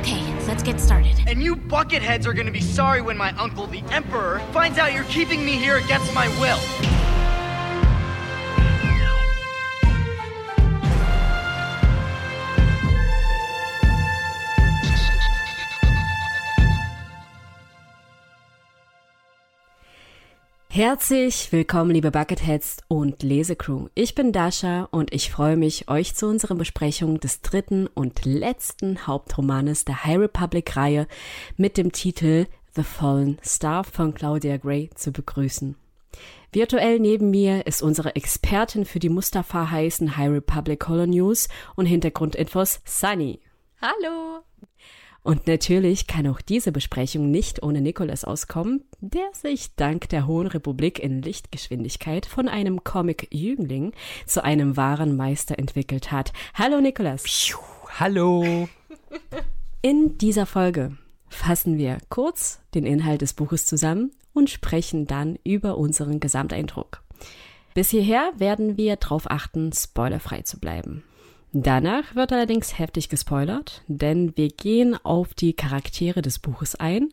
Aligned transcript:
Okay, 0.00 0.22
let's 0.46 0.62
get 0.62 0.80
started. 0.80 1.20
And 1.26 1.42
you 1.42 1.54
bucketheads 1.54 2.24
are 2.24 2.32
gonna 2.32 2.50
be 2.50 2.62
sorry 2.62 3.02
when 3.02 3.18
my 3.18 3.32
uncle, 3.32 3.66
the 3.66 3.82
Emperor, 3.90 4.38
finds 4.50 4.78
out 4.78 4.94
you're 4.94 5.04
keeping 5.04 5.44
me 5.44 5.52
here 5.52 5.76
against 5.76 6.14
my 6.14 6.26
will. 6.40 6.99
Herzlich 20.82 21.52
willkommen, 21.52 21.90
liebe 21.90 22.10
Bucketheads 22.10 22.78
und 22.88 23.22
Lesecrew. 23.22 23.88
Ich 23.94 24.14
bin 24.14 24.32
Dasha 24.32 24.88
und 24.90 25.12
ich 25.12 25.30
freue 25.30 25.58
mich, 25.58 25.90
euch 25.90 26.14
zu 26.14 26.26
unserer 26.26 26.54
Besprechung 26.54 27.20
des 27.20 27.42
dritten 27.42 27.86
und 27.86 28.24
letzten 28.24 29.06
Hauptromanes 29.06 29.84
der 29.84 30.06
High 30.06 30.20
Republic-Reihe 30.20 31.06
mit 31.58 31.76
dem 31.76 31.92
Titel 31.92 32.46
The 32.74 32.82
Fallen 32.82 33.38
Star 33.44 33.84
von 33.84 34.14
Claudia 34.14 34.56
Gray 34.56 34.88
zu 34.94 35.12
begrüßen. 35.12 35.76
Virtuell 36.50 36.98
neben 36.98 37.30
mir 37.30 37.66
ist 37.66 37.82
unsere 37.82 38.16
Expertin 38.16 38.86
für 38.86 39.00
die 39.00 39.10
Mustafa 39.10 39.70
heißen 39.70 40.16
High 40.16 40.30
Republic 40.30 40.80
Color 40.80 41.08
News 41.08 41.50
und 41.76 41.84
Hintergrundinfos 41.84 42.80
Sunny. 42.86 43.38
Hallo! 43.82 44.44
Und 45.22 45.46
natürlich 45.46 46.06
kann 46.06 46.26
auch 46.26 46.40
diese 46.40 46.72
Besprechung 46.72 47.30
nicht 47.30 47.62
ohne 47.62 47.80
Nicholas 47.80 48.24
auskommen, 48.24 48.84
der 49.00 49.28
sich 49.32 49.74
dank 49.76 50.08
der 50.08 50.26
Hohen 50.26 50.46
Republik 50.46 50.98
in 50.98 51.20
Lichtgeschwindigkeit 51.20 52.24
von 52.24 52.48
einem 52.48 52.84
Comic-Jüngling 52.84 53.92
zu 54.26 54.42
einem 54.42 54.76
wahren 54.76 55.16
Meister 55.16 55.58
entwickelt 55.58 56.10
hat. 56.10 56.32
Hallo 56.54 56.80
Nicholas. 56.80 57.24
Piu, 57.24 57.58
hallo. 57.98 58.68
In 59.82 60.18
dieser 60.18 60.46
Folge 60.46 60.96
fassen 61.28 61.78
wir 61.78 61.98
kurz 62.08 62.60
den 62.74 62.84
Inhalt 62.84 63.22
des 63.22 63.34
Buches 63.34 63.66
zusammen 63.66 64.10
und 64.32 64.50
sprechen 64.50 65.06
dann 65.06 65.38
über 65.44 65.78
unseren 65.78 66.20
Gesamteindruck. 66.20 67.02
Bis 67.74 67.90
hierher 67.90 68.32
werden 68.36 68.76
wir 68.76 68.96
darauf 68.96 69.30
achten, 69.30 69.72
spoilerfrei 69.72 70.42
zu 70.42 70.58
bleiben. 70.58 71.04
Danach 71.52 72.14
wird 72.14 72.32
allerdings 72.32 72.78
heftig 72.78 73.08
gespoilert, 73.08 73.82
denn 73.88 74.36
wir 74.36 74.50
gehen 74.50 74.96
auf 75.04 75.34
die 75.34 75.52
Charaktere 75.52 76.22
des 76.22 76.38
Buches 76.38 76.76
ein, 76.76 77.08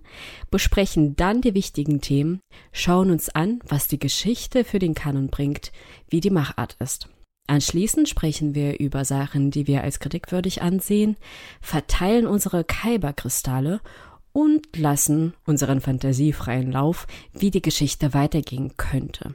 besprechen 0.52 1.16
dann 1.16 1.42
die 1.42 1.56
wichtigen 1.56 2.02
Themen, 2.02 2.40
schauen 2.72 3.10
uns 3.10 3.30
an, 3.30 3.60
was 3.68 3.88
die 3.88 3.98
Geschichte 3.98 4.64
für 4.64 4.78
den 4.78 4.94
Kanon 4.94 5.30
bringt, 5.30 5.72
wie 6.08 6.20
die 6.20 6.30
Machart 6.30 6.78
ist. 6.80 7.10
Anschließend 7.48 8.10
sprechen 8.10 8.54
wir 8.54 8.80
über 8.80 9.06
Sachen, 9.06 9.50
die 9.50 9.66
wir 9.66 9.82
als 9.82 10.00
kritikwürdig 10.00 10.62
ansehen, 10.62 11.16
verteilen 11.60 12.28
unsere 12.28 12.64
Kyberkristalle 12.64 13.82
und 14.34 14.78
lassen 14.78 15.34
unseren 15.46 15.82
fantasiefreien 15.82 16.72
Lauf, 16.72 17.08
wie 17.34 17.50
die 17.50 17.62
Geschichte 17.62 18.14
weitergehen 18.14 18.78
könnte. 18.78 19.34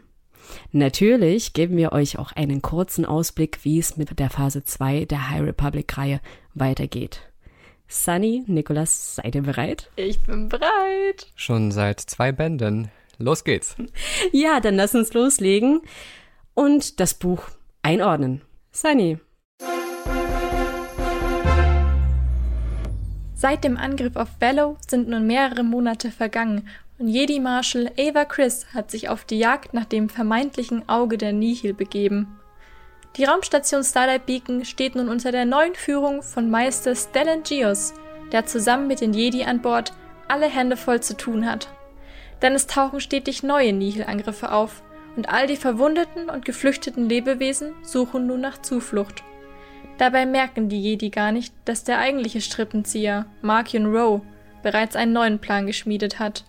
Natürlich 0.72 1.52
geben 1.52 1.76
wir 1.76 1.92
euch 1.92 2.18
auch 2.18 2.32
einen 2.32 2.62
kurzen 2.62 3.04
Ausblick, 3.04 3.60
wie 3.62 3.78
es 3.78 3.96
mit 3.96 4.18
der 4.18 4.30
Phase 4.30 4.64
2 4.64 5.04
der 5.04 5.30
High 5.30 5.42
Republic-Reihe 5.42 6.20
weitergeht. 6.54 7.20
Sunny, 7.88 8.42
Nicholas, 8.46 9.16
seid 9.16 9.34
ihr 9.34 9.42
bereit? 9.42 9.90
Ich 9.96 10.18
bin 10.20 10.48
bereit. 10.48 11.26
Schon 11.34 11.70
seit 11.72 12.00
zwei 12.00 12.32
Bänden. 12.32 12.90
Los 13.18 13.44
geht's. 13.44 13.76
Ja, 14.32 14.60
dann 14.60 14.76
lass 14.76 14.94
uns 14.94 15.12
loslegen 15.12 15.82
und 16.54 17.00
das 17.00 17.14
Buch 17.14 17.48
einordnen. 17.82 18.40
Sunny. 18.70 19.18
Seit 23.34 23.64
dem 23.64 23.76
Angriff 23.76 24.16
auf 24.16 24.30
Bellow 24.38 24.76
sind 24.88 25.08
nun 25.08 25.26
mehrere 25.26 25.64
Monate 25.64 26.12
vergangen 26.12 26.68
Jedi 27.08 27.40
Marshal 27.40 27.90
Ava 27.98 28.24
Chris 28.24 28.64
hat 28.74 28.92
sich 28.92 29.08
auf 29.08 29.24
die 29.24 29.38
Jagd 29.38 29.74
nach 29.74 29.86
dem 29.86 30.08
vermeintlichen 30.08 30.88
Auge 30.88 31.18
der 31.18 31.32
Nihil 31.32 31.74
begeben. 31.74 32.38
Die 33.16 33.24
Raumstation 33.24 33.82
Starlight 33.82 34.24
Beacon 34.24 34.64
steht 34.64 34.94
nun 34.94 35.08
unter 35.08 35.32
der 35.32 35.44
neuen 35.44 35.74
Führung 35.74 36.22
von 36.22 36.48
Meister 36.48 36.94
Stellan 36.94 37.42
Gios, 37.42 37.92
der 38.30 38.46
zusammen 38.46 38.86
mit 38.86 39.00
den 39.00 39.14
Jedi 39.14 39.42
an 39.42 39.60
Bord 39.60 39.92
alle 40.28 40.46
Hände 40.46 40.76
voll 40.76 41.00
zu 41.00 41.16
tun 41.16 41.44
hat. 41.44 41.68
Denn 42.40 42.54
es 42.54 42.68
tauchen 42.68 43.00
stetig 43.00 43.42
neue 43.42 43.72
Nihil-Angriffe 43.72 44.52
auf 44.52 44.84
und 45.16 45.28
all 45.28 45.48
die 45.48 45.56
verwundeten 45.56 46.30
und 46.30 46.44
geflüchteten 46.44 47.08
Lebewesen 47.08 47.72
suchen 47.82 48.28
nun 48.28 48.40
nach 48.40 48.62
Zuflucht. 48.62 49.24
Dabei 49.98 50.24
merken 50.24 50.68
die 50.68 50.80
Jedi 50.80 51.10
gar 51.10 51.32
nicht, 51.32 51.52
dass 51.64 51.82
der 51.82 51.98
eigentliche 51.98 52.40
Strippenzieher, 52.40 53.26
Markion 53.42 53.86
Rowe, 53.86 54.22
bereits 54.62 54.94
einen 54.94 55.12
neuen 55.12 55.40
Plan 55.40 55.66
geschmiedet 55.66 56.20
hat 56.20 56.44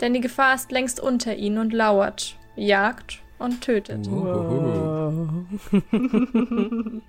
denn 0.00 0.14
die 0.14 0.20
Gefahr 0.20 0.54
ist 0.54 0.72
längst 0.72 1.00
unter 1.00 1.36
ihnen 1.36 1.58
und 1.58 1.72
lauert, 1.72 2.36
jagt 2.56 3.20
und 3.38 3.60
tötet. 3.60 4.10
Wow. 4.10 5.44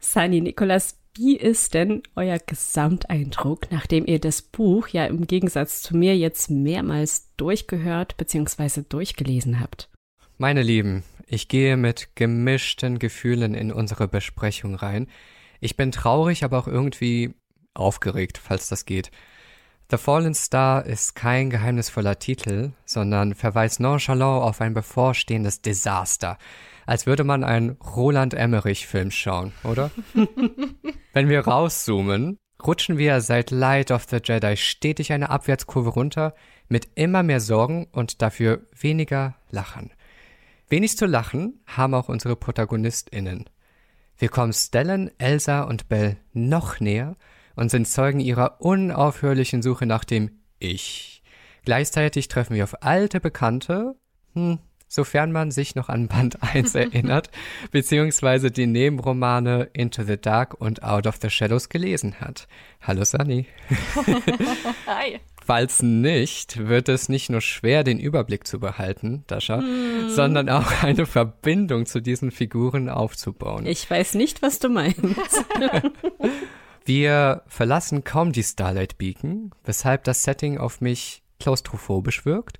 Sunny, 0.00 0.40
Nikolas, 0.40 0.98
wie 1.16 1.36
ist 1.36 1.74
denn 1.74 2.02
euer 2.16 2.38
Gesamteindruck, 2.38 3.70
nachdem 3.70 4.06
ihr 4.06 4.18
das 4.18 4.42
Buch 4.42 4.88
ja 4.88 5.06
im 5.06 5.26
Gegensatz 5.26 5.82
zu 5.82 5.96
mir 5.96 6.16
jetzt 6.16 6.50
mehrmals 6.50 7.30
durchgehört 7.36 8.16
bzw. 8.16 8.82
durchgelesen 8.88 9.60
habt? 9.60 9.88
Meine 10.36 10.62
Lieben, 10.62 11.04
ich 11.26 11.48
gehe 11.48 11.76
mit 11.76 12.16
gemischten 12.16 12.98
Gefühlen 12.98 13.54
in 13.54 13.72
unsere 13.72 14.08
Besprechung 14.08 14.74
rein. 14.74 15.06
Ich 15.60 15.76
bin 15.76 15.92
traurig, 15.92 16.44
aber 16.44 16.58
auch 16.58 16.68
irgendwie 16.68 17.34
aufgeregt, 17.72 18.38
falls 18.42 18.68
das 18.68 18.84
geht. 18.84 19.10
The 19.90 19.98
Fallen 19.98 20.34
Star 20.34 20.86
ist 20.86 21.14
kein 21.14 21.50
geheimnisvoller 21.50 22.18
Titel, 22.18 22.72
sondern 22.86 23.34
verweist 23.34 23.80
nonchalant 23.80 24.42
auf 24.42 24.60
ein 24.62 24.72
bevorstehendes 24.72 25.60
Desaster, 25.60 26.38
als 26.86 27.06
würde 27.06 27.22
man 27.22 27.44
einen 27.44 27.72
Roland 27.72 28.32
Emmerich-Film 28.32 29.10
schauen, 29.10 29.52
oder? 29.62 29.90
Wenn 31.12 31.28
wir 31.28 31.40
rauszoomen, 31.40 32.38
rutschen 32.64 32.96
wir 32.96 33.20
seit 33.20 33.50
Light 33.50 33.90
of 33.90 34.04
the 34.08 34.20
Jedi 34.24 34.56
stetig 34.56 35.12
eine 35.12 35.28
Abwärtskurve 35.28 35.90
runter, 35.90 36.34
mit 36.68 36.88
immer 36.94 37.22
mehr 37.22 37.40
Sorgen 37.40 37.86
und 37.92 38.22
dafür 38.22 38.66
weniger 38.72 39.36
Lachen. 39.50 39.92
Wenig 40.68 40.96
zu 40.96 41.04
lachen 41.04 41.60
haben 41.66 41.92
auch 41.92 42.08
unsere 42.08 42.36
ProtagonistInnen. 42.36 43.50
Wir 44.16 44.30
kommen 44.30 44.54
Stellan, 44.54 45.10
Elsa 45.18 45.62
und 45.62 45.88
Belle 45.88 46.16
noch 46.32 46.80
näher 46.80 47.16
und 47.56 47.70
sind 47.70 47.86
Zeugen 47.88 48.20
ihrer 48.20 48.60
unaufhörlichen 48.60 49.62
Suche 49.62 49.86
nach 49.86 50.04
dem 50.04 50.30
Ich. 50.58 51.22
Gleichzeitig 51.64 52.28
treffen 52.28 52.56
wir 52.56 52.64
auf 52.64 52.82
alte 52.82 53.20
Bekannte, 53.20 53.94
hm, 54.34 54.58
sofern 54.86 55.32
man 55.32 55.50
sich 55.50 55.74
noch 55.74 55.88
an 55.88 56.08
Band 56.08 56.42
1 56.54 56.74
erinnert, 56.74 57.30
beziehungsweise 57.70 58.50
die 58.50 58.66
Nebenromane 58.66 59.70
Into 59.72 60.02
the 60.04 60.16
Dark 60.16 60.54
und 60.54 60.82
Out 60.82 61.06
of 61.06 61.16
the 61.20 61.30
Shadows 61.30 61.68
gelesen 61.68 62.20
hat. 62.20 62.46
Hallo 62.80 63.04
Sunny. 63.04 63.46
Hi. 64.86 65.20
Falls 65.46 65.82
nicht, 65.82 66.68
wird 66.68 66.88
es 66.88 67.10
nicht 67.10 67.28
nur 67.28 67.42
schwer, 67.42 67.84
den 67.84 67.98
Überblick 67.98 68.46
zu 68.46 68.58
behalten, 68.60 69.24
Dasha, 69.26 69.58
hm. 69.58 70.08
sondern 70.08 70.48
auch 70.48 70.82
eine 70.82 71.04
Verbindung 71.04 71.84
zu 71.84 72.00
diesen 72.00 72.30
Figuren 72.30 72.88
aufzubauen. 72.88 73.66
Ich 73.66 73.88
weiß 73.90 74.14
nicht, 74.14 74.40
was 74.40 74.58
du 74.58 74.70
meinst. 74.70 74.98
Wir 76.84 77.42
verlassen 77.46 78.04
kaum 78.04 78.32
die 78.32 78.42
Starlight 78.42 78.98
Beacon, 78.98 79.52
weshalb 79.64 80.04
das 80.04 80.22
Setting 80.22 80.58
auf 80.58 80.82
mich 80.82 81.22
klaustrophobisch 81.40 82.26
wirkt. 82.26 82.58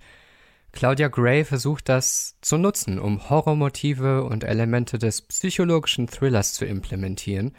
Claudia 0.72 1.08
Gray 1.08 1.44
versucht 1.44 1.88
das 1.88 2.36
zu 2.40 2.56
nutzen, 2.56 2.98
um 2.98 3.28
Horrormotive 3.28 4.24
und 4.24 4.42
Elemente 4.42 4.98
des 4.98 5.22
psychologischen 5.22 6.08
Thrillers 6.08 6.54
zu 6.54 6.64
implementieren. 6.64 7.52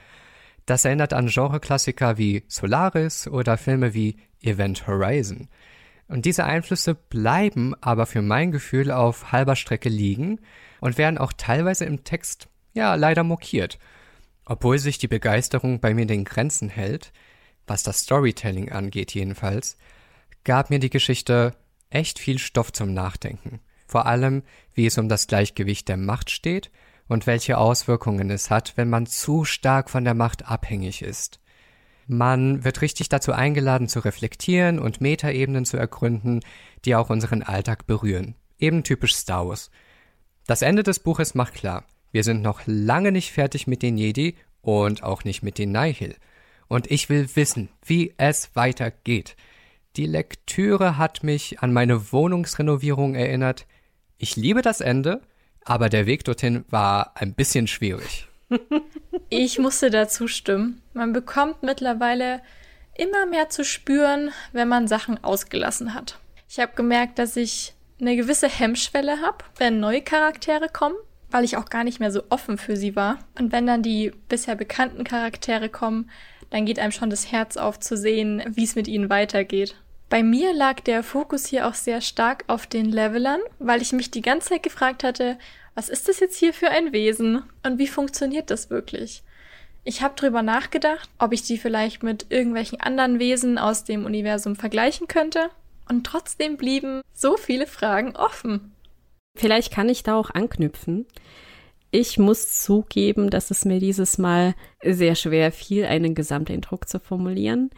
Das 0.65 0.85
erinnert 0.85 1.13
an 1.13 1.27
Genreklassiker 1.27 2.17
wie 2.17 2.43
Solaris 2.47 3.27
oder 3.27 3.57
Filme 3.57 3.93
wie 3.93 4.17
Event 4.41 4.87
Horizon. 4.87 5.47
Und 6.07 6.25
diese 6.25 6.45
Einflüsse 6.45 6.95
bleiben 6.95 7.73
aber 7.79 8.07
für 8.07 8.21
mein 8.23 8.51
Gefühl 8.51 8.91
auf 8.91 9.31
halber 9.31 9.55
Strecke 9.55 9.89
liegen 9.89 10.39
und 10.81 10.97
werden 10.97 11.19
auch 11.19 11.33
teilweise 11.33 11.85
im 11.85 12.03
Text 12.03 12.49
ja 12.73 12.95
leider 12.95 13.23
mokiert. 13.23 13.77
Obwohl 14.45 14.77
sich 14.77 14.97
die 14.97 15.07
Begeisterung 15.07 15.79
bei 15.79 15.93
mir 15.93 16.05
den 16.05 16.23
Grenzen 16.23 16.69
hält, 16.69 17.11
was 17.67 17.83
das 17.83 18.01
Storytelling 18.01 18.71
angeht 18.71 19.13
jedenfalls, 19.13 19.77
gab 20.43 20.69
mir 20.69 20.79
die 20.79 20.91
Geschichte 20.91 21.55
echt 21.89 22.19
viel 22.19 22.37
Stoff 22.37 22.71
zum 22.71 22.93
Nachdenken. 22.93 23.59
Vor 23.87 24.05
allem, 24.05 24.43
wie 24.73 24.85
es 24.85 24.97
um 24.97 25.09
das 25.09 25.27
Gleichgewicht 25.27 25.87
der 25.87 25.97
Macht 25.97 26.29
steht 26.29 26.71
und 27.07 27.27
welche 27.27 27.57
Auswirkungen 27.57 28.29
es 28.29 28.49
hat, 28.49 28.73
wenn 28.77 28.89
man 28.89 29.05
zu 29.05 29.45
stark 29.45 29.89
von 29.89 30.03
der 30.03 30.13
Macht 30.13 30.47
abhängig 30.47 31.01
ist. 31.01 31.39
Man 32.07 32.63
wird 32.63 32.81
richtig 32.81 33.09
dazu 33.09 33.31
eingeladen 33.31 33.87
zu 33.87 33.99
reflektieren 33.99 34.77
und 34.79 35.01
Metaebenen 35.01 35.65
zu 35.65 35.77
ergründen, 35.77 36.41
die 36.83 36.95
auch 36.95 37.09
unseren 37.09 37.41
Alltag 37.41 37.87
berühren. 37.87 38.35
Eben 38.59 38.83
typisch 38.83 39.15
Star 39.15 39.47
Wars. 39.47 39.71
Das 40.45 40.61
Ende 40.61 40.83
des 40.83 40.99
Buches 40.99 41.33
macht 41.33 41.55
klar, 41.55 41.83
wir 42.15 42.23
sind 42.23 42.41
noch 42.41 42.61
lange 42.65 43.11
nicht 43.11 43.33
fertig 43.33 43.67
mit 43.67 43.81
den 43.81 43.97
Jedi 43.97 44.37
und 44.61 45.03
auch 45.03 45.25
nicht 45.25 45.43
mit 45.43 45.57
den 45.57 45.73
Nihil. 45.73 46.15
und 46.69 46.89
ich 46.89 47.09
will 47.09 47.27
wissen, 47.35 47.67
wie 47.85 48.13
es 48.15 48.55
weitergeht. 48.55 49.35
Die 49.97 50.05
Lektüre 50.05 50.97
hat 50.97 51.23
mich 51.23 51.59
an 51.59 51.73
meine 51.73 52.13
Wohnungsrenovierung 52.13 53.15
erinnert. 53.15 53.65
Ich 54.17 54.37
liebe 54.37 54.61
das 54.61 54.79
Ende, 54.79 55.23
aber 55.65 55.89
der 55.89 56.05
Weg 56.05 56.23
dorthin 56.23 56.63
war 56.69 57.11
ein 57.15 57.33
bisschen 57.33 57.67
schwierig. 57.67 58.29
Ich 59.29 59.59
musste 59.59 59.89
dazu 59.89 60.27
stimmen. 60.27 60.81
Man 60.93 61.11
bekommt 61.11 61.63
mittlerweile 61.63 62.41
immer 62.95 63.25
mehr 63.25 63.49
zu 63.49 63.65
spüren, 63.65 64.31
wenn 64.53 64.69
man 64.69 64.87
Sachen 64.87 65.21
ausgelassen 65.21 65.93
hat. 65.93 66.19
Ich 66.47 66.59
habe 66.59 66.75
gemerkt, 66.75 67.17
dass 67.19 67.35
ich 67.35 67.73
eine 67.99 68.15
gewisse 68.15 68.47
Hemmschwelle 68.47 69.19
habe, 69.21 69.43
wenn 69.57 69.79
neue 69.79 70.01
Charaktere 70.01 70.69
kommen, 70.69 70.95
weil 71.35 71.43
ich 71.43 71.57
auch 71.57 71.65
gar 71.65 71.83
nicht 71.83 71.99
mehr 71.99 72.11
so 72.11 72.23
offen 72.29 72.57
für 72.57 72.77
sie 72.77 72.95
war. 72.95 73.19
Und 73.37 73.51
wenn 73.51 73.67
dann 73.67 73.83
die 73.83 74.13
bisher 74.29 74.55
bekannten 74.55 75.03
Charaktere 75.03 75.67
kommen, 75.67 76.09
dann 76.49 76.65
geht 76.65 76.79
einem 76.79 76.93
schon 76.93 77.09
das 77.09 77.29
Herz 77.29 77.57
auf 77.57 77.77
zu 77.77 77.97
sehen, 77.97 78.41
wie 78.47 78.63
es 78.63 78.77
mit 78.77 78.87
ihnen 78.87 79.09
weitergeht. 79.09 79.75
Bei 80.07 80.23
mir 80.23 80.53
lag 80.53 80.79
der 80.79 81.03
Fokus 81.03 81.45
hier 81.45 81.67
auch 81.67 81.73
sehr 81.73 81.99
stark 81.99 82.45
auf 82.47 82.67
den 82.67 82.85
Levelern, 82.85 83.41
weil 83.59 83.81
ich 83.81 83.91
mich 83.91 84.11
die 84.11 84.21
ganze 84.21 84.51
Zeit 84.51 84.63
gefragt 84.63 85.03
hatte, 85.03 85.37
was 85.73 85.89
ist 85.89 86.07
das 86.07 86.21
jetzt 86.21 86.37
hier 86.37 86.53
für 86.53 86.69
ein 86.69 86.93
Wesen 86.93 87.43
und 87.63 87.79
wie 87.79 87.87
funktioniert 87.87 88.49
das 88.49 88.69
wirklich? 88.69 89.21
Ich 89.83 90.01
habe 90.01 90.15
drüber 90.15 90.41
nachgedacht, 90.41 91.09
ob 91.19 91.33
ich 91.33 91.43
die 91.43 91.57
vielleicht 91.57 92.01
mit 92.01 92.27
irgendwelchen 92.29 92.79
anderen 92.79 93.19
Wesen 93.19 93.57
aus 93.57 93.83
dem 93.83 94.05
Universum 94.05 94.55
vergleichen 94.55 95.09
könnte, 95.09 95.49
und 95.87 96.05
trotzdem 96.05 96.57
blieben 96.57 97.01
so 97.13 97.37
viele 97.37 97.67
Fragen 97.67 98.15
offen. 98.15 98.74
Vielleicht 99.35 99.71
kann 99.71 99.89
ich 99.89 100.03
da 100.03 100.15
auch 100.15 100.29
anknüpfen. 100.31 101.05
Ich 101.91 102.17
muss 102.17 102.61
zugeben, 102.61 103.29
dass 103.29 103.51
es 103.51 103.65
mir 103.65 103.79
dieses 103.79 104.17
Mal 104.17 104.55
sehr 104.83 105.15
schwer 105.15 105.51
fiel, 105.51 105.85
einen 105.85 106.15
Gesamteindruck 106.15 106.89
zu 106.89 106.99
formulieren, 106.99 107.69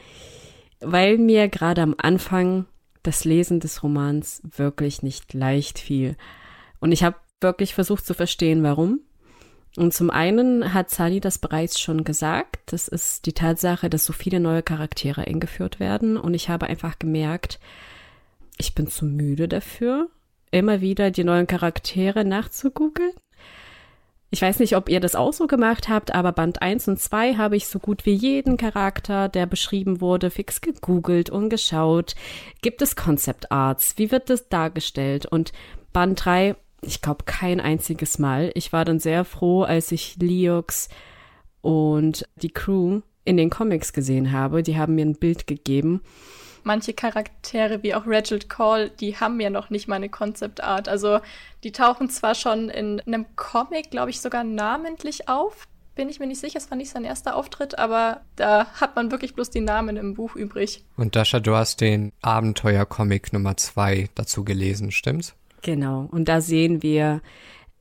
weil 0.80 1.18
mir 1.18 1.50
gerade 1.50 1.82
am 1.82 1.96
Anfang 1.98 2.66
das 3.04 3.26
Lesen 3.26 3.60
des 3.60 3.84
Romans 3.84 4.42
wirklich 4.44 5.04
nicht 5.04 5.34
leicht 5.34 5.80
fiel. 5.80 6.16
Und 6.80 6.92
ich 6.92 7.04
habe 7.04 7.16
wirklich 7.42 7.74
versucht 7.74 8.06
zu 8.06 8.14
verstehen, 8.14 8.64
warum. 8.64 9.02
Und 9.76 9.94
zum 9.94 10.10
einen 10.10 10.74
hat 10.74 10.90
Sally 10.90 11.20
das 11.20 11.38
bereits 11.38 11.80
schon 11.80 12.04
gesagt, 12.04 12.72
das 12.72 12.88
ist 12.88 13.28
die 13.28 13.34
Tatsache, 13.34 13.90
dass 13.90 14.06
so 14.06 14.14
viele 14.14 14.40
neue 14.40 14.64
Charaktere 14.64 15.28
eingeführt 15.28 15.80
werden. 15.80 16.18
Und 16.18 16.34
ich 16.34 16.50
habe 16.50 16.66
einfach 16.66 16.98
gemerkt, 16.98 17.60
ich 18.58 18.74
bin 18.74 18.88
zu 18.88 19.06
müde 19.06 19.48
dafür, 19.48 20.10
immer 20.52 20.82
wieder 20.82 21.12
die 21.12 21.24
neuen 21.24 21.48
Charaktere 21.48 22.26
nachzugoogeln. 22.26 23.14
Ich 24.30 24.42
weiß 24.42 24.60
nicht, 24.60 24.76
ob 24.76 24.90
ihr 24.90 25.00
das 25.00 25.16
auch 25.16 25.32
so 25.32 25.48
gemacht 25.48 25.88
habt, 25.88 26.14
aber 26.14 26.34
Band 26.34 26.62
1 26.62 26.90
und 26.90 27.00
2 27.00 27.36
habe 27.36 27.56
ich 27.56 27.68
so 27.68 27.80
gut 27.80 28.06
wie 28.06 28.14
jeden 28.14 28.58
Charakter, 28.58 29.30
der 29.30 29.46
beschrieben 29.46 30.02
wurde, 30.02 30.30
fix 30.30 30.60
gegoogelt 30.60 31.30
und 31.30 31.50
geschaut. 31.50 32.16
Gibt 32.62 32.82
es 32.82 32.98
Concept 32.98 33.52
Arts? 33.52 33.94
Wie 33.98 34.12
wird 34.12 34.30
das 34.30 34.50
dargestellt? 34.50 35.26
Und 35.26 35.54
Band 35.94 36.26
3 36.26 36.56
ich 36.82 37.02
glaube, 37.02 37.24
kein 37.26 37.60
einziges 37.60 38.20
Mal. 38.20 38.52
Ich 38.54 38.72
war 38.74 38.86
dann 38.86 39.00
sehr 39.00 39.26
froh, 39.26 39.64
als 39.64 39.92
ich 39.92 40.18
Leox 40.18 40.90
und 41.62 42.28
die 42.36 42.52
Crew 42.52 43.02
in 43.26 43.38
den 43.38 43.50
Comics 43.50 43.94
gesehen 43.94 44.32
habe. 44.32 44.64
Die 44.64 44.78
haben 44.78 44.96
mir 44.96 45.06
ein 45.06 45.16
Bild 45.16 45.48
gegeben. 45.48 46.02
Manche 46.68 46.92
Charaktere, 46.92 47.82
wie 47.82 47.96
auch 47.96 48.06
Reginald 48.06 48.50
Call, 48.50 48.90
die 48.90 49.16
haben 49.16 49.40
ja 49.40 49.50
noch 49.50 49.70
nicht 49.70 49.88
mal 49.88 49.96
eine 49.96 50.10
Concept 50.10 50.62
Art. 50.62 50.90
Also 50.90 51.22
die 51.64 51.72
tauchen 51.72 52.10
zwar 52.10 52.36
schon 52.36 52.68
in 52.68 53.00
einem 53.00 53.26
Comic, 53.38 53.90
glaube 53.90 54.10
ich, 54.10 54.20
sogar 54.20 54.44
namentlich 54.44 55.30
auf. 55.30 55.64
Bin 55.96 56.10
ich 56.10 56.20
mir 56.20 56.28
nicht 56.28 56.42
sicher, 56.42 56.58
es 56.58 56.70
war 56.70 56.78
nicht 56.78 56.90
sein 56.90 57.06
erster 57.06 57.38
Auftritt, 57.38 57.80
aber 57.80 58.20
da 58.36 58.68
hat 58.74 58.98
man 58.98 59.12
wirklich 59.12 59.34
bloß 59.34 59.50
die 59.50 59.62
Namen 59.62 59.96
im 59.96 60.14
Buch 60.14 60.36
übrig. 60.36 60.84
Und 60.98 61.16
Dasha, 61.16 61.40
du 61.40 61.56
hast 61.56 61.80
den 61.80 62.12
Abenteuer-Comic 62.22 63.32
Nummer 63.32 63.56
2 63.56 64.10
dazu 64.14 64.44
gelesen, 64.44 64.92
stimmt's? 64.92 65.36
Genau. 65.62 66.10
Und 66.12 66.26
da 66.26 66.42
sehen 66.42 66.84
wir 66.84 67.22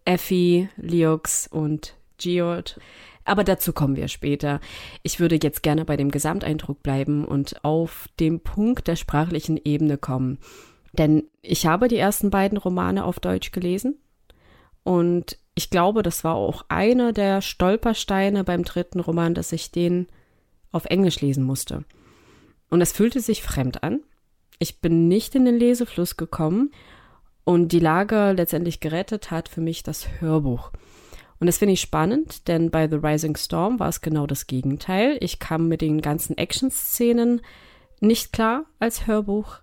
Effie, 0.04 0.68
Leox 0.76 1.48
und 1.48 1.96
Georg. 2.18 2.78
Aber 3.26 3.44
dazu 3.44 3.72
kommen 3.72 3.96
wir 3.96 4.08
später. 4.08 4.60
Ich 5.02 5.20
würde 5.20 5.38
jetzt 5.42 5.62
gerne 5.62 5.84
bei 5.84 5.96
dem 5.96 6.10
Gesamteindruck 6.10 6.82
bleiben 6.82 7.24
und 7.24 7.64
auf 7.64 8.08
den 8.18 8.40
Punkt 8.40 8.88
der 8.88 8.96
sprachlichen 8.96 9.58
Ebene 9.62 9.98
kommen. 9.98 10.38
Denn 10.92 11.24
ich 11.42 11.66
habe 11.66 11.88
die 11.88 11.98
ersten 11.98 12.30
beiden 12.30 12.56
Romane 12.56 13.04
auf 13.04 13.20
Deutsch 13.20 13.52
gelesen 13.52 13.98
und 14.84 15.36
ich 15.56 15.68
glaube, 15.68 16.02
das 16.04 16.22
war 16.22 16.36
auch 16.36 16.64
einer 16.68 17.12
der 17.12 17.42
Stolpersteine 17.42 18.44
beim 18.44 18.62
dritten 18.62 19.00
Roman, 19.00 19.34
dass 19.34 19.50
ich 19.50 19.72
den 19.72 20.06
auf 20.70 20.84
Englisch 20.84 21.20
lesen 21.20 21.42
musste. 21.42 21.84
Und 22.70 22.80
es 22.80 22.92
fühlte 22.92 23.20
sich 23.20 23.42
fremd 23.42 23.82
an. 23.82 24.00
Ich 24.60 24.80
bin 24.80 25.08
nicht 25.08 25.34
in 25.34 25.44
den 25.44 25.58
Lesefluss 25.58 26.16
gekommen 26.16 26.70
und 27.42 27.72
die 27.72 27.80
Lage 27.80 28.32
letztendlich 28.36 28.78
gerettet 28.78 29.30
hat 29.30 29.48
für 29.48 29.60
mich 29.60 29.82
das 29.82 30.20
Hörbuch. 30.20 30.70
Und 31.38 31.46
das 31.46 31.58
finde 31.58 31.74
ich 31.74 31.80
spannend, 31.80 32.48
denn 32.48 32.70
bei 32.70 32.88
The 32.88 32.96
Rising 32.96 33.36
Storm 33.36 33.78
war 33.78 33.88
es 33.88 34.00
genau 34.00 34.26
das 34.26 34.46
Gegenteil. 34.46 35.18
Ich 35.20 35.38
kam 35.38 35.68
mit 35.68 35.80
den 35.82 36.00
ganzen 36.00 36.38
Action-Szenen 36.38 37.42
nicht 38.00 38.32
klar 38.32 38.64
als 38.78 39.06
Hörbuch 39.06 39.60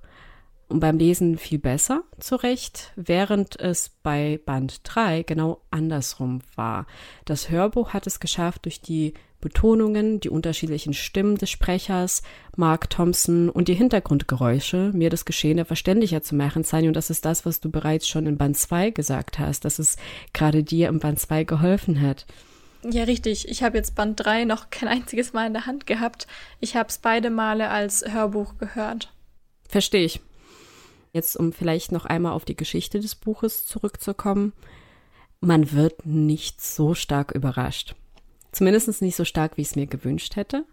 und 0.67 0.79
beim 0.79 0.97
Lesen 0.97 1.37
viel 1.37 1.59
besser 1.59 2.03
zurecht, 2.19 2.93
während 2.95 3.59
es 3.59 3.89
bei 4.01 4.39
Band 4.45 4.81
3 4.83 5.23
genau 5.23 5.61
andersrum 5.71 6.41
war. 6.55 6.85
Das 7.25 7.49
Hörbuch 7.49 7.93
hat 7.93 8.07
es 8.07 8.19
geschafft, 8.19 8.65
durch 8.65 8.81
die 8.81 9.13
Betonungen, 9.43 10.21
die 10.21 10.29
unterschiedlichen 10.29 10.93
Stimmen 10.93 11.37
des 11.37 11.49
Sprechers, 11.49 12.23
Mark 12.55 12.89
Thompson 12.89 13.49
und 13.49 13.67
die 13.67 13.73
Hintergrundgeräusche, 13.73 14.91
mir 14.93 15.09
das 15.09 15.25
Geschehene 15.25 15.65
verständlicher 15.65 16.23
zu 16.23 16.33
machen, 16.33 16.63
Sani. 16.63 16.87
Und 16.87 16.95
das 16.95 17.09
ist 17.09 17.25
das, 17.25 17.45
was 17.45 17.59
du 17.59 17.69
bereits 17.69 18.07
schon 18.07 18.25
in 18.25 18.37
Band 18.37 18.57
2 18.57 18.91
gesagt 18.91 19.39
hast, 19.39 19.65
dass 19.65 19.79
es 19.79 19.97
gerade 20.31 20.63
dir 20.63 20.87
im 20.87 20.99
Band 20.99 21.19
2 21.19 21.43
geholfen 21.43 21.99
hat. 21.99 22.25
Ja, 22.89 23.03
richtig. 23.03 23.49
Ich 23.49 23.63
habe 23.63 23.77
jetzt 23.77 23.95
Band 23.95 24.19
3 24.23 24.45
noch 24.45 24.69
kein 24.69 24.87
einziges 24.87 25.33
Mal 25.33 25.47
in 25.47 25.53
der 25.53 25.65
Hand 25.65 25.85
gehabt. 25.85 26.25
Ich 26.61 26.77
habe 26.77 26.87
es 26.87 26.97
beide 26.97 27.29
Male 27.29 27.69
als 27.69 28.05
Hörbuch 28.07 28.57
gehört. 28.57 29.13
Verstehe 29.67 30.05
ich. 30.05 30.21
Jetzt, 31.11 31.35
um 31.35 31.51
vielleicht 31.51 31.91
noch 31.91 32.05
einmal 32.05 32.31
auf 32.31 32.45
die 32.45 32.55
Geschichte 32.55 33.01
des 33.01 33.15
Buches 33.15 33.65
zurückzukommen. 33.65 34.53
Man 35.41 35.73
wird 35.73 36.05
nicht 36.05 36.61
so 36.61 36.93
stark 36.93 37.33
überrascht. 37.33 37.95
Zumindest 38.53 39.01
nicht 39.01 39.15
so 39.15 39.25
stark, 39.25 39.57
wie 39.57 39.61
ich 39.61 39.69
es 39.69 39.75
mir 39.75 39.87
gewünscht 39.87 40.35
hätte. 40.37 40.65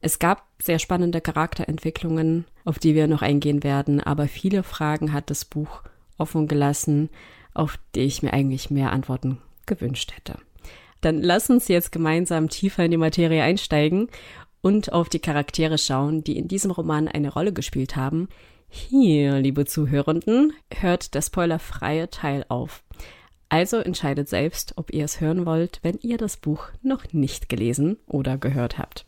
Es 0.00 0.18
gab 0.18 0.46
sehr 0.60 0.78
spannende 0.78 1.20
Charakterentwicklungen, 1.20 2.46
auf 2.64 2.78
die 2.78 2.94
wir 2.94 3.06
noch 3.06 3.22
eingehen 3.22 3.62
werden, 3.62 4.00
aber 4.00 4.26
viele 4.26 4.62
Fragen 4.62 5.12
hat 5.12 5.30
das 5.30 5.44
Buch 5.44 5.82
offen 6.18 6.48
gelassen, 6.48 7.10
auf 7.54 7.78
die 7.94 8.00
ich 8.00 8.22
mir 8.22 8.32
eigentlich 8.32 8.70
mehr 8.70 8.92
Antworten 8.92 9.38
gewünscht 9.66 10.12
hätte. 10.14 10.38
Dann 11.00 11.22
lass 11.22 11.50
uns 11.50 11.68
jetzt 11.68 11.92
gemeinsam 11.92 12.48
tiefer 12.48 12.84
in 12.84 12.90
die 12.90 12.96
Materie 12.96 13.42
einsteigen 13.42 14.08
und 14.62 14.92
auf 14.92 15.08
die 15.08 15.20
Charaktere 15.20 15.76
schauen, 15.76 16.24
die 16.24 16.38
in 16.38 16.48
diesem 16.48 16.70
Roman 16.70 17.08
eine 17.08 17.32
Rolle 17.32 17.52
gespielt 17.52 17.96
haben. 17.96 18.28
Hier, 18.68 19.38
liebe 19.38 19.66
Zuhörenden, 19.66 20.52
hört 20.72 21.14
der 21.14 21.22
spoilerfreie 21.22 22.08
Teil 22.08 22.46
auf. 22.48 22.82
Also 23.54 23.76
entscheidet 23.76 24.28
selbst, 24.28 24.72
ob 24.78 24.92
ihr 24.92 25.04
es 25.04 25.20
hören 25.20 25.46
wollt, 25.46 25.78
wenn 25.82 25.96
ihr 26.02 26.18
das 26.18 26.36
Buch 26.36 26.70
noch 26.82 27.12
nicht 27.12 27.48
gelesen 27.48 27.98
oder 28.08 28.36
gehört 28.36 28.78
habt. 28.78 29.06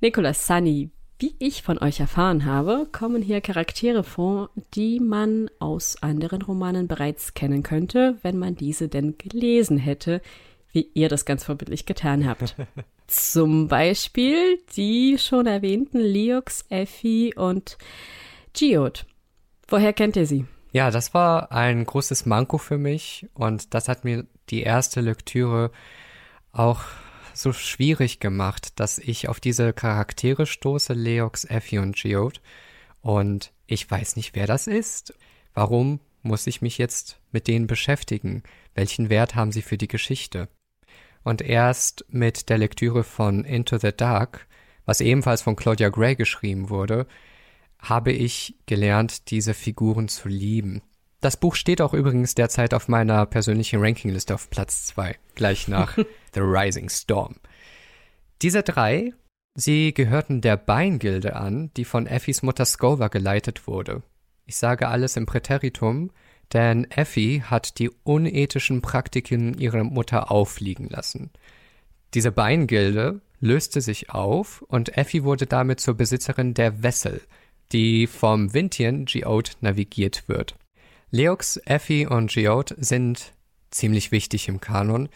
Nicolas 0.00 0.46
Sunny, 0.46 0.90
wie 1.18 1.34
ich 1.40 1.64
von 1.64 1.76
euch 1.78 1.98
erfahren 1.98 2.44
habe, 2.44 2.86
kommen 2.92 3.20
hier 3.20 3.40
Charaktere 3.40 4.04
vor, 4.04 4.50
die 4.74 5.00
man 5.00 5.50
aus 5.58 6.00
anderen 6.04 6.40
Romanen 6.42 6.86
bereits 6.86 7.34
kennen 7.34 7.64
könnte, 7.64 8.16
wenn 8.22 8.38
man 8.38 8.54
diese 8.54 8.86
denn 8.86 9.18
gelesen 9.18 9.76
hätte, 9.76 10.22
wie 10.70 10.88
ihr 10.94 11.08
das 11.08 11.24
ganz 11.24 11.42
vorbildlich 11.42 11.84
getan 11.84 12.28
habt. 12.28 12.54
Zum 13.08 13.66
Beispiel 13.66 14.60
die 14.76 15.18
schon 15.18 15.48
erwähnten 15.48 15.98
Leox, 15.98 16.64
Effie 16.68 17.34
und 17.34 17.76
Geode. 18.56 19.00
Woher 19.66 19.92
kennt 19.92 20.14
ihr 20.14 20.26
sie? 20.28 20.44
Ja, 20.72 20.90
das 20.90 21.12
war 21.12 21.52
ein 21.52 21.84
großes 21.84 22.24
Manko 22.24 22.56
für 22.56 22.78
mich 22.78 23.28
und 23.34 23.74
das 23.74 23.88
hat 23.88 24.04
mir 24.04 24.26
die 24.48 24.62
erste 24.62 25.02
Lektüre 25.02 25.70
auch 26.50 26.80
so 27.34 27.52
schwierig 27.52 28.20
gemacht, 28.20 28.80
dass 28.80 28.98
ich 28.98 29.28
auf 29.28 29.38
diese 29.38 29.74
Charaktere 29.74 30.46
stoße, 30.46 30.94
Leox, 30.94 31.44
Effie 31.44 31.78
und 31.78 31.96
Geode. 31.96 32.40
Und 33.02 33.52
ich 33.66 33.90
weiß 33.90 34.16
nicht, 34.16 34.34
wer 34.34 34.46
das 34.46 34.66
ist. 34.66 35.14
Warum 35.52 36.00
muss 36.22 36.46
ich 36.46 36.62
mich 36.62 36.78
jetzt 36.78 37.20
mit 37.32 37.48
denen 37.48 37.66
beschäftigen? 37.66 38.42
Welchen 38.74 39.10
Wert 39.10 39.34
haben 39.34 39.52
sie 39.52 39.62
für 39.62 39.76
die 39.76 39.88
Geschichte? 39.88 40.48
Und 41.22 41.42
erst 41.42 42.06
mit 42.08 42.48
der 42.48 42.58
Lektüre 42.58 43.04
von 43.04 43.44
Into 43.44 43.76
the 43.76 43.92
Dark, 43.94 44.46
was 44.86 45.02
ebenfalls 45.02 45.42
von 45.42 45.54
Claudia 45.54 45.90
Gray 45.90 46.16
geschrieben 46.16 46.70
wurde, 46.70 47.06
habe 47.82 48.12
ich 48.12 48.56
gelernt, 48.66 49.30
diese 49.30 49.54
Figuren 49.54 50.08
zu 50.08 50.28
lieben. 50.28 50.82
Das 51.20 51.36
Buch 51.36 51.54
steht 51.54 51.80
auch 51.80 51.94
übrigens 51.94 52.34
derzeit 52.34 52.74
auf 52.74 52.88
meiner 52.88 53.26
persönlichen 53.26 53.80
Rankingliste 53.80 54.34
auf 54.34 54.50
Platz 54.50 54.86
zwei, 54.86 55.16
gleich 55.34 55.68
nach 55.68 55.96
The 56.34 56.40
Rising 56.40 56.88
Storm. 56.88 57.36
Diese 58.40 58.62
drei 58.62 59.12
Sie 59.54 59.92
gehörten 59.92 60.40
der 60.40 60.56
Beingilde 60.56 61.36
an, 61.36 61.70
die 61.76 61.84
von 61.84 62.06
Effis 62.06 62.42
Mutter 62.42 62.64
Scova 62.64 63.08
geleitet 63.08 63.66
wurde. 63.66 64.02
Ich 64.46 64.56
sage 64.56 64.88
alles 64.88 65.16
im 65.16 65.26
Präteritum, 65.26 66.10
denn 66.54 66.90
Effie 66.90 67.42
hat 67.42 67.78
die 67.78 67.90
unethischen 68.02 68.80
Praktiken 68.80 69.54
ihrer 69.58 69.84
Mutter 69.84 70.30
auffliegen 70.30 70.88
lassen. 70.88 71.30
Diese 72.14 72.32
Beingilde 72.32 73.20
löste 73.40 73.82
sich 73.82 74.10
auf 74.10 74.62
und 74.62 74.96
Effie 74.96 75.22
wurde 75.22 75.46
damit 75.46 75.80
zur 75.80 75.94
Besitzerin 75.94 76.54
der 76.54 76.82
Wessel, 76.82 77.20
die 77.72 78.06
vom 78.06 78.52
Vintien 78.54 79.04
Geode 79.06 79.50
navigiert 79.60 80.28
wird. 80.28 80.56
Leox, 81.10 81.58
Effie 81.64 82.06
und 82.06 82.32
Geode 82.32 82.74
sind 82.78 83.32
ziemlich 83.70 84.12
wichtig 84.12 84.48
im 84.48 84.60
Kanon, 84.60 85.08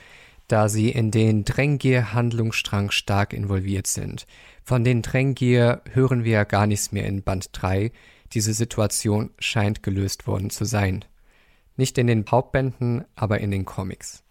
da 0.49 0.69
sie 0.69 0.91
in 0.91 1.11
den 1.11 1.45
Drängier-Handlungsstrang 1.45 2.91
stark 2.91 3.33
involviert 3.33 3.87
sind. 3.87 4.27
Von 4.63 4.85
den 4.85 5.03
Drängier 5.03 5.83
hören 5.93 6.25
wir 6.25 6.45
gar 6.45 6.67
nichts 6.67 6.93
mehr 6.93 7.07
in 7.07 7.23
Band 7.23 7.49
3. 7.53 7.93
Diese 8.33 8.53
Situation 8.53 9.31
scheint 9.39 9.83
gelöst 9.83 10.27
worden 10.27 10.51
zu 10.51 10.65
sein. 10.65 11.05
Nicht 11.77 11.99
in 11.99 12.07
den 12.07 12.25
Hauptbänden, 12.31 13.05
aber 13.15 13.41
in 13.41 13.51
den 13.51 13.65
Comics. 13.65 14.23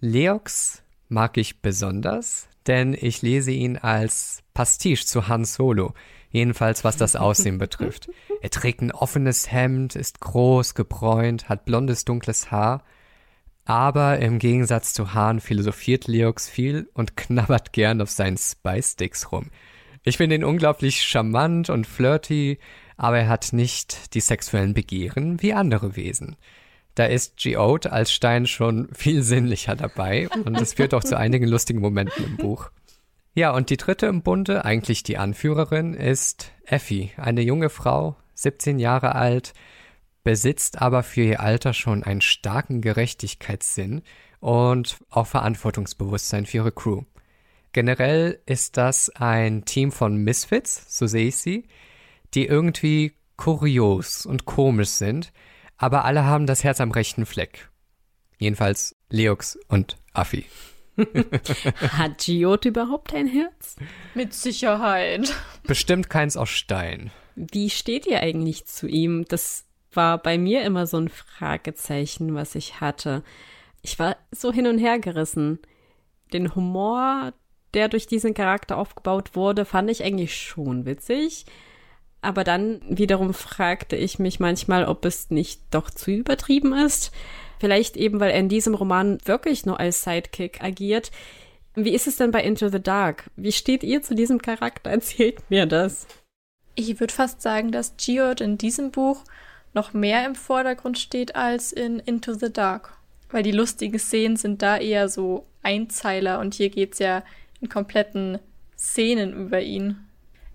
Leox 0.00 0.82
mag 1.08 1.36
ich 1.36 1.60
besonders, 1.60 2.48
denn 2.66 2.96
ich 2.98 3.22
lese 3.22 3.50
ihn 3.50 3.76
als 3.76 4.42
Pastiche 4.54 5.06
zu 5.06 5.28
Han 5.28 5.44
Solo, 5.44 5.94
jedenfalls 6.32 6.82
was 6.82 6.96
das 6.96 7.14
Aussehen 7.14 7.58
betrifft. 7.58 8.10
Er 8.40 8.50
trägt 8.50 8.82
ein 8.82 8.90
offenes 8.90 9.52
Hemd, 9.52 9.94
ist 9.94 10.20
groß, 10.20 10.74
gebräunt, 10.74 11.48
hat 11.48 11.64
blondes, 11.64 12.04
dunkles 12.04 12.50
Haar 12.50 12.82
aber 13.64 14.18
im 14.18 14.38
Gegensatz 14.38 14.92
zu 14.92 15.14
Hahn 15.14 15.40
philosophiert 15.40 16.08
Leox 16.08 16.48
viel 16.48 16.88
und 16.94 17.16
knabbert 17.16 17.72
gern 17.72 18.00
auf 18.00 18.10
seinen 18.10 18.36
Spice 18.36 18.92
Sticks 18.92 19.30
rum. 19.30 19.50
Ich 20.04 20.16
finde 20.16 20.34
ihn 20.34 20.44
unglaublich 20.44 21.02
charmant 21.02 21.70
und 21.70 21.86
flirty, 21.86 22.58
aber 22.96 23.18
er 23.18 23.28
hat 23.28 23.52
nicht 23.52 24.14
die 24.14 24.20
sexuellen 24.20 24.74
Begehren 24.74 25.40
wie 25.42 25.52
andere 25.52 25.94
Wesen. 25.94 26.36
Da 26.94 27.06
ist 27.06 27.36
Geode 27.36 27.92
als 27.92 28.12
Stein 28.12 28.46
schon 28.46 28.88
viel 28.92 29.22
sinnlicher 29.22 29.76
dabei 29.76 30.28
und 30.44 30.60
es 30.60 30.74
führt 30.74 30.92
auch 30.92 31.04
zu 31.04 31.16
einigen 31.16 31.46
lustigen 31.46 31.80
Momenten 31.80 32.24
im 32.24 32.36
Buch. 32.36 32.70
Ja, 33.34 33.52
und 33.52 33.70
die 33.70 33.78
dritte 33.78 34.06
im 34.06 34.22
Bunde, 34.22 34.64
eigentlich 34.66 35.02
die 35.04 35.16
Anführerin, 35.16 35.94
ist 35.94 36.52
Effie, 36.64 37.12
eine 37.16 37.40
junge 37.40 37.70
Frau, 37.70 38.16
17 38.34 38.78
Jahre 38.78 39.14
alt, 39.14 39.54
besitzt 40.22 40.82
aber 40.82 41.02
für 41.02 41.22
ihr 41.22 41.40
Alter 41.40 41.72
schon 41.72 42.02
einen 42.02 42.20
starken 42.20 42.82
Gerechtigkeitssinn 42.82 44.02
und 44.40 44.98
auch 45.08 45.26
Verantwortungsbewusstsein 45.26 46.44
für 46.44 46.58
ihre 46.58 46.72
Crew. 46.72 47.04
Generell 47.72 48.38
ist 48.44 48.76
das 48.76 49.08
ein 49.08 49.64
Team 49.64 49.92
von 49.92 50.16
Misfits, 50.16 50.84
so 50.88 51.06
sehe 51.06 51.28
ich 51.28 51.36
sie, 51.36 51.66
die 52.34 52.46
irgendwie 52.46 53.14
kurios 53.36 54.26
und 54.26 54.44
komisch 54.44 54.90
sind, 54.90 55.32
aber 55.78 56.04
alle 56.04 56.24
haben 56.24 56.46
das 56.46 56.64
Herz 56.64 56.82
am 56.82 56.90
rechten 56.90 57.24
Fleck. 57.24 57.70
Jedenfalls 58.38 58.94
Leox 59.08 59.58
und 59.68 59.96
Affi. 60.12 60.44
Hat 61.96 62.18
Giot 62.18 62.64
überhaupt 62.64 63.14
ein 63.14 63.26
Herz? 63.26 63.76
Mit 64.14 64.34
Sicherheit. 64.34 65.34
Bestimmt 65.64 66.10
keins 66.10 66.36
aus 66.36 66.50
Stein. 66.50 67.10
Wie 67.34 67.70
steht 67.70 68.06
ihr 68.06 68.20
eigentlich 68.20 68.66
zu 68.66 68.86
ihm? 68.86 69.24
Das 69.26 69.64
war 69.92 70.18
bei 70.18 70.38
mir 70.38 70.62
immer 70.62 70.86
so 70.86 70.98
ein 70.98 71.08
Fragezeichen, 71.08 72.34
was 72.34 72.54
ich 72.54 72.80
hatte. 72.80 73.22
Ich 73.82 73.98
war 73.98 74.16
so 74.30 74.52
hin 74.52 74.66
und 74.66 74.78
her 74.78 74.98
gerissen. 74.98 75.58
Den 76.32 76.54
Humor, 76.54 77.32
der 77.74 77.88
durch 77.88 78.06
diesen 78.06 78.34
Charakter 78.34 78.76
aufgebaut 78.76 79.34
wurde, 79.34 79.64
fand 79.64 79.90
ich 79.90 80.04
eigentlich 80.04 80.36
schon 80.36 80.86
witzig. 80.86 81.46
Aber 82.20 82.44
dann 82.44 82.80
wiederum 82.88 83.34
fragte 83.34 83.96
ich 83.96 84.18
mich 84.18 84.38
manchmal, 84.38 84.84
ob 84.84 85.04
es 85.04 85.30
nicht 85.30 85.62
doch 85.72 85.90
zu 85.90 86.12
übertrieben 86.12 86.72
ist. 86.72 87.12
Vielleicht 87.62 87.96
eben, 87.96 88.18
weil 88.18 88.32
er 88.32 88.40
in 88.40 88.48
diesem 88.48 88.74
Roman 88.74 89.18
wirklich 89.24 89.64
nur 89.66 89.78
als 89.78 90.02
Sidekick 90.02 90.64
agiert. 90.64 91.12
Wie 91.76 91.94
ist 91.94 92.08
es 92.08 92.16
denn 92.16 92.32
bei 92.32 92.42
Into 92.42 92.66
the 92.66 92.82
Dark? 92.82 93.30
Wie 93.36 93.52
steht 93.52 93.84
ihr 93.84 94.02
zu 94.02 94.16
diesem 94.16 94.42
Charakter? 94.42 94.90
Erzählt 94.90 95.48
mir 95.48 95.66
das. 95.66 96.08
Ich 96.74 96.98
würde 96.98 97.14
fast 97.14 97.40
sagen, 97.40 97.70
dass 97.70 97.94
Geode 98.04 98.42
in 98.42 98.58
diesem 98.58 98.90
Buch 98.90 99.22
noch 99.74 99.92
mehr 99.92 100.26
im 100.26 100.34
Vordergrund 100.34 100.98
steht 100.98 101.36
als 101.36 101.72
in 101.72 102.00
Into 102.00 102.34
the 102.34 102.52
Dark. 102.52 102.94
Weil 103.30 103.44
die 103.44 103.52
lustigen 103.52 104.00
Szenen 104.00 104.36
sind 104.36 104.60
da 104.60 104.76
eher 104.76 105.08
so 105.08 105.46
Einzeiler 105.62 106.40
und 106.40 106.54
hier 106.54 106.68
geht's 106.68 106.98
ja 106.98 107.22
in 107.60 107.68
kompletten 107.68 108.40
Szenen 108.76 109.34
über 109.34 109.60
ihn. 109.60 109.98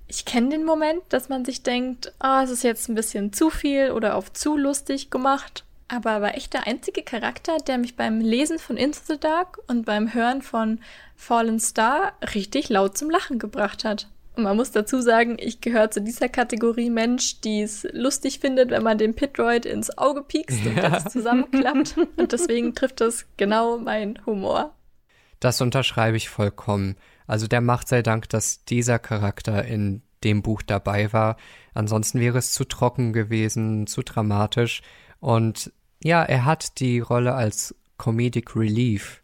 Ich 0.09 0.25
kenne 0.25 0.49
den 0.49 0.65
Moment, 0.65 1.03
dass 1.07 1.29
man 1.29 1.45
sich 1.45 1.63
denkt, 1.63 2.11
oh, 2.21 2.41
es 2.43 2.49
ist 2.49 2.63
jetzt 2.63 2.89
ein 2.89 2.95
bisschen 2.95 3.31
zu 3.31 3.49
viel 3.49 3.91
oder 3.91 4.15
auf 4.15 4.33
zu 4.33 4.57
lustig 4.57 5.09
gemacht. 5.09 5.63
Aber 5.87 6.11
er 6.11 6.21
war 6.21 6.35
echt 6.35 6.53
der 6.53 6.67
einzige 6.67 7.01
Charakter, 7.01 7.57
der 7.57 7.77
mich 7.77 7.95
beim 7.95 8.19
Lesen 8.19 8.59
von 8.59 8.75
Into 8.75 8.99
the 9.07 9.19
Dark 9.19 9.57
und 9.67 9.85
beim 9.85 10.13
Hören 10.13 10.41
von 10.41 10.79
Fallen 11.15 11.59
Star 11.59 12.13
richtig 12.35 12.69
laut 12.69 12.97
zum 12.97 13.09
Lachen 13.09 13.39
gebracht 13.39 13.85
hat. 13.85 14.09
Und 14.35 14.43
man 14.43 14.55
muss 14.55 14.71
dazu 14.71 15.01
sagen, 15.01 15.37
ich 15.39 15.61
gehöre 15.61 15.89
zu 15.89 15.99
dieser 15.99 16.29
Kategorie 16.29 16.91
Mensch, 16.91 17.41
die 17.41 17.61
es 17.61 17.87
lustig 17.91 18.39
findet, 18.39 18.69
wenn 18.69 18.83
man 18.83 18.99
den 18.99 19.15
Pitroid 19.15 19.65
ins 19.65 19.97
Auge 19.97 20.21
piekst 20.21 20.63
und 20.63 20.75
ja. 20.75 20.89
das 20.89 21.11
zusammenklappt. 21.11 21.95
Und 22.17 22.31
deswegen 22.31 22.75
trifft 22.75 23.01
das 23.01 23.25
genau 23.37 23.79
mein 23.79 24.19
Humor. 24.27 24.75
Das 25.39 25.59
unterschreibe 25.59 26.17
ich 26.17 26.29
vollkommen. 26.29 26.97
Also 27.25 27.47
der 27.47 27.61
Macht 27.61 27.87
sei 27.87 28.03
Dank, 28.03 28.29
dass 28.29 28.63
dieser 28.63 28.99
Charakter 28.99 29.65
in 29.65 30.03
dem 30.23 30.43
Buch 30.43 30.61
dabei 30.61 31.11
war. 31.13 31.37
Ansonsten 31.73 32.19
wäre 32.19 32.37
es 32.37 32.53
zu 32.53 32.63
trocken 32.63 33.13
gewesen, 33.13 33.87
zu 33.87 34.03
dramatisch. 34.03 34.81
Und 35.19 35.71
ja, 36.03 36.23
er 36.23 36.45
hat 36.45 36.79
die 36.79 36.99
Rolle 36.99 37.33
als 37.33 37.75
Comedic 37.97 38.55
Relief. 38.55 39.21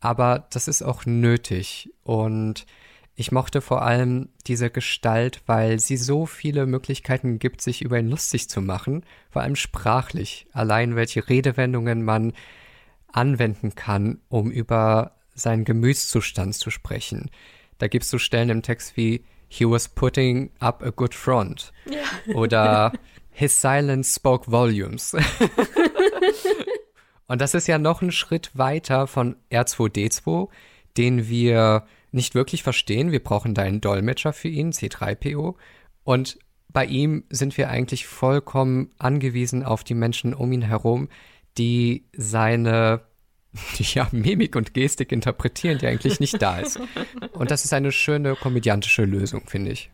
Aber 0.00 0.46
das 0.50 0.68
ist 0.68 0.82
auch 0.82 1.06
nötig. 1.06 1.90
Und 2.02 2.66
ich 3.14 3.32
mochte 3.32 3.60
vor 3.60 3.82
allem 3.82 4.28
diese 4.46 4.70
Gestalt, 4.70 5.42
weil 5.46 5.80
sie 5.80 5.96
so 5.96 6.24
viele 6.24 6.66
Möglichkeiten 6.66 7.38
gibt, 7.38 7.60
sich 7.60 7.82
über 7.82 7.98
ihn 7.98 8.08
lustig 8.08 8.48
zu 8.48 8.60
machen, 8.60 9.04
vor 9.30 9.42
allem 9.42 9.56
sprachlich. 9.56 10.46
Allein 10.52 10.94
welche 10.94 11.28
Redewendungen 11.28 12.04
man 12.04 12.32
anwenden 13.12 13.74
kann, 13.74 14.20
um 14.28 14.50
über 14.50 15.16
seinen 15.34 15.64
Gemütszustand 15.64 16.54
zu 16.54 16.70
sprechen. 16.70 17.30
Da 17.78 17.88
gibst 17.88 18.12
du 18.12 18.18
Stellen 18.18 18.50
im 18.50 18.62
Text 18.62 18.96
wie 18.96 19.24
He 19.48 19.64
was 19.64 19.88
putting 19.88 20.50
up 20.60 20.82
a 20.82 20.90
good 20.90 21.14
front 21.14 21.72
ja. 21.90 22.34
oder 22.34 22.92
His 23.38 23.60
silence 23.60 24.16
spoke 24.16 24.50
volumes. 24.50 25.14
Und 27.28 27.40
das 27.40 27.54
ist 27.54 27.68
ja 27.68 27.78
noch 27.78 28.02
ein 28.02 28.10
Schritt 28.10 28.50
weiter 28.54 29.06
von 29.06 29.36
R2D2, 29.52 30.48
den 30.96 31.28
wir 31.28 31.86
nicht 32.10 32.34
wirklich 32.34 32.64
verstehen. 32.64 33.12
Wir 33.12 33.22
brauchen 33.22 33.54
da 33.54 33.62
einen 33.62 33.80
Dolmetscher 33.80 34.32
für 34.32 34.48
ihn, 34.48 34.72
C3PO. 34.72 35.54
Und 36.02 36.40
bei 36.68 36.84
ihm 36.84 37.22
sind 37.30 37.56
wir 37.56 37.70
eigentlich 37.70 38.08
vollkommen 38.08 38.90
angewiesen 38.98 39.62
auf 39.62 39.84
die 39.84 39.94
Menschen 39.94 40.34
um 40.34 40.50
ihn 40.50 40.62
herum, 40.62 41.08
die 41.58 42.08
seine 42.16 43.02
ja, 43.78 44.08
Mimik 44.10 44.56
und 44.56 44.74
Gestik 44.74 45.12
interpretieren, 45.12 45.78
die 45.78 45.86
eigentlich 45.86 46.18
nicht 46.18 46.42
da 46.42 46.58
ist. 46.58 46.80
Und 47.34 47.52
das 47.52 47.64
ist 47.64 47.72
eine 47.72 47.92
schöne 47.92 48.34
komödiantische 48.34 49.04
Lösung, 49.04 49.46
finde 49.46 49.70
ich. 49.70 49.92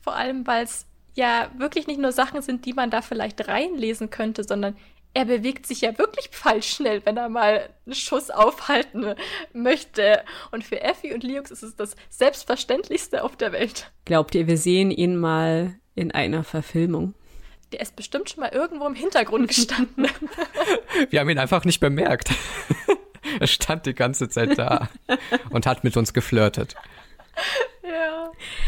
Vor 0.00 0.16
allem, 0.16 0.46
weil 0.46 0.64
es 0.64 0.86
ja 1.14 1.50
wirklich 1.56 1.86
nicht 1.86 2.00
nur 2.00 2.12
Sachen 2.12 2.42
sind, 2.42 2.64
die 2.64 2.72
man 2.72 2.90
da 2.90 3.02
vielleicht 3.02 3.48
reinlesen 3.48 4.10
könnte, 4.10 4.44
sondern 4.44 4.76
er 5.14 5.26
bewegt 5.26 5.66
sich 5.66 5.82
ja 5.82 5.98
wirklich 5.98 6.30
schnell, 6.64 7.04
wenn 7.04 7.16
er 7.16 7.28
mal 7.28 7.68
einen 7.84 7.94
Schuss 7.94 8.30
aufhalten 8.30 9.14
möchte. 9.52 10.22
Und 10.50 10.64
für 10.64 10.80
Effie 10.80 11.12
und 11.12 11.22
Liux 11.22 11.50
ist 11.50 11.62
es 11.62 11.76
das 11.76 11.96
Selbstverständlichste 12.08 13.22
auf 13.22 13.36
der 13.36 13.52
Welt. 13.52 13.92
Glaubt 14.04 14.34
ihr, 14.34 14.46
wir 14.46 14.56
sehen 14.56 14.90
ihn 14.90 15.16
mal 15.18 15.74
in 15.94 16.12
einer 16.12 16.44
Verfilmung? 16.44 17.14
Der 17.72 17.80
ist 17.80 17.96
bestimmt 17.96 18.30
schon 18.30 18.40
mal 18.40 18.52
irgendwo 18.52 18.86
im 18.86 18.94
Hintergrund 18.94 19.48
gestanden. 19.48 20.06
wir 21.10 21.20
haben 21.20 21.28
ihn 21.30 21.38
einfach 21.38 21.64
nicht 21.64 21.80
bemerkt. 21.80 22.30
er 23.40 23.46
stand 23.46 23.86
die 23.86 23.94
ganze 23.94 24.28
Zeit 24.28 24.58
da 24.58 24.88
und 25.50 25.66
hat 25.66 25.84
mit 25.84 25.96
uns 25.96 26.12
geflirtet. 26.12 26.74
Ja. 27.82 28.21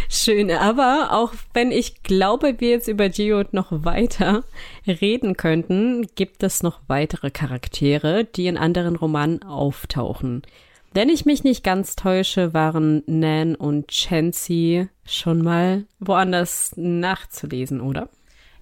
Schön, 0.09 0.51
aber 0.51 1.09
auch 1.13 1.33
wenn 1.53 1.71
ich 1.71 2.03
glaube, 2.03 2.61
wir 2.61 2.71
jetzt 2.71 2.89
über 2.89 3.09
Geode 3.09 3.51
noch 3.53 3.69
weiter 3.71 4.45
reden 4.87 5.37
könnten, 5.37 6.07
gibt 6.15 6.43
es 6.43 6.63
noch 6.63 6.81
weitere 6.87 7.31
Charaktere, 7.31 8.25
die 8.25 8.47
in 8.47 8.57
anderen 8.57 8.97
Romanen 8.97 9.43
auftauchen. 9.43 10.43
Wenn 10.93 11.09
ich 11.09 11.25
mich 11.25 11.43
nicht 11.43 11.65
ganz 11.65 11.97
täusche, 11.97 12.55
waren 12.55 13.03
Nan 13.07 13.57
und 13.57 13.89
Chancy 13.89 14.89
schon 15.05 15.43
mal 15.43 15.87
woanders 15.99 16.73
nachzulesen, 16.77 17.81
oder? 17.81 18.09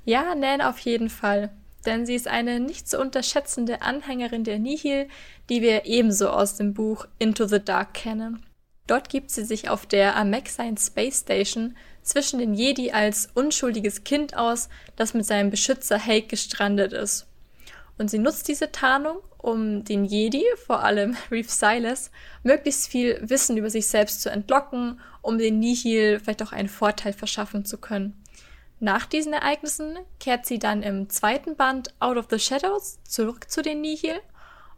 Ja, 0.07 0.35
Nan 0.35 0.63
auf 0.63 0.79
jeden 0.79 1.11
Fall. 1.11 1.51
Denn 1.85 2.07
sie 2.07 2.15
ist 2.15 2.29
eine 2.29 2.61
nicht 2.61 2.89
zu 2.89 2.99
unterschätzende 2.99 3.83
Anhängerin 3.83 4.45
der 4.45 4.59
Nihil, 4.59 5.09
die 5.51 5.63
wir 5.63 5.85
ebenso 5.85 6.31
aus 6.31 6.57
dem 6.57 6.75
Buch 6.75 7.07
Into 7.19 7.47
the 7.47 7.63
Dark 7.63 7.95
kennen. 7.95 8.47
Dort 8.87 9.09
gibt 9.09 9.31
sie 9.31 9.45
sich 9.45 9.69
auf 9.69 9.87
der 9.87 10.17
Amexine 10.17 10.77
Space 10.79 11.21
Station 11.21 11.77
zwischen 12.03 12.39
den 12.39 12.55
Jedi 12.55 12.91
als 12.91 13.29
unschuldiges 13.35 14.05
Kind 14.05 14.37
aus, 14.37 14.69
das 14.97 15.15
mit 15.15 15.25
seinem 15.25 15.51
Beschützer 15.51 15.99
Hake 15.99 16.27
gestrandet 16.27 16.93
ist. 16.93 17.27
Und 17.99 18.11
sie 18.11 18.19
nutzt 18.19 18.49
diese 18.49 18.73
Tarnung, 18.73 19.19
um 19.39 19.85
den 19.85 20.05
Jedi, 20.05 20.45
vor 20.67 20.83
allem 20.83 21.17
Reef 21.31 21.51
Silas, 21.51 22.11
möglichst 22.43 22.89
viel 22.89 23.21
Wissen 23.23 23.57
über 23.57 23.71
sich 23.71 23.87
selbst 23.87 24.23
zu 24.23 24.31
entlocken, 24.31 25.01
um 25.21 25.39
den 25.39 25.61
Nihil 25.61 26.19
vielleicht 26.19 26.43
auch 26.43 26.53
einen 26.53 26.69
Vorteil 26.69 27.13
verschaffen 27.13 27.65
zu 27.65 27.79
können. 27.79 28.21
Nach 28.81 29.07
diesen 29.07 29.33
Ereignissen 29.33 29.97
kehrt 30.19 30.45
sie 30.45 30.59
dann 30.59 30.83
im 30.83 31.09
zweiten 31.09 31.55
Band 31.55 31.95
Out 32.01 32.17
of 32.17 32.27
the 32.31 32.41
Shadows 32.41 32.99
zurück 33.05 33.49
zu 33.49 33.63
den 33.63 33.81
Nihil 33.81 34.19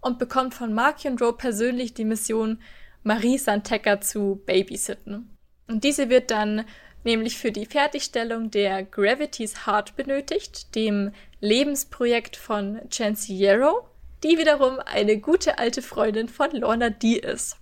und 0.02 0.18
bekommt 0.18 0.52
von 0.52 0.75
Mark 0.75 0.99
Rowe 1.06 1.32
persönlich 1.32 1.94
die 1.94 2.04
Mission, 2.04 2.61
Marie 3.04 3.38
Santeca 3.38 4.00
zu 4.00 4.42
babysitten. 4.46 5.37
Und 5.68 5.84
diese 5.84 6.08
wird 6.08 6.30
dann 6.30 6.64
nämlich 7.04 7.38
für 7.38 7.52
die 7.52 7.66
Fertigstellung 7.66 8.50
der 8.50 8.82
Gravity's 8.82 9.66
Heart 9.66 9.94
benötigt, 9.94 10.75
dem 10.75 11.12
Lebensprojekt 11.40 12.37
von 12.37 12.80
Chancy 12.88 13.37
Yarrow, 13.37 13.84
die 14.23 14.38
wiederum 14.38 14.78
eine 14.80 15.18
gute 15.18 15.58
alte 15.58 15.82
Freundin 15.82 16.28
von 16.28 16.50
Lorna 16.52 16.90
D 16.90 17.18
ist. 17.18 17.58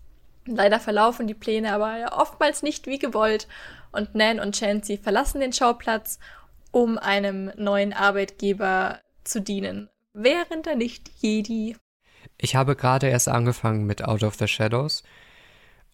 Leider 0.46 0.80
verlaufen 0.80 1.26
die 1.26 1.34
Pläne 1.34 1.72
aber 1.72 1.99
ja 1.99 2.18
oftmals 2.18 2.62
nicht 2.62 2.87
wie 2.87 2.99
gewollt 2.99 3.49
und 3.90 4.14
Nan 4.14 4.40
und 4.40 4.56
Chancy 4.56 4.96
verlassen 4.96 5.40
den 5.40 5.52
Schauplatz, 5.52 6.18
um 6.70 6.99
einem 6.99 7.52
neuen 7.56 7.92
Arbeitgeber 7.92 9.00
zu 9.25 9.40
dienen. 9.40 9.88
Wären 10.14 10.62
da 10.62 10.75
nicht 10.75 11.11
Jedi? 11.20 11.76
Ich 12.38 12.56
habe 12.56 12.76
gerade 12.76 13.08
erst 13.08 13.28
angefangen 13.28 13.84
mit 13.84 14.04
Out 14.04 14.22
of 14.22 14.34
the 14.37 14.49
Shadows 14.49 15.02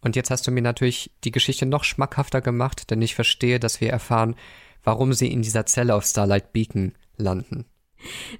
und 0.00 0.16
jetzt 0.16 0.30
hast 0.30 0.46
du 0.46 0.50
mir 0.50 0.62
natürlich 0.62 1.10
die 1.24 1.32
Geschichte 1.32 1.66
noch 1.66 1.84
schmackhafter 1.84 2.40
gemacht, 2.40 2.90
denn 2.90 3.02
ich 3.02 3.14
verstehe, 3.14 3.58
dass 3.58 3.80
wir 3.80 3.90
erfahren, 3.90 4.36
warum 4.84 5.12
sie 5.12 5.30
in 5.32 5.42
dieser 5.42 5.66
Zelle 5.66 5.94
auf 5.94 6.04
Starlight 6.04 6.52
Beacon 6.52 6.94
landen. 7.16 7.66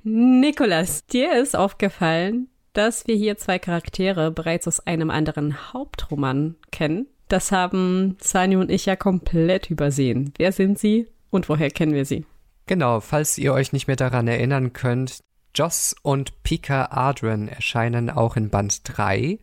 Nikolas, 0.04 1.06
dir 1.06 1.40
ist 1.40 1.56
aufgefallen, 1.56 2.48
dass 2.72 3.06
wir 3.06 3.16
hier 3.16 3.36
zwei 3.36 3.58
Charaktere 3.58 4.30
bereits 4.30 4.68
aus 4.68 4.80
einem 4.80 5.10
anderen 5.10 5.72
Hauptroman 5.72 6.54
kennen. 6.70 7.06
Das 7.26 7.50
haben 7.50 8.16
Sani 8.20 8.56
und 8.56 8.70
ich 8.70 8.86
ja 8.86 8.96
komplett 8.96 9.70
übersehen. 9.70 10.32
Wer 10.38 10.52
sind 10.52 10.78
sie 10.78 11.08
und 11.30 11.48
woher 11.48 11.70
kennen 11.70 11.92
wir 11.92 12.04
sie? 12.04 12.24
Genau, 12.66 13.00
falls 13.00 13.36
ihr 13.36 13.52
euch 13.52 13.72
nicht 13.72 13.86
mehr 13.86 13.96
daran 13.96 14.28
erinnern 14.28 14.72
könnt, 14.72 15.18
Joss 15.54 15.96
und 16.02 16.42
Pika 16.42 16.86
Ardren 16.86 17.48
erscheinen 17.48 18.10
auch 18.10 18.36
in 18.36 18.50
Band 18.50 18.82
3. 18.84 19.38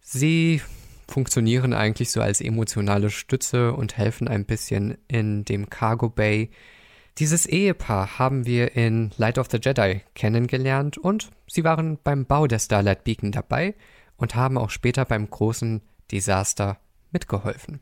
Sie 0.00 0.60
funktionieren 1.08 1.72
eigentlich 1.72 2.10
so 2.10 2.20
als 2.20 2.40
emotionale 2.40 3.10
Stütze 3.10 3.72
und 3.72 3.96
helfen 3.96 4.28
ein 4.28 4.44
bisschen 4.44 4.98
in 5.08 5.44
dem 5.44 5.70
Cargo 5.70 6.08
Bay. 6.08 6.50
Dieses 7.18 7.46
Ehepaar 7.46 8.18
haben 8.18 8.46
wir 8.46 8.74
in 8.76 9.12
Light 9.16 9.38
of 9.38 9.48
the 9.50 9.58
Jedi 9.62 10.00
kennengelernt 10.14 10.98
und 10.98 11.30
sie 11.46 11.62
waren 11.62 11.98
beim 12.02 12.26
Bau 12.26 12.46
der 12.46 12.58
Starlight 12.58 13.04
Beacon 13.04 13.32
dabei 13.32 13.74
und 14.16 14.34
haben 14.34 14.58
auch 14.58 14.70
später 14.70 15.04
beim 15.04 15.28
großen 15.28 15.82
Desaster 16.10 16.78
mitgeholfen. 17.12 17.80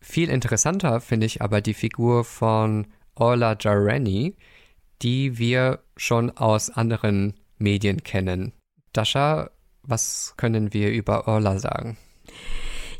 Viel 0.00 0.28
interessanter 0.28 1.00
finde 1.00 1.26
ich 1.26 1.40
aber 1.40 1.62
die 1.62 1.72
Figur 1.72 2.24
von 2.24 2.86
Orla 3.14 3.56
Jareni, 3.58 4.36
die 5.00 5.38
wir 5.38 5.80
schon 5.96 6.30
aus 6.30 6.68
anderen 6.70 7.34
Medien 7.58 8.02
kennen. 8.02 8.52
Dasha, 8.92 9.50
was 9.82 10.34
können 10.36 10.72
wir 10.72 10.92
über 10.92 11.26
Orla 11.26 11.58
sagen? 11.58 11.96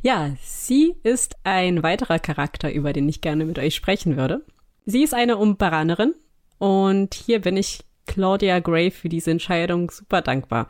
Ja, 0.02 0.32
sie 0.42 0.94
ist 1.02 1.36
ein 1.44 1.82
weiterer 1.82 2.18
Charakter, 2.18 2.72
über 2.72 2.92
den 2.92 3.08
ich 3.08 3.20
gerne 3.20 3.44
mit 3.46 3.58
euch 3.58 3.74
sprechen 3.74 4.16
würde. 4.16 4.44
Sie 4.84 5.02
ist 5.02 5.14
eine 5.14 5.38
Umbaranerin 5.38 6.14
und 6.58 7.14
hier 7.14 7.40
bin 7.40 7.56
ich 7.56 7.84
Claudia 8.06 8.60
Gray 8.60 8.90
für 8.90 9.08
diese 9.08 9.30
Entscheidung 9.30 9.90
super 9.90 10.20
dankbar. 10.20 10.68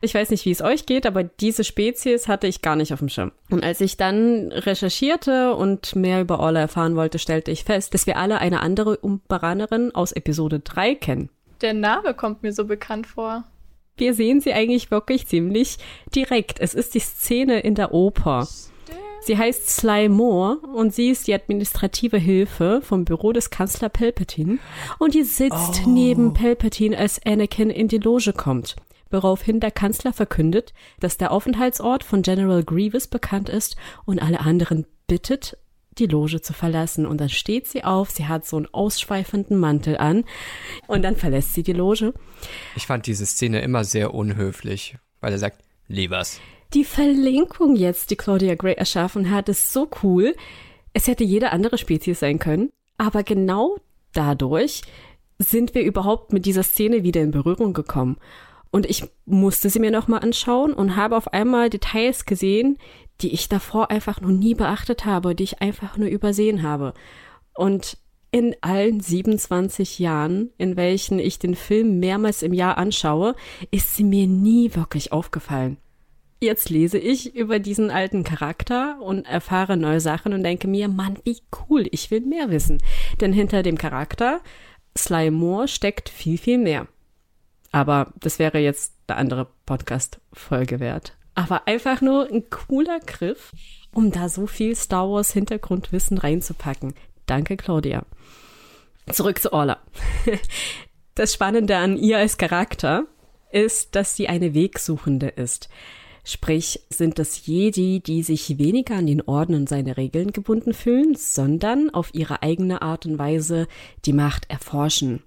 Ich 0.00 0.14
weiß 0.14 0.30
nicht, 0.30 0.44
wie 0.44 0.50
es 0.50 0.60
euch 0.60 0.86
geht, 0.86 1.06
aber 1.06 1.24
diese 1.24 1.64
Spezies 1.64 2.28
hatte 2.28 2.46
ich 2.46 2.62
gar 2.62 2.76
nicht 2.76 2.92
auf 2.92 2.98
dem 2.98 3.08
Schirm. 3.08 3.32
Und 3.48 3.64
als 3.64 3.80
ich 3.80 3.96
dann 3.96 4.52
recherchierte 4.52 5.54
und 5.54 5.96
mehr 5.96 6.20
über 6.20 6.40
Orla 6.40 6.60
erfahren 6.60 6.96
wollte, 6.96 7.18
stellte 7.18 7.50
ich 7.50 7.64
fest, 7.64 7.94
dass 7.94 8.06
wir 8.06 8.18
alle 8.18 8.38
eine 8.38 8.60
andere 8.60 8.98
Umbaranerin 8.98 9.94
aus 9.94 10.12
Episode 10.12 10.60
3 10.60 10.96
kennen. 10.96 11.30
Der 11.62 11.74
Name 11.74 12.12
kommt 12.12 12.42
mir 12.42 12.52
so 12.52 12.66
bekannt 12.66 13.06
vor 13.06 13.44
wir 13.96 14.14
sehen 14.14 14.40
sie 14.40 14.52
eigentlich 14.52 14.90
wirklich 14.90 15.26
ziemlich 15.26 15.78
direkt. 16.14 16.60
Es 16.60 16.74
ist 16.74 16.94
die 16.94 17.00
Szene 17.00 17.60
in 17.60 17.74
der 17.74 17.92
Oper. 17.92 18.48
Sie 19.22 19.38
heißt 19.38 19.70
Sly 19.70 20.10
Moore 20.10 20.58
und 20.58 20.94
sie 20.94 21.08
ist 21.08 21.26
die 21.26 21.34
administrative 21.34 22.18
Hilfe 22.18 22.82
vom 22.82 23.06
Büro 23.06 23.32
des 23.32 23.48
Kanzler 23.48 23.88
Palpatine 23.88 24.58
und 24.98 25.14
die 25.14 25.22
sitzt 25.22 25.82
oh. 25.86 25.88
neben 25.88 26.34
Palpatine, 26.34 26.98
als 26.98 27.24
Anakin 27.24 27.70
in 27.70 27.88
die 27.88 27.98
Loge 27.98 28.34
kommt. 28.34 28.76
Woraufhin 29.10 29.60
der 29.60 29.70
Kanzler 29.70 30.12
verkündet, 30.12 30.74
dass 31.00 31.16
der 31.16 31.32
Aufenthaltsort 31.32 32.04
von 32.04 32.20
General 32.20 32.62
Grievous 32.62 33.06
bekannt 33.06 33.48
ist 33.48 33.76
und 34.04 34.20
alle 34.20 34.40
anderen 34.40 34.86
bittet, 35.06 35.56
die 35.98 36.06
Loge 36.06 36.40
zu 36.40 36.52
verlassen. 36.52 37.06
Und 37.06 37.20
dann 37.20 37.28
steht 37.28 37.66
sie 37.66 37.84
auf, 37.84 38.10
sie 38.10 38.26
hat 38.26 38.46
so 38.46 38.56
einen 38.56 38.72
ausschweifenden 38.72 39.58
Mantel 39.58 39.96
an 39.96 40.24
und 40.86 41.02
dann 41.02 41.16
verlässt 41.16 41.54
sie 41.54 41.62
die 41.62 41.72
Loge. 41.72 42.14
Ich 42.76 42.86
fand 42.86 43.06
diese 43.06 43.26
Szene 43.26 43.60
immer 43.62 43.84
sehr 43.84 44.14
unhöflich, 44.14 44.96
weil 45.20 45.32
er 45.32 45.38
sagt, 45.38 45.62
Liebers. 45.88 46.40
Die 46.72 46.84
Verlinkung 46.84 47.76
jetzt, 47.76 48.10
die 48.10 48.16
Claudia 48.16 48.54
Gray 48.54 48.74
erschaffen 48.74 49.30
hat, 49.30 49.48
ist 49.48 49.72
so 49.72 49.88
cool. 50.02 50.34
Es 50.92 51.06
hätte 51.06 51.24
jede 51.24 51.50
andere 51.50 51.78
Spezies 51.78 52.20
sein 52.20 52.38
können, 52.38 52.70
aber 52.98 53.22
genau 53.22 53.76
dadurch 54.12 54.82
sind 55.38 55.74
wir 55.74 55.82
überhaupt 55.82 56.32
mit 56.32 56.46
dieser 56.46 56.62
Szene 56.62 57.02
wieder 57.02 57.20
in 57.20 57.32
Berührung 57.32 57.72
gekommen. 57.74 58.16
Und 58.74 58.90
ich 58.90 59.04
musste 59.24 59.70
sie 59.70 59.78
mir 59.78 59.92
nochmal 59.92 60.24
anschauen 60.24 60.72
und 60.72 60.96
habe 60.96 61.16
auf 61.16 61.32
einmal 61.32 61.70
Details 61.70 62.24
gesehen, 62.24 62.76
die 63.20 63.32
ich 63.32 63.48
davor 63.48 63.92
einfach 63.92 64.20
noch 64.20 64.32
nie 64.32 64.56
beachtet 64.56 65.04
habe, 65.04 65.36
die 65.36 65.44
ich 65.44 65.62
einfach 65.62 65.96
nur 65.96 66.08
übersehen 66.08 66.64
habe. 66.64 66.92
Und 67.54 67.98
in 68.32 68.56
allen 68.62 68.98
27 68.98 70.00
Jahren, 70.00 70.50
in 70.58 70.76
welchen 70.76 71.20
ich 71.20 71.38
den 71.38 71.54
Film 71.54 72.00
mehrmals 72.00 72.42
im 72.42 72.52
Jahr 72.52 72.76
anschaue, 72.76 73.36
ist 73.70 73.94
sie 73.94 74.02
mir 74.02 74.26
nie 74.26 74.74
wirklich 74.74 75.12
aufgefallen. 75.12 75.76
Jetzt 76.40 76.68
lese 76.68 76.98
ich 76.98 77.36
über 77.36 77.60
diesen 77.60 77.92
alten 77.92 78.24
Charakter 78.24 79.00
und 79.00 79.24
erfahre 79.24 79.76
neue 79.76 80.00
Sachen 80.00 80.32
und 80.32 80.42
denke 80.42 80.66
mir, 80.66 80.88
Mann, 80.88 81.16
wie 81.22 81.38
cool, 81.70 81.86
ich 81.92 82.10
will 82.10 82.22
mehr 82.22 82.50
wissen. 82.50 82.82
Denn 83.20 83.32
hinter 83.32 83.62
dem 83.62 83.78
Charakter 83.78 84.40
Sly 84.98 85.30
Moore 85.30 85.68
steckt 85.68 86.08
viel, 86.08 86.38
viel 86.38 86.58
mehr. 86.58 86.88
Aber 87.74 88.12
das 88.20 88.38
wäre 88.38 88.58
jetzt 88.58 88.94
eine 89.08 89.18
andere 89.18 89.48
Podcast-Folge 89.66 90.80
wert. 90.80 91.16
Aber 91.34 91.66
einfach 91.66 92.00
nur 92.00 92.28
ein 92.30 92.48
cooler 92.48 93.00
Griff, 93.00 93.52
um 93.92 94.12
da 94.12 94.28
so 94.28 94.46
viel 94.46 94.76
Star 94.76 95.10
Wars 95.10 95.32
Hintergrundwissen 95.32 96.18
reinzupacken. 96.18 96.94
Danke, 97.26 97.56
Claudia. 97.56 98.04
Zurück 99.10 99.40
zu 99.40 99.52
Orla. 99.52 99.78
Das 101.16 101.32
Spannende 101.32 101.76
an 101.76 101.96
ihr 101.96 102.18
als 102.18 102.38
Charakter 102.38 103.04
ist, 103.52 103.94
dass 103.94 104.16
sie 104.16 104.28
eine 104.28 104.52
Wegsuchende 104.52 105.28
ist. 105.28 105.68
Sprich, 106.24 106.80
sind 106.90 107.20
das 107.20 107.46
Jedi, 107.46 108.00
die 108.00 108.24
sich 108.24 108.58
weniger 108.58 108.96
an 108.96 109.06
den 109.06 109.22
Orden 109.22 109.54
und 109.54 109.68
seine 109.68 109.96
Regeln 109.96 110.32
gebunden 110.32 110.74
fühlen, 110.74 111.14
sondern 111.14 111.90
auf 111.90 112.12
ihre 112.14 112.42
eigene 112.42 112.82
Art 112.82 113.06
und 113.06 113.16
Weise 113.16 113.68
die 114.06 114.12
Macht 114.12 114.50
erforschen. 114.50 115.22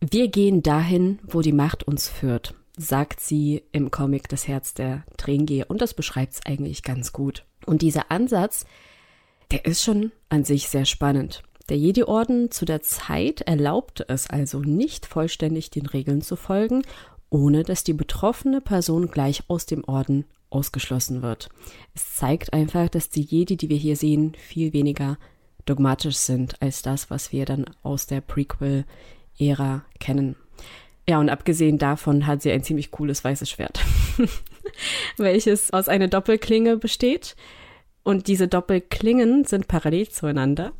Wir 0.00 0.28
gehen 0.28 0.62
dahin, 0.62 1.18
wo 1.24 1.40
die 1.40 1.52
Macht 1.52 1.84
uns 1.84 2.08
führt 2.08 2.54
sagt 2.76 3.20
sie 3.20 3.62
im 3.72 3.90
Comic 3.90 4.28
Das 4.28 4.46
Herz 4.46 4.74
der 4.74 5.04
Tringe 5.16 5.64
und 5.66 5.80
das 5.80 5.94
beschreibt 5.94 6.34
es 6.34 6.46
eigentlich 6.46 6.82
ganz 6.82 7.12
gut. 7.12 7.44
Und 7.64 7.82
dieser 7.82 8.10
Ansatz, 8.10 8.66
der 9.50 9.64
ist 9.64 9.82
schon 9.82 10.12
an 10.28 10.44
sich 10.44 10.68
sehr 10.68 10.84
spannend. 10.84 11.42
Der 11.68 11.78
Jedi-Orden 11.78 12.50
zu 12.50 12.64
der 12.64 12.82
Zeit 12.82 13.40
erlaubte 13.40 14.08
es 14.08 14.30
also 14.30 14.60
nicht 14.60 15.06
vollständig 15.06 15.70
den 15.70 15.86
Regeln 15.86 16.20
zu 16.20 16.36
folgen, 16.36 16.82
ohne 17.30 17.64
dass 17.64 17.82
die 17.82 17.92
betroffene 17.92 18.60
Person 18.60 19.10
gleich 19.10 19.42
aus 19.48 19.66
dem 19.66 19.82
Orden 19.84 20.26
ausgeschlossen 20.50 21.22
wird. 21.22 21.48
Es 21.94 22.14
zeigt 22.14 22.52
einfach, 22.52 22.88
dass 22.88 23.10
die 23.10 23.22
Jedi, 23.22 23.56
die 23.56 23.68
wir 23.68 23.76
hier 23.76 23.96
sehen, 23.96 24.36
viel 24.38 24.72
weniger 24.72 25.18
dogmatisch 25.64 26.16
sind 26.16 26.62
als 26.62 26.82
das, 26.82 27.10
was 27.10 27.32
wir 27.32 27.46
dann 27.46 27.64
aus 27.82 28.06
der 28.06 28.20
Prequel-Ära 29.36 29.84
kennen. 29.98 30.36
Ja, 31.08 31.20
und 31.20 31.28
abgesehen 31.28 31.78
davon 31.78 32.26
hat 32.26 32.42
sie 32.42 32.50
ein 32.50 32.64
ziemlich 32.64 32.90
cooles 32.90 33.22
weißes 33.22 33.48
Schwert, 33.48 33.80
welches 35.16 35.72
aus 35.72 35.88
einer 35.88 36.08
Doppelklinge 36.08 36.76
besteht. 36.76 37.36
Und 38.02 38.26
diese 38.26 38.48
Doppelklingen 38.48 39.44
sind 39.44 39.68
parallel 39.68 40.08
zueinander, 40.08 40.72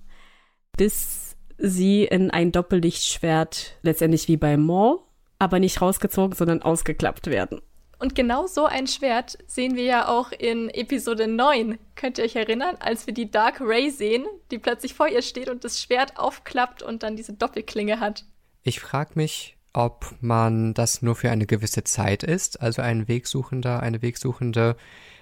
bis 0.77 1.37
sie 1.59 2.05
in 2.05 2.31
ein 2.31 2.53
Doppellichtschwert 2.53 3.79
letztendlich 3.83 4.29
wie 4.29 4.37
bei 4.37 4.57
Maul, 4.57 4.99
aber 5.39 5.59
nicht 5.61 5.81
rausgezogen, 5.81 6.37
sondern 6.37 6.63
ausgeklappt 6.63 7.29
werden. 7.29 7.61
Und 7.99 8.15
genau 8.15 8.47
so 8.47 8.67
ein 8.67 8.87
Schwert 8.87 9.39
sehen 9.47 9.75
wir 9.75 9.85
ja 9.85 10.09
auch 10.09 10.31
in 10.33 10.69
Episode 10.69 11.29
9. 11.29 11.79
Könnt 11.95 12.19
ihr 12.19 12.25
euch 12.25 12.37
erinnern, 12.37 12.77
als 12.79 13.07
wir 13.07 13.15
die 13.15 13.31
Dark 13.31 13.61
Ray 13.61 13.91
sehen, 13.91 14.27
die 14.51 14.59
plötzlich 14.59 14.93
vor 14.93 15.09
ihr 15.09 15.23
steht 15.23 15.49
und 15.49 15.65
das 15.65 15.81
Schwert 15.81 16.19
aufklappt 16.19 16.83
und 16.83 17.03
dann 17.03 17.17
diese 17.17 17.33
Doppelklinge 17.33 17.99
hat? 17.99 18.25
Ich 18.67 18.81
frage 18.81 19.13
mich, 19.15 19.57
ob 19.75 20.13
man 20.21 20.75
das 20.75 21.01
nur 21.01 21.15
für 21.15 21.31
eine 21.31 21.47
gewisse 21.47 21.85
Zeit 21.85 22.25
ist, 22.25 22.61
also 22.61 22.83
ein 22.83 23.07
Wegsuchender, 23.07 23.81
eine 23.81 24.03
Wegsuchende, 24.03 24.77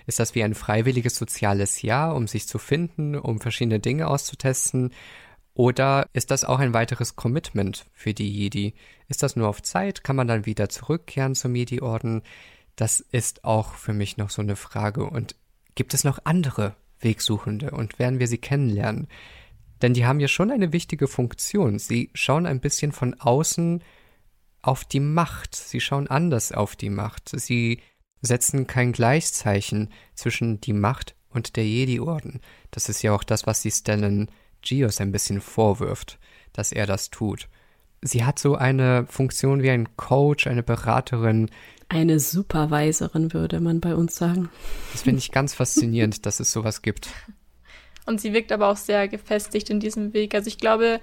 ist 0.06 0.18
das 0.18 0.34
wie 0.34 0.42
ein 0.42 0.54
freiwilliges 0.54 1.16
soziales 1.16 1.82
Jahr, 1.82 2.16
um 2.16 2.26
sich 2.26 2.48
zu 2.48 2.58
finden, 2.58 3.14
um 3.14 3.40
verschiedene 3.40 3.80
Dinge 3.80 4.06
auszutesten, 4.06 4.94
oder 5.52 6.08
ist 6.14 6.30
das 6.30 6.44
auch 6.44 6.58
ein 6.58 6.72
weiteres 6.72 7.16
Commitment 7.16 7.84
für 7.92 8.14
die 8.14 8.32
Jedi? 8.32 8.72
Ist 9.08 9.22
das 9.22 9.36
nur 9.36 9.48
auf 9.48 9.60
Zeit? 9.60 10.02
Kann 10.02 10.16
man 10.16 10.26
dann 10.26 10.46
wieder 10.46 10.70
zurückkehren 10.70 11.34
zum 11.34 11.54
Jedi-Orden? 11.54 12.22
Das 12.76 13.00
ist 13.00 13.44
auch 13.44 13.74
für 13.74 13.92
mich 13.92 14.16
noch 14.16 14.30
so 14.30 14.40
eine 14.40 14.56
Frage. 14.56 15.04
Und 15.04 15.36
gibt 15.74 15.92
es 15.92 16.02
noch 16.02 16.18
andere 16.24 16.76
Wegsuchende 16.98 17.72
und 17.72 17.98
werden 17.98 18.20
wir 18.20 18.26
sie 18.26 18.38
kennenlernen? 18.38 19.06
Denn 19.84 19.92
die 19.92 20.06
haben 20.06 20.18
ja 20.18 20.28
schon 20.28 20.50
eine 20.50 20.72
wichtige 20.72 21.06
Funktion. 21.06 21.78
Sie 21.78 22.08
schauen 22.14 22.46
ein 22.46 22.60
bisschen 22.60 22.90
von 22.90 23.20
außen 23.20 23.84
auf 24.62 24.86
die 24.86 24.98
Macht. 24.98 25.54
Sie 25.54 25.78
schauen 25.78 26.08
anders 26.08 26.52
auf 26.52 26.74
die 26.74 26.88
Macht. 26.88 27.28
Sie 27.38 27.82
setzen 28.22 28.66
kein 28.66 28.92
Gleichzeichen 28.92 29.90
zwischen 30.14 30.58
die 30.62 30.72
Macht 30.72 31.16
und 31.28 31.56
der 31.56 31.66
Jedi-Orden. 31.66 32.40
Das 32.70 32.88
ist 32.88 33.02
ja 33.02 33.14
auch 33.14 33.24
das, 33.24 33.46
was 33.46 33.60
die 33.60 33.70
Stellan 33.70 34.30
Gios 34.62 35.02
ein 35.02 35.12
bisschen 35.12 35.42
vorwirft, 35.42 36.18
dass 36.54 36.72
er 36.72 36.86
das 36.86 37.10
tut. 37.10 37.50
Sie 38.00 38.24
hat 38.24 38.38
so 38.38 38.54
eine 38.54 39.04
Funktion 39.06 39.62
wie 39.62 39.68
ein 39.68 39.98
Coach, 39.98 40.46
eine 40.46 40.62
Beraterin, 40.62 41.50
eine 41.90 42.20
Supervisorin, 42.20 43.34
würde 43.34 43.60
man 43.60 43.80
bei 43.80 43.94
uns 43.94 44.16
sagen. 44.16 44.48
Das 44.92 45.02
finde 45.02 45.18
ich 45.18 45.30
ganz 45.30 45.52
faszinierend, 45.52 46.24
dass 46.24 46.40
es 46.40 46.50
sowas 46.50 46.80
gibt. 46.80 47.10
Und 48.06 48.20
sie 48.20 48.32
wirkt 48.32 48.52
aber 48.52 48.68
auch 48.68 48.76
sehr 48.76 49.08
gefestigt 49.08 49.70
in 49.70 49.80
diesem 49.80 50.12
Weg. 50.12 50.34
Also 50.34 50.48
ich 50.48 50.58
glaube, 50.58 51.00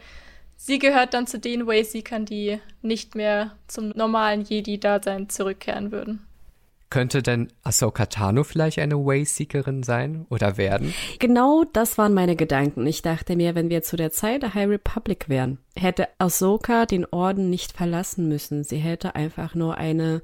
sie 0.56 0.80
gehört 0.80 1.14
dann 1.14 1.28
zu 1.28 1.40
den 1.40 1.68
Wayseekern, 1.68 2.26
die 2.26 2.60
nicht 2.82 3.16
mehr 3.16 3.58
zum 3.68 3.90
normalen 3.90 4.44
Jedi-Dasein 4.44 5.30
zurückkehren 5.30 5.92
würden. 5.92 6.26
Könnte 6.92 7.24
denn 7.24 7.48
Ahsoka 7.64 8.08
Tano 8.08 8.44
vielleicht 8.44 8.78
eine 8.78 8.98
Wayseekerin 8.98 9.82
sein 9.82 10.26
oder 10.30 10.58
werden? 10.58 10.94
Genau 11.20 11.64
das 11.72 11.98
waren 11.98 12.14
meine 12.14 12.36
Gedanken. 12.36 12.86
Ich 12.86 13.02
dachte 13.02 13.38
mir, 13.38 13.56
wenn 13.56 13.70
wir 13.70 13.82
zu 13.82 13.96
der 13.96 14.12
Zeit 14.12 14.44
der 14.44 14.54
High 14.54 14.68
Republic 14.68 15.30
wären, 15.30 15.58
hätte 15.78 16.10
Ahsoka 16.18 16.86
den 16.86 17.06
Orden 17.06 17.50
nicht 17.50 17.72
verlassen 17.72 18.28
müssen. 18.28 18.66
Sie 18.66 18.76
hätte 18.76 19.16
einfach 19.16 19.56
nur 19.56 19.78
eine 19.78 20.22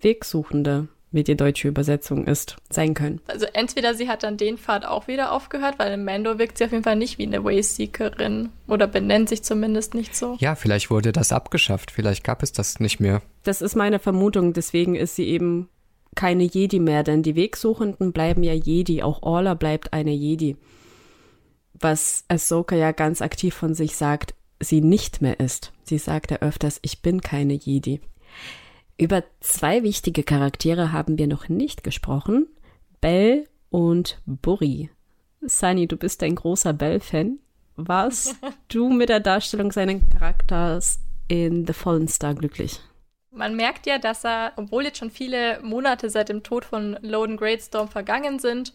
Wegsuchende, 0.00 0.88
wie 1.10 1.24
die 1.24 1.36
deutsche 1.36 1.68
Übersetzung 1.68 2.26
ist, 2.26 2.56
sein 2.70 2.94
können. 2.94 3.20
Also 3.26 3.46
entweder 3.52 3.94
sie 3.94 4.08
hat 4.08 4.22
dann 4.22 4.36
den 4.36 4.58
Pfad 4.58 4.84
auch 4.84 5.08
wieder 5.08 5.32
aufgehört, 5.32 5.78
weil 5.78 5.92
im 5.92 6.04
Mando 6.04 6.38
wirkt 6.38 6.58
sie 6.58 6.64
auf 6.64 6.72
jeden 6.72 6.84
Fall 6.84 6.96
nicht 6.96 7.18
wie 7.18 7.26
eine 7.26 7.44
Wayseekerin 7.44 8.50
oder 8.66 8.86
benennt 8.86 9.28
sich 9.28 9.42
zumindest 9.42 9.94
nicht 9.94 10.14
so. 10.14 10.36
Ja, 10.38 10.54
vielleicht 10.54 10.90
wurde 10.90 11.12
das 11.12 11.32
abgeschafft, 11.32 11.90
vielleicht 11.90 12.24
gab 12.24 12.42
es 12.42 12.52
das 12.52 12.80
nicht 12.80 13.00
mehr. 13.00 13.22
Das 13.44 13.62
ist 13.62 13.74
meine 13.74 13.98
Vermutung, 13.98 14.52
deswegen 14.52 14.94
ist 14.94 15.16
sie 15.16 15.26
eben 15.28 15.68
keine 16.14 16.44
Jedi 16.44 16.80
mehr, 16.80 17.04
denn 17.04 17.22
die 17.22 17.36
Wegsuchenden 17.36 18.12
bleiben 18.12 18.42
ja 18.42 18.52
Jedi, 18.52 19.02
auch 19.02 19.22
Orla 19.22 19.54
bleibt 19.54 19.92
eine 19.92 20.12
Jedi. 20.12 20.56
Was 21.74 22.24
Ahsoka 22.28 22.74
ja 22.74 22.92
ganz 22.92 23.22
aktiv 23.22 23.54
von 23.54 23.74
sich 23.74 23.96
sagt, 23.96 24.34
sie 24.60 24.80
nicht 24.80 25.22
mehr 25.22 25.38
ist. 25.38 25.72
Sie 25.84 25.98
sagt 25.98 26.32
ja 26.32 26.38
öfters, 26.38 26.80
ich 26.82 27.02
bin 27.02 27.20
keine 27.20 27.54
Jedi. 27.54 28.00
Über 29.00 29.22
zwei 29.38 29.84
wichtige 29.84 30.24
Charaktere 30.24 30.90
haben 30.90 31.18
wir 31.18 31.28
noch 31.28 31.48
nicht 31.48 31.84
gesprochen. 31.84 32.48
Bell 33.00 33.48
und 33.70 34.20
Burri. 34.26 34.90
Sunny, 35.40 35.86
du 35.86 35.96
bist 35.96 36.20
ein 36.24 36.34
großer 36.34 36.72
Bell-Fan. 36.72 37.38
Warst 37.76 38.34
du 38.68 38.88
mit 38.88 39.08
der 39.08 39.20
Darstellung 39.20 39.70
seines 39.70 40.02
Charakters 40.10 40.98
in 41.28 41.64
The 41.64 41.74
Fallen 41.74 42.08
Star 42.08 42.34
glücklich? 42.34 42.80
Man 43.30 43.54
merkt 43.54 43.86
ja, 43.86 43.98
dass 43.98 44.24
er, 44.24 44.54
obwohl 44.56 44.86
jetzt 44.86 44.98
schon 44.98 45.12
viele 45.12 45.60
Monate 45.62 46.10
seit 46.10 46.28
dem 46.28 46.42
Tod 46.42 46.64
von 46.64 46.98
Loden 47.00 47.36
Greatstorm 47.36 47.86
vergangen 47.86 48.40
sind, 48.40 48.72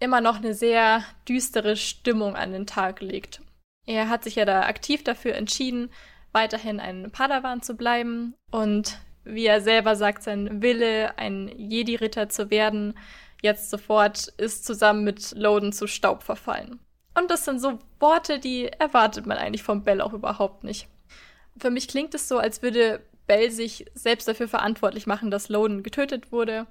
immer 0.00 0.20
noch 0.20 0.38
eine 0.38 0.54
sehr 0.54 1.04
düstere 1.28 1.76
Stimmung 1.76 2.34
an 2.34 2.50
den 2.50 2.66
Tag 2.66 3.00
legt. 3.00 3.40
Er 3.86 4.08
hat 4.08 4.24
sich 4.24 4.34
ja 4.34 4.46
da 4.46 4.62
aktiv 4.62 5.04
dafür 5.04 5.36
entschieden, 5.36 5.90
weiterhin 6.32 6.80
ein 6.80 7.12
Padawan 7.12 7.62
zu 7.62 7.76
bleiben 7.76 8.34
und 8.50 8.98
wie 9.24 9.46
er 9.46 9.60
selber 9.60 9.96
sagt, 9.96 10.22
sein 10.22 10.62
Wille, 10.62 11.18
ein 11.18 11.48
Jedi-Ritter 11.48 12.28
zu 12.28 12.50
werden, 12.50 12.94
jetzt 13.42 13.70
sofort 13.70 14.28
ist 14.36 14.64
zusammen 14.64 15.04
mit 15.04 15.32
Loden 15.36 15.72
zu 15.72 15.86
Staub 15.86 16.22
verfallen. 16.22 16.80
Und 17.16 17.30
das 17.30 17.44
sind 17.44 17.60
so 17.60 17.78
Worte, 18.00 18.38
die 18.38 18.66
erwartet 18.66 19.26
man 19.26 19.38
eigentlich 19.38 19.62
von 19.62 19.84
Bell 19.84 20.00
auch 20.00 20.12
überhaupt 20.12 20.64
nicht. 20.64 20.88
Für 21.56 21.70
mich 21.70 21.86
klingt 21.88 22.14
es 22.14 22.28
so, 22.28 22.38
als 22.38 22.62
würde 22.62 23.00
Bell 23.26 23.50
sich 23.50 23.86
selbst 23.94 24.26
dafür 24.26 24.48
verantwortlich 24.48 25.06
machen, 25.06 25.30
dass 25.30 25.48
Loden 25.48 25.82
getötet 25.82 26.32
wurde. 26.32 26.66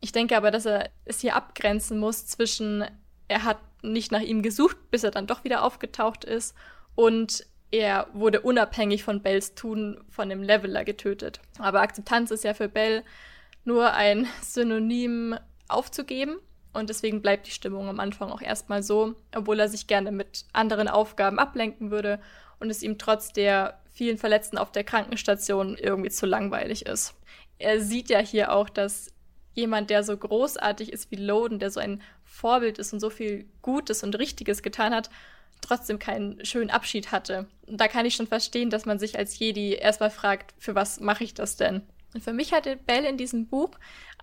Ich 0.00 0.12
denke 0.12 0.36
aber, 0.36 0.50
dass 0.50 0.66
er 0.66 0.90
es 1.04 1.20
hier 1.20 1.34
abgrenzen 1.34 1.98
muss 1.98 2.26
zwischen, 2.26 2.84
er 3.26 3.44
hat 3.44 3.58
nicht 3.82 4.12
nach 4.12 4.20
ihm 4.20 4.42
gesucht, 4.42 4.76
bis 4.90 5.04
er 5.04 5.10
dann 5.10 5.26
doch 5.26 5.44
wieder 5.44 5.64
aufgetaucht 5.64 6.24
ist, 6.24 6.54
und 6.94 7.46
er 7.70 8.08
wurde 8.12 8.40
unabhängig 8.40 9.04
von 9.04 9.22
Bells 9.22 9.54
Tun 9.54 10.02
von 10.08 10.28
dem 10.28 10.42
Leveler 10.42 10.84
getötet. 10.84 11.40
Aber 11.58 11.80
Akzeptanz 11.80 12.30
ist 12.30 12.44
ja 12.44 12.54
für 12.54 12.68
Bell 12.68 13.02
nur 13.64 13.92
ein 13.92 14.26
Synonym 14.42 15.36
aufzugeben. 15.68 16.38
Und 16.72 16.90
deswegen 16.90 17.22
bleibt 17.22 17.46
die 17.46 17.52
Stimmung 17.52 17.88
am 17.88 18.00
Anfang 18.00 18.30
auch 18.30 18.40
erstmal 18.40 18.82
so, 18.82 19.14
obwohl 19.34 19.58
er 19.58 19.68
sich 19.68 19.86
gerne 19.86 20.12
mit 20.12 20.44
anderen 20.52 20.88
Aufgaben 20.88 21.38
ablenken 21.38 21.90
würde 21.90 22.20
und 22.60 22.70
es 22.70 22.82
ihm 22.82 22.98
trotz 22.98 23.32
der 23.32 23.80
vielen 23.90 24.18
Verletzten 24.18 24.58
auf 24.58 24.70
der 24.70 24.84
Krankenstation 24.84 25.76
irgendwie 25.76 26.10
zu 26.10 26.24
langweilig 26.26 26.86
ist. 26.86 27.14
Er 27.58 27.80
sieht 27.80 28.10
ja 28.10 28.20
hier 28.20 28.52
auch, 28.52 28.68
dass 28.68 29.12
jemand, 29.54 29.90
der 29.90 30.04
so 30.04 30.16
großartig 30.16 30.92
ist 30.92 31.10
wie 31.10 31.16
Loden, 31.16 31.58
der 31.58 31.70
so 31.70 31.80
ein 31.80 32.00
Vorbild 32.22 32.78
ist 32.78 32.92
und 32.92 33.00
so 33.00 33.10
viel 33.10 33.46
Gutes 33.60 34.04
und 34.04 34.16
Richtiges 34.16 34.62
getan 34.62 34.94
hat, 34.94 35.10
trotzdem 35.60 35.98
keinen 35.98 36.44
schönen 36.44 36.70
Abschied 36.70 37.12
hatte. 37.12 37.46
Und 37.66 37.80
da 37.80 37.88
kann 37.88 38.06
ich 38.06 38.14
schon 38.14 38.26
verstehen, 38.26 38.70
dass 38.70 38.86
man 38.86 38.98
sich 38.98 39.18
als 39.18 39.38
Jedi 39.38 39.74
erstmal 39.74 40.10
fragt, 40.10 40.54
für 40.58 40.74
was 40.74 41.00
mache 41.00 41.24
ich 41.24 41.34
das 41.34 41.56
denn? 41.56 41.82
Und 42.14 42.22
für 42.22 42.32
mich 42.32 42.52
hatte 42.52 42.76
Bell 42.76 43.04
in 43.04 43.18
diesem 43.18 43.46
Buch 43.46 43.70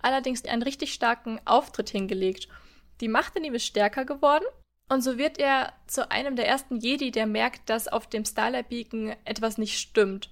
allerdings 0.02 0.44
einen 0.44 0.62
richtig 0.62 0.92
starken 0.92 1.40
Auftritt 1.44 1.90
hingelegt. 1.90 2.48
Die 3.00 3.08
Macht 3.08 3.36
in 3.36 3.44
ihm 3.44 3.54
ist 3.54 3.66
stärker 3.66 4.04
geworden 4.04 4.44
und 4.88 5.02
so 5.02 5.18
wird 5.18 5.38
er 5.38 5.72
zu 5.86 6.10
einem 6.10 6.36
der 6.36 6.46
ersten 6.46 6.78
Jedi, 6.78 7.10
der 7.10 7.26
merkt, 7.26 7.68
dass 7.68 7.88
auf 7.88 8.06
dem 8.06 8.24
Starlight 8.24 8.68
Beacon 8.68 9.14
etwas 9.24 9.58
nicht 9.58 9.78
stimmt. 9.78 10.30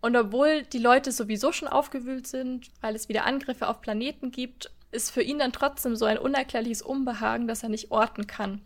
Und 0.00 0.16
obwohl 0.16 0.62
die 0.62 0.78
Leute 0.78 1.10
sowieso 1.10 1.52
schon 1.52 1.68
aufgewühlt 1.68 2.26
sind, 2.26 2.70
weil 2.80 2.94
es 2.94 3.08
wieder 3.08 3.24
Angriffe 3.24 3.66
auf 3.66 3.80
Planeten 3.80 4.30
gibt, 4.30 4.70
ist 4.90 5.10
für 5.10 5.22
ihn 5.22 5.38
dann 5.38 5.52
trotzdem 5.52 5.96
so 5.96 6.04
ein 6.04 6.18
unerklärliches 6.18 6.82
Unbehagen, 6.82 7.48
das 7.48 7.62
er 7.62 7.68
nicht 7.68 7.90
orten 7.90 8.26
kann. 8.26 8.62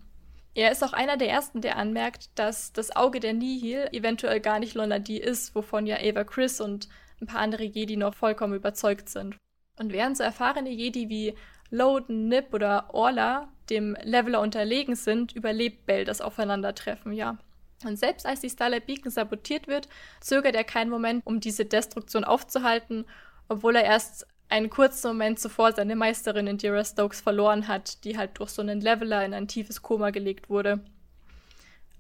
Er 0.55 0.71
ist 0.71 0.85
auch 0.85 0.93
einer 0.93 1.17
der 1.17 1.31
ersten, 1.31 1.63
der 1.63 1.77
anmerkt, 1.77 2.31
dass 2.39 2.73
das 2.73 2.95
Auge 2.95 3.21
der 3.21 3.33
Nihil 3.33 3.89
eventuell 3.93 4.41
gar 4.41 4.59
nicht 4.59 4.75
Lonadi 4.75 5.17
ist, 5.17 5.55
wovon 5.55 5.87
ja 5.87 5.97
Ava 5.97 6.25
Chris 6.25 6.61
und 6.61 6.89
ein 7.21 7.27
paar 7.27 7.41
andere 7.41 7.65
Jedi 7.65 7.97
noch 7.97 8.15
vollkommen 8.15 8.55
überzeugt 8.55 9.09
sind. 9.09 9.37
Und 9.79 9.93
während 9.93 10.17
so 10.17 10.25
erfahrene 10.25 10.71
Jedi 10.71 11.09
wie 11.09 11.35
Loden, 11.71 12.29
Nip 12.29 12.53
oder 12.53 12.93
Orla 12.93 13.49
dem 13.71 13.97
Leveler 14.03 14.41
unterlegen 14.41 14.95
sind, 14.95 15.33
überlebt 15.33 15.87
Bell 15.87 16.05
das 16.05 16.21
Aufeinandertreffen, 16.21 17.13
ja. 17.13 17.39
Und 17.85 17.99
selbst 17.99 18.27
als 18.27 18.41
die 18.41 18.51
Starlight 18.51 18.87
Beacon 18.87 19.11
sabotiert 19.11 19.67
wird, 19.67 19.89
zögert 20.21 20.55
er 20.55 20.65
keinen 20.65 20.91
Moment, 20.91 21.27
um 21.27 21.41
diese 21.41 21.65
Destruktion 21.65 22.25
aufzuhalten, 22.25 23.07
obwohl 23.49 23.77
er 23.77 23.85
erst 23.85 24.27
einen 24.53 24.69
kurzen 24.69 25.09
Moment 25.09 25.41
zuvor 25.41 25.73
seine 25.73 25.97
Meisterin 25.97 26.47
Indira 26.47 26.85
Stokes 26.85 27.23
verloren 27.23 27.69
hat, 27.69 28.05
die 28.05 28.19
halt 28.19 28.39
durch 28.39 28.51
so 28.51 28.61
einen 28.61 28.83
Leveler 28.83 29.25
in 29.25 29.33
ein 29.33 29.49
tiefes 29.49 29.81
Koma 29.81 30.11
gelegt 30.11 30.51
wurde. 30.51 30.81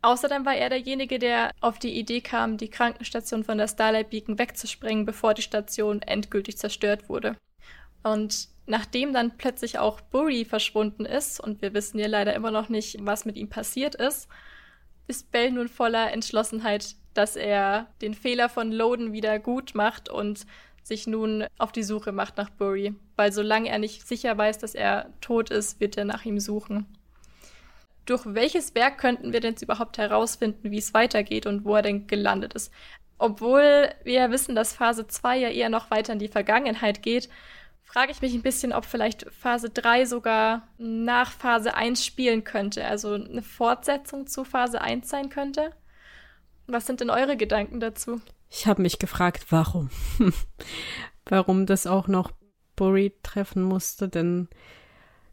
Außerdem 0.03 0.45
war 0.45 0.55
er 0.55 0.69
derjenige, 0.69 1.19
der 1.19 1.53
auf 1.63 1.79
die 1.79 1.99
Idee 1.99 2.21
kam, 2.21 2.59
die 2.59 2.69
Krankenstation 2.69 3.43
von 3.43 3.57
der 3.57 3.69
Starlight 3.69 4.11
Beacon 4.11 4.39
wegzusprengen, 4.39 5.07
bevor 5.07 5.33
die 5.33 5.43
Station 5.43 6.03
endgültig 6.03 6.59
zerstört 6.59 7.09
wurde. 7.09 7.37
Und 8.03 8.49
nachdem 8.67 9.15
dann 9.15 9.39
plötzlich 9.39 9.79
auch 9.79 10.03
Burry 10.03 10.45
verschwunden 10.45 11.07
ist, 11.07 11.41
und 11.41 11.63
wir 11.63 11.73
wissen 11.73 11.99
ja 11.99 12.07
leider 12.09 12.35
immer 12.35 12.51
noch 12.51 12.69
nicht, 12.69 12.99
was 13.01 13.25
mit 13.25 13.37
ihm 13.37 13.49
passiert 13.49 13.95
ist, 13.95 14.29
ist 15.07 15.33
Bell 15.33 15.53
nun 15.53 15.69
voller 15.69 16.13
Entschlossenheit, 16.13 16.97
dass 17.15 17.37
er 17.37 17.87
den 18.03 18.13
Fehler 18.13 18.51
von 18.51 18.73
Loden 18.73 19.13
wieder 19.13 19.39
gut 19.39 19.75
macht 19.75 20.11
und 20.11 20.47
sich 20.83 21.07
nun 21.07 21.47
auf 21.59 21.73
die 21.73 21.83
Suche 21.83 22.13
macht 22.13 22.37
nach 22.37 22.51
Burry, 22.51 22.95
weil 23.17 23.33
solange 23.33 23.69
er 23.69 23.79
nicht 23.79 24.07
sicher 24.07 24.37
weiß, 24.37 24.59
dass 24.59 24.75
er 24.75 25.13
tot 25.21 25.51
ist, 25.51 25.81
wird 25.81 25.97
er 25.97 26.05
nach 26.05 26.25
ihm 26.25 26.41
suchen. 26.41 26.87
Durch 28.05 28.23
welches 28.27 28.75
Werk 28.75 28.99
könnten 28.99 29.33
wir 29.33 29.41
denn 29.41 29.53
jetzt 29.53 29.63
überhaupt 29.63 29.99
herausfinden, 29.99 30.71
wie 30.71 30.79
es 30.79 30.93
weitergeht 30.93 31.47
und 31.47 31.65
wo 31.65 31.77
er 31.77 31.83
denn 31.83 32.07
gelandet 32.09 32.55
ist? 32.55 32.73
Obwohl 33.19 33.91
wir 34.03 34.15
ja 34.15 34.31
wissen, 34.33 34.57
dass 34.57 34.75
Phase 34.75 35.07
2 35.07 35.39
ja 35.39 35.49
eher 35.49 35.69
noch 35.69 35.93
weiter 35.93 36.13
in 36.13 36.19
die 36.19 36.27
Vergangenheit 36.27 37.03
geht, 37.03 37.29
frage 37.85 38.11
ich 38.11 38.21
mich 38.23 38.35
ein 38.35 38.43
bisschen, 38.43 38.73
ob 38.73 38.85
vielleicht 38.85 39.27
Phase 39.31 39.71
3 39.71 40.07
sogar 40.07 40.67
nach 40.79 41.31
Phase 41.31 41.75
1 41.75 42.05
spielen 42.05 42.43
könnte, 42.43 42.85
also 42.85 43.15
eine 43.15 43.43
Fortsetzung 43.43 44.27
zu 44.27 44.45
Phase 44.45 44.81
1 44.81 45.09
sein 45.09 45.29
könnte. 45.29 45.73
Was 46.67 46.87
sind 46.87 47.01
denn 47.01 47.11
eure 47.11 47.37
Gedanken 47.37 47.81
dazu? 47.81 48.21
Ich 48.55 48.67
habe 48.67 48.83
mich 48.83 48.99
gefragt, 48.99 49.47
warum? 49.49 49.89
warum 51.25 51.65
das 51.65 51.87
auch 51.87 52.07
noch 52.07 52.33
Burry 52.77 53.15
treffen 53.23 53.63
musste, 53.63 54.11
denn 54.11 54.49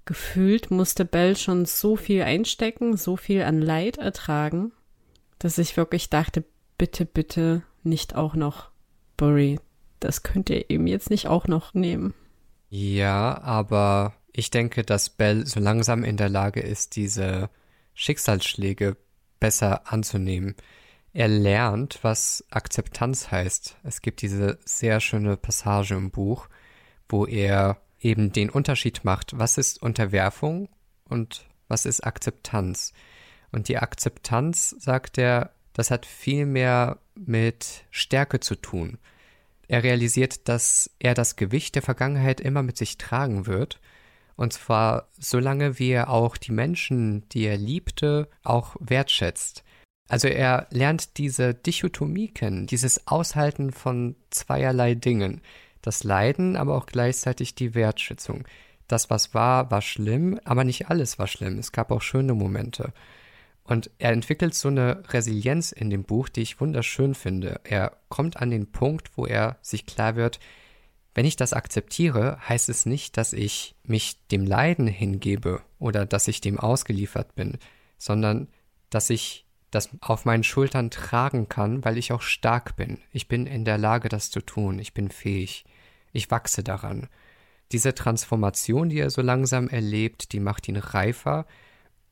gefühlt 0.06 0.72
musste 0.72 1.04
Bell 1.04 1.36
schon 1.36 1.66
so 1.66 1.98
viel 1.98 2.24
einstecken, 2.24 2.96
so 2.96 3.18
viel 3.18 3.44
an 3.44 3.62
Leid 3.62 3.98
ertragen, 3.98 4.72
dass 5.38 5.58
ich 5.58 5.76
wirklich 5.76 6.10
dachte, 6.10 6.46
bitte, 6.78 7.06
bitte 7.06 7.64
nicht 7.84 8.16
auch 8.16 8.36
noch 8.36 8.72
Burry. 9.18 9.60
Das 10.00 10.24
könnt 10.24 10.50
ihr 10.50 10.70
ihm 10.70 10.88
jetzt 10.88 11.10
nicht 11.10 11.28
auch 11.28 11.46
noch 11.46 11.74
nehmen. 11.74 12.14
Ja, 12.70 13.42
aber 13.42 14.14
ich 14.32 14.50
denke, 14.50 14.84
dass 14.84 15.10
Bell 15.10 15.46
so 15.46 15.60
langsam 15.60 16.06
in 16.06 16.16
der 16.16 16.30
Lage 16.30 16.62
ist, 16.62 16.96
diese 16.96 17.50
Schicksalsschläge 17.96 18.96
besser 19.42 19.92
anzunehmen. 19.92 20.56
Er 21.20 21.28
lernt, 21.28 22.00
was 22.02 22.46
Akzeptanz 22.50 23.30
heißt. 23.30 23.76
Es 23.84 24.02
gibt 24.02 24.22
diese 24.22 24.58
sehr 24.64 25.02
schöne 25.02 25.36
Passage 25.36 25.94
im 25.96 26.12
Buch, 26.12 26.48
wo 27.10 27.26
er 27.26 27.82
eben 28.00 28.32
den 28.32 28.50
Unterschied 28.50 29.04
macht, 29.04 29.38
was 29.38 29.58
ist 29.58 29.82
Unterwerfung 29.82 30.70
und 31.04 31.46
was 31.68 31.86
ist 31.86 32.06
Akzeptanz. 32.06 32.94
Und 33.52 33.68
die 33.68 33.80
Akzeptanz, 33.80 34.78
sagt 34.80 35.18
er, 35.18 35.52
das 35.74 35.92
hat 35.92 36.06
viel 36.06 36.46
mehr 36.46 37.00
mit 37.16 37.84
Stärke 37.92 38.40
zu 38.40 38.56
tun. 38.56 38.98
Er 39.68 39.84
realisiert, 39.84 40.48
dass 40.48 40.90
er 41.00 41.16
das 41.16 41.36
Gewicht 41.36 41.76
der 41.76 41.82
Vergangenheit 41.82 42.40
immer 42.40 42.64
mit 42.64 42.78
sich 42.78 42.98
tragen 42.98 43.46
wird. 43.46 43.82
Und 44.38 44.54
zwar 44.54 45.10
solange 45.20 45.80
wie 45.80 45.90
er 45.90 46.12
auch 46.12 46.38
die 46.38 46.54
Menschen, 46.54 47.28
die 47.28 47.44
er 47.44 47.58
liebte, 47.58 48.30
auch 48.42 48.78
wertschätzt. 48.80 49.66
Also 50.10 50.28
er 50.28 50.68
lernt 50.72 51.18
diese 51.18 51.54
Dichotomie 51.54 52.30
kennen, 52.30 52.66
dieses 52.66 53.08
Aushalten 53.08 53.72
von 53.72 54.16
zweierlei 54.32 54.96
Dingen. 54.96 55.42
Das 55.82 56.04
Leiden, 56.04 56.58
aber 56.58 56.76
auch 56.76 56.88
gleichzeitig 56.88 57.56
die 57.56 57.74
Wertschätzung. 57.74 58.46
Das, 58.88 59.10
was 59.10 59.34
war, 59.34 59.72
war 59.72 59.82
schlimm, 59.82 60.40
aber 60.44 60.64
nicht 60.64 60.90
alles 60.90 61.20
war 61.20 61.28
schlimm. 61.28 61.60
Es 61.60 61.72
gab 61.72 61.92
auch 61.92 62.02
schöne 62.02 62.34
Momente. 62.34 62.92
Und 63.64 63.92
er 64.00 64.12
entwickelt 64.12 64.56
so 64.56 64.68
eine 64.68 65.04
Resilienz 65.10 65.72
in 65.72 65.92
dem 65.92 66.04
Buch, 66.04 66.28
die 66.28 66.42
ich 66.42 66.60
wunderschön 66.60 67.14
finde. 67.14 67.62
Er 67.64 67.96
kommt 68.10 68.38
an 68.38 68.50
den 68.50 68.72
Punkt, 68.72 69.16
wo 69.16 69.28
er 69.28 69.58
sich 69.62 69.86
klar 69.86 70.16
wird, 70.16 70.40
wenn 71.14 71.26
ich 71.26 71.36
das 71.36 71.54
akzeptiere, 71.54 72.40
heißt 72.50 72.68
es 72.70 72.88
nicht, 72.88 73.16
dass 73.16 73.32
ich 73.32 73.76
mich 73.84 74.26
dem 74.32 74.46
Leiden 74.46 74.88
hingebe 74.88 75.62
oder 75.78 76.08
dass 76.08 76.28
ich 76.28 76.42
dem 76.42 76.60
ausgeliefert 76.60 77.36
bin, 77.36 77.60
sondern 78.00 78.48
dass 78.90 79.12
ich 79.12 79.46
das 79.72 79.90
auf 80.02 80.26
meinen 80.26 80.44
Schultern 80.44 80.90
tragen 80.90 81.48
kann, 81.50 81.84
weil 81.86 81.98
ich 81.98 82.12
auch 82.12 82.22
stark 82.22 82.76
bin. 82.76 83.00
Ich 83.12 83.28
bin 83.28 83.46
in 83.46 83.66
der 83.66 83.78
Lage, 83.78 84.10
das 84.10 84.32
zu 84.32 84.42
tun. 84.42 84.80
Ich 84.80 84.94
bin 84.94 85.10
fähig. 85.10 85.66
Ich 86.12 86.32
wachse 86.32 86.64
daran. 86.64 87.08
Diese 87.72 87.94
Transformation, 87.94 88.90
die 88.90 89.00
er 89.00 89.12
so 89.12 89.22
langsam 89.22 89.70
erlebt, 89.70 90.34
die 90.34 90.40
macht 90.40 90.68
ihn 90.68 90.78
reifer 90.78 91.46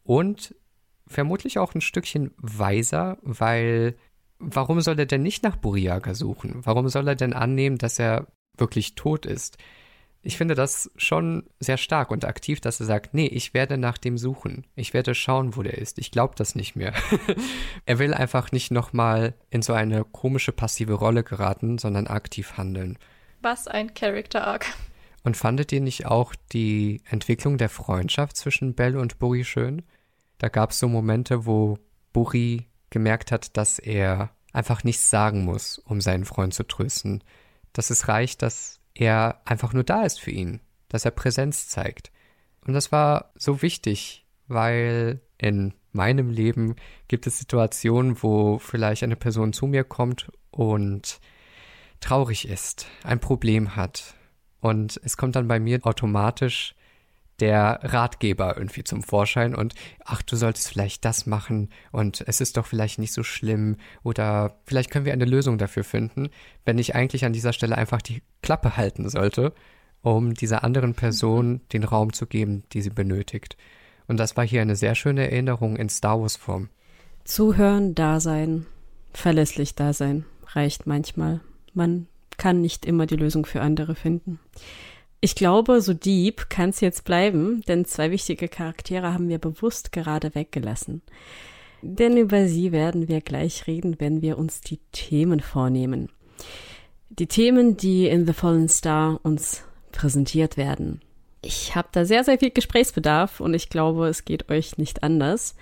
und 0.03 0.53
vermutlich 1.07 1.57
auch 1.57 1.73
ein 1.73 1.81
Stückchen 1.81 2.31
weiser, 2.37 3.17
weil 3.21 3.95
warum 4.39 4.81
soll 4.81 4.99
er 4.99 5.05
denn 5.05 5.23
nicht 5.23 5.43
nach 5.43 5.55
Buriaga 5.55 6.13
suchen? 6.13 6.65
Warum 6.65 6.89
soll 6.89 7.07
er 7.07 7.15
denn 7.15 7.33
annehmen, 7.33 7.77
dass 7.77 7.97
er 7.97 8.27
wirklich 8.57 8.93
tot 8.93 9.25
ist? 9.25 9.57
Ich 10.27 10.35
finde 10.35 10.55
das 10.55 10.91
schon 10.97 11.49
sehr 11.61 11.77
stark 11.77 12.11
und 12.11 12.25
aktiv, 12.25 12.59
dass 12.59 12.81
er 12.81 12.85
sagt, 12.85 13.13
nee, 13.13 13.27
ich 13.27 13.53
werde 13.53 13.77
nach 13.77 13.97
dem 13.97 14.17
suchen. 14.17 14.67
Ich 14.75 14.93
werde 14.93 15.15
schauen, 15.15 15.55
wo 15.55 15.63
der 15.63 15.77
ist. 15.77 15.99
Ich 15.99 16.11
glaube 16.11 16.35
das 16.35 16.53
nicht 16.53 16.75
mehr. 16.75 16.93
er 17.85 17.97
will 17.97 18.13
einfach 18.13 18.51
nicht 18.51 18.69
nochmal 18.69 19.35
in 19.51 19.61
so 19.61 19.71
eine 19.71 20.03
komische 20.03 20.51
passive 20.51 20.95
Rolle 20.95 21.23
geraten, 21.23 21.77
sondern 21.77 22.07
aktiv 22.07 22.57
handeln. 22.57 22.99
Was 23.41 23.69
ein 23.69 23.93
Character 23.93 24.45
Arc. 24.45 24.65
Und 25.23 25.37
fandet 25.37 25.71
ihr 25.71 25.79
nicht 25.79 26.07
auch 26.07 26.35
die 26.51 26.99
Entwicklung 27.09 27.57
der 27.57 27.69
Freundschaft 27.69 28.35
zwischen 28.35 28.75
Bell 28.75 28.97
und 28.97 29.19
Buri 29.19 29.45
schön? 29.45 29.83
Da 30.39 30.49
gab 30.49 30.71
es 30.71 30.79
so 30.79 30.89
Momente, 30.89 31.45
wo 31.45 31.77
Buri 32.11 32.67
gemerkt 32.89 33.31
hat, 33.31 33.55
dass 33.55 33.79
er 33.79 34.31
einfach 34.51 34.83
nichts 34.83 35.09
sagen 35.09 35.45
muss, 35.45 35.77
um 35.77 36.01
seinen 36.01 36.25
Freund 36.25 36.53
zu 36.53 36.67
trösten. 36.67 37.23
Dass 37.71 37.91
es 37.91 38.09
reicht, 38.09 38.41
dass 38.41 38.76
er 38.97 39.41
einfach 39.45 39.73
nur 39.73 39.83
da 39.83 40.03
ist 40.03 40.19
für 40.19 40.31
ihn, 40.31 40.59
dass 40.89 41.05
er 41.05 41.11
Präsenz 41.11 41.67
zeigt. 41.67 42.11
Und 42.65 42.73
das 42.73 42.91
war 42.91 43.31
so 43.35 43.61
wichtig, 43.61 44.25
weil 44.47 45.21
in 45.37 45.73
meinem 45.91 46.29
Leben 46.29 46.75
gibt 47.07 47.27
es 47.27 47.39
Situationen, 47.39 48.21
wo 48.21 48.59
vielleicht 48.59 49.03
eine 49.03 49.15
Person 49.15 49.53
zu 49.53 49.67
mir 49.67 49.83
kommt 49.83 50.31
und 50.51 51.19
traurig 51.99 52.47
ist, 52.47 52.87
ein 53.03 53.19
Problem 53.19 53.75
hat. 53.75 54.15
Und 54.59 54.99
es 55.03 55.17
kommt 55.17 55.35
dann 55.35 55.47
bei 55.47 55.59
mir 55.59 55.79
automatisch 55.83 56.75
der 57.39 57.79
Ratgeber 57.83 58.57
irgendwie 58.57 58.83
zum 58.83 59.03
Vorschein 59.03 59.53
und 59.53 59.75
ach, 60.03 60.21
du 60.21 60.35
solltest 60.35 60.69
vielleicht 60.69 61.05
das 61.05 61.25
machen 61.25 61.69
und 61.91 62.23
es 62.27 62.41
ist 62.41 62.57
doch 62.57 62.65
vielleicht 62.65 62.99
nicht 62.99 63.13
so 63.13 63.23
schlimm 63.23 63.77
oder 64.03 64.57
vielleicht 64.65 64.89
können 64.89 65.05
wir 65.05 65.13
eine 65.13 65.25
Lösung 65.25 65.57
dafür 65.57 65.83
finden, 65.83 66.29
wenn 66.65 66.79
ich 66.79 66.95
eigentlich 66.95 67.25
an 67.25 67.33
dieser 67.33 67.53
Stelle 67.53 67.77
einfach 67.77 68.01
die 68.01 68.23
Klappe 68.41 68.75
halten 68.77 69.07
sollte, 69.09 69.53
um 70.01 70.33
dieser 70.33 70.63
anderen 70.63 70.95
Person 70.95 71.61
den 71.73 71.83
Raum 71.83 72.13
zu 72.13 72.25
geben, 72.25 72.63
die 72.73 72.81
sie 72.81 72.89
benötigt. 72.89 73.57
Und 74.07 74.17
das 74.17 74.37
war 74.37 74.45
hier 74.45 74.61
eine 74.61 74.75
sehr 74.75 74.95
schöne 74.95 75.29
Erinnerung 75.29 75.75
in 75.75 75.89
Star 75.89 76.19
Wars 76.19 76.37
Form. 76.37 76.69
Zuhören, 77.23 77.93
da 77.93 78.19
sein, 78.19 78.65
verlässlich 79.13 79.75
da 79.75 79.93
sein, 79.93 80.25
reicht 80.47 80.87
manchmal. 80.87 81.41
Man 81.73 82.07
kann 82.37 82.61
nicht 82.61 82.85
immer 82.85 83.05
die 83.05 83.15
Lösung 83.15 83.45
für 83.45 83.61
andere 83.61 83.95
finden. 83.95 84.39
Ich 85.19 85.33
glaube, 85.33 85.81
so 85.81 85.93
deep 85.93 86.49
kann 86.49 86.69
es 86.69 86.79
jetzt 86.79 87.03
bleiben, 87.03 87.61
denn 87.67 87.85
zwei 87.85 88.11
wichtige 88.11 88.47
Charaktere 88.47 89.13
haben 89.13 89.29
wir 89.29 89.39
bewusst 89.39 89.91
gerade 89.91 90.35
weggelassen. 90.35 91.01
Denn 91.81 92.17
über 92.17 92.47
sie 92.47 92.71
werden 92.71 93.07
wir 93.07 93.21
gleich 93.21 93.65
reden, 93.67 93.99
wenn 93.99 94.21
wir 94.21 94.37
uns 94.37 94.61
die 94.61 94.79
Themen 94.91 95.39
vornehmen. 95.39 96.09
Die 97.09 97.27
Themen, 97.27 97.77
die 97.77 98.07
in 98.07 98.27
The 98.27 98.33
Fallen 98.33 98.69
Star 98.69 99.19
uns 99.23 99.63
präsentiert 99.91 100.57
werden. 100.57 101.01
Ich 101.41 101.75
habe 101.75 101.87
da 101.91 102.05
sehr, 102.05 102.23
sehr 102.23 102.37
viel 102.37 102.51
Gesprächsbedarf 102.51 103.39
und 103.39 103.53
ich 103.53 103.69
glaube, 103.69 104.07
es 104.07 104.25
geht 104.25 104.51
euch 104.51 104.77
nicht 104.77 105.01
anders. 105.01 105.55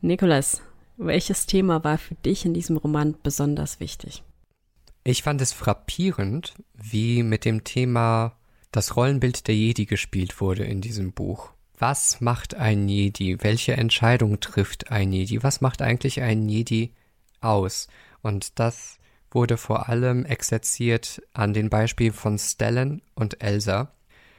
Nikolas, 0.00 0.62
welches 0.96 1.46
Thema 1.46 1.82
war 1.84 1.98
für 1.98 2.14
dich 2.14 2.44
in 2.44 2.54
diesem 2.54 2.76
Roman 2.76 3.16
besonders 3.22 3.80
wichtig? 3.80 4.22
Ich 5.04 5.22
fand 5.22 5.40
es 5.40 5.52
frappierend, 5.52 6.54
wie 6.74 7.22
mit 7.22 7.44
dem 7.44 7.64
Thema 7.64 8.37
das 8.72 8.96
Rollenbild 8.96 9.46
der 9.48 9.54
Jedi 9.54 9.86
gespielt 9.86 10.40
wurde 10.40 10.64
in 10.64 10.80
diesem 10.80 11.12
Buch. 11.12 11.50
Was 11.78 12.20
macht 12.20 12.54
ein 12.54 12.88
Jedi? 12.88 13.42
Welche 13.42 13.74
Entscheidung 13.74 14.40
trifft 14.40 14.90
ein 14.90 15.12
Jedi? 15.12 15.42
Was 15.42 15.60
macht 15.60 15.80
eigentlich 15.80 16.20
ein 16.20 16.48
Jedi 16.48 16.92
aus? 17.40 17.88
Und 18.20 18.58
das 18.58 18.98
wurde 19.30 19.56
vor 19.56 19.88
allem 19.88 20.24
exerziert 20.24 21.22
an 21.32 21.52
den 21.52 21.70
Beispielen 21.70 22.12
von 22.12 22.38
Stellan 22.38 23.02
und 23.14 23.42
Elsa. 23.42 23.92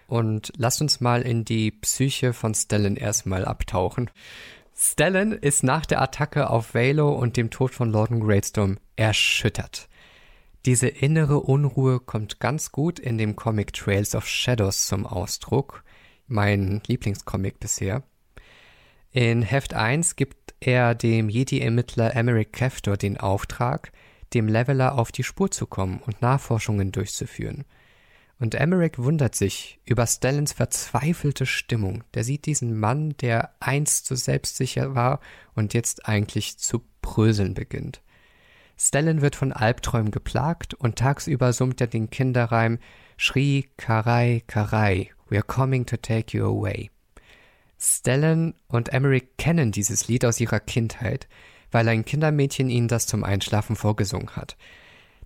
Und 0.07 0.51
lasst 0.57 0.81
uns 0.81 0.99
mal 1.01 1.21
in 1.21 1.45
die 1.45 1.71
Psyche 1.71 2.33
von 2.33 2.53
Stellan 2.55 2.95
erstmal 2.95 3.45
abtauchen. 3.45 4.09
Stellan 4.75 5.33
ist 5.33 5.63
nach 5.63 5.85
der 5.85 6.01
Attacke 6.01 6.49
auf 6.49 6.73
Valo 6.73 7.11
und 7.11 7.35
dem 7.35 7.49
Tod 7.49 7.73
von 7.73 7.91
Lorden 7.91 8.21
Greatstorm 8.21 8.77
erschüttert. 8.95 9.88
Diese 10.65 10.87
innere 10.87 11.39
Unruhe 11.39 12.01
kommt 12.01 12.41
ganz 12.41 12.71
gut 12.73 12.99
in 12.99 13.17
dem 13.17 13.37
Comic 13.37 13.71
Trails 13.71 14.13
of 14.13 14.27
Shadows 14.27 14.87
zum 14.87 15.05
Ausdruck, 15.05 15.85
mein 16.27 16.81
Lieblingscomic 16.85 17.59
bisher. 17.61 18.03
In 19.11 19.41
Heft 19.41 19.73
1 19.73 20.17
gibt 20.17 20.53
er 20.59 20.95
dem 20.95 21.29
Jedi-Ermittler 21.29 22.13
Emeric 22.13 22.51
Keftor 22.51 22.97
den 22.97 23.17
Auftrag, 23.17 23.93
dem 24.33 24.47
Leveler 24.47 24.99
auf 24.99 25.13
die 25.13 25.23
Spur 25.23 25.49
zu 25.49 25.65
kommen 25.65 26.01
und 26.05 26.21
Nachforschungen 26.21 26.91
durchzuführen. 26.91 27.63
Und 28.37 28.53
Emeric 28.55 28.99
wundert 28.99 29.35
sich 29.35 29.79
über 29.85 30.05
Stellans 30.05 30.53
verzweifelte 30.53 31.45
Stimmung. 31.45 32.03
Der 32.13 32.23
sieht 32.25 32.45
diesen 32.45 32.77
Mann, 32.77 33.15
der 33.21 33.53
einst 33.61 34.05
so 34.05 34.15
selbstsicher 34.15 34.93
war 34.93 35.21
und 35.55 35.73
jetzt 35.73 36.05
eigentlich 36.05 36.57
zu 36.57 36.83
bröseln 37.01 37.53
beginnt. 37.53 38.01
Stellan 38.81 39.21
wird 39.21 39.35
von 39.35 39.51
Albträumen 39.51 40.09
geplagt 40.09 40.73
und 40.73 40.95
tagsüber 40.95 41.51
summt 41.51 41.81
er 41.81 41.87
den 41.87 42.09
Kinderreim 42.09 42.79
Shri 43.17 43.69
Karai 43.75 44.41
Karai, 44.47 45.11
we're 45.29 45.43
coming 45.43 45.85
to 45.85 45.97
take 45.97 46.35
you 46.35 46.45
away. 46.45 46.89
Stellan 47.77 48.53
und 48.69 48.93
Emmerich 48.93 49.35
kennen 49.37 49.73
dieses 49.73 50.07
Lied 50.07 50.23
aus 50.23 50.39
ihrer 50.39 50.61
Kindheit, 50.61 51.27
weil 51.71 51.89
ein 51.89 52.05
Kindermädchen 52.05 52.69
ihnen 52.69 52.87
das 52.87 53.05
zum 53.05 53.25
Einschlafen 53.25 53.75
vorgesungen 53.75 54.37
hat. 54.37 54.55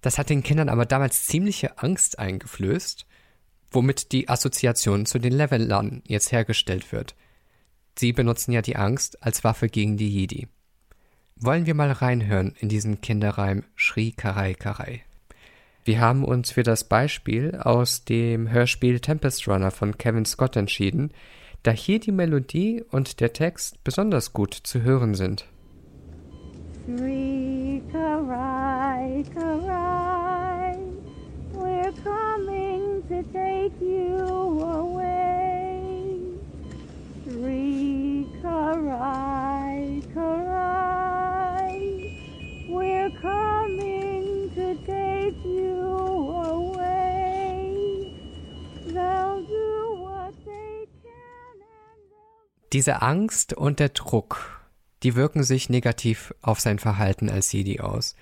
Das 0.02 0.18
hat 0.18 0.32
den 0.32 0.42
Kindern 0.42 0.70
aber 0.70 0.88
damals 0.88 1.28
ziemliche 1.28 1.78
Angst 1.78 2.18
eingeflößt, 2.18 3.06
womit 3.70 4.12
die 4.12 4.30
Assoziation 4.30 5.06
zu 5.06 5.20
den 5.20 5.34
Levelern 5.34 6.02
jetzt 6.08 6.32
hergestellt 6.32 6.92
wird. 6.92 7.16
Sie 8.00 8.14
benutzen 8.14 8.52
ja 8.52 8.64
die 8.64 8.78
Angst 8.78 9.22
als 9.22 9.44
Waffe 9.44 9.70
gegen 9.70 9.96
die 9.96 10.10
Jedi. 10.10 10.48
Wollen 11.36 11.66
wir 11.66 11.74
mal 11.74 11.92
reinhören 11.92 12.54
in 12.60 12.70
diesen 12.70 13.02
Kinderreim 13.02 13.64
Schrie 13.76 14.12
Karai 14.12 14.54
Karai. 14.54 15.02
Wir 15.86 16.00
haben 16.00 16.24
uns 16.24 16.52
für 16.52 16.64
das 16.64 16.86
Beispiel 16.86 17.60
aus 17.62 18.06
dem 18.06 18.50
Hörspiel 18.50 19.02
Tempest 19.02 19.48
Runner 19.50 19.70
von 19.70 19.98
Kevin 19.98 20.26
Scott 20.26 20.56
entschieden, 20.56 21.12
da 21.64 21.72
hier 21.72 22.00
die 22.00 22.14
Melodie 22.14 22.84
und 22.92 23.20
der 23.20 23.34
Text 23.34 23.84
besonders 23.84 24.32
gut 24.32 24.54
zu 24.54 24.82
hören 24.82 25.16
sind. 25.16 25.46
Shri 26.86 27.82
Karai 27.92 29.24
Karai, 29.34 30.78
we're 31.54 31.94
coming 32.04 33.04
to 33.10 33.24
take 33.34 33.74
you 33.82 34.62
away. 34.62 36.20
Shri 37.26 38.26
Karai 38.42 40.02
Karai, 40.14 40.43
Diese 52.74 53.04
Angst 53.04 53.54
und 53.54 53.80
der 53.80 53.90
Druck, 53.90 54.64
die 55.04 55.16
wirken 55.16 55.44
sich 55.44 55.70
negativ 55.70 56.34
auf 56.42 56.60
sein 56.60 56.80
Verhalten 56.80 57.30
als 57.30 57.52
Jedi 57.52 57.80
aus. 57.80 58.16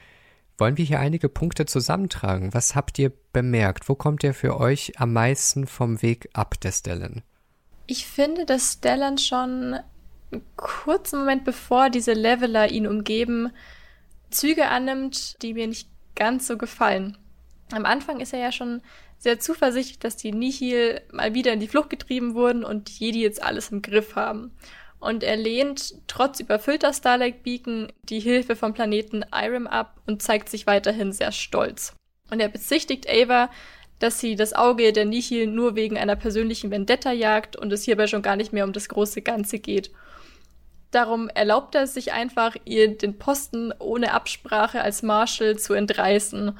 Wollen 0.57 0.77
wir 0.77 0.83
hier 0.83 0.99
einige 0.99 1.29
Punkte 1.29 1.65
zusammentragen? 1.65 2.53
Was 2.53 2.75
habt 2.75 2.99
ihr 2.99 3.13
bemerkt? 3.31 3.87
Wo 3.87 3.95
kommt 3.95 4.25
er 4.25 4.33
für 4.33 4.59
euch 4.59 4.99
am 4.99 5.13
meisten 5.13 5.67
vom 5.67 6.01
Weg 6.01 6.29
ab, 6.33 6.59
der 6.59 6.73
Stellan? 6.73 7.23
Ich 7.87 8.05
finde, 8.05 8.45
dass 8.45 8.73
Stellan 8.73 9.17
schon 9.17 9.79
einen 10.31 10.43
kurzen 10.57 11.19
Moment 11.19 11.45
bevor 11.45 11.89
diese 11.89 12.13
Leveler 12.13 12.69
ihn 12.69 12.87
umgeben, 12.87 13.51
Züge 14.31 14.67
annimmt, 14.67 15.41
die 15.41 15.53
mir 15.53 15.67
nicht 15.67 15.87
ganz 16.15 16.45
so 16.45 16.57
gefallen. 16.57 17.17
Am 17.71 17.85
Anfang 17.85 18.19
ist 18.19 18.33
er 18.33 18.39
ja 18.39 18.51
schon 18.51 18.81
sehr 19.21 19.39
zuversichtlich, 19.39 19.99
dass 19.99 20.17
die 20.17 20.31
Nihil 20.31 20.99
mal 21.11 21.35
wieder 21.35 21.53
in 21.53 21.59
die 21.59 21.67
Flucht 21.67 21.91
getrieben 21.91 22.33
wurden 22.33 22.63
und 22.63 22.89
die 22.89 23.05
Jedi 23.05 23.21
jetzt 23.21 23.41
alles 23.41 23.69
im 23.69 23.83
Griff 23.83 24.15
haben. 24.15 24.51
Und 24.99 25.23
er 25.23 25.37
lehnt 25.37 25.93
trotz 26.07 26.39
überfüllter 26.39 26.91
Starlight 26.91 27.43
Beacon 27.43 27.93
die 28.01 28.19
Hilfe 28.19 28.55
vom 28.55 28.73
Planeten 28.73 29.23
Irem 29.31 29.67
ab 29.67 30.01
und 30.07 30.23
zeigt 30.23 30.49
sich 30.49 30.65
weiterhin 30.65 31.11
sehr 31.11 31.31
stolz. 31.31 31.93
Und 32.31 32.39
er 32.39 32.49
bezichtigt 32.49 33.07
Ava, 33.07 33.51
dass 33.99 34.19
sie 34.19 34.35
das 34.35 34.53
Auge 34.53 34.91
der 34.91 35.05
Nihil 35.05 35.45
nur 35.45 35.75
wegen 35.75 35.99
einer 35.99 36.15
persönlichen 36.15 36.71
Vendetta 36.71 37.11
jagt 37.11 37.55
und 37.55 37.71
es 37.71 37.83
hierbei 37.83 38.07
schon 38.07 38.23
gar 38.23 38.35
nicht 38.35 38.53
mehr 38.53 38.65
um 38.65 38.73
das 38.73 38.89
große 38.89 39.21
Ganze 39.21 39.59
geht. 39.59 39.91
Darum 40.89 41.29
erlaubt 41.29 41.75
er 41.75 41.83
es 41.83 41.93
sich 41.93 42.11
einfach, 42.11 42.55
ihr 42.65 42.97
den 42.97 43.19
Posten 43.19 43.71
ohne 43.77 44.13
Absprache 44.13 44.81
als 44.81 45.03
Marshal 45.03 45.59
zu 45.59 45.75
entreißen. 45.75 46.57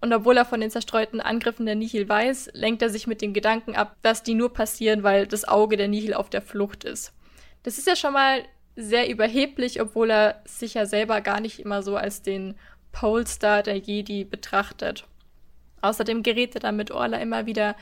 Und 0.00 0.12
obwohl 0.12 0.36
er 0.36 0.44
von 0.44 0.60
den 0.60 0.70
zerstreuten 0.70 1.20
Angriffen 1.20 1.66
der 1.66 1.74
Nihil 1.74 2.08
weiß, 2.08 2.50
lenkt 2.52 2.82
er 2.82 2.90
sich 2.90 3.06
mit 3.06 3.20
dem 3.20 3.32
Gedanken 3.32 3.74
ab, 3.74 3.96
dass 4.02 4.22
die 4.22 4.34
nur 4.34 4.52
passieren, 4.52 5.02
weil 5.02 5.26
das 5.26 5.46
Auge 5.46 5.76
der 5.76 5.88
Nihil 5.88 6.14
auf 6.14 6.30
der 6.30 6.42
Flucht 6.42 6.84
ist. 6.84 7.12
Das 7.64 7.78
ist 7.78 7.86
ja 7.86 7.96
schon 7.96 8.12
mal 8.12 8.44
sehr 8.76 9.10
überheblich, 9.10 9.80
obwohl 9.80 10.10
er 10.10 10.40
sich 10.44 10.74
ja 10.74 10.86
selber 10.86 11.20
gar 11.20 11.40
nicht 11.40 11.58
immer 11.58 11.82
so 11.82 11.96
als 11.96 12.22
den 12.22 12.54
Polestar 12.92 13.64
der 13.64 13.76
Jedi 13.76 14.24
betrachtet. 14.24 15.04
Außerdem 15.82 16.22
gerät 16.22 16.54
er 16.54 16.60
dann 16.60 16.76
mit 16.76 16.92
Orla 16.92 17.18
immer 17.18 17.46
wieder 17.46 17.74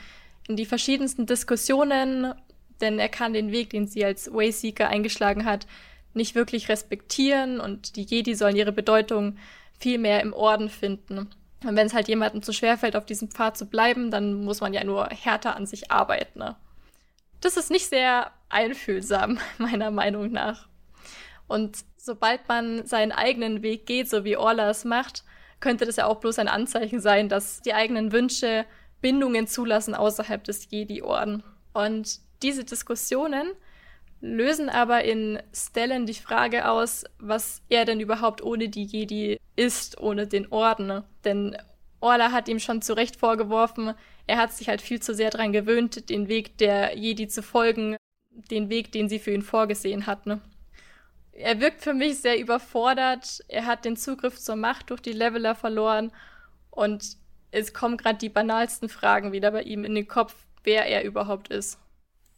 in 0.48 0.56
die 0.56 0.66
verschiedensten 0.66 1.26
Diskussionen, 1.26 2.32
denn 2.80 2.98
er 2.98 3.08
kann 3.08 3.34
den 3.34 3.52
Weg, 3.52 3.70
den 3.70 3.86
sie 3.86 4.04
als 4.04 4.32
Wayseeker 4.32 4.88
eingeschlagen 4.88 5.44
hat, 5.44 5.66
nicht 6.14 6.34
wirklich 6.34 6.68
respektieren 6.68 7.60
und 7.60 7.96
die 7.96 8.02
Jedi 8.02 8.34
sollen 8.34 8.56
ihre 8.56 8.72
Bedeutung 8.72 9.36
viel 9.78 9.98
mehr 9.98 10.22
im 10.22 10.32
Orden 10.32 10.70
finden. 10.70 11.28
Und 11.64 11.76
wenn 11.76 11.86
es 11.86 11.94
halt 11.94 12.08
jemandem 12.08 12.42
zu 12.42 12.52
schwer 12.52 12.76
fällt, 12.76 12.96
auf 12.96 13.06
diesem 13.06 13.30
Pfad 13.30 13.56
zu 13.56 13.66
bleiben, 13.66 14.10
dann 14.10 14.44
muss 14.44 14.60
man 14.60 14.74
ja 14.74 14.84
nur 14.84 15.06
härter 15.06 15.56
an 15.56 15.66
sich 15.66 15.90
arbeiten. 15.90 16.38
Ne? 16.38 16.56
Das 17.40 17.56
ist 17.56 17.70
nicht 17.70 17.88
sehr 17.88 18.30
einfühlsam, 18.48 19.38
meiner 19.58 19.90
Meinung 19.90 20.30
nach. 20.30 20.68
Und 21.48 21.78
sobald 21.96 22.48
man 22.48 22.86
seinen 22.86 23.12
eigenen 23.12 23.62
Weg 23.62 23.86
geht, 23.86 24.08
so 24.08 24.24
wie 24.24 24.36
Orla 24.36 24.68
es 24.70 24.84
macht, 24.84 25.24
könnte 25.60 25.86
das 25.86 25.96
ja 25.96 26.06
auch 26.06 26.20
bloß 26.20 26.38
ein 26.38 26.48
Anzeichen 26.48 27.00
sein, 27.00 27.28
dass 27.28 27.62
die 27.62 27.74
eigenen 27.74 28.12
Wünsche 28.12 28.66
Bindungen 29.00 29.46
zulassen 29.46 29.94
außerhalb 29.94 30.44
des 30.44 30.70
Jedi-Orden. 30.70 31.42
Und 31.72 32.20
diese 32.42 32.64
Diskussionen 32.64 33.52
lösen 34.26 34.68
aber 34.68 35.04
in 35.04 35.40
Stellan 35.54 36.06
die 36.06 36.14
Frage 36.14 36.68
aus, 36.68 37.04
was 37.18 37.62
er 37.68 37.84
denn 37.84 38.00
überhaupt 38.00 38.42
ohne 38.42 38.68
die 38.68 38.84
Jedi 38.84 39.38
ist, 39.54 40.00
ohne 40.00 40.26
den 40.26 40.50
Orden. 40.52 41.02
Denn 41.24 41.56
Orla 42.00 42.32
hat 42.32 42.48
ihm 42.48 42.58
schon 42.58 42.82
zu 42.82 42.94
Recht 42.94 43.16
vorgeworfen, 43.16 43.94
er 44.26 44.38
hat 44.38 44.52
sich 44.52 44.68
halt 44.68 44.82
viel 44.82 45.00
zu 45.00 45.14
sehr 45.14 45.30
daran 45.30 45.52
gewöhnt, 45.52 46.10
den 46.10 46.28
Weg 46.28 46.58
der 46.58 46.96
Jedi 46.96 47.28
zu 47.28 47.42
folgen, 47.42 47.96
den 48.50 48.68
Weg, 48.68 48.92
den 48.92 49.08
sie 49.08 49.18
für 49.18 49.30
ihn 49.30 49.42
vorgesehen 49.42 50.06
hat. 50.06 50.26
Ne? 50.26 50.40
Er 51.32 51.60
wirkt 51.60 51.82
für 51.82 51.94
mich 51.94 52.18
sehr 52.18 52.38
überfordert, 52.38 53.44
er 53.48 53.66
hat 53.66 53.84
den 53.84 53.96
Zugriff 53.96 54.38
zur 54.38 54.56
Macht 54.56 54.90
durch 54.90 55.00
die 55.00 55.12
Leveler 55.12 55.54
verloren 55.54 56.12
und 56.70 57.16
es 57.52 57.72
kommen 57.72 57.96
gerade 57.96 58.18
die 58.18 58.28
banalsten 58.28 58.88
Fragen 58.88 59.32
wieder 59.32 59.50
bei 59.50 59.62
ihm 59.62 59.84
in 59.84 59.94
den 59.94 60.08
Kopf, 60.08 60.34
wer 60.64 60.86
er 60.86 61.04
überhaupt 61.04 61.48
ist. 61.48 61.78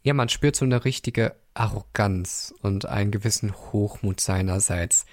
Ja, 0.02 0.14
man 0.14 0.28
spürt 0.28 0.56
so 0.56 0.64
eine 0.64 0.84
richtige 0.84 1.34
Arroganz 1.54 2.54
und 2.62 2.86
einen 2.86 3.10
gewissen 3.10 3.54
Hochmut 3.54 4.20
seinerseits. 4.20 5.06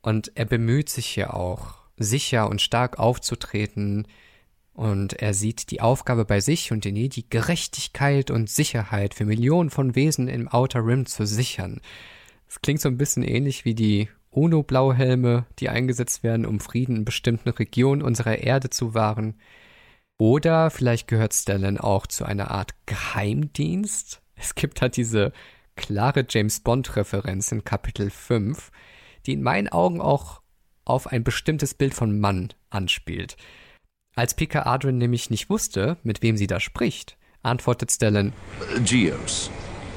Und 0.00 0.32
er 0.34 0.46
bemüht 0.46 0.88
sich 0.88 1.06
hier 1.06 1.34
auch, 1.34 1.76
sicher 1.96 2.48
und 2.48 2.60
stark 2.60 2.98
aufzutreten. 2.98 4.08
Und 4.74 5.12
er 5.14 5.34
sieht 5.34 5.70
die 5.70 5.80
Aufgabe 5.80 6.24
bei 6.24 6.40
sich 6.40 6.72
und 6.72 6.84
den 6.84 6.96
Jedi 6.96 7.26
Gerechtigkeit 7.28 8.30
und 8.30 8.48
Sicherheit 8.48 9.14
für 9.14 9.26
Millionen 9.26 9.70
von 9.70 9.94
Wesen 9.94 10.28
im 10.28 10.48
Outer 10.48 10.84
Rim 10.84 11.06
zu 11.06 11.26
sichern. 11.26 11.80
Es 12.48 12.60
klingt 12.60 12.80
so 12.80 12.88
ein 12.88 12.98
bisschen 12.98 13.22
ähnlich 13.22 13.64
wie 13.64 13.74
die 13.74 14.08
UNO-Blauhelme, 14.30 15.44
die 15.58 15.68
eingesetzt 15.68 16.22
werden, 16.22 16.46
um 16.46 16.58
Frieden 16.58 16.96
in 16.96 17.04
bestimmten 17.04 17.50
Regionen 17.50 18.02
unserer 18.02 18.38
Erde 18.38 18.70
zu 18.70 18.94
wahren. 18.94 19.34
Oder 20.22 20.70
vielleicht 20.70 21.08
gehört 21.08 21.34
Stellan 21.34 21.78
auch 21.78 22.06
zu 22.06 22.24
einer 22.24 22.52
Art 22.52 22.74
Geheimdienst. 22.86 24.22
Es 24.36 24.54
gibt 24.54 24.80
halt 24.80 24.96
diese 24.96 25.32
klare 25.74 26.24
James 26.28 26.60
Bond-Referenz 26.60 27.50
in 27.50 27.64
Kapitel 27.64 28.08
5, 28.08 28.70
die 29.26 29.32
in 29.32 29.42
meinen 29.42 29.66
Augen 29.66 30.00
auch 30.00 30.40
auf 30.84 31.08
ein 31.08 31.24
bestimmtes 31.24 31.74
Bild 31.74 31.92
von 31.92 32.20
Mann 32.20 32.50
anspielt. 32.70 33.36
Als 34.14 34.34
Pika 34.34 34.62
Adrian 34.62 34.96
nämlich 34.96 35.28
nicht 35.28 35.50
wusste, 35.50 35.96
mit 36.04 36.22
wem 36.22 36.36
sie 36.36 36.46
da 36.46 36.60
spricht, 36.60 37.16
antwortet 37.42 37.90
Stellan, 37.90 38.32
Geos. 38.84 39.50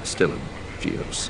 Stellan. 0.04 0.42
Geos. 0.82 1.30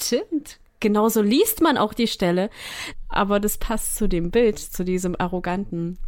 Stimmt. 0.00 0.60
Genauso 0.78 1.20
liest 1.20 1.62
man 1.62 1.78
auch 1.78 1.94
die 1.94 2.06
Stelle. 2.06 2.48
Aber 3.08 3.40
das 3.40 3.58
passt 3.58 3.96
zu 3.96 4.08
dem 4.08 4.30
Bild, 4.30 4.60
zu 4.60 4.84
diesem 4.84 5.16
arroganten 5.18 5.98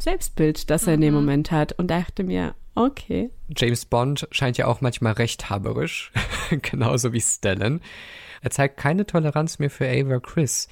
Selbstbild, 0.00 0.70
das 0.70 0.86
er 0.86 0.94
in 0.94 1.00
dem 1.00 1.14
Moment 1.14 1.50
hat. 1.50 1.72
Und 1.72 1.90
dachte 1.90 2.24
mir, 2.24 2.54
okay. 2.74 3.30
James 3.56 3.84
Bond 3.84 4.28
scheint 4.30 4.58
ja 4.58 4.66
auch 4.66 4.80
manchmal 4.80 5.14
rechthaberisch, 5.14 6.12
genauso 6.62 7.12
wie 7.12 7.20
Stellan. 7.20 7.80
Er 8.42 8.50
zeigt 8.50 8.76
keine 8.76 9.06
Toleranz 9.06 9.58
mehr 9.58 9.70
für 9.70 9.88
Ava 9.88 10.20
Chris. 10.20 10.68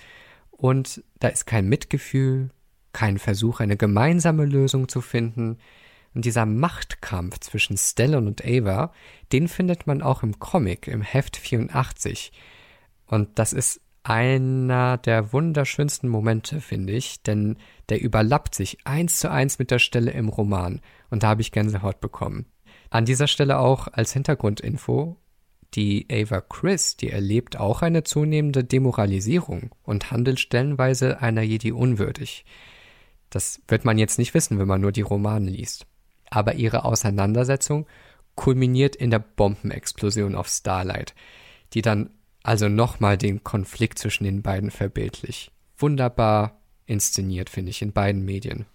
Und 0.50 1.02
da 1.18 1.28
ist 1.28 1.46
kein 1.46 1.68
Mitgefühl, 1.68 2.50
kein 2.92 3.18
Versuch, 3.18 3.60
eine 3.60 3.76
gemeinsame 3.76 4.44
Lösung 4.44 4.88
zu 4.88 5.00
finden. 5.00 5.58
Und 6.14 6.24
dieser 6.24 6.46
Machtkampf 6.46 7.40
zwischen 7.40 7.76
Stellan 7.76 8.28
und 8.28 8.44
Ava, 8.44 8.92
den 9.32 9.48
findet 9.48 9.86
man 9.86 10.00
auch 10.00 10.22
im 10.22 10.38
Comic, 10.38 10.86
im 10.86 11.02
Heft 11.02 11.36
84. 11.36 12.32
Und 13.06 13.38
das 13.38 13.52
ist 13.52 13.80
einer 14.04 14.98
der 14.98 15.32
wunderschönsten 15.32 16.08
Momente, 16.08 16.60
finde 16.60 16.92
ich, 16.92 17.22
denn 17.22 17.56
der 17.88 18.00
überlappt 18.00 18.54
sich 18.54 18.78
eins 18.84 19.18
zu 19.18 19.30
eins 19.30 19.58
mit 19.58 19.70
der 19.70 19.78
Stelle 19.78 20.12
im 20.12 20.28
Roman. 20.28 20.80
Und 21.10 21.22
da 21.22 21.28
habe 21.28 21.40
ich 21.40 21.52
Gänsehaut 21.52 22.00
bekommen. 22.00 22.46
An 22.90 23.06
dieser 23.06 23.26
Stelle 23.26 23.58
auch 23.58 23.88
als 23.88 24.12
Hintergrundinfo, 24.12 25.16
die 25.72 26.06
Ava 26.12 26.42
Chris, 26.42 26.96
die 26.96 27.10
erlebt 27.10 27.58
auch 27.58 27.82
eine 27.82 28.04
zunehmende 28.04 28.62
Demoralisierung 28.62 29.74
und 29.82 30.10
handelt 30.10 30.38
stellenweise 30.38 31.20
einer 31.20 31.42
Jedi 31.42 31.72
unwürdig. 31.72 32.44
Das 33.30 33.62
wird 33.66 33.84
man 33.84 33.98
jetzt 33.98 34.18
nicht 34.18 34.34
wissen, 34.34 34.58
wenn 34.58 34.68
man 34.68 34.82
nur 34.82 34.92
die 34.92 35.00
Romane 35.00 35.50
liest. 35.50 35.86
Aber 36.30 36.54
ihre 36.54 36.84
Auseinandersetzung 36.84 37.86
kulminiert 38.36 38.94
in 38.96 39.10
der 39.10 39.18
Bombenexplosion 39.18 40.34
auf 40.34 40.48
Starlight, 40.48 41.14
die 41.72 41.82
dann 41.82 42.10
also 42.44 42.68
nochmal 42.68 43.18
den 43.18 43.42
Konflikt 43.42 43.98
zwischen 43.98 44.22
den 44.22 44.42
beiden 44.42 44.70
verbildlich. 44.70 45.50
Wunderbar 45.76 46.60
inszeniert, 46.86 47.50
finde 47.50 47.70
ich, 47.70 47.82
in 47.82 47.92
beiden 47.92 48.24
Medien. 48.24 48.66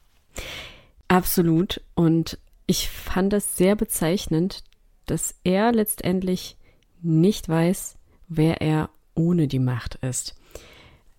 Absolut. 1.07 1.81
Und 1.95 2.37
Ich 2.65 2.87
fand 2.89 3.33
es 3.33 3.57
sehr 3.57 3.75
bezeichnend, 3.75 4.63
dass 5.07 5.33
er 5.43 5.71
letztendlich 5.71 6.55
nicht 7.01 7.49
weiß, 7.49 7.97
wer 8.27 8.61
er 8.61 8.91
ohne 9.15 9.47
die 9.47 9.57
Macht 9.57 9.95
ist. 9.95 10.35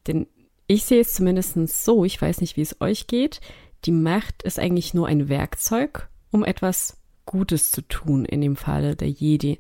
Denn 0.07 0.29
ich 0.69 0.85
sehe 0.85 1.01
es 1.01 1.15
zumindest 1.15 1.57
so, 1.85 2.05
ich 2.05 2.23
weiß 2.23 2.41
nicht, 2.41 2.57
wie 2.57 2.63
es 2.63 2.81
euch 2.81 3.09
geht, 3.09 3.41
die 3.85 3.91
Macht 3.91 4.45
ist 4.45 4.61
eigentlich 4.61 4.95
nur 4.95 5.09
ein 5.09 5.29
Werkzeug, 5.29 6.09
um 6.31 6.45
etwas 6.45 6.99
Gutes 7.27 7.73
zu 7.73 7.83
tun, 7.83 8.25
in 8.25 8.41
dem 8.41 8.55
Falle 8.55 8.95
der 8.95 9.09
Jedi. 9.09 9.59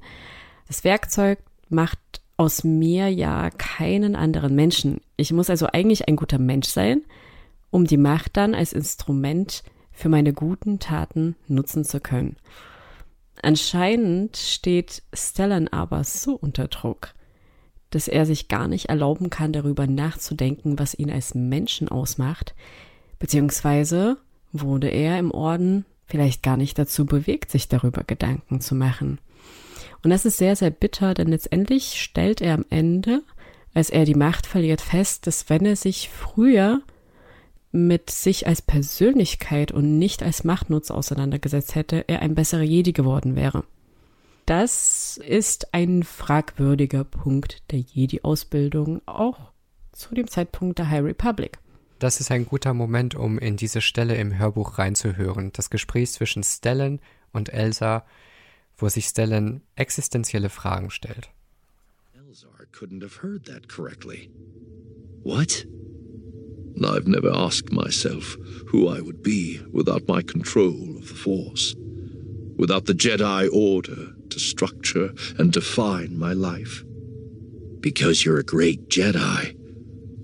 Das 0.68 0.84
Werkzeug 0.84 1.40
macht 1.68 2.20
aus 2.40 2.64
mir 2.64 3.10
ja 3.10 3.50
keinen 3.50 4.16
anderen 4.16 4.54
Menschen. 4.54 5.02
Ich 5.18 5.30
muss 5.30 5.50
also 5.50 5.66
eigentlich 5.66 6.08
ein 6.08 6.16
guter 6.16 6.38
Mensch 6.38 6.68
sein, 6.68 7.02
um 7.68 7.84
die 7.84 7.98
Macht 7.98 8.38
dann 8.38 8.54
als 8.54 8.72
Instrument 8.72 9.62
für 9.92 10.08
meine 10.08 10.32
guten 10.32 10.78
Taten 10.78 11.36
nutzen 11.48 11.84
zu 11.84 12.00
können. 12.00 12.36
Anscheinend 13.42 14.38
steht 14.38 15.02
Stellan 15.12 15.68
aber 15.68 16.02
so 16.02 16.34
unter 16.34 16.68
Druck, 16.68 17.12
dass 17.90 18.08
er 18.08 18.24
sich 18.24 18.48
gar 18.48 18.68
nicht 18.68 18.86
erlauben 18.86 19.28
kann, 19.28 19.52
darüber 19.52 19.86
nachzudenken, 19.86 20.78
was 20.78 20.94
ihn 20.94 21.10
als 21.10 21.34
Menschen 21.34 21.90
ausmacht, 21.90 22.54
beziehungsweise 23.18 24.16
wurde 24.50 24.88
er 24.88 25.18
im 25.18 25.30
Orden 25.30 25.84
vielleicht 26.06 26.42
gar 26.42 26.56
nicht 26.56 26.78
dazu 26.78 27.04
bewegt, 27.04 27.50
sich 27.50 27.68
darüber 27.68 28.02
Gedanken 28.02 28.62
zu 28.62 28.74
machen. 28.74 29.18
Und 30.02 30.10
das 30.10 30.24
ist 30.24 30.38
sehr, 30.38 30.56
sehr 30.56 30.70
bitter, 30.70 31.14
denn 31.14 31.28
letztendlich 31.28 32.00
stellt 32.00 32.40
er 32.40 32.54
am 32.54 32.64
Ende, 32.70 33.22
als 33.74 33.90
er 33.90 34.04
die 34.04 34.14
Macht 34.14 34.46
verliert, 34.46 34.80
fest, 34.80 35.26
dass 35.26 35.48
wenn 35.48 35.66
er 35.66 35.76
sich 35.76 36.08
früher 36.08 36.82
mit 37.72 38.10
sich 38.10 38.46
als 38.46 38.62
Persönlichkeit 38.62 39.70
und 39.70 39.98
nicht 39.98 40.22
als 40.22 40.42
Machtnutz 40.44 40.90
auseinandergesetzt 40.90 41.74
hätte, 41.74 42.04
er 42.08 42.22
ein 42.22 42.34
besserer 42.34 42.62
Jedi 42.62 42.92
geworden 42.92 43.36
wäre. 43.36 43.64
Das 44.46 45.20
ist 45.24 45.72
ein 45.74 46.02
fragwürdiger 46.02 47.04
Punkt 47.04 47.62
der 47.70 47.78
Jedi-Ausbildung, 47.78 49.02
auch 49.06 49.52
zu 49.92 50.14
dem 50.14 50.26
Zeitpunkt 50.26 50.78
der 50.78 50.90
High 50.90 51.04
Republic. 51.04 51.58
Das 52.00 52.18
ist 52.18 52.30
ein 52.30 52.46
guter 52.46 52.74
Moment, 52.74 53.14
um 53.14 53.38
in 53.38 53.56
diese 53.56 53.82
Stelle 53.82 54.16
im 54.16 54.36
Hörbuch 54.36 54.78
reinzuhören. 54.78 55.52
Das 55.52 55.70
Gespräch 55.70 56.10
zwischen 56.12 56.42
Stellan 56.42 56.98
und 57.32 57.52
Elsa, 57.52 58.04
wo 58.80 58.86
er 58.86 58.90
sich 58.90 59.06
Stellan 59.06 59.62
existenzielle 59.76 60.48
Fragen 60.48 60.90
stellt. 60.90 61.28
Elzar 62.14 62.66
couldn't 62.72 63.02
have 63.02 63.22
heard 63.22 63.44
that 63.46 63.68
correctly. 63.68 64.30
What? 65.22 65.66
I've 66.82 67.06
never 67.06 67.30
asked 67.30 67.72
myself 67.72 68.36
who 68.68 68.88
I 68.88 69.00
would 69.00 69.22
be 69.22 69.60
without 69.72 70.08
my 70.08 70.22
control 70.22 70.96
of 70.96 71.08
the 71.08 71.14
Force, 71.14 71.74
without 72.56 72.86
the 72.86 72.94
Jedi 72.94 73.48
Order 73.52 74.14
to 74.30 74.38
structure 74.38 75.12
and 75.38 75.52
define 75.52 76.18
my 76.18 76.32
life. 76.32 76.84
Because 77.80 78.24
you're 78.24 78.38
a 78.38 78.44
great 78.44 78.88
Jedi, 78.88 79.54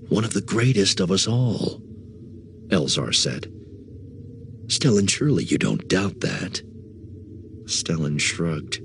one 0.09 0.23
of 0.23 0.33
the 0.33 0.41
greatest 0.41 0.99
of 0.99 1.11
us 1.11 1.27
all, 1.27 1.81
Elzar 2.69 3.13
said. 3.13 3.51
Stellan, 4.67 5.09
surely 5.09 5.43
you 5.43 5.57
don't 5.57 5.87
doubt 5.87 6.19
that. 6.21 6.61
Stellan 7.67 8.19
shrugged. 8.19 8.81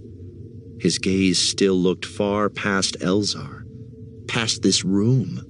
His 0.80 0.98
gaze 0.98 1.38
still 1.38 1.76
looked 1.76 2.04
far 2.04 2.48
past 2.50 2.96
Elzar, 3.00 3.64
past 4.26 4.62
this 4.62 4.84
room. 4.84 5.40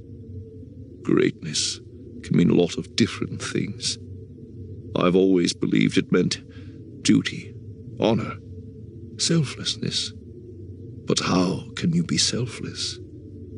Greatness 1.03 1.80
can 2.22 2.37
mean 2.37 2.51
a 2.51 2.55
lot 2.55 2.76
of 2.76 2.95
different 2.95 3.43
things. 3.43 3.99
I've 4.95 5.16
always 5.16 5.53
believed 5.53 5.97
it 5.97 6.12
meant 6.12 6.43
duty, 7.03 7.55
honor, 7.99 8.37
selflessness. 9.18 10.12
But 11.07 11.20
how 11.20 11.64
can 11.76 11.93
you 11.93 12.05
be 12.05 12.18
selfless 12.18 12.99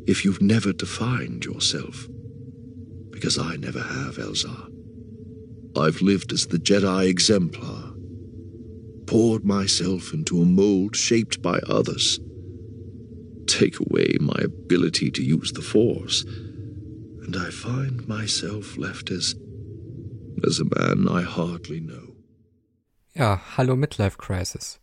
if 0.06 0.24
you've 0.24 0.40
never 0.40 0.72
defined 0.72 1.44
yourself? 1.44 2.06
Because 3.10 3.38
I 3.38 3.56
never 3.56 3.80
have, 3.80 4.16
Elzar. 4.16 4.70
I've 5.76 6.00
lived 6.00 6.32
as 6.32 6.46
the 6.46 6.58
Jedi 6.58 7.08
exemplar, 7.08 7.83
poured 9.06 9.44
myself 9.44 10.12
into 10.12 10.40
a 10.40 10.44
mold 10.44 10.96
shaped 10.96 11.42
by 11.42 11.58
others. 11.68 12.20
Take 13.46 13.78
away 13.80 14.16
my 14.20 14.40
ability 14.42 15.10
to 15.12 15.22
use 15.22 15.52
the 15.52 15.62
Force, 15.62 16.24
and 16.24 17.36
I 17.36 17.50
find 17.50 18.06
myself 18.08 18.76
left 18.76 19.10
as 19.10 19.34
as 20.46 20.60
a 20.60 20.64
man 20.64 21.08
I 21.08 21.22
hardly 21.22 21.80
know. 21.80 22.14
Ja, 23.14 23.40
hallo 23.56 23.76
Midlife 23.76 24.18
Crisis. 24.18 24.80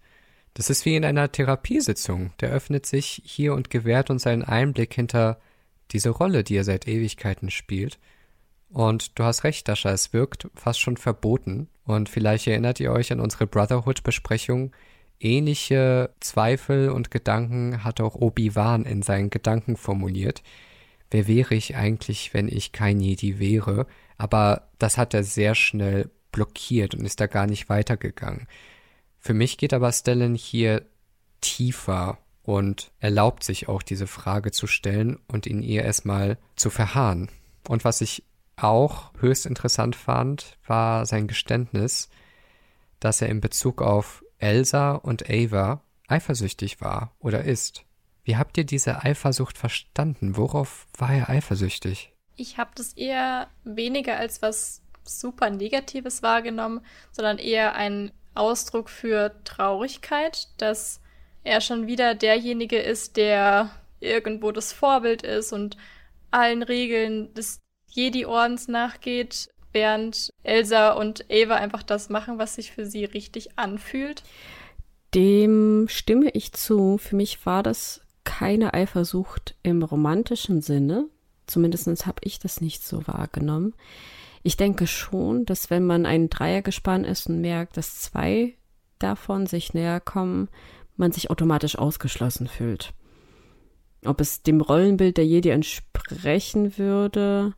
Das 0.53 0.69
ist 0.69 0.85
wie 0.85 0.95
in 0.95 1.05
einer 1.05 1.31
Therapiesitzung. 1.31 2.33
Der 2.39 2.51
öffnet 2.51 2.85
sich 2.85 3.21
hier 3.25 3.53
und 3.53 3.69
gewährt 3.69 4.09
uns 4.09 4.27
einen 4.27 4.43
Einblick 4.43 4.93
hinter 4.93 5.39
diese 5.91 6.09
Rolle, 6.09 6.43
die 6.43 6.55
er 6.55 6.63
seit 6.63 6.87
Ewigkeiten 6.87 7.49
spielt. 7.49 7.99
Und 8.69 9.19
du 9.19 9.23
hast 9.23 9.43
recht, 9.43 9.67
Dasha, 9.67 9.91
es 9.91 10.13
wirkt 10.13 10.47
fast 10.55 10.79
schon 10.79 10.97
verboten. 10.97 11.67
Und 11.85 12.09
vielleicht 12.09 12.47
erinnert 12.47 12.79
ihr 12.79 12.91
euch 12.91 13.11
an 13.11 13.19
unsere 13.19 13.47
Brotherhood-Besprechung. 13.47 14.71
Ähnliche 15.19 16.11
Zweifel 16.19 16.89
und 16.89 17.11
Gedanken 17.11 17.83
hat 17.83 18.01
auch 18.01 18.15
Obi-Wan 18.15 18.85
in 18.85 19.01
seinen 19.01 19.29
Gedanken 19.29 19.77
formuliert. 19.77 20.41
Wer 21.09 21.27
wäre 21.27 21.55
ich 21.55 21.75
eigentlich, 21.75 22.33
wenn 22.33 22.47
ich 22.47 22.71
kein 22.71 22.99
Jedi 22.99 23.39
wäre? 23.39 23.85
Aber 24.17 24.69
das 24.79 24.97
hat 24.97 25.13
er 25.13 25.23
sehr 25.23 25.55
schnell 25.55 26.09
blockiert 26.31 26.95
und 26.95 27.05
ist 27.05 27.19
da 27.19 27.27
gar 27.27 27.47
nicht 27.47 27.69
weitergegangen. 27.69 28.47
Für 29.19 29.33
mich 29.33 29.57
geht 29.57 29.73
aber 29.73 29.91
Stellan 29.91 30.35
hier 30.35 30.85
tiefer 31.41 32.17
und 32.43 32.91
erlaubt 32.99 33.43
sich 33.43 33.67
auch 33.67 33.83
diese 33.83 34.07
Frage 34.07 34.51
zu 34.51 34.67
stellen 34.67 35.19
und 35.27 35.45
in 35.45 35.61
ihr 35.61 35.83
erstmal 35.83 36.37
zu 36.55 36.69
verharren. 36.69 37.29
Und 37.67 37.83
was 37.83 38.01
ich 38.01 38.23
auch 38.63 39.11
höchst 39.19 39.45
interessant 39.45 39.95
fand, 39.95 40.57
war 40.65 41.05
sein 41.05 41.27
Geständnis, 41.27 42.09
dass 42.99 43.21
er 43.21 43.29
in 43.29 43.41
Bezug 43.41 43.81
auf 43.81 44.23
Elsa 44.37 44.93
und 44.93 45.29
Ava 45.29 45.81
eifersüchtig 46.07 46.81
war 46.81 47.15
oder 47.19 47.43
ist. 47.43 47.85
Wie 48.23 48.37
habt 48.37 48.57
ihr 48.57 48.65
diese 48.65 49.03
Eifersucht 49.03 49.57
verstanden? 49.57 50.37
Worauf 50.37 50.87
war 50.97 51.13
er 51.13 51.29
eifersüchtig? 51.29 52.13
Ich 52.35 52.57
habe 52.57 52.71
das 52.75 52.93
eher 52.93 53.47
weniger 53.63 54.17
als 54.17 54.41
was 54.41 54.81
super 55.03 55.49
Negatives 55.49 56.21
wahrgenommen, 56.21 56.81
sondern 57.11 57.37
eher 57.37 57.75
ein 57.75 58.11
Ausdruck 58.33 58.89
für 58.89 59.35
Traurigkeit, 59.43 60.47
dass 60.57 61.01
er 61.43 61.61
schon 61.61 61.87
wieder 61.87 62.15
derjenige 62.15 62.77
ist, 62.77 63.17
der 63.17 63.71
irgendwo 63.99 64.51
das 64.51 64.73
Vorbild 64.73 65.23
ist 65.23 65.53
und 65.53 65.77
allen 66.29 66.63
Regeln 66.63 67.33
des 67.33 67.59
Jedi-Ordens 67.91 68.67
nachgeht, 68.67 69.49
während 69.73 70.31
Elsa 70.43 70.91
und 70.91 71.25
Ava 71.31 71.55
einfach 71.55 71.83
das 71.83 72.09
machen, 72.09 72.37
was 72.37 72.55
sich 72.55 72.71
für 72.71 72.85
sie 72.85 73.05
richtig 73.05 73.57
anfühlt. 73.57 74.23
Dem 75.13 75.87
stimme 75.89 76.29
ich 76.31 76.53
zu. 76.53 76.97
Für 76.97 77.15
mich 77.15 77.45
war 77.45 77.63
das 77.63 78.01
keine 78.23 78.73
Eifersucht 78.73 79.55
im 79.63 79.83
romantischen 79.83 80.61
Sinne. 80.61 81.05
Zumindest 81.47 82.05
habe 82.05 82.19
ich 82.23 82.39
das 82.39 82.61
nicht 82.61 82.83
so 82.83 83.05
wahrgenommen. 83.07 83.73
Ich 84.43 84.57
denke 84.57 84.87
schon, 84.87 85.45
dass 85.45 85.69
wenn 85.69 85.85
man 85.85 86.05
ein 86.05 86.29
Dreiergespann 86.29 87.03
ist 87.03 87.27
und 87.27 87.41
merkt, 87.41 87.77
dass 87.77 87.99
zwei 87.99 88.55
davon 88.99 89.47
sich 89.47 89.73
näher 89.73 89.99
kommen, 89.99 90.49
man 90.95 91.11
sich 91.11 91.29
automatisch 91.29 91.77
ausgeschlossen 91.77 92.47
fühlt. 92.47 92.93
Ob 94.05 94.19
es 94.21 94.41
dem 94.41 94.61
Rollenbild 94.61 95.17
der 95.17 95.25
Jedi 95.25 95.49
entsprechen 95.49 96.77
würde, 96.77 97.53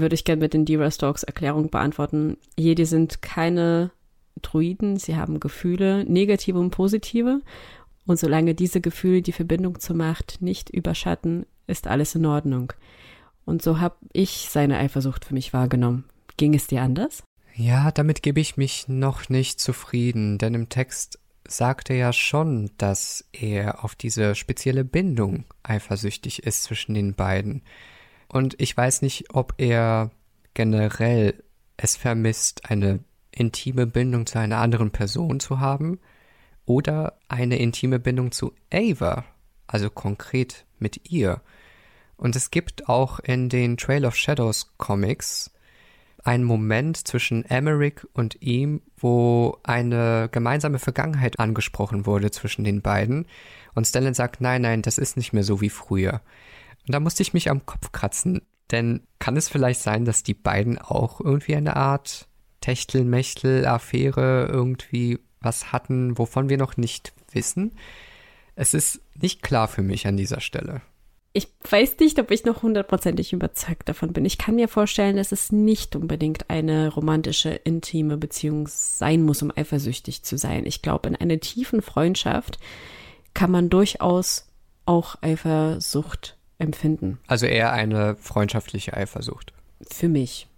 würde 0.00 0.14
ich 0.14 0.24
gerne 0.24 0.42
mit 0.42 0.54
den 0.54 0.64
Dira 0.64 0.90
Stokes 0.90 1.22
Erklärung 1.22 1.70
beantworten. 1.70 2.36
Jedi 2.56 2.84
sind 2.84 3.22
keine 3.22 3.90
Druiden, 4.42 4.96
sie 4.96 5.16
haben 5.16 5.40
Gefühle, 5.40 6.04
negative 6.04 6.58
und 6.58 6.70
positive. 6.70 7.40
Und 8.06 8.18
solange 8.18 8.54
diese 8.54 8.80
Gefühle 8.80 9.22
die 9.22 9.32
Verbindung 9.32 9.80
zur 9.80 9.96
Macht 9.96 10.40
nicht 10.40 10.70
überschatten, 10.70 11.46
ist 11.66 11.86
alles 11.86 12.14
in 12.14 12.26
Ordnung. 12.26 12.72
Und 13.44 13.62
so 13.62 13.80
habe 13.80 13.96
ich 14.12 14.48
seine 14.50 14.78
Eifersucht 14.78 15.24
für 15.24 15.34
mich 15.34 15.52
wahrgenommen. 15.52 16.04
Ging 16.36 16.54
es 16.54 16.66
dir 16.66 16.82
anders? 16.82 17.22
Ja, 17.54 17.90
damit 17.90 18.22
gebe 18.22 18.40
ich 18.40 18.56
mich 18.56 18.86
noch 18.88 19.28
nicht 19.28 19.60
zufrieden, 19.60 20.38
denn 20.38 20.54
im 20.54 20.68
Text 20.68 21.18
sagt 21.48 21.90
er 21.90 21.96
ja 21.96 22.12
schon, 22.12 22.70
dass 22.76 23.24
er 23.32 23.84
auf 23.84 23.94
diese 23.94 24.34
spezielle 24.34 24.84
Bindung 24.84 25.44
eifersüchtig 25.62 26.42
ist 26.42 26.64
zwischen 26.64 26.94
den 26.94 27.14
beiden. 27.14 27.62
Und 28.28 28.60
ich 28.60 28.76
weiß 28.76 29.02
nicht, 29.02 29.34
ob 29.34 29.54
er 29.58 30.10
generell 30.54 31.42
es 31.76 31.96
vermisst, 31.96 32.70
eine 32.70 33.00
intime 33.30 33.86
Bindung 33.86 34.26
zu 34.26 34.38
einer 34.38 34.58
anderen 34.58 34.90
Person 34.90 35.40
zu 35.40 35.60
haben 35.60 36.00
oder 36.64 37.18
eine 37.28 37.58
intime 37.58 37.98
Bindung 37.98 38.32
zu 38.32 38.52
Ava, 38.72 39.24
also 39.66 39.90
konkret 39.90 40.64
mit 40.78 41.10
ihr. 41.10 41.42
Und 42.16 42.34
es 42.34 42.50
gibt 42.50 42.88
auch 42.88 43.20
in 43.20 43.48
den 43.48 43.76
Trail 43.76 44.06
of 44.06 44.16
Shadows 44.16 44.72
Comics 44.78 45.50
einen 46.24 46.44
Moment 46.44 47.06
zwischen 47.06 47.44
Emmerich 47.44 48.00
und 48.12 48.42
ihm, 48.42 48.82
wo 48.96 49.58
eine 49.62 50.28
gemeinsame 50.32 50.80
Vergangenheit 50.80 51.38
angesprochen 51.38 52.04
wurde 52.04 52.30
zwischen 52.32 52.64
den 52.64 52.82
beiden. 52.82 53.26
Und 53.74 53.86
Stellan 53.86 54.14
sagt, 54.14 54.40
nein, 54.40 54.62
nein, 54.62 54.82
das 54.82 54.98
ist 54.98 55.16
nicht 55.16 55.32
mehr 55.32 55.44
so 55.44 55.60
wie 55.60 55.70
früher. 55.70 56.20
Und 56.86 56.94
da 56.94 57.00
musste 57.00 57.22
ich 57.22 57.34
mich 57.34 57.50
am 57.50 57.66
Kopf 57.66 57.92
kratzen. 57.92 58.42
Denn 58.70 59.06
kann 59.18 59.36
es 59.36 59.48
vielleicht 59.48 59.80
sein, 59.80 60.04
dass 60.04 60.22
die 60.22 60.34
beiden 60.34 60.78
auch 60.78 61.20
irgendwie 61.20 61.56
eine 61.56 61.76
Art 61.76 62.26
Techtelmechtel-Affäre 62.60 64.48
irgendwie 64.50 65.18
was 65.40 65.72
hatten, 65.72 66.18
wovon 66.18 66.48
wir 66.48 66.58
noch 66.58 66.76
nicht 66.76 67.12
wissen? 67.30 67.72
Es 68.56 68.74
ist 68.74 69.00
nicht 69.14 69.42
klar 69.42 69.68
für 69.68 69.82
mich 69.82 70.06
an 70.06 70.16
dieser 70.16 70.40
Stelle. 70.40 70.80
Ich 71.32 71.48
weiß 71.70 71.98
nicht, 72.00 72.18
ob 72.18 72.30
ich 72.30 72.46
noch 72.46 72.62
hundertprozentig 72.62 73.34
überzeugt 73.34 73.90
davon 73.90 74.14
bin. 74.14 74.24
Ich 74.24 74.38
kann 74.38 74.54
mir 74.54 74.68
vorstellen, 74.68 75.16
dass 75.16 75.32
es 75.32 75.52
nicht 75.52 75.94
unbedingt 75.94 76.48
eine 76.48 76.88
romantische, 76.88 77.50
intime 77.50 78.16
Beziehung 78.16 78.66
sein 78.68 79.22
muss, 79.22 79.42
um 79.42 79.52
eifersüchtig 79.54 80.22
zu 80.22 80.38
sein. 80.38 80.64
Ich 80.64 80.80
glaube, 80.80 81.10
in 81.10 81.16
einer 81.16 81.38
tiefen 81.38 81.82
Freundschaft 81.82 82.58
kann 83.34 83.50
man 83.50 83.68
durchaus 83.68 84.48
auch 84.86 85.16
Eifersucht 85.20 86.35
empfinden. 86.58 87.18
Also 87.26 87.46
eher 87.46 87.72
eine 87.72 88.16
freundschaftliche 88.16 88.94
Eifersucht. 88.94 89.52
Für 89.90 90.08
mich. 90.08 90.48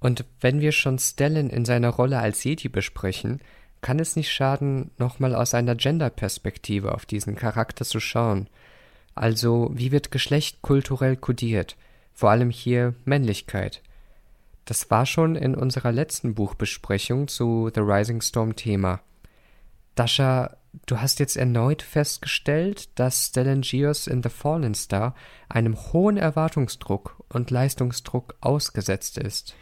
Und 0.00 0.24
wenn 0.40 0.60
wir 0.60 0.72
schon 0.72 0.98
Stellan 0.98 1.50
in 1.50 1.64
seiner 1.64 1.90
Rolle 1.90 2.18
als 2.18 2.44
Jedi 2.44 2.68
besprechen, 2.68 3.40
kann 3.80 3.98
es 3.98 4.16
nicht 4.16 4.32
schaden, 4.32 4.90
nochmal 4.98 5.34
aus 5.34 5.54
einer 5.54 5.74
Gender-Perspektive 5.74 6.94
auf 6.94 7.06
diesen 7.06 7.36
Charakter 7.36 7.84
zu 7.84 8.00
schauen. 8.00 8.48
Also, 9.14 9.70
wie 9.72 9.92
wird 9.92 10.10
Geschlecht 10.10 10.62
kulturell 10.62 11.16
kodiert? 11.16 11.76
Vor 12.12 12.30
allem 12.30 12.50
hier 12.50 12.94
Männlichkeit. 13.04 13.82
Das 14.64 14.90
war 14.90 15.06
schon 15.06 15.34
in 15.34 15.54
unserer 15.54 15.92
letzten 15.92 16.34
Buchbesprechung 16.34 17.28
zu 17.28 17.70
The 17.74 17.80
Rising 17.80 18.20
Storm 18.20 18.54
Thema. 18.54 19.00
Dasha, 19.94 20.57
du 20.86 21.00
hast 21.00 21.18
jetzt 21.20 21.36
erneut 21.36 21.82
festgestellt, 21.82 22.98
dass 22.98 23.26
Stellan 23.26 23.62
Geos 23.62 24.06
in 24.06 24.22
The 24.22 24.28
Fallen 24.28 24.74
Star 24.74 25.14
einem 25.48 25.76
hohen 25.92 26.16
Erwartungsdruck 26.16 27.22
und 27.28 27.50
Leistungsdruck 27.50 28.36
ausgesetzt 28.40 29.18
ist. 29.18 29.54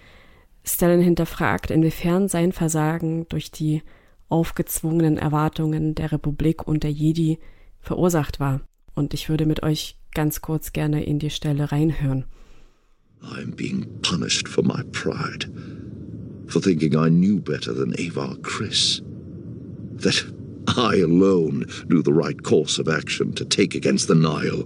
Stellan 0.65 1.01
hinterfragt, 1.01 1.71
inwiefern 1.71 2.29
sein 2.29 2.53
Versagen 2.53 3.29
durch 3.29 3.51
die 3.51 3.83
aufgezwungenen 4.29 5.17
Erwartungen 5.17 5.95
der 5.95 6.13
Republik 6.13 6.67
und 6.67 6.83
der 6.83 6.91
Jedi 6.91 7.39
verursacht 7.81 8.41
war. 8.41 8.61
Und 8.95 9.15
ich 9.15 9.29
würde 9.29 9.47
mit 9.47 9.63
euch 9.63 9.99
ganz 10.15 10.41
kurz 10.41 10.73
gerne 10.73 11.05
in 11.05 11.19
die 11.19 11.31
Stelle 11.31 11.71
reinhören. 11.71 12.25
I'm 13.23 13.55
being 13.55 13.87
punished 14.03 14.49
for 14.49 14.65
my 14.65 14.83
pride, 14.93 15.49
for 16.47 16.61
thinking 16.61 16.95
I 16.95 17.09
knew 17.11 17.41
better 17.41 17.75
than 17.75 17.95
Avar 17.95 18.37
Chris. 18.43 19.03
That 19.99 20.36
I 20.77 20.97
alone 20.97 21.67
knew 21.89 22.03
the 22.03 22.13
right 22.13 22.43
course 22.43 22.79
of 22.79 22.89
action 22.89 23.33
to 23.35 23.45
take 23.45 23.75
against 23.75 24.09
the 24.09 24.15
Nile, 24.15 24.65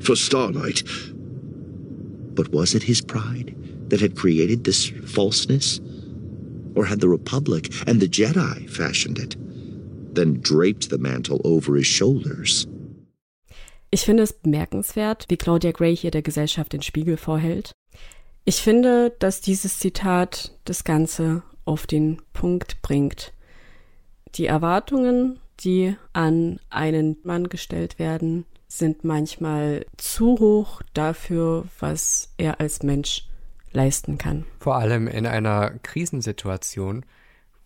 for 0.00 0.14
Starlight. 0.14 0.82
But 2.34 2.52
was 2.52 2.74
it 2.74 2.82
his 2.82 3.00
pride 3.00 3.54
that 3.88 4.00
had 4.00 4.16
created 4.16 4.64
this 4.64 4.90
falseness? 5.06 5.80
Or 6.74 6.84
had 6.84 7.00
the 7.00 7.08
Republic 7.08 7.72
and 7.86 8.00
the 8.00 8.08
Jedi 8.08 8.68
fashioned 8.70 9.18
it, 9.18 9.36
then 10.14 10.40
draped 10.40 10.90
the 10.90 10.98
mantle 10.98 11.40
over 11.44 11.76
his 11.76 11.86
shoulders? 11.86 12.66
Ich 13.90 14.02
finde 14.02 14.22
es 14.22 14.32
bemerkenswert, 14.32 15.24
wie 15.28 15.38
Claudia 15.38 15.72
Gray 15.72 15.96
hier 15.96 16.10
der 16.10 16.22
Gesellschaft 16.22 16.74
den 16.74 16.82
Spiegel 16.82 17.16
vorhält. 17.16 17.72
Ich 18.44 18.56
finde, 18.56 19.14
dass 19.18 19.40
dieses 19.40 19.78
Zitat 19.78 20.52
das 20.64 20.84
Ganze 20.84 21.42
auf 21.64 21.86
den 21.86 22.20
Punkt 22.32 22.80
bringt. 22.82 23.32
Die 24.34 24.46
Erwartungen, 24.46 25.38
die 25.60 25.96
an 26.12 26.60
einen 26.70 27.16
Mann 27.24 27.48
gestellt 27.48 27.98
werden, 27.98 28.44
sind 28.68 29.02
manchmal 29.02 29.86
zu 29.96 30.38
hoch 30.38 30.82
dafür, 30.92 31.64
was 31.78 32.32
er 32.36 32.60
als 32.60 32.82
Mensch 32.82 33.26
leisten 33.72 34.18
kann. 34.18 34.44
Vor 34.60 34.76
allem 34.76 35.08
in 35.08 35.26
einer 35.26 35.70
Krisensituation, 35.82 37.04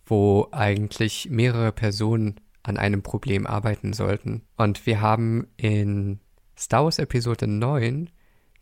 wo 0.05 0.47
eigentlich 0.51 1.29
mehrere 1.29 1.71
Personen 1.71 2.39
an 2.63 2.77
einem 2.77 3.03
Problem 3.03 3.45
arbeiten 3.45 3.93
sollten. 3.93 4.43
Und 4.55 4.85
wir 4.85 5.01
haben 5.01 5.47
in 5.57 6.19
Star 6.57 6.85
Wars 6.85 6.99
Episode 6.99 7.47
9 7.47 8.09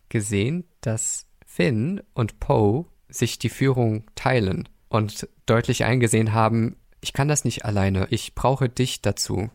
gesehen, 0.08 0.64
dass 0.80 1.26
Finn 1.46 2.02
und 2.14 2.40
Poe 2.40 2.86
sich 3.08 3.38
die 3.38 3.48
Führung 3.48 4.04
teilen 4.14 4.68
und 4.88 5.28
deutlich 5.46 5.84
eingesehen 5.84 6.32
haben, 6.32 6.76
ich 7.02 7.12
kann 7.12 7.28
das 7.28 7.44
nicht 7.44 7.64
alleine, 7.64 8.06
ich 8.10 8.34
brauche 8.34 8.68
dich 8.68 9.02
dazu. 9.02 9.50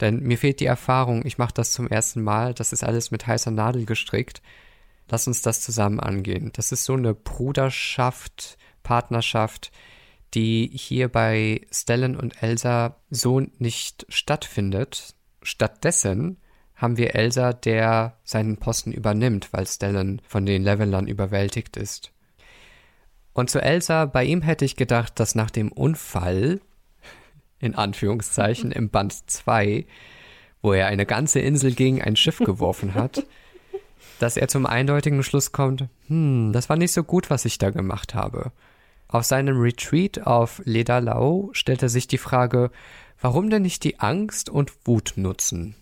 Denn 0.00 0.20
mir 0.20 0.38
fehlt 0.38 0.60
die 0.60 0.66
Erfahrung, 0.66 1.26
ich 1.26 1.36
mache 1.36 1.54
das 1.54 1.72
zum 1.72 1.88
ersten 1.88 2.22
Mal, 2.22 2.54
das 2.54 2.72
ist 2.72 2.84
alles 2.84 3.10
mit 3.10 3.26
heißer 3.26 3.50
Nadel 3.50 3.86
gestrickt. 3.86 4.40
Lass 5.08 5.26
uns 5.26 5.42
das 5.42 5.60
zusammen 5.60 6.00
angehen. 6.00 6.50
Das 6.54 6.72
ist 6.72 6.84
so 6.84 6.94
eine 6.94 7.14
Bruderschaft, 7.14 8.56
Partnerschaft, 8.82 9.70
die 10.34 10.70
hier 10.72 11.08
bei 11.08 11.62
Stellan 11.70 12.16
und 12.16 12.42
Elsa 12.42 12.96
so 13.10 13.40
nicht 13.58 14.06
stattfindet. 14.08 15.14
Stattdessen 15.42 16.38
haben 16.74 16.98
wir 16.98 17.14
Elsa, 17.14 17.52
der 17.52 18.18
seinen 18.22 18.58
Posten 18.58 18.92
übernimmt, 18.92 19.52
weil 19.52 19.66
Stellan 19.66 20.20
von 20.26 20.44
den 20.44 20.62
Levelern 20.62 21.06
überwältigt 21.06 21.76
ist. 21.76 22.12
Und 23.32 23.50
zu 23.50 23.60
Elsa, 23.60 24.06
bei 24.06 24.24
ihm 24.24 24.42
hätte 24.42 24.64
ich 24.64 24.76
gedacht, 24.76 25.18
dass 25.20 25.34
nach 25.34 25.50
dem 25.50 25.72
Unfall, 25.72 26.60
in 27.66 27.74
Anführungszeichen, 27.74 28.72
im 28.72 28.88
Band 28.88 29.12
2, 29.30 29.84
wo 30.62 30.72
er 30.72 30.86
eine 30.86 31.04
ganze 31.04 31.40
Insel 31.40 31.74
gegen 31.74 32.00
ein 32.00 32.16
Schiff 32.16 32.38
geworfen 32.44 32.94
hat, 32.94 33.26
dass 34.18 34.36
er 34.36 34.48
zum 34.48 34.64
eindeutigen 34.64 35.22
Schluss 35.22 35.52
kommt, 35.52 35.88
hm, 36.08 36.52
das 36.52 36.68
war 36.68 36.76
nicht 36.76 36.92
so 36.92 37.04
gut, 37.04 37.28
was 37.28 37.44
ich 37.44 37.58
da 37.58 37.70
gemacht 37.70 38.14
habe. 38.14 38.52
Auf 39.08 39.24
seinem 39.24 39.60
Retreat 39.60 40.26
auf 40.26 40.60
Ledalau 40.64 41.50
stellt 41.52 41.82
er 41.82 41.88
sich 41.88 42.08
die 42.08 42.18
Frage, 42.18 42.70
warum 43.20 43.50
denn 43.50 43.62
nicht 43.62 43.84
die 43.84 44.00
Angst 44.00 44.48
und 44.48 44.72
Wut 44.84 45.12
nutzen? 45.16 45.76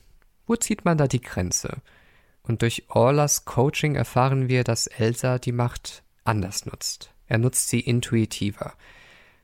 Wo 0.47 0.57
zieht 0.57 0.85
man 0.85 0.99
da 0.99 1.07
die 1.07 1.23
Grenze? 1.23 1.79
Und 2.43 2.61
durch 2.61 2.85
Orlas 2.89 3.47
Coaching 3.47 3.95
erfahren 3.95 4.49
wir, 4.49 4.65
dass 4.65 4.87
Elsa 4.87 5.39
die 5.39 5.53
Macht 5.53 6.03
anders 6.25 6.67
nutzt. 6.67 7.15
Er 7.27 7.39
nutzt 7.39 7.69
sie 7.69 7.81
intuitiver. 7.81 8.75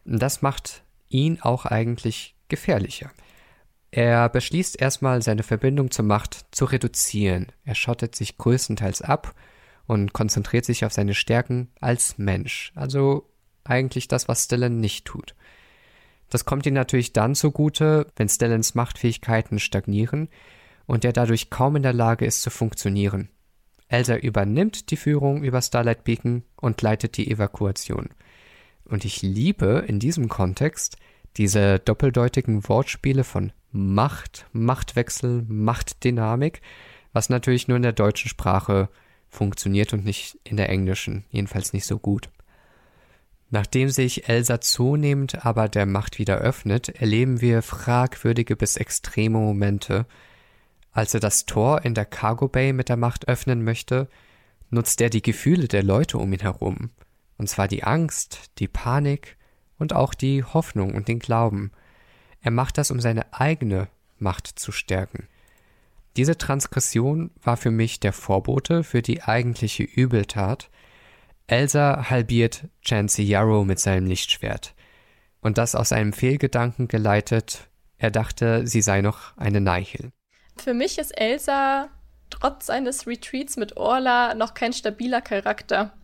Das 0.05 0.43
macht 0.43 0.83
ihn 1.11 1.41
auch 1.43 1.67
eigentlich 1.67 2.35
gefährlicher. 2.49 3.11
Er 3.91 4.29
beschließt 4.29 4.81
erstmal, 4.81 5.21
seine 5.21 5.43
Verbindung 5.43 5.91
zur 5.91 6.05
Macht 6.05 6.47
zu 6.53 6.65
reduzieren. 6.65 7.53
Er 7.65 7.75
schottet 7.75 8.15
sich 8.15 8.39
größtenteils 8.39 9.03
ab 9.03 9.35
und 9.87 10.13
konzentriert 10.13 10.65
sich 10.65 10.85
auf 10.85 10.93
seine 10.93 11.15
Stärken 11.15 11.69
als 11.81 12.17
Mensch. 12.17 12.73
Also 12.77 13.29
eigentlich 13.65 14.09
das, 14.09 14.29
was 14.29 14.45
Stellan 14.45 14.79
nicht 14.79 15.05
tut. 15.05 15.35
Das 16.29 16.45
kommt 16.45 16.65
ihm 16.67 16.75
natürlich 16.75 17.13
dann 17.13 17.35
zugute, 17.35 18.07
wenn 18.15 18.29
Stellans 18.29 18.77
Machtfähigkeiten 18.77 19.59
stagnieren 19.59 20.29
und 20.87 21.05
er 21.05 21.13
dadurch 21.13 21.51
kaum 21.51 21.75
in 21.75 21.83
der 21.83 21.93
Lage 21.93 22.25
ist 22.25 22.43
zu 22.43 22.51
funktionieren. 22.51 23.29
Elsa 23.89 24.15
übernimmt 24.15 24.93
die 24.93 24.97
Führung 24.97 25.43
über 25.43 25.61
Starlight 25.61 26.05
Beacon 26.05 26.45
und 26.55 26.81
leitet 26.81 27.17
die 27.17 27.29
Evakuation. 27.29 28.11
Und 28.91 29.05
ich 29.05 29.23
liebe 29.23 29.85
in 29.87 30.01
diesem 30.01 30.29
Kontext 30.29 30.97
diese 31.37 31.79
doppeldeutigen 31.79 32.69
Wortspiele 32.69 33.23
von 33.23 33.53
Macht, 33.71 34.47
Machtwechsel, 34.53 35.45
Machtdynamik, 35.49 36.61
was 37.13 37.29
natürlich 37.29 37.69
nur 37.69 37.77
in 37.77 37.85
der 37.85 37.93
deutschen 37.93 38.29
Sprache 38.29 38.89
funktioniert 39.29 39.93
und 39.93 40.05
nicht 40.05 40.39
in 40.43 40.57
der 40.57 40.69
englischen, 40.69 41.25
jedenfalls 41.31 41.73
nicht 41.73 41.87
so 41.87 41.99
gut. 41.99 42.29
Nachdem 43.51 43.91
sich 43.91 44.29
Elsa 44.29 44.61
zunehmend 44.61 45.45
aber 45.47 45.69
der 45.69 45.87
Macht 45.87 46.19
wieder 46.19 46.39
öffnet, 46.39 46.89
erleben 46.89 47.41
wir 47.41 47.63
fragwürdige 47.63 48.57
bis 48.57 48.77
extreme 48.77 49.39
Momente. 49.39 50.07
Als 50.93 51.15
er 51.15 51.21
das 51.21 51.47
Tor 51.47 51.85
in 51.85 51.95
der 51.95 52.07
Cargo 52.07 52.49
Bay 52.49 52.73
mit 52.73 52.89
der 52.89 52.97
Macht 52.97 53.29
öffnen 53.29 53.63
möchte, 53.63 54.09
nutzt 54.71 55.01
er 55.01 55.11
die 55.11 55.23
Gefühle 55.23 55.69
der 55.69 55.85
Leute 55.85 56.19
um 56.19 56.33
ihn 56.33 56.41
herum. 56.41 56.91
Und 57.41 57.47
zwar 57.47 57.69
die 57.69 57.85
Angst, 57.85 58.51
die 58.59 58.69
Panik 58.69 59.39
und 59.79 59.95
auch 59.95 60.13
die 60.13 60.45
Hoffnung 60.45 60.95
und 60.95 61.09
den 61.09 61.21
Glauben. 61.21 61.73
Er 62.43 62.51
macht 62.51 62.77
das, 62.77 62.91
um 62.91 63.01
seine 63.01 63.33
eigene 63.33 63.89
Macht 64.19 64.47
zu 64.47 64.73
stärken. 64.73 65.27
Diese 66.19 66.37
Transgression 66.37 67.31
war 67.43 67.57
für 67.57 67.71
mich 67.71 67.99
der 67.99 68.13
Vorbote 68.13 68.85
für 68.85 69.01
die 69.01 69.23
eigentliche 69.23 69.85
Übeltat, 69.85 70.69
Elsa 71.47 72.11
halbiert 72.11 72.69
Chancey 72.83 73.25
Yarrow 73.25 73.65
mit 73.65 73.81
seinem 73.81 74.07
Lichtschwert. 74.07 74.75
Und 75.41 75.57
das 75.57 75.75
aus 75.75 75.93
einem 75.93 76.13
Fehlgedanken 76.13 76.89
geleitet, 76.89 77.71
er 77.97 78.11
dachte, 78.11 78.67
sie 78.67 78.83
sei 78.83 79.01
noch 79.01 79.35
eine 79.39 79.63
Neichel. 79.63 80.13
Für 80.59 80.75
mich 80.75 80.99
ist 80.99 81.19
Elsa 81.19 81.89
trotz 82.29 82.67
seines 82.67 83.07
Retreats 83.07 83.57
mit 83.57 83.79
Orla 83.79 84.35
noch 84.35 84.53
kein 84.53 84.75
stabiler 84.75 85.23
Charakter. 85.23 85.95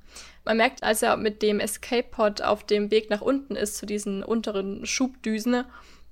Man 0.46 0.58
merkt, 0.58 0.84
als 0.84 1.02
er 1.02 1.16
mit 1.16 1.42
dem 1.42 1.58
Escape-Pod 1.58 2.40
auf 2.40 2.64
dem 2.64 2.92
Weg 2.92 3.10
nach 3.10 3.20
unten 3.20 3.56
ist, 3.56 3.76
zu 3.76 3.84
diesen 3.84 4.22
unteren 4.22 4.86
Schubdüsen, 4.86 5.64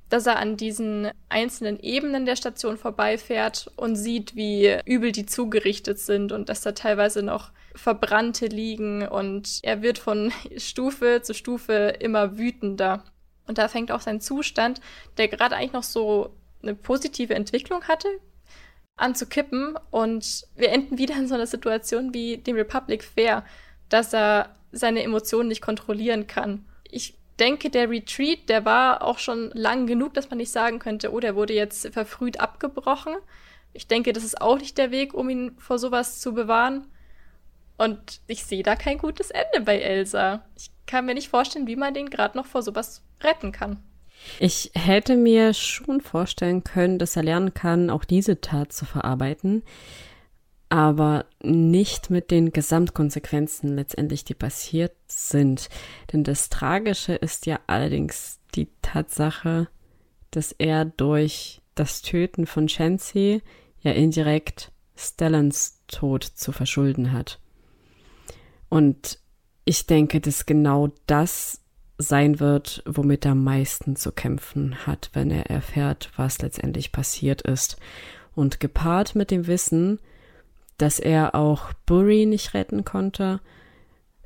dass 0.09 0.27
er 0.27 0.39
an 0.39 0.57
diesen 0.57 1.11
einzelnen 1.29 1.79
Ebenen 1.79 2.27
der 2.27 2.35
Station 2.35 2.77
vorbeifährt 2.77 3.71
und 3.77 3.95
sieht, 3.95 4.35
wie 4.35 4.77
übel 4.85 5.13
die 5.13 5.27
zugerichtet 5.27 6.01
sind 6.01 6.33
und 6.33 6.49
dass 6.49 6.63
da 6.63 6.73
teilweise 6.73 7.23
noch 7.23 7.53
Verbrannte 7.77 8.47
liegen 8.47 9.07
und 9.07 9.61
er 9.63 9.83
wird 9.83 9.99
von 9.99 10.33
Stufe 10.57 11.21
zu 11.23 11.33
Stufe 11.33 11.95
immer 12.01 12.37
wütender. 12.37 13.05
Und 13.47 13.59
da 13.59 13.69
fängt 13.69 13.93
auch 13.93 14.01
sein 14.01 14.21
Zustand, 14.21 14.81
der 15.17 15.29
gerade 15.29 15.55
eigentlich 15.55 15.73
noch 15.73 15.83
so 15.85 16.35
eine 16.63 16.75
positive 16.75 17.35
Entwicklung 17.35 17.85
hatte, 17.85 18.09
an 18.97 19.15
zu 19.15 19.27
kippen 19.27 19.77
und 19.91 20.45
wir 20.57 20.71
enden 20.71 20.99
wieder 20.99 21.17
in 21.17 21.29
so 21.29 21.35
einer 21.35 21.47
Situation 21.47 22.15
wie 22.15 22.39
dem 22.39 22.57
Republic 22.57 23.05
Fair, 23.05 23.45
dass 23.89 24.13
er 24.13 24.55
seine 24.73 25.03
Emotionen 25.03 25.49
nicht 25.49 25.63
kontrollieren 25.63 26.27
kann. 26.27 26.65
Ich 26.91 27.15
denke, 27.39 27.71
der 27.71 27.91
Retreat, 27.91 28.49
der 28.49 28.65
war 28.65 29.03
auch 29.03 29.19
schon 29.19 29.51
lang 29.55 29.87
genug, 29.87 30.15
dass 30.15 30.31
man 30.31 30.39
nicht 30.39 30.53
sagen 30.53 30.79
könnte, 30.79 31.13
oh, 31.13 31.21
der 31.21 31.35
wurde 31.35 31.53
jetzt 31.53 31.89
verfrüht 31.93 32.41
abgebrochen. 32.41 33.15
Ich 33.73 33.87
denke, 33.89 34.13
das 34.13 34.25
ist 34.25 34.41
auch 34.41 34.59
nicht 34.59 34.79
der 34.79 34.91
Weg, 34.91 35.15
um 35.15 35.29
ihn 35.29 35.53
vor 35.59 35.79
sowas 35.79 36.21
zu 36.21 36.33
bewahren. 36.33 36.87
Und 37.77 38.21
ich 38.29 38.45
sehe 38.45 38.63
da 38.63 38.77
kein 38.77 38.99
gutes 38.99 39.31
Ende 39.31 39.65
bei 39.65 39.81
Elsa. 39.81 40.45
Ich 40.57 40.71
kann 40.87 41.07
mir 41.07 41.15
nicht 41.15 41.29
vorstellen, 41.29 41.67
wie 41.67 41.77
man 41.77 41.95
den 41.95 42.09
gerade 42.09 42.37
noch 42.37 42.47
vor 42.47 42.63
sowas 42.63 43.03
retten 43.21 43.51
kann. 43.51 43.83
Ich 44.39 44.71
hätte 44.75 45.17
mir 45.17 45.55
schon 45.55 46.01
vorstellen 46.01 46.63
können, 46.63 47.01
dass 47.01 47.17
er 47.17 47.25
lernen 47.25 47.53
kann, 47.53 47.91
auch 47.91 48.05
diese 48.05 48.41
Tat 48.41 48.73
zu 48.73 48.85
verarbeiten 48.85 49.65
aber 50.75 51.27
nicht 51.41 52.11
mit 52.11 52.33
den 52.33 52.51
Gesamtkonsequenzen 52.51 53.77
letztendlich, 53.77 54.25
die 54.25 54.35
passiert 54.35 54.91
sind. 55.07 55.69
Denn 56.13 56.25
das 56.25 56.49
Tragische 56.49 57.15
ist 57.15 57.47
ja 57.47 57.61
allerdings 57.69 58.41
die 58.57 58.67
Tatsache, 58.83 59.69
dass 60.33 60.51
er 60.51 60.85
durch 60.85 61.63
das 61.77 62.03
Töten 62.03 62.45
von 62.49 62.67
Chancy 62.67 63.41
ja 63.83 63.93
indirekt 63.93 64.73
Stellans 64.97 65.81
Tod 65.87 66.25
zu 66.25 66.51
verschulden 66.51 67.13
hat. 67.13 67.39
Und 68.69 69.21
ich 69.65 69.87
denke, 69.87 70.21
dass 70.21 70.45
genau 70.45 70.89
das 71.07 71.61
sein 71.99 72.41
wird, 72.41 72.83
womit 72.85 73.27
er 73.27 73.33
am 73.33 73.45
meisten 73.45 73.95
zu 73.95 74.11
kämpfen 74.11 74.89
hat, 74.89 75.11
wenn 75.13 75.31
er 75.31 75.47
erfährt, 75.51 76.11
was 76.17 76.43
letztendlich 76.43 76.91
passiert 76.91 77.43
ist. 77.43 77.77
Und 78.35 78.59
gepaart 78.59 79.15
mit 79.15 79.31
dem 79.31 79.47
Wissen, 79.47 80.01
dass 80.79 80.99
er 80.99 81.35
auch 81.35 81.73
Burry 81.87 82.27
nicht 82.27 82.55
retten 82.55 82.85
konnte. 82.85 83.41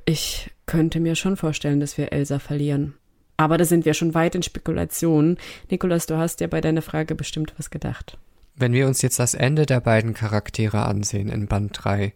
Ich 0.04 0.50
könnte 0.66 1.00
mir 1.00 1.14
schon 1.14 1.36
vorstellen, 1.36 1.80
dass 1.80 1.98
wir 1.98 2.12
Elsa 2.12 2.38
verlieren. 2.38 2.94
Aber 3.36 3.56
da 3.56 3.64
sind 3.64 3.84
wir 3.84 3.94
schon 3.94 4.14
weit 4.14 4.34
in 4.34 4.42
Spekulationen. 4.42 5.38
Nikolas, 5.70 6.06
du 6.06 6.16
hast 6.16 6.40
ja 6.40 6.46
bei 6.46 6.60
deiner 6.60 6.82
Frage 6.82 7.14
bestimmt 7.14 7.54
was 7.56 7.70
gedacht. 7.70 8.18
Wenn 8.56 8.72
wir 8.72 8.88
uns 8.88 9.02
jetzt 9.02 9.20
das 9.20 9.34
Ende 9.34 9.66
der 9.66 9.80
beiden 9.80 10.14
Charaktere 10.14 10.84
ansehen 10.84 11.28
in 11.28 11.46
Band 11.46 11.70
3, 11.74 12.12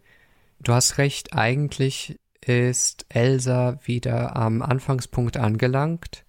du 0.60 0.72
hast 0.72 0.98
recht, 0.98 1.32
eigentlich 1.34 2.18
ist 2.44 3.06
Elsa 3.08 3.78
wieder 3.84 4.34
am 4.34 4.62
Anfangspunkt 4.62 5.36
angelangt 5.36 6.24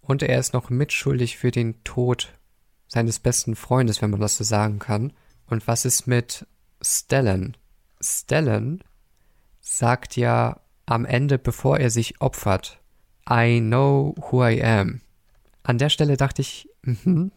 und 0.00 0.22
er 0.22 0.38
ist 0.38 0.54
noch 0.54 0.70
mitschuldig 0.70 1.36
für 1.36 1.50
den 1.50 1.84
Tod 1.84 2.32
seines 2.88 3.18
besten 3.18 3.54
Freundes, 3.56 4.00
wenn 4.00 4.10
man 4.10 4.20
das 4.20 4.38
so 4.38 4.44
sagen 4.44 4.78
kann. 4.78 5.12
Und 5.46 5.66
was 5.66 5.84
ist 5.84 6.06
mit 6.06 6.46
Stellan. 6.80 7.56
Stellan 8.00 8.82
sagt 9.60 10.16
ja 10.16 10.60
am 10.86 11.04
Ende, 11.04 11.38
bevor 11.38 11.78
er 11.78 11.90
sich 11.90 12.20
opfert, 12.20 12.80
I 13.28 13.60
know 13.60 14.14
who 14.16 14.44
I 14.46 14.62
am. 14.62 15.00
An 15.62 15.78
der 15.78 15.88
Stelle 15.88 16.16
dachte 16.16 16.42
ich, 16.42 16.68
mh, 16.82 17.30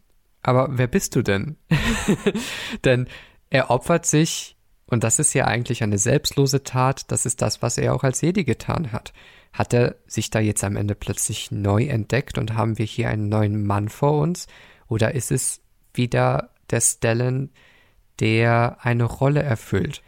aber 0.43 0.69
wer 0.71 0.87
bist 0.87 1.15
du 1.15 1.23
denn? 1.23 1.57
denn 2.83 3.07
er 3.49 3.71
opfert 3.71 4.05
sich, 4.05 4.55
und 4.85 5.03
das 5.03 5.19
ist 5.19 5.33
ja 5.33 5.45
eigentlich 5.45 5.83
eine 5.83 5.97
selbstlose 5.97 6.63
Tat, 6.63 7.11
das 7.11 7.25
ist 7.25 7.41
das, 7.41 7.61
was 7.61 7.77
er 7.77 7.93
auch 7.93 8.03
als 8.03 8.21
Jedi 8.21 8.43
getan 8.43 8.91
hat. 8.91 9.13
Hat 9.51 9.73
er 9.73 9.95
sich 10.05 10.29
da 10.29 10.39
jetzt 10.39 10.63
am 10.63 10.75
Ende 10.75 10.95
plötzlich 10.95 11.51
neu 11.51 11.85
entdeckt 11.85 12.37
und 12.37 12.53
haben 12.53 12.77
wir 12.77 12.85
hier 12.85 13.09
einen 13.09 13.29
neuen 13.29 13.65
Mann 13.65 13.89
vor 13.89 14.19
uns? 14.19 14.47
Oder 14.87 15.15
ist 15.15 15.31
es 15.31 15.61
wieder 15.93 16.51
der 16.69 16.81
Stellan, 16.81 17.49
der 18.19 18.77
eine 18.81 19.05
Rolle 19.05 19.43
erfüllt. 19.43 20.01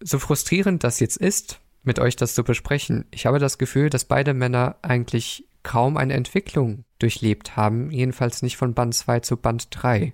So 0.00 0.18
frustrierend 0.18 0.84
das 0.84 1.00
jetzt 1.00 1.16
ist, 1.16 1.60
mit 1.82 1.98
euch 1.98 2.16
das 2.16 2.34
zu 2.34 2.44
besprechen, 2.44 3.06
ich 3.10 3.26
habe 3.26 3.38
das 3.38 3.58
Gefühl, 3.58 3.90
dass 3.90 4.04
beide 4.04 4.34
Männer 4.34 4.76
eigentlich 4.82 5.44
kaum 5.62 5.96
eine 5.96 6.14
Entwicklung 6.14 6.84
durchlebt 6.98 7.56
haben, 7.56 7.90
jedenfalls 7.90 8.42
nicht 8.42 8.56
von 8.56 8.74
Band 8.74 8.94
2 8.94 9.20
zu 9.20 9.36
Band 9.36 9.68
3. 9.70 10.12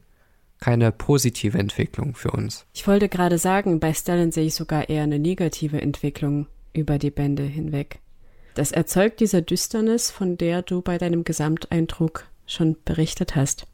Keine 0.60 0.92
positive 0.92 1.58
Entwicklung 1.58 2.14
für 2.14 2.30
uns. 2.30 2.66
Ich 2.72 2.86
wollte 2.86 3.08
gerade 3.08 3.38
sagen, 3.38 3.80
bei 3.80 3.92
Stellan 3.92 4.32
sehe 4.32 4.46
ich 4.46 4.54
sogar 4.54 4.88
eher 4.88 5.02
eine 5.02 5.18
negative 5.18 5.80
Entwicklung 5.80 6.46
über 6.72 6.98
die 6.98 7.10
Bände 7.10 7.42
hinweg. 7.42 8.00
Das 8.54 8.72
erzeugt 8.72 9.20
diese 9.20 9.42
Düsternis, 9.42 10.10
von 10.10 10.38
der 10.38 10.62
du 10.62 10.80
bei 10.80 10.96
deinem 10.96 11.24
Gesamteindruck 11.24 12.26
schon 12.46 12.76
berichtet 12.84 13.36
hast. 13.36 13.66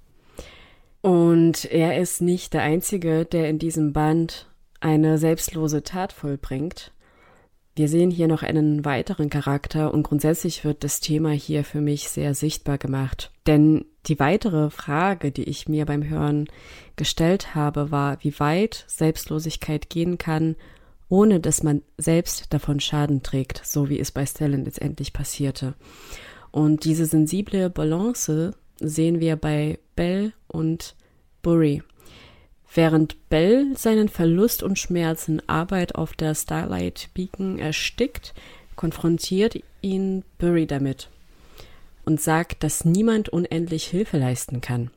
Und 1.03 1.65
er 1.65 1.99
ist 1.99 2.21
nicht 2.21 2.53
der 2.53 2.63
Einzige, 2.63 3.25
der 3.25 3.49
in 3.49 3.59
diesem 3.59 3.93
Band 3.93 4.47
eine 4.81 5.19
selbstlose 5.19 5.83
Tat 5.83 6.13
vollbringt. 6.13 6.93
Wir 7.77 7.89
sehen 7.89 8.11
hier 8.11 8.29
noch 8.29 8.43
einen 8.43 8.85
weiteren 8.85 9.31
Charakter 9.31 9.95
und 9.95 10.03
grundsätzlich 10.03 10.65
wird 10.65 10.85
das 10.85 11.01
Thema 11.01 11.31
hier 11.31 11.65
für 11.65 11.81
mich 11.81 12.11
sehr 12.11 12.35
sichtbar 12.35 12.79
gemacht. 12.79 13.31
Denn 13.47 13.87
die 14.07 14.19
weitere 14.19 14.71
Frage, 14.71 15.31
die 15.31 15.45
ich 15.45 15.69
mir 15.69 15.87
beim 15.87 16.07
Hören 16.09 16.49
gestellt 16.97 17.55
habe, 17.55 17.91
war, 17.91 18.19
wie 18.23 18.39
weit 18.39 18.85
Selbstlosigkeit 18.89 19.89
gehen 19.89 20.19
kann, 20.19 20.57
ohne 21.09 21.41
dass 21.41 21.63
man 21.63 21.83
selbst 21.97 22.53
davon 22.53 22.81
Schaden 22.81 23.23
trägt, 23.23 23.63
so 23.65 23.89
wie 23.89 23.99
es 23.99 24.11
bei 24.11 24.27
Stellan 24.27 24.65
letztendlich 24.65 25.13
passierte. 25.13 25.75
Und 26.51 26.85
diese 26.85 27.07
sensible 27.07 27.71
Balance 27.71 28.55
sehen 28.81 29.21
wir 29.21 29.37
bei 29.37 29.79
Bell 29.95 30.33
und 30.49 30.97
Burry. 31.43 31.83
Während 32.73 33.29
Bell 33.29 33.77
seinen 33.77 34.09
Verlust 34.09 34.63
und 34.63 34.79
Schmerz 34.79 35.29
in 35.29 35.43
Arbeit 35.49 35.95
auf 35.97 36.13
der 36.15 36.35
Starlight 36.35 37.11
Beacon 37.15 37.59
erstickt, 37.59 38.33
konfrontiert 38.77 39.57
ihn 39.83 40.25
Burry 40.39 40.67
damit 40.67 41.09
und 42.05 42.21
sagt, 42.21 42.63
dass 42.63 42.85
niemand 42.85 43.29
unendlich 43.29 43.87
Hilfe 43.87 44.19
leisten 44.19 44.61
kann. 44.61 44.91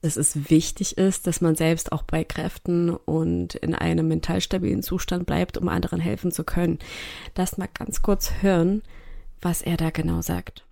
Dass 0.00 0.16
es 0.16 0.50
wichtig 0.50 0.96
ist, 0.96 1.26
dass 1.26 1.40
man 1.40 1.54
selbst 1.54 1.92
auch 1.92 2.02
bei 2.02 2.24
Kräften 2.24 2.90
und 2.90 3.56
in 3.56 3.74
einem 3.74 4.08
mental 4.08 4.40
stabilen 4.40 4.82
Zustand 4.82 5.26
bleibt, 5.26 5.58
um 5.58 5.68
anderen 5.68 6.00
helfen 6.00 6.32
zu 6.32 6.44
können. 6.44 6.78
Lass 7.36 7.58
mal 7.58 7.68
ganz 7.72 8.00
kurz 8.00 8.32
hören, 8.40 8.82
was 9.40 9.60
er 9.60 9.76
da 9.76 9.90
genau 9.90 10.22
sagt. 10.22 10.64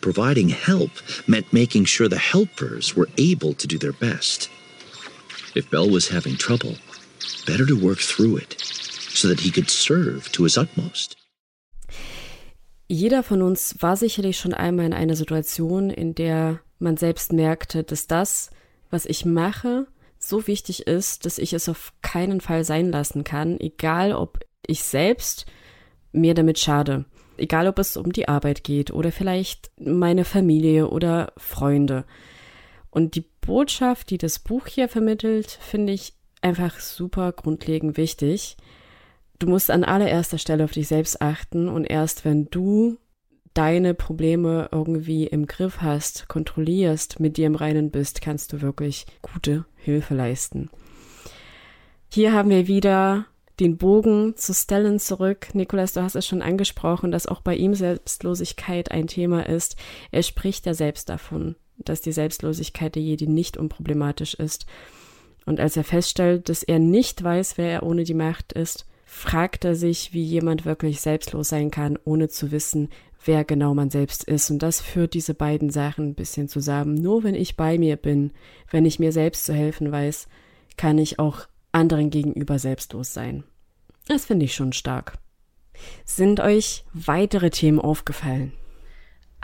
Providing 0.00 0.48
help 0.48 0.90
meant 1.26 1.52
making 1.52 1.84
sure 1.86 2.08
the 2.08 2.18
helpers 2.18 2.94
were 2.94 3.08
able 3.18 3.52
to 3.54 3.66
do 3.66 3.78
their 3.78 3.92
best. 3.92 4.48
If 5.56 5.68
Bell 5.70 5.90
was 5.90 6.08
having 6.08 6.36
trouble, 6.36 6.76
better 7.46 7.66
to 7.66 7.74
work 7.74 7.98
through 7.98 8.36
it 8.36 8.54
so 8.60 9.26
that 9.26 9.40
he 9.40 9.50
could 9.50 9.68
serve 9.68 10.30
to 10.32 10.44
his 10.44 10.56
utmost. 10.56 11.16
Jeder 12.86 13.24
von 13.24 13.42
uns 13.42 13.74
war 13.80 13.96
sicherlich 13.96 14.38
schon 14.38 14.54
einmal 14.54 14.86
in 14.86 14.94
einer 14.94 15.16
Situation, 15.16 15.90
in 15.90 16.14
der 16.14 16.60
man 16.78 16.96
selbst 16.96 17.32
merkte, 17.32 17.82
dass 17.82 18.06
das, 18.06 18.50
was 18.90 19.04
ich 19.04 19.24
mache, 19.24 19.88
so 20.20 20.46
wichtig 20.46 20.86
ist, 20.86 21.26
dass 21.26 21.38
ich 21.38 21.52
es 21.52 21.68
auf 21.68 21.92
keinen 22.02 22.40
Fall 22.40 22.64
sein 22.64 22.92
lassen 22.92 23.24
kann, 23.24 23.58
egal 23.58 24.12
ob 24.12 24.38
ich 24.64 24.84
selbst 24.84 25.44
mir 26.12 26.34
damit 26.34 26.60
schade 26.60 27.04
egal 27.38 27.66
ob 27.66 27.78
es 27.78 27.96
um 27.96 28.12
die 28.12 28.28
Arbeit 28.28 28.64
geht 28.64 28.90
oder 28.90 29.12
vielleicht 29.12 29.70
meine 29.78 30.24
Familie 30.24 30.88
oder 30.88 31.32
Freunde. 31.36 32.04
Und 32.90 33.14
die 33.14 33.24
Botschaft, 33.40 34.10
die 34.10 34.18
das 34.18 34.38
Buch 34.38 34.66
hier 34.66 34.88
vermittelt, 34.88 35.50
finde 35.50 35.92
ich 35.92 36.14
einfach 36.42 36.78
super 36.80 37.32
grundlegend 37.32 37.96
wichtig. 37.96 38.56
Du 39.38 39.46
musst 39.46 39.70
an 39.70 39.84
allererster 39.84 40.38
Stelle 40.38 40.64
auf 40.64 40.72
dich 40.72 40.88
selbst 40.88 41.22
achten 41.22 41.68
und 41.68 41.84
erst 41.84 42.24
wenn 42.24 42.46
du 42.50 42.98
deine 43.54 43.94
Probleme 43.94 44.68
irgendwie 44.70 45.26
im 45.26 45.46
Griff 45.46 45.80
hast, 45.80 46.28
kontrollierst, 46.28 47.18
mit 47.20 47.36
dir 47.36 47.46
im 47.46 47.54
Reinen 47.54 47.90
bist, 47.90 48.20
kannst 48.20 48.52
du 48.52 48.60
wirklich 48.60 49.06
gute 49.22 49.64
Hilfe 49.76 50.14
leisten. 50.14 50.70
Hier 52.08 52.32
haben 52.32 52.50
wir 52.50 52.66
wieder 52.66 53.26
den 53.60 53.76
Bogen 53.76 54.36
zu 54.36 54.54
Stellan 54.54 54.98
zurück. 54.98 55.48
Nikolas, 55.54 55.92
du 55.92 56.02
hast 56.02 56.14
es 56.14 56.26
schon 56.26 56.42
angesprochen, 56.42 57.10
dass 57.10 57.26
auch 57.26 57.40
bei 57.40 57.56
ihm 57.56 57.74
Selbstlosigkeit 57.74 58.90
ein 58.90 59.06
Thema 59.06 59.48
ist. 59.48 59.76
Er 60.10 60.22
spricht 60.22 60.66
ja 60.66 60.74
selbst 60.74 61.08
davon, 61.08 61.56
dass 61.76 62.00
die 62.00 62.12
Selbstlosigkeit 62.12 62.94
der 62.94 63.02
Jedi 63.02 63.26
nicht 63.26 63.56
unproblematisch 63.56 64.34
ist. 64.34 64.66
Und 65.46 65.60
als 65.60 65.76
er 65.76 65.84
feststellt, 65.84 66.48
dass 66.48 66.62
er 66.62 66.78
nicht 66.78 67.22
weiß, 67.22 67.58
wer 67.58 67.70
er 67.70 67.82
ohne 67.82 68.04
die 68.04 68.14
Macht 68.14 68.52
ist, 68.52 68.86
fragt 69.04 69.64
er 69.64 69.74
sich, 69.74 70.12
wie 70.12 70.22
jemand 70.22 70.66
wirklich 70.66 71.00
selbstlos 71.00 71.48
sein 71.48 71.70
kann, 71.70 71.98
ohne 72.04 72.28
zu 72.28 72.50
wissen, 72.52 72.90
wer 73.24 73.44
genau 73.44 73.74
man 73.74 73.90
selbst 73.90 74.24
ist. 74.24 74.50
Und 74.50 74.62
das 74.62 74.80
führt 74.80 75.14
diese 75.14 75.34
beiden 75.34 75.70
Sachen 75.70 76.08
ein 76.08 76.14
bisschen 76.14 76.48
zusammen. 76.48 76.94
Nur 76.94 77.24
wenn 77.24 77.34
ich 77.34 77.56
bei 77.56 77.78
mir 77.78 77.96
bin, 77.96 78.32
wenn 78.70 78.84
ich 78.84 78.98
mir 78.98 79.12
selbst 79.12 79.46
zu 79.46 79.54
helfen 79.54 79.90
weiß, 79.90 80.28
kann 80.76 80.98
ich 80.98 81.18
auch 81.18 81.48
anderen 81.72 82.10
gegenüber 82.10 82.58
selbstlos 82.58 83.12
sein. 83.12 83.44
Das 84.06 84.26
finde 84.26 84.46
ich 84.46 84.54
schon 84.54 84.72
stark. 84.72 85.14
Sind 86.04 86.40
euch 86.40 86.84
weitere 86.92 87.50
Themen 87.50 87.80
aufgefallen? 87.80 88.52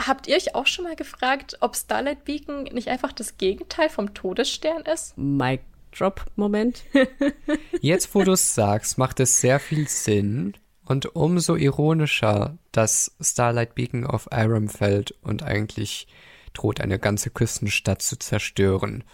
Habt 0.00 0.26
ihr 0.26 0.36
euch 0.36 0.54
auch 0.54 0.66
schon 0.66 0.84
mal 0.84 0.96
gefragt, 0.96 1.58
ob 1.60 1.76
Starlight 1.76 2.24
Beacon 2.24 2.64
nicht 2.64 2.88
einfach 2.88 3.12
das 3.12 3.36
Gegenteil 3.36 3.88
vom 3.88 4.12
Todesstern 4.12 4.82
ist? 4.82 5.16
Mic 5.16 5.62
Drop 5.96 6.24
Moment. 6.34 6.82
Jetzt, 7.80 8.14
wo 8.14 8.24
du 8.24 8.32
es 8.32 8.54
sagst, 8.54 8.98
macht 8.98 9.20
es 9.20 9.40
sehr 9.40 9.60
viel 9.60 9.86
Sinn 9.86 10.54
und 10.84 11.14
umso 11.14 11.54
ironischer, 11.54 12.58
dass 12.72 13.14
Starlight 13.20 13.76
Beacon 13.76 14.04
auf 14.04 14.32
Aram 14.32 14.68
fällt 14.68 15.12
und 15.22 15.44
eigentlich 15.44 16.08
droht 16.52 16.80
eine 16.80 16.98
ganze 16.98 17.30
Küstenstadt 17.30 18.02
zu 18.02 18.18
zerstören. 18.18 19.04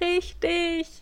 Richtig 0.00 1.01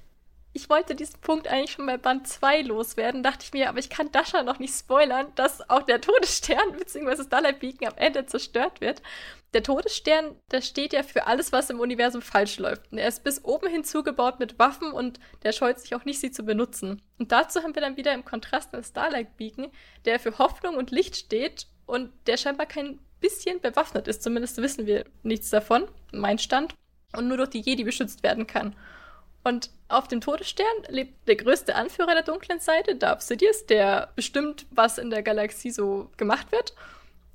ich 0.53 0.69
wollte 0.69 0.97
diesen 0.97 1.21
Punkt 1.21 1.47
eigentlich 1.47 1.73
schon 1.73 1.87
bei 1.87 1.97
Band 1.97 2.27
2 2.27 2.63
loswerden, 2.63 3.23
dachte 3.23 3.45
ich 3.45 3.53
mir, 3.53 3.69
aber 3.69 3.79
ich 3.79 3.89
kann 3.89 4.11
Dasha 4.11 4.43
noch 4.43 4.59
nicht 4.59 4.75
spoilern, 4.75 5.29
dass 5.37 5.69
auch 5.71 5.83
der 5.83 6.01
Todesstern 6.01 6.73
bzw. 6.79 7.23
Starlight 7.23 7.61
Beacon 7.61 7.89
am 7.89 7.97
Ende 7.97 8.27
zerstört 8.27 8.81
wird. 8.81 9.01
Der 9.55 9.63
Todesstern, 9.63 10.37
der 10.51 10.61
steht 10.61 10.93
ja 10.93 11.03
für 11.03 11.27
alles, 11.27 11.53
was 11.53 11.71
im 11.71 11.81
Universum 11.81 12.23
falsch 12.23 12.59
läuft. 12.59 12.91
Und 12.91 12.99
er 12.99 13.09
ist 13.09 13.23
bis 13.23 13.45
oben 13.45 13.69
hin 13.69 13.85
zugebaut 13.85 14.41
mit 14.41 14.59
Waffen 14.59 14.93
und 14.93 15.21
der 15.43 15.53
scheut 15.53 15.79
sich 15.79 15.95
auch 15.95 16.05
nicht, 16.05 16.21
sie 16.21 16.31
zu 16.31 16.45
benutzen. 16.45 17.03
Und 17.19 17.33
dazu 17.33 17.63
haben 17.63 17.75
wir 17.75 17.83
dann 17.83 17.97
wieder 17.97 18.13
im 18.13 18.25
Kontrast 18.25 18.73
den 18.73 18.83
Starlight 18.83 19.37
Beacon, 19.37 19.71
der 20.05 20.19
für 20.19 20.39
Hoffnung 20.39 20.77
und 20.77 20.91
Licht 20.91 21.17
steht 21.17 21.67
und 21.87 22.13
der 22.27 22.37
scheinbar 22.37 22.67
kein 22.67 22.99
bisschen 23.21 23.61
bewaffnet 23.61 24.09
ist. 24.09 24.23
Zumindest 24.23 24.57
wissen 24.57 24.87
wir 24.87 25.05
nichts 25.23 25.51
davon, 25.51 25.87
mein 26.13 26.39
Stand. 26.39 26.75
Und 27.17 27.29
nur 27.29 27.37
durch 27.37 27.51
die 27.51 27.61
Jedi 27.61 27.83
beschützt 27.83 28.23
werden 28.23 28.47
kann. 28.47 28.77
Und 29.43 29.71
auf 29.89 30.07
dem 30.07 30.21
Todesstern 30.21 30.67
lebt 30.89 31.27
der 31.27 31.37
größte 31.37 31.75
Anführer 31.75 32.15
der 32.15 32.23
dunklen 32.23 32.61
Seite, 32.61 32.97
Darth 32.97 33.23
Sidious, 33.23 33.67
der 33.67 34.11
bestimmt, 34.15 34.67
was 34.71 34.99
in 34.99 35.11
der 35.11 35.23
Galaxie 35.23 35.71
so 35.71 36.11
gemacht 36.17 36.53
wird. 36.53 36.75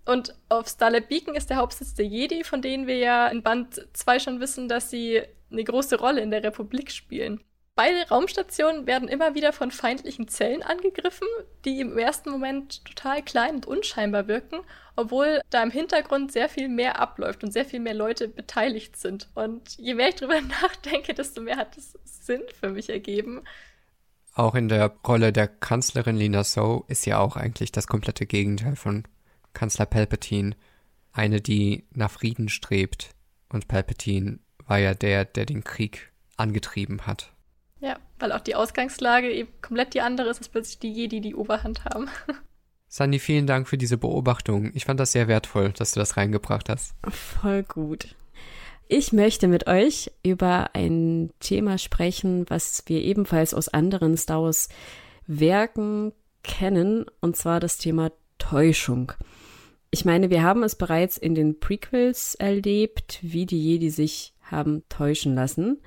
Und 0.06 0.36
auf 0.50 0.68
Starlight 0.68 1.10
Beacon 1.10 1.36
ist 1.36 1.50
der 1.50 1.58
Hauptsitz 1.58 1.96
der 1.96 2.06
Jedi, 2.06 2.44
von 2.44 2.62
denen 2.62 2.86
wir 2.86 2.98
ja 2.98 3.28
in 3.28 3.42
Band 3.42 3.88
2 3.94 4.20
schon 4.20 4.40
wissen, 4.40 4.70
dass 4.70 4.92
sie 4.92 5.24
eine 5.52 5.64
große 5.64 5.98
Rolle 6.00 6.22
in 6.22 6.30
der 6.30 6.44
Republik 6.44 6.92
spielen. 6.92 7.44
Beide 7.78 8.08
Raumstationen 8.08 8.88
werden 8.88 9.10
immer 9.10 9.36
wieder 9.36 9.52
von 9.52 9.70
feindlichen 9.70 10.30
Zellen 10.30 10.64
angegriffen, 10.64 11.28
die 11.66 11.82
im 11.82 11.98
ersten 11.98 12.30
Moment 12.30 12.86
total 12.86 13.22
klein 13.22 13.56
und 13.56 13.66
unscheinbar 13.66 14.30
wirken, 14.30 14.62
obwohl 14.96 15.42
da 15.50 15.62
im 15.62 15.72
Hintergrund 15.72 16.32
sehr 16.32 16.48
viel 16.48 16.70
mehr 16.70 17.02
abläuft 17.02 17.44
und 17.44 17.52
sehr 17.52 17.66
viel 17.66 17.82
mehr 17.82 17.94
Leute 17.94 18.30
beteiligt 18.30 18.96
sind. 18.96 19.30
Und 19.36 19.78
je 19.78 19.94
mehr 19.94 20.08
ich 20.08 20.16
drüber 20.16 20.40
nachdenke, 20.62 21.14
desto 21.14 21.42
mehr 21.42 21.58
hat 21.58 21.78
es 21.78 22.00
Sinn 22.06 22.44
für 22.58 22.70
mich 22.70 22.90
ergeben. 22.90 23.44
Auch 24.34 24.56
in 24.56 24.70
der 24.70 24.96
Rolle 25.06 25.34
der 25.34 25.50
Kanzlerin 25.50 26.16
Lina 26.16 26.46
So 26.46 26.86
ist 26.88 27.06
ja 27.06 27.20
auch 27.20 27.36
eigentlich 27.36 27.74
das 27.74 27.88
komplette 27.88 28.26
Gegenteil 28.26 28.78
von 28.78 29.04
Kanzler 29.52 29.86
Palpatine. 29.86 30.56
Eine, 31.12 31.42
die 31.42 31.86
nach 31.92 32.12
Frieden 32.12 32.48
strebt. 32.48 33.10
Und 33.50 33.68
Palpatine 33.68 34.40
war 34.66 34.78
ja 34.78 34.94
der, 34.94 35.26
der 35.26 35.46
den 35.46 35.66
Krieg 35.66 36.14
angetrieben 36.38 37.06
hat. 37.06 37.35
Weil 38.20 38.32
auch 38.32 38.42
die 38.42 38.56
Ausgangslage 38.56 39.32
eben 39.32 39.50
komplett 39.62 39.94
die 39.94 40.02
andere 40.02 40.30
ist, 40.30 40.38
als 40.38 40.50
plötzlich 40.50 40.80
die 40.80 40.92
Jedi 40.92 41.22
die 41.22 41.36
Oberhand 41.36 41.86
haben. 41.86 42.10
Sandy, 42.88 43.20
vielen 43.20 43.48
Dank 43.48 43.68
für 43.68 43.78
diese 43.78 43.98
Beobachtung. 43.98 44.72
Ich 44.74 44.86
fand 44.86 45.00
das 45.00 45.12
sehr 45.12 45.28
wertvoll, 45.28 45.72
dass 45.72 45.92
du 45.92 46.00
das 46.00 46.16
reingebracht 46.16 46.70
hast. 46.70 46.94
Voll 47.10 47.64
gut. 47.64 48.16
Ich 48.88 49.12
möchte 49.12 49.48
mit 49.48 49.68
euch 49.68 50.12
über 50.24 50.70
ein 50.74 51.32
Thema 51.40 51.78
sprechen, 51.78 52.46
was 52.50 52.84
wir 52.86 53.02
ebenfalls 53.02 53.54
aus 53.54 53.68
anderen 53.68 54.16
Star 54.16 54.44
Wars 54.44 54.70
Werken 55.28 56.14
kennen, 56.44 57.06
und 57.20 57.36
zwar 57.36 57.60
das 57.60 57.80
Thema 57.80 58.12
Täuschung. 58.38 59.12
Ich 59.90 60.06
meine, 60.06 60.30
wir 60.30 60.44
haben 60.44 60.62
es 60.64 60.76
bereits 60.76 61.18
in 61.18 61.34
den 61.34 61.60
Prequels 61.60 62.36
erlebt, 62.36 63.20
wie 63.22 63.46
die 63.46 63.62
Jedi 63.62 63.90
sich 63.90 64.34
haben 64.44 64.84
täuschen 64.90 65.34
lassen. 65.34 65.82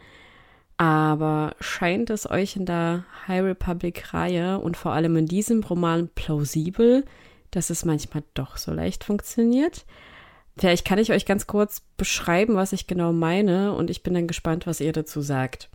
Aber 0.78 1.56
scheint 1.58 2.08
es 2.08 2.30
euch 2.30 2.54
in 2.54 2.64
der 2.64 3.04
High 3.26 3.42
Republic-Reihe 3.42 4.60
und 4.60 4.76
vor 4.76 4.92
allem 4.92 5.16
in 5.16 5.26
diesem 5.26 5.62
Roman 5.62 6.08
plausibel, 6.08 7.04
dass 7.50 7.68
es 7.68 7.84
manchmal 7.84 8.22
doch 8.34 8.56
so 8.56 8.72
leicht 8.72 9.02
funktioniert? 9.02 9.84
Vielleicht 10.56 10.84
kann 10.84 11.00
ich 11.00 11.10
euch 11.12 11.26
ganz 11.26 11.48
kurz 11.48 11.82
beschreiben, 11.96 12.54
was 12.54 12.72
ich 12.72 12.86
genau 12.86 13.12
meine, 13.12 13.74
und 13.74 13.90
ich 13.90 14.04
bin 14.04 14.14
dann 14.14 14.28
gespannt, 14.28 14.66
was 14.66 14.80
ihr 14.80 14.92
dazu 14.92 15.20
sagt. 15.20 15.68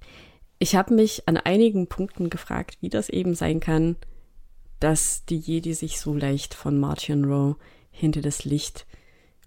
Ich 0.58 0.76
habe 0.76 0.94
mich 0.94 1.28
an 1.28 1.36
einigen 1.36 1.88
Punkten 1.88 2.30
gefragt, 2.30 2.78
wie 2.80 2.90
das 2.90 3.10
eben 3.10 3.36
sein 3.36 3.60
kann, 3.60 3.98
dass 4.80 5.26
die 5.26 5.38
Jedi 5.38 5.74
sich 5.74 6.00
so 6.00 6.14
leicht 6.14 6.54
von 6.54 6.80
Martin 6.80 7.26
Rowe 7.26 7.58
hinter 7.92 8.22
das 8.22 8.46
Licht 8.46 8.86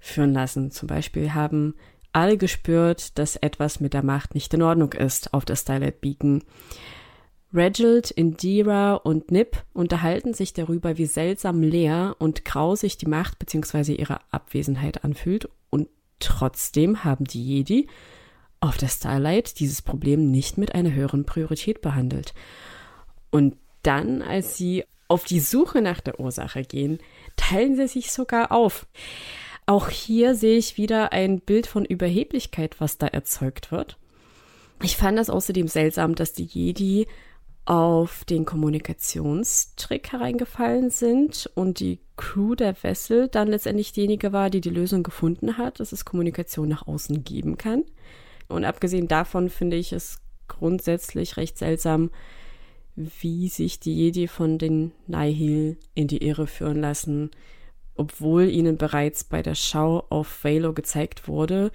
führen 0.01 0.35
lassen. 0.35 0.71
Zum 0.71 0.87
Beispiel 0.87 1.33
haben 1.33 1.75
alle 2.17 2.39
gespürt, 2.39 3.19
dass 3.19 3.37
etwas 3.37 3.79
mit 3.79 3.93
der 3.93 4.03
Macht 4.03 4.35
nicht 4.35 4.55
in 4.55 4.63
Ordnung 4.63 4.95
ist 4.95 5.35
auf 5.35 5.45
der 5.45 5.55
Starlight 5.55 6.01
Beacon. 6.01 6.43
Reginald, 7.53 8.11
Indira 8.11 8.95
und 8.95 9.31
Nip 9.31 9.63
unterhalten 9.75 10.33
sich 10.33 10.55
darüber, 10.55 10.97
wie 10.97 11.05
seltsam 11.05 11.63
leer 11.63 12.17
und 12.19 12.47
grau 12.47 12.75
sich 12.75 12.97
die 12.97 13.07
Macht 13.07 13.39
bzw. 13.39 13.93
ihre 13.93 14.21
Abwesenheit 14.31 15.05
anfühlt 15.05 15.51
und 15.69 15.89
trotzdem 16.19 17.05
haben 17.05 17.27
die 17.27 17.45
Jedi 17.45 17.87
auf 18.61 18.79
der 18.79 18.89
Starlight 18.89 19.61
dieses 19.61 19.83
Problem 19.83 20.31
nicht 20.31 20.57
mit 20.57 20.75
einer 20.75 20.95
höheren 20.95 21.27
Priorität 21.27 21.83
behandelt. 21.83 22.33
Und 23.31 23.59
dann, 23.83 24.23
als 24.23 24.57
sie 24.57 24.85
auf 25.07 25.25
die 25.25 25.41
Suche 25.41 25.83
nach 25.83 26.01
der 26.01 26.19
Ursache 26.19 26.63
gehen, 26.63 26.99
teilen 27.37 27.77
sie 27.77 27.89
sich 27.89 28.11
sogar 28.11 28.53
auf. 28.53 28.87
Auch 29.67 29.89
hier 29.89 30.37
sehe 30.37 30.57
ich 30.57 30.77
wieder 30.77 31.13
ein 31.13 31.41
Bild 31.41 31.67
von 31.67 31.85
Überheblichkeit, 31.85 32.81
was 32.81 32.99
da 32.99 33.09
erzeugt 33.09 33.73
wird. 33.73 33.99
Ich 34.83 34.97
fand 34.97 35.19
das 35.19 35.29
außerdem 35.29 35.67
seltsam, 35.67 36.15
dass 36.15 36.33
die 36.33 36.45
Jedi 36.45 37.09
auf 37.65 38.25
den 38.25 38.45
Kommunikationstrick 38.45 40.13
hereingefallen 40.13 40.91
sind 40.91 41.51
und 41.57 41.81
die 41.81 41.99
Crew 42.17 42.55
der 42.55 42.81
Wessel 42.83 43.27
dann 43.27 43.49
letztendlich 43.49 43.93
diejenige 43.93 44.33
war, 44.33 44.51
die 44.51 44.61
die 44.61 44.71
Lösung 44.71 45.03
gefunden 45.03 45.59
hat, 45.59 45.81
dass 45.81 45.91
es 45.91 46.05
Kommunikation 46.05 46.69
nach 46.69 46.87
außen 46.87 47.25
geben 47.25 47.59
kann. 47.59 47.83
Und 48.47 48.65
abgesehen 48.65 49.09
davon 49.09 49.51
finde 49.51 49.77
ich 49.77 49.93
es 49.93 50.21
grundsätzlich 50.47 51.37
recht 51.37 51.59
seltsam, 51.59 52.11
wie 52.95 53.49
sich 53.49 53.81
die 53.81 53.95
Jedi 53.95 54.29
von 54.29 54.59
den 54.59 54.93
Nihil 55.09 55.77
in 55.95 56.07
die 56.07 56.25
Irre 56.25 56.47
führen 56.47 56.81
lassen, 56.81 57.33
obwohl 57.97 58.49
ihnen 58.49 58.77
bereits 58.77 59.25
bei 59.25 59.43
der 59.43 59.55
Schau 59.55 60.07
auf 60.11 60.45
Valo 60.45 60.73
gezeigt 60.73 61.29
wurde, 61.29 61.71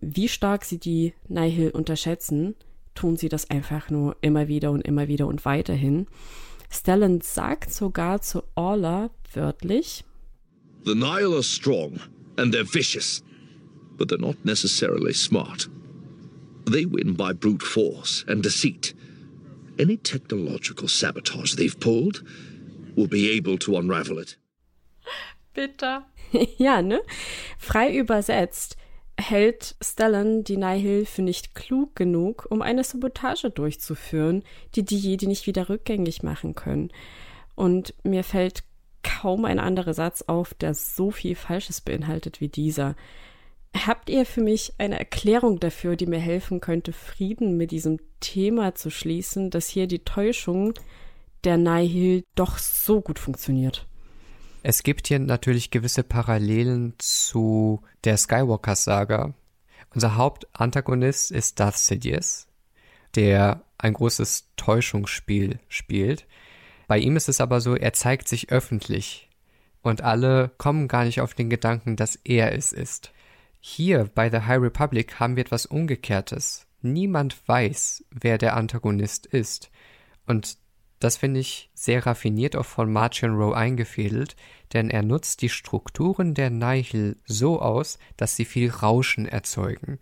wie 0.00 0.28
stark 0.28 0.64
sie 0.64 0.78
die 0.78 1.14
Nihil 1.28 1.70
unterschätzen, 1.70 2.56
tun 2.94 3.16
sie 3.16 3.28
das 3.28 3.48
einfach 3.50 3.90
nur 3.90 4.16
immer 4.20 4.48
wieder 4.48 4.70
und 4.70 4.82
immer 4.82 5.08
wieder 5.08 5.26
und 5.26 5.44
weiterhin. 5.44 6.06
Stellan 6.70 7.20
sagt 7.20 7.72
sogar 7.72 8.20
zu 8.20 8.42
Orla 8.54 9.10
wörtlich: 9.32 10.04
The 10.84 10.94
Nihil 10.94 11.34
are 11.34 11.42
strong 11.42 12.00
and 12.36 12.54
they're 12.54 12.64
vicious, 12.64 13.22
but 13.96 14.08
they're 14.08 14.20
not 14.20 14.44
necessarily 14.44 15.12
smart. 15.12 15.68
They 16.64 16.86
win 16.86 17.14
by 17.14 17.32
brute 17.32 17.64
force 17.64 18.24
and 18.28 18.42
deceit. 18.42 18.94
Any 19.78 19.96
technological 19.96 20.88
sabotage 20.88 21.54
they've 21.54 21.78
pulled 21.78 22.22
will 22.96 23.08
be 23.08 23.30
able 23.30 23.58
to 23.58 23.76
unravel 23.76 24.18
it. 24.18 24.36
Bitter. 25.54 26.06
ja, 26.58 26.82
ne? 26.82 27.00
Frei 27.58 27.94
übersetzt 27.94 28.76
hält 29.18 29.76
Stellan 29.82 30.44
die 30.44 30.56
Nihil 30.56 31.06
für 31.06 31.22
nicht 31.22 31.54
klug 31.54 31.94
genug, 31.94 32.46
um 32.50 32.62
eine 32.62 32.84
Sabotage 32.84 33.50
durchzuführen, 33.50 34.42
die 34.74 34.84
die 34.84 34.96
Jedi 34.96 35.26
nicht 35.26 35.46
wieder 35.46 35.68
rückgängig 35.68 36.22
machen 36.22 36.54
können. 36.54 36.90
Und 37.54 37.94
mir 38.02 38.24
fällt 38.24 38.64
kaum 39.02 39.44
ein 39.44 39.58
anderer 39.58 39.94
Satz 39.94 40.22
auf, 40.22 40.54
der 40.54 40.74
so 40.74 41.10
viel 41.10 41.34
Falsches 41.34 41.80
beinhaltet 41.80 42.40
wie 42.40 42.48
dieser. 42.48 42.94
Habt 43.74 44.10
ihr 44.10 44.26
für 44.26 44.42
mich 44.42 44.74
eine 44.78 44.98
Erklärung 44.98 45.58
dafür, 45.58 45.96
die 45.96 46.06
mir 46.06 46.20
helfen 46.20 46.60
könnte, 46.60 46.92
Frieden 46.92 47.56
mit 47.56 47.70
diesem 47.70 47.98
Thema 48.20 48.74
zu 48.74 48.90
schließen, 48.90 49.50
dass 49.50 49.68
hier 49.68 49.86
die 49.86 50.00
Täuschung 50.00 50.74
der 51.44 51.56
Nihil 51.56 52.24
doch 52.34 52.58
so 52.58 53.00
gut 53.00 53.18
funktioniert? 53.18 53.86
Es 54.64 54.84
gibt 54.84 55.08
hier 55.08 55.18
natürlich 55.18 55.70
gewisse 55.70 56.04
Parallelen 56.04 56.94
zu 56.98 57.82
der 58.04 58.16
Skywalker-Saga. 58.16 59.34
Unser 59.92 60.16
Hauptantagonist 60.16 61.32
ist 61.32 61.58
Darth 61.58 61.76
Sidious, 61.76 62.46
der 63.16 63.64
ein 63.78 63.94
großes 63.94 64.50
Täuschungsspiel 64.56 65.58
spielt, 65.68 66.26
Bei 66.86 66.98
ihm 66.98 67.16
ist 67.16 67.28
es 67.28 67.40
aber 67.40 67.60
so, 67.60 67.74
er 67.74 67.92
zeigt 67.94 68.28
sich 68.28 68.50
öffentlich 68.50 69.30
und 69.82 70.02
alle 70.02 70.50
kommen 70.58 70.88
gar 70.88 71.04
nicht 71.04 71.20
auf 71.20 71.34
den 71.34 71.50
Gedanken, 71.50 71.96
dass 71.96 72.16
er 72.16 72.52
es 72.52 72.72
ist. 72.72 73.12
Hier 73.60 74.10
bei 74.14 74.30
The 74.30 74.40
High 74.40 74.60
Republic 74.60 75.18
haben 75.18 75.36
wir 75.36 75.42
etwas 75.42 75.66
Umgekehrtes. 75.66 76.66
Niemand 76.82 77.36
weiß, 77.48 78.04
wer 78.10 78.38
der 78.38 78.56
Antagonist 78.56 79.26
ist. 79.26 79.70
Und 80.26 80.58
das 81.02 81.16
finde 81.16 81.40
ich 81.40 81.70
sehr 81.74 82.06
raffiniert 82.06 82.54
auch 82.56 82.66
von 82.66 82.92
Martian 82.92 83.34
Rowe 83.34 83.56
eingefädelt, 83.56 84.36
denn 84.72 84.90
er 84.90 85.02
nutzt 85.02 85.42
die 85.42 85.48
Strukturen 85.48 86.34
der 86.34 86.50
Nihil 86.50 87.16
so 87.24 87.60
aus, 87.60 87.98
dass 88.16 88.36
sie 88.36 88.44
viel 88.44 88.70
Rauschen 88.70 89.26
erzeugen. 89.26 89.98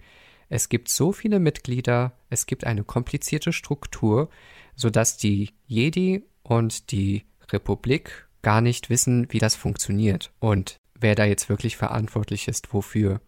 Es 0.49 0.69
gibt 0.69 0.89
so 0.89 1.13
viele 1.13 1.39
Mitglieder, 1.39 2.13
es 2.29 2.45
gibt 2.45 2.65
eine 2.65 2.85
komplizierte 2.85 3.53
Struktur, 3.53 4.29
sodass 4.75 5.17
die 5.17 5.53
Jedi 5.67 6.25
und 6.43 6.91
die 6.91 7.25
Republik 7.51 8.29
gar 8.43 8.61
nicht 8.61 8.91
wissen, 8.91 9.27
wie 9.31 9.39
das 9.39 9.55
funktioniert 9.55 10.33
und 10.39 10.77
wer 10.95 11.15
da 11.15 11.25
jetzt 11.25 11.49
wirklich 11.49 11.77
verantwortlich 11.77 12.49
ist, 12.49 12.75
wofür. 12.75 13.21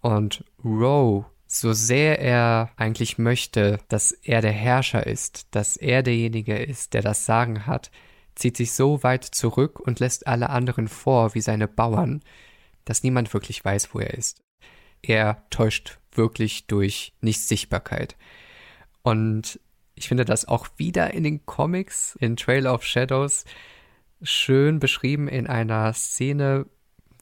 Und 0.00 0.44
Roe, 0.64 1.26
so 1.52 1.72
sehr 1.72 2.20
er 2.20 2.70
eigentlich 2.76 3.18
möchte, 3.18 3.80
dass 3.88 4.12
er 4.12 4.40
der 4.40 4.52
Herrscher 4.52 5.04
ist, 5.04 5.48
dass 5.50 5.76
er 5.76 6.04
derjenige 6.04 6.56
ist, 6.56 6.94
der 6.94 7.02
das 7.02 7.26
Sagen 7.26 7.66
hat, 7.66 7.90
zieht 8.36 8.56
sich 8.56 8.72
so 8.72 9.02
weit 9.02 9.24
zurück 9.24 9.80
und 9.80 9.98
lässt 9.98 10.28
alle 10.28 10.50
anderen 10.50 10.86
vor 10.86 11.34
wie 11.34 11.40
seine 11.40 11.66
Bauern, 11.66 12.22
dass 12.84 13.02
niemand 13.02 13.34
wirklich 13.34 13.64
weiß, 13.64 13.92
wo 13.92 13.98
er 13.98 14.14
ist. 14.14 14.44
Er 15.02 15.44
täuscht 15.50 15.98
wirklich 16.12 16.68
durch 16.68 17.14
Nichtsichtbarkeit. 17.20 18.16
Und 19.02 19.58
ich 19.96 20.06
finde 20.06 20.24
das 20.24 20.46
auch 20.46 20.68
wieder 20.76 21.12
in 21.12 21.24
den 21.24 21.44
Comics, 21.46 22.16
in 22.20 22.36
Trail 22.36 22.68
of 22.68 22.84
Shadows, 22.84 23.44
schön 24.22 24.78
beschrieben 24.78 25.26
in 25.26 25.48
einer 25.48 25.92
Szene, 25.94 26.66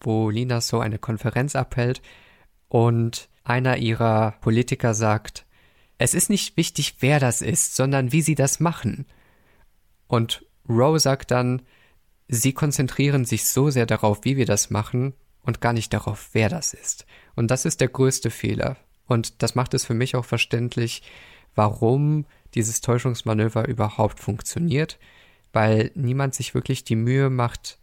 wo 0.00 0.28
Lina 0.28 0.60
so 0.60 0.80
eine 0.80 0.98
Konferenz 0.98 1.56
abhält 1.56 2.02
und 2.68 3.30
einer 3.48 3.78
ihrer 3.78 4.32
Politiker 4.40 4.94
sagt, 4.94 5.46
es 5.98 6.14
ist 6.14 6.30
nicht 6.30 6.56
wichtig, 6.56 6.96
wer 7.00 7.18
das 7.18 7.42
ist, 7.42 7.74
sondern 7.74 8.12
wie 8.12 8.22
sie 8.22 8.34
das 8.34 8.60
machen. 8.60 9.06
Und 10.06 10.44
Roe 10.68 11.00
sagt 11.00 11.30
dann, 11.30 11.62
sie 12.28 12.52
konzentrieren 12.52 13.24
sich 13.24 13.46
so 13.46 13.70
sehr 13.70 13.86
darauf, 13.86 14.24
wie 14.24 14.36
wir 14.36 14.46
das 14.46 14.70
machen 14.70 15.14
und 15.42 15.60
gar 15.60 15.72
nicht 15.72 15.92
darauf, 15.92 16.30
wer 16.32 16.48
das 16.48 16.74
ist. 16.74 17.06
Und 17.34 17.50
das 17.50 17.64
ist 17.64 17.80
der 17.80 17.88
größte 17.88 18.30
Fehler. 18.30 18.76
Und 19.06 19.42
das 19.42 19.54
macht 19.54 19.74
es 19.74 19.86
für 19.86 19.94
mich 19.94 20.14
auch 20.14 20.24
verständlich, 20.24 21.02
warum 21.54 22.26
dieses 22.54 22.80
Täuschungsmanöver 22.80 23.66
überhaupt 23.66 24.20
funktioniert, 24.20 24.98
weil 25.52 25.90
niemand 25.94 26.34
sich 26.34 26.54
wirklich 26.54 26.84
die 26.84 26.96
Mühe 26.96 27.30
macht, 27.30 27.78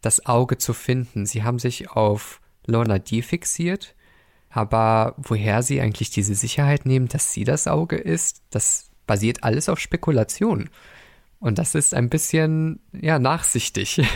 das 0.00 0.26
Auge 0.26 0.58
zu 0.58 0.72
finden. 0.72 1.26
Sie 1.26 1.42
haben 1.42 1.58
sich 1.58 1.90
auf 1.90 2.40
Lorna 2.66 2.98
D 2.98 3.22
fixiert, 3.22 3.94
aber 4.52 5.14
woher 5.16 5.62
sie 5.62 5.80
eigentlich 5.80 6.10
diese 6.10 6.34
Sicherheit 6.34 6.86
nehmen, 6.86 7.08
dass 7.08 7.32
sie 7.32 7.44
das 7.44 7.66
Auge 7.66 7.96
ist, 7.96 8.42
das 8.50 8.90
basiert 9.06 9.42
alles 9.44 9.68
auf 9.68 9.80
Spekulation. 9.80 10.68
Und 11.40 11.58
das 11.58 11.74
ist 11.74 11.94
ein 11.94 12.08
bisschen, 12.08 12.78
ja, 12.92 13.18
nachsichtig. 13.18 14.02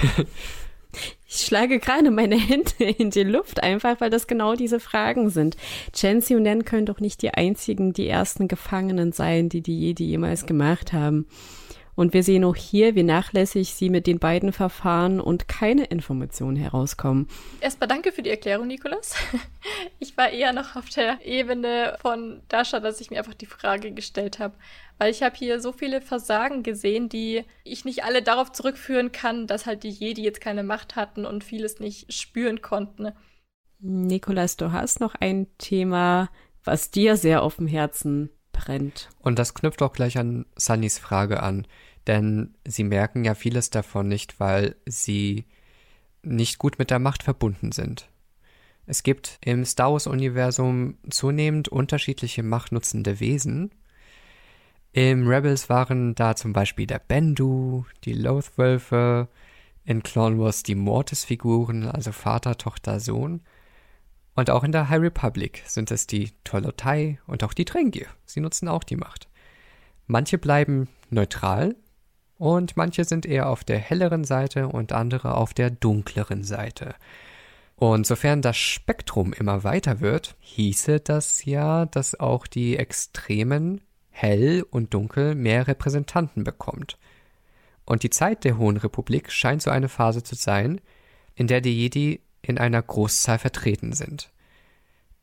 Ich 1.29 1.45
schlage 1.45 1.79
gerade 1.79 2.11
meine 2.11 2.39
Hände 2.39 2.85
in 2.85 3.11
die 3.11 3.25
Luft, 3.25 3.63
einfach 3.63 4.01
weil 4.01 4.09
das 4.09 4.27
genau 4.27 4.55
diese 4.55 4.81
Fragen 4.81 5.29
sind. 5.29 5.57
Chancy 5.93 6.37
und 6.37 6.45
Nen 6.45 6.65
können 6.65 6.87
doch 6.87 7.01
nicht 7.01 7.21
die 7.21 7.33
einzigen, 7.33 7.93
die 7.93 8.09
ersten 8.09 8.49
Gefangenen 8.49 9.13
sein, 9.13 9.51
die 9.51 9.61
die 9.61 9.79
Jedi 9.79 10.05
jemals 10.05 10.47
gemacht 10.47 10.93
haben. 10.93 11.27
Und 11.97 12.13
wir 12.13 12.23
sehen 12.23 12.45
auch 12.45 12.55
hier, 12.55 12.95
wie 12.95 13.03
nachlässig 13.03 13.75
sie 13.75 13.89
mit 13.89 14.07
den 14.07 14.19
beiden 14.19 14.53
Verfahren 14.53 15.19
und 15.19 15.49
keine 15.49 15.85
Informationen 15.85 16.57
herauskommen. 16.57 17.27
Erstmal 17.61 17.89
danke 17.89 18.13
für 18.13 18.23
die 18.23 18.31
Erklärung, 18.31 18.69
Nikolas. 18.69 19.15
Ich 19.99 20.17
war 20.17 20.31
eher 20.31 20.53
noch 20.53 20.77
auf 20.77 20.89
der 20.91 21.25
Ebene 21.27 21.97
von 22.01 22.43
Dasha, 22.49 22.81
dass 22.81 23.01
ich 23.01 23.11
mir 23.11 23.19
einfach 23.19 23.35
die 23.35 23.47
Frage 23.47 23.93
gestellt 23.93 24.39
habe. 24.39 24.55
Weil 24.99 25.11
ich 25.11 25.23
habe 25.23 25.35
hier 25.35 25.61
so 25.61 25.73
viele 25.73 26.01
Versagen 26.01 26.63
gesehen, 26.63 27.09
die 27.09 27.45
ich 27.65 27.85
nicht 27.85 28.05
alle 28.05 28.23
darauf 28.23 28.53
zurückführen 28.53 29.11
kann, 29.11 29.47
dass 29.47 29.67
halt 29.67 29.83
die 29.83 29.91
Jedi 29.91 30.23
jetzt 30.23 30.41
keine 30.41 30.63
Macht 30.63 30.97
hatten 30.97 31.25
und 31.25 31.45
vieles 31.45 31.81
nicht 31.81 32.13
spüren 32.13 32.63
konnten. 32.63 33.13
Nikolas, 33.79 34.57
du 34.57 34.71
hast 34.73 35.01
noch 35.01 35.15
ein 35.15 35.47
Thema, 35.59 36.31
was 36.63 36.91
dir 36.91 37.17
sehr 37.17 37.43
auf 37.43 37.57
dem 37.57 37.67
Herzen 37.67 38.31
brennt. 38.53 39.09
Und 39.21 39.39
das 39.39 39.55
knüpft 39.55 39.83
auch 39.83 39.93
gleich 39.93 40.19
an 40.19 40.47
Sunnys 40.57 40.99
Frage 40.99 41.43
an, 41.43 41.67
denn 42.07 42.55
sie 42.67 42.85
merken 42.85 43.25
ja 43.25 43.35
vieles 43.35 43.71
davon 43.71 44.09
nicht, 44.09 44.41
weil 44.41 44.77
sie 44.87 45.47
nicht 46.23 46.59
gut 46.59 46.79
mit 46.79 46.91
der 46.91 46.99
Macht 46.99 47.23
verbunden 47.23 47.73
sind. 47.73 48.09
Es 48.87 49.03
gibt 49.03 49.39
im 49.45 49.65
Star 49.65 49.93
Wars-Universum 49.93 50.99
zunehmend 51.11 51.69
unterschiedliche 51.69 52.43
machtnutzende 52.43 53.19
Wesen. 53.19 53.73
Im 54.93 55.27
Rebels 55.27 55.69
waren 55.69 56.15
da 56.15 56.37
zum 56.37 56.53
Beispiel 56.53 56.87
der 56.87 57.01
Bendu, 57.01 57.85
die 58.05 58.13
Lothwölfe, 58.13 59.29
in 59.85 60.03
Clone 60.03 60.39
Wars 60.39 60.63
die 60.63 60.75
Mortis-Figuren, 60.75 61.89
also 61.89 62.13
Vater, 62.13 62.59
Tochter, 62.59 63.01
Sohn. 63.01 63.43
Und 64.35 64.51
auch 64.51 64.65
in 64.65 64.73
der 64.73 64.89
High 64.89 65.01
Republic 65.01 65.63
sind 65.67 65.91
es 65.91 66.07
die 66.07 66.31
Tolotai 66.45 67.19
und 67.27 67.43
auch 67.43 67.55
die 67.55 67.65
Drengir. 67.65 68.07
Sie 68.25 68.41
nutzen 68.41 68.69
auch 68.69 68.85
die 68.85 68.97
Macht. 68.97 69.29
Manche 70.07 70.39
bleiben 70.39 70.89
neutral 71.11 71.75
und 72.39 72.77
manche 72.77 73.05
sind 73.05 73.27
eher 73.27 73.49
auf 73.49 73.65
der 73.65 73.79
helleren 73.79 74.25
Seite 74.25 74.69
und 74.69 74.93
andere 74.93 75.35
auf 75.35 75.55
der 75.55 75.71
dunkleren 75.71 76.45
Seite. 76.45 76.95
Und 77.77 78.07
sofern 78.07 78.43
das 78.43 78.57
Spektrum 78.57 79.33
immer 79.33 79.65
weiter 79.65 80.01
wird, 80.01 80.37
hieße 80.41 81.01
das 81.01 81.45
ja, 81.45 81.85
dass 81.87 82.19
auch 82.19 82.47
die 82.47 82.77
Extremen 82.77 83.83
hell 84.11 84.65
und 84.71 84.95
dunkel 84.95 85.35
mehr 85.35 85.67
Repräsentanten 85.67 86.43
bekommt. 86.43 86.99
Und 87.85 88.03
die 88.03 88.11
Zeit 88.11 88.45
der 88.45 88.57
Hohen 88.59 88.79
Republik 88.79 89.31
scheint 89.31 89.63
so 89.63 89.71
eine 89.71 89.89
Phase 89.89 90.23
zu 90.23 90.35
sein, 90.35 90.81
in 91.35 91.47
der 91.47 91.61
die 91.61 91.79
Jedi 91.79 92.21
in 92.41 92.59
einer 92.59 92.83
Großzahl 92.83 93.39
vertreten 93.39 93.93
sind. 93.93 94.31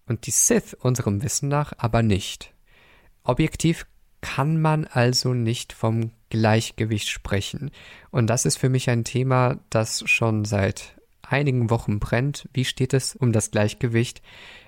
Und 0.06 0.28
die 0.28 0.32
Sith 0.32 0.76
unserem 0.76 1.24
Wissen 1.24 1.50
nach 1.50 1.74
aber 1.78 2.04
nicht. 2.04 2.54
Objektiv 3.24 3.88
kann 4.22 4.62
man 4.62 4.86
also 4.86 5.34
nicht 5.34 5.74
vom 5.74 6.12
Gleichgewicht 6.34 7.10
sprechen. 7.10 7.70
Und 8.10 8.26
das 8.26 8.46
ist 8.46 8.58
für 8.58 8.70
mich 8.70 8.90
ein 8.90 9.04
Thema, 9.04 9.60
das 9.70 10.04
schon 10.10 10.46
seit 10.46 10.96
einigen 11.22 11.70
Wochen 11.70 12.00
brennt. 12.00 12.50
Wie 12.54 12.66
steht 12.66 12.96
es 12.96 13.16
um 13.16 13.32
das 13.32 13.52
Gleichgewicht 13.52 14.24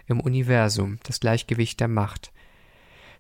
im 0.06 0.20
Universum, 0.20 1.00
das 1.04 1.20
Gleichgewicht 1.20 1.80
der 1.80 1.88
Macht? 1.88 2.32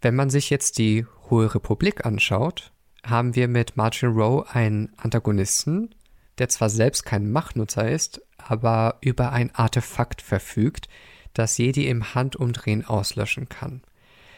Wenn 0.01 0.15
man 0.15 0.29
sich 0.29 0.51
jetzt 0.51 0.77
die 0.77 1.07
Hohe 1.31 1.55
Republik 1.55 2.05
anschaut, 2.05 2.71
haben 3.03 3.33
wir 3.33 3.47
mit 3.47 3.77
Martin 3.77 4.09
Rowe 4.09 4.45
einen 4.47 4.93
Antagonisten, 4.97 5.95
der 6.37 6.47
zwar 6.47 6.69
selbst 6.69 7.03
kein 7.03 7.31
Machtnutzer 7.31 7.89
ist, 7.89 8.21
aber 8.37 8.99
über 9.01 9.31
ein 9.31 9.55
Artefakt 9.55 10.21
verfügt, 10.21 10.87
das 11.33 11.57
Jedi 11.57 11.87
im 11.87 12.13
Handumdrehen 12.13 12.85
auslöschen 12.85 13.49
kann. 13.49 13.81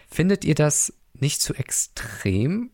Findet 0.10 0.46
ihr 0.46 0.56
das 0.56 0.94
nicht 1.14 1.42
zu 1.42 1.54
extrem? 1.54 2.70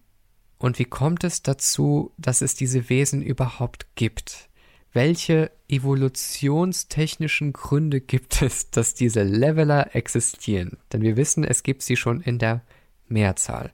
Und 0.64 0.80
wie 0.80 0.86
kommt 0.86 1.26
es 1.26 1.42
dazu, 1.42 2.14
dass 2.18 2.40
es 2.40 2.56
diese 2.56 2.88
Wesen 2.88 3.22
überhaupt 3.22 3.86
gibt? 3.96 4.48
Welche 4.94 5.52
evolutionstechnischen 5.68 7.52
Gründe 7.52 8.00
gibt 8.00 8.42
es, 8.42 8.72
dass 8.72 8.94
diese 8.94 9.24
Leveler 9.24 9.94
existieren? 9.94 10.78
Denn 10.94 11.02
wir 11.02 11.18
wissen, 11.18 11.44
es 11.44 11.64
gibt 11.64 11.82
sie 11.82 11.98
schon 11.98 12.22
in 12.22 12.40
der 12.40 12.62
Mehrzahl. 13.10 13.74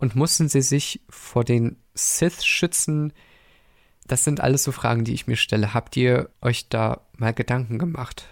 Und 0.00 0.16
mussten 0.16 0.50
sie 0.50 0.60
sich 0.60 1.00
vor 1.08 1.44
den 1.44 1.78
Sith 1.94 2.44
schützen, 2.44 3.14
das 4.06 4.22
sind 4.22 4.42
alles 4.42 4.64
so 4.64 4.70
Fragen, 4.70 5.04
die 5.04 5.14
ich 5.14 5.26
mir 5.26 5.36
stelle. 5.36 5.72
Habt 5.72 5.96
ihr 5.96 6.28
euch 6.42 6.68
da 6.68 7.06
mal 7.16 7.32
Gedanken 7.32 7.78
gemacht? 7.78 8.26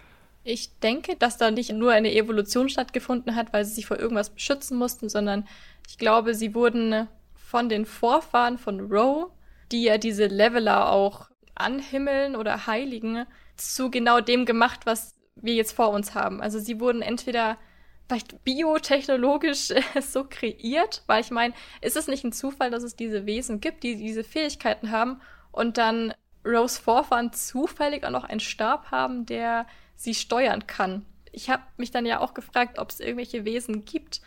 Ich 0.45 0.79
denke, 0.81 1.17
dass 1.17 1.39
da 1.39 1.51
nicht 1.51 1.73
nur 1.73 1.93
eine 1.93 2.15
Evolution 2.15 2.69
stattgefunden 2.69 3.37
hat, 3.37 3.55
weil 3.55 3.65
sie 3.65 3.73
sich 3.73 3.87
vor 3.87 3.99
irgendwas 3.99 4.29
beschützen 4.29 4.77
mussten, 4.77 5.09
sondern 5.09 5.49
ich 5.89 5.97
glaube, 5.97 6.35
sie 6.35 6.55
wurden 6.55 7.09
von 7.47 7.69
den 7.69 7.87
Vorfahren 7.87 8.59
von 8.59 8.93
Roe, 8.93 9.31
die 9.71 9.85
ja 9.85 9.99
diese 9.99 10.27
Leveler 10.27 10.91
auch 10.91 11.31
anhimmeln 11.55 12.35
oder 12.35 12.67
heiligen, 12.67 13.25
zu 13.57 13.89
genau 13.89 14.21
dem 14.21 14.47
gemacht, 14.47 14.81
was 14.85 15.15
wir 15.37 15.55
jetzt 15.55 15.73
vor 15.73 15.91
uns 15.91 16.17
haben. 16.17 16.43
Also 16.43 16.59
sie 16.59 16.81
wurden 16.81 17.03
entweder 17.03 17.57
vielleicht 18.09 18.43
biotechnologisch 18.43 19.73
so 20.01 20.25
kreiert, 20.25 21.05
weil 21.07 21.21
ich 21.21 21.31
meine, 21.31 21.55
ist 21.81 21.97
es 21.97 22.09
nicht 22.09 22.25
ein 22.25 22.33
Zufall, 22.33 22.73
dass 22.73 22.83
es 22.83 22.97
diese 22.97 23.27
Wesen 23.27 23.61
gibt, 23.61 23.85
die 23.85 23.95
diese 23.95 24.25
Fähigkeiten 24.25 24.91
haben 24.91 25.21
und 25.53 25.79
dann 25.79 26.15
Rose 26.45 26.83
Vorfahren 26.83 27.33
zufällig 27.33 28.05
auch 28.05 28.11
noch 28.11 28.25
einen 28.25 28.41
Stab 28.41 28.91
haben, 28.91 29.25
der 29.25 29.67
sie 29.95 30.15
steuern 30.15 30.67
kann. 30.67 31.07
Ich 31.31 31.49
habe 31.49 31.63
mich 31.77 31.93
dann 31.93 32.07
ja 32.07 32.19
auch 32.19 32.35
gefragt, 32.35 32.81
ob 32.81 32.91
es 32.91 32.99
irgendwelche 32.99 33.45
Wesen 33.45 33.85
gibt 33.85 34.21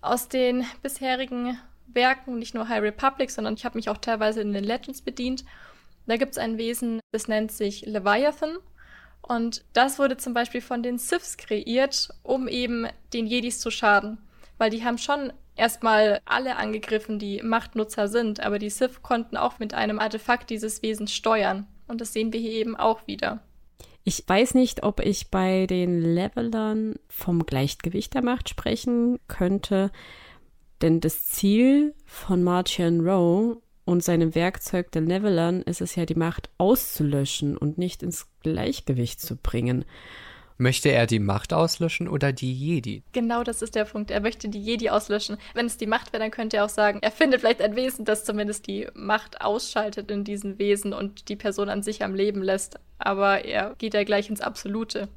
aus 0.00 0.28
den 0.28 0.64
bisherigen 0.82 1.58
Werken, 1.92 2.38
nicht 2.38 2.54
nur 2.54 2.68
High 2.68 2.82
Republic, 2.82 3.30
sondern 3.30 3.54
ich 3.54 3.64
habe 3.64 3.78
mich 3.78 3.88
auch 3.88 3.98
teilweise 3.98 4.40
in 4.40 4.52
den 4.52 4.64
Legends 4.64 5.02
bedient. 5.02 5.44
Da 6.06 6.16
gibt 6.16 6.32
es 6.32 6.38
ein 6.38 6.58
Wesen, 6.58 7.00
das 7.12 7.28
nennt 7.28 7.52
sich 7.52 7.84
Leviathan. 7.86 8.56
Und 9.20 9.64
das 9.74 9.98
wurde 9.98 10.16
zum 10.16 10.32
Beispiel 10.32 10.60
von 10.60 10.82
den 10.82 10.98
Siths 10.98 11.36
kreiert, 11.36 12.08
um 12.22 12.48
eben 12.48 12.86
den 13.12 13.26
Jedis 13.26 13.60
zu 13.60 13.70
schaden. 13.70 14.18
Weil 14.56 14.70
die 14.70 14.84
haben 14.84 14.98
schon 14.98 15.32
erstmal 15.54 16.20
alle 16.24 16.56
angegriffen, 16.56 17.18
die 17.18 17.42
Machtnutzer 17.42 18.08
sind, 18.08 18.40
aber 18.40 18.58
die 18.58 18.70
Sith 18.70 19.02
konnten 19.02 19.36
auch 19.36 19.58
mit 19.58 19.74
einem 19.74 19.98
Artefakt 19.98 20.50
dieses 20.50 20.82
Wesens 20.82 21.12
steuern. 21.12 21.66
Und 21.86 22.00
das 22.00 22.12
sehen 22.12 22.32
wir 22.32 22.40
hier 22.40 22.52
eben 22.52 22.76
auch 22.76 23.06
wieder. 23.06 23.40
Ich 24.04 24.24
weiß 24.26 24.54
nicht, 24.54 24.84
ob 24.84 25.00
ich 25.00 25.30
bei 25.30 25.66
den 25.66 26.00
Levelern 26.00 26.94
vom 27.08 27.44
Gleichgewicht 27.44 28.14
der 28.14 28.24
Macht 28.24 28.48
sprechen 28.48 29.18
könnte, 29.28 29.90
denn 30.80 31.00
das 31.00 31.26
Ziel 31.26 31.94
von 32.04 32.42
Martian 32.42 33.00
Rowe 33.00 33.60
und 33.84 34.04
seinem 34.04 34.34
Werkzeug 34.34 34.92
der 34.92 35.02
Levelern 35.02 35.62
ist 35.62 35.80
es 35.80 35.94
ja, 35.94 36.04
die 36.04 36.14
Macht 36.14 36.50
auszulöschen 36.58 37.56
und 37.56 37.78
nicht 37.78 38.02
ins 38.02 38.26
Gleichgewicht 38.42 39.20
zu 39.20 39.36
bringen. 39.36 39.84
Möchte 40.60 40.90
er 40.90 41.06
die 41.06 41.20
Macht 41.20 41.52
auslöschen 41.52 42.08
oder 42.08 42.32
die 42.32 42.52
Jedi? 42.52 43.04
Genau 43.12 43.44
das 43.44 43.62
ist 43.62 43.76
der 43.76 43.84
Punkt. 43.84 44.10
Er 44.10 44.20
möchte 44.20 44.48
die 44.48 44.60
Jedi 44.60 44.90
auslöschen. 44.90 45.38
Wenn 45.54 45.66
es 45.66 45.76
die 45.76 45.86
Macht 45.86 46.12
wäre, 46.12 46.20
dann 46.20 46.32
könnte 46.32 46.56
er 46.56 46.64
auch 46.64 46.68
sagen, 46.68 46.98
er 47.00 47.12
findet 47.12 47.40
vielleicht 47.40 47.62
ein 47.62 47.76
Wesen, 47.76 48.04
das 48.04 48.24
zumindest 48.24 48.66
die 48.66 48.88
Macht 48.92 49.40
ausschaltet 49.40 50.10
in 50.10 50.24
diesen 50.24 50.58
Wesen 50.58 50.92
und 50.92 51.28
die 51.28 51.36
Person 51.36 51.68
an 51.68 51.84
sich 51.84 52.02
am 52.02 52.12
Leben 52.12 52.42
lässt. 52.42 52.80
Aber 52.98 53.44
er 53.44 53.76
geht 53.78 53.94
ja 53.94 54.02
gleich 54.02 54.28
ins 54.28 54.40
Absolute. 54.40 55.08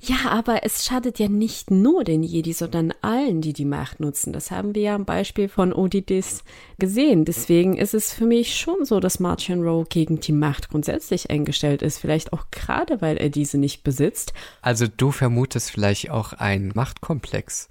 Ja, 0.00 0.30
aber 0.30 0.64
es 0.64 0.84
schadet 0.84 1.18
ja 1.18 1.28
nicht 1.28 1.70
nur 1.70 2.04
den 2.04 2.22
Jedi, 2.22 2.52
sondern 2.52 2.94
allen, 3.02 3.40
die 3.40 3.52
die 3.52 3.64
Macht 3.64 4.00
nutzen. 4.00 4.32
Das 4.32 4.50
haben 4.50 4.74
wir 4.74 4.82
ja 4.82 4.94
am 4.94 5.04
Beispiel 5.04 5.48
von 5.48 5.72
Odidis 5.72 6.44
gesehen. 6.78 7.24
Deswegen 7.24 7.76
ist 7.76 7.92
es 7.94 8.12
für 8.12 8.24
mich 8.24 8.56
schon 8.56 8.84
so, 8.84 9.00
dass 9.00 9.20
Martian 9.20 9.62
Rowe 9.62 9.86
gegen 9.88 10.20
die 10.20 10.32
Macht 10.32 10.70
grundsätzlich 10.70 11.30
eingestellt 11.30 11.82
ist. 11.82 11.98
Vielleicht 11.98 12.32
auch 12.32 12.46
gerade, 12.50 13.02
weil 13.02 13.18
er 13.18 13.28
diese 13.28 13.58
nicht 13.58 13.84
besitzt. 13.84 14.32
Also 14.62 14.86
du 14.88 15.10
vermutest 15.12 15.70
vielleicht 15.70 16.10
auch 16.10 16.32
einen 16.32 16.72
Machtkomplex, 16.74 17.68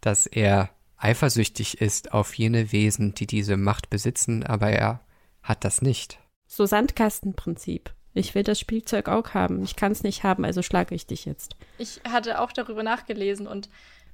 dass 0.00 0.26
er 0.26 0.70
eifersüchtig 0.96 1.80
ist 1.80 2.12
auf 2.12 2.34
jene 2.34 2.70
Wesen, 2.70 3.14
die 3.14 3.26
diese 3.26 3.56
Macht 3.56 3.90
besitzen, 3.90 4.44
aber 4.44 4.70
er 4.70 5.00
hat 5.42 5.64
das 5.64 5.82
nicht. 5.82 6.20
So 6.46 6.66
Sandkastenprinzip. 6.66 7.92
Ich 8.14 8.34
will 8.34 8.42
das 8.42 8.60
Spielzeug 8.60 9.08
auch 9.08 9.34
haben. 9.34 9.62
Ich 9.62 9.76
kann 9.76 9.92
es 9.92 10.02
nicht 10.02 10.22
haben, 10.22 10.44
also 10.44 10.62
schlage 10.62 10.94
ich 10.94 11.06
dich 11.06 11.24
jetzt. 11.24 11.56
Ich 11.78 12.00
hatte 12.08 12.40
auch 12.40 12.52
darüber 12.52 12.82
nachgelesen 12.82 13.46
und 13.46 13.68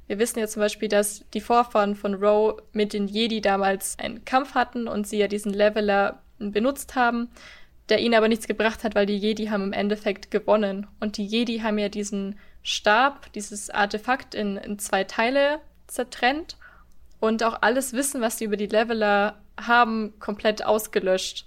wir 0.06 0.18
wissen 0.18 0.38
ja 0.38 0.46
zum 0.46 0.60
Beispiel, 0.60 0.88
dass 0.88 1.24
die 1.34 1.40
Vorfahren 1.40 1.94
von 1.94 2.14
Roe 2.14 2.62
mit 2.72 2.92
den 2.92 3.08
Jedi 3.08 3.40
damals 3.40 3.98
einen 3.98 4.24
Kampf 4.24 4.54
hatten 4.54 4.88
und 4.88 5.06
sie 5.06 5.18
ja 5.18 5.28
diesen 5.28 5.52
Leveler 5.52 6.22
benutzt 6.38 6.94
haben, 6.94 7.28
der 7.88 8.00
ihnen 8.00 8.14
aber 8.14 8.28
nichts 8.28 8.46
gebracht 8.46 8.84
hat, 8.84 8.94
weil 8.94 9.06
die 9.06 9.16
Jedi 9.16 9.46
haben 9.46 9.64
im 9.64 9.72
Endeffekt 9.72 10.30
gewonnen. 10.30 10.86
Und 11.00 11.16
die 11.16 11.26
Jedi 11.26 11.58
haben 11.58 11.78
ja 11.78 11.88
diesen 11.88 12.38
Stab, 12.62 13.32
dieses 13.34 13.68
Artefakt 13.70 14.34
in, 14.34 14.56
in 14.56 14.78
zwei 14.78 15.04
Teile 15.04 15.60
zertrennt 15.86 16.56
und 17.20 17.42
auch 17.42 17.58
alles 17.62 17.92
Wissen, 17.92 18.20
was 18.20 18.38
sie 18.38 18.44
über 18.44 18.56
die 18.56 18.66
Leveler 18.66 19.38
haben, 19.58 20.14
komplett 20.20 20.64
ausgelöscht 20.64 21.46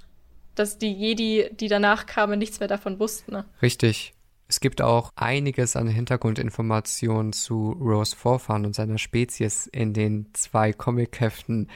dass 0.55 0.77
die 0.77 0.91
Jedi, 0.91 1.49
die 1.53 1.67
danach 1.67 2.05
kamen, 2.05 2.39
nichts 2.39 2.59
mehr 2.59 2.67
davon 2.67 2.99
wussten. 2.99 3.33
Ne? 3.33 3.45
Richtig. 3.61 4.13
Es 4.47 4.59
gibt 4.59 4.81
auch 4.81 5.11
einiges 5.15 5.77
an 5.77 5.87
Hintergrundinformationen 5.87 7.31
zu 7.31 7.71
Rose 7.71 8.15
Vorfahren 8.15 8.65
und 8.65 8.75
seiner 8.75 8.97
Spezies 8.97 9.65
in 9.67 9.93
den 9.93 10.27
zwei 10.33 10.73
Comicheften 10.73 11.69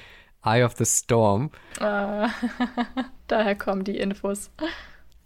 Eye 0.43 0.63
of 0.63 0.75
the 0.77 0.85
Storm. 0.85 1.51
Ah, 1.79 2.29
daher 3.27 3.55
kommen 3.55 3.85
die 3.85 3.97
Infos. 3.97 4.51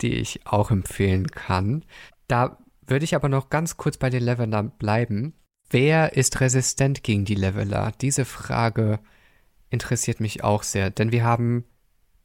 Die 0.02 0.14
ich 0.14 0.46
auch 0.46 0.70
empfehlen 0.70 1.28
kann. 1.28 1.84
Da 2.28 2.60
würde 2.86 3.06
ich 3.06 3.16
aber 3.16 3.30
noch 3.30 3.50
ganz 3.50 3.78
kurz 3.78 3.98
bei 3.98 4.10
den 4.10 4.24
Levelern 4.24 4.72
bleiben. 4.78 5.34
Wer 5.70 6.14
ist 6.14 6.42
resistent 6.42 7.04
gegen 7.04 7.26
die 7.26 7.36
Leveler? 7.36 7.94
Diese 8.00 8.26
Frage 8.26 9.00
interessiert 9.70 10.20
mich 10.20 10.44
auch 10.44 10.64
sehr, 10.64 10.90
denn 10.90 11.12
wir 11.12 11.24
haben 11.24 11.66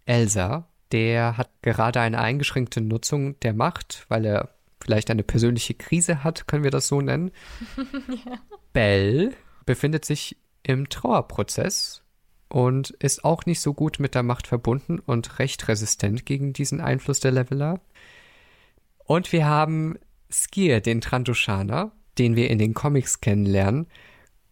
Elsa, 0.06 0.68
der 0.92 1.36
hat 1.36 1.50
gerade 1.62 2.00
eine 2.00 2.18
eingeschränkte 2.18 2.80
Nutzung 2.80 3.38
der 3.40 3.54
Macht, 3.54 4.06
weil 4.08 4.24
er 4.24 4.50
vielleicht 4.82 5.10
eine 5.10 5.22
persönliche 5.22 5.74
Krise 5.74 6.24
hat, 6.24 6.46
können 6.46 6.64
wir 6.64 6.70
das 6.70 6.88
so 6.88 7.00
nennen. 7.00 7.30
ja. 8.08 8.38
Bell 8.72 9.34
befindet 9.66 10.04
sich 10.04 10.36
im 10.62 10.88
Trauerprozess 10.88 12.02
und 12.48 12.90
ist 12.90 13.24
auch 13.24 13.46
nicht 13.46 13.60
so 13.60 13.74
gut 13.74 13.98
mit 13.98 14.14
der 14.14 14.22
Macht 14.22 14.46
verbunden 14.46 14.98
und 14.98 15.38
recht 15.38 15.66
resistent 15.68 16.26
gegen 16.26 16.52
diesen 16.52 16.80
Einfluss 16.80 17.20
der 17.20 17.32
Leveler. 17.32 17.80
Und 19.04 19.32
wir 19.32 19.46
haben 19.46 19.98
Skier, 20.30 20.80
den 20.80 21.00
Trandoshaner, 21.00 21.92
den 22.18 22.36
wir 22.36 22.50
in 22.50 22.58
den 22.58 22.74
Comics 22.74 23.20
kennenlernen, 23.20 23.86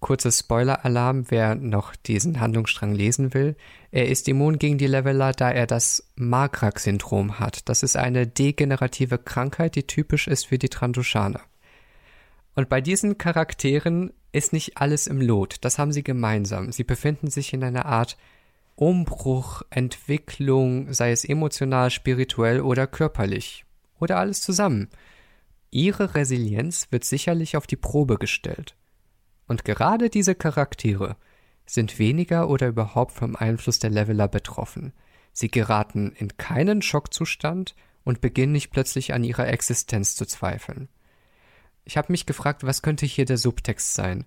Kurzes 0.00 0.40
Spoiler-Alarm, 0.40 1.30
wer 1.30 1.54
noch 1.54 1.94
diesen 1.94 2.40
Handlungsstrang 2.40 2.92
lesen 2.92 3.34
will. 3.34 3.56
Er 3.92 4.08
ist 4.08 4.26
immun 4.26 4.58
gegen 4.58 4.78
die 4.78 4.86
Leveler, 4.86 5.32
da 5.32 5.50
er 5.50 5.66
das 5.66 6.10
Magrak-Syndrom 6.16 7.38
hat. 7.38 7.68
Das 7.68 7.82
ist 7.82 7.94
eine 7.94 8.26
degenerative 8.26 9.18
Krankheit, 9.18 9.76
die 9.76 9.86
typisch 9.86 10.28
ist 10.28 10.46
für 10.46 10.56
die 10.56 10.70
Trandoshaner. 10.70 11.42
Und 12.54 12.70
bei 12.70 12.80
diesen 12.80 13.18
Charakteren 13.18 14.14
ist 14.32 14.54
nicht 14.54 14.78
alles 14.78 15.06
im 15.06 15.20
Lot. 15.20 15.56
Das 15.60 15.78
haben 15.78 15.92
sie 15.92 16.02
gemeinsam. 16.02 16.72
Sie 16.72 16.84
befinden 16.84 17.28
sich 17.28 17.52
in 17.52 17.62
einer 17.62 17.84
Art 17.84 18.16
Umbruch, 18.76 19.60
Entwicklung, 19.68 20.90
sei 20.94 21.12
es 21.12 21.26
emotional, 21.26 21.90
spirituell 21.90 22.62
oder 22.62 22.86
körperlich. 22.86 23.66
Oder 24.00 24.16
alles 24.16 24.40
zusammen. 24.40 24.88
Ihre 25.70 26.14
Resilienz 26.14 26.88
wird 26.90 27.04
sicherlich 27.04 27.58
auf 27.58 27.66
die 27.66 27.76
Probe 27.76 28.16
gestellt. 28.16 28.74
Und 29.48 29.66
gerade 29.66 30.08
diese 30.08 30.34
Charaktere 30.34 31.16
sind 31.66 31.98
weniger 31.98 32.48
oder 32.48 32.68
überhaupt 32.68 33.12
vom 33.12 33.36
Einfluss 33.36 33.78
der 33.78 33.90
Leveler 33.90 34.28
betroffen. 34.28 34.92
Sie 35.32 35.50
geraten 35.50 36.12
in 36.16 36.36
keinen 36.36 36.82
Schockzustand 36.82 37.74
und 38.04 38.20
beginnen 38.20 38.52
nicht 38.52 38.70
plötzlich 38.70 39.14
an 39.14 39.24
ihrer 39.24 39.48
Existenz 39.48 40.16
zu 40.16 40.26
zweifeln. 40.26 40.88
Ich 41.84 41.96
habe 41.96 42.12
mich 42.12 42.26
gefragt, 42.26 42.64
was 42.64 42.82
könnte 42.82 43.06
hier 43.06 43.24
der 43.24 43.38
Subtext 43.38 43.94
sein? 43.94 44.26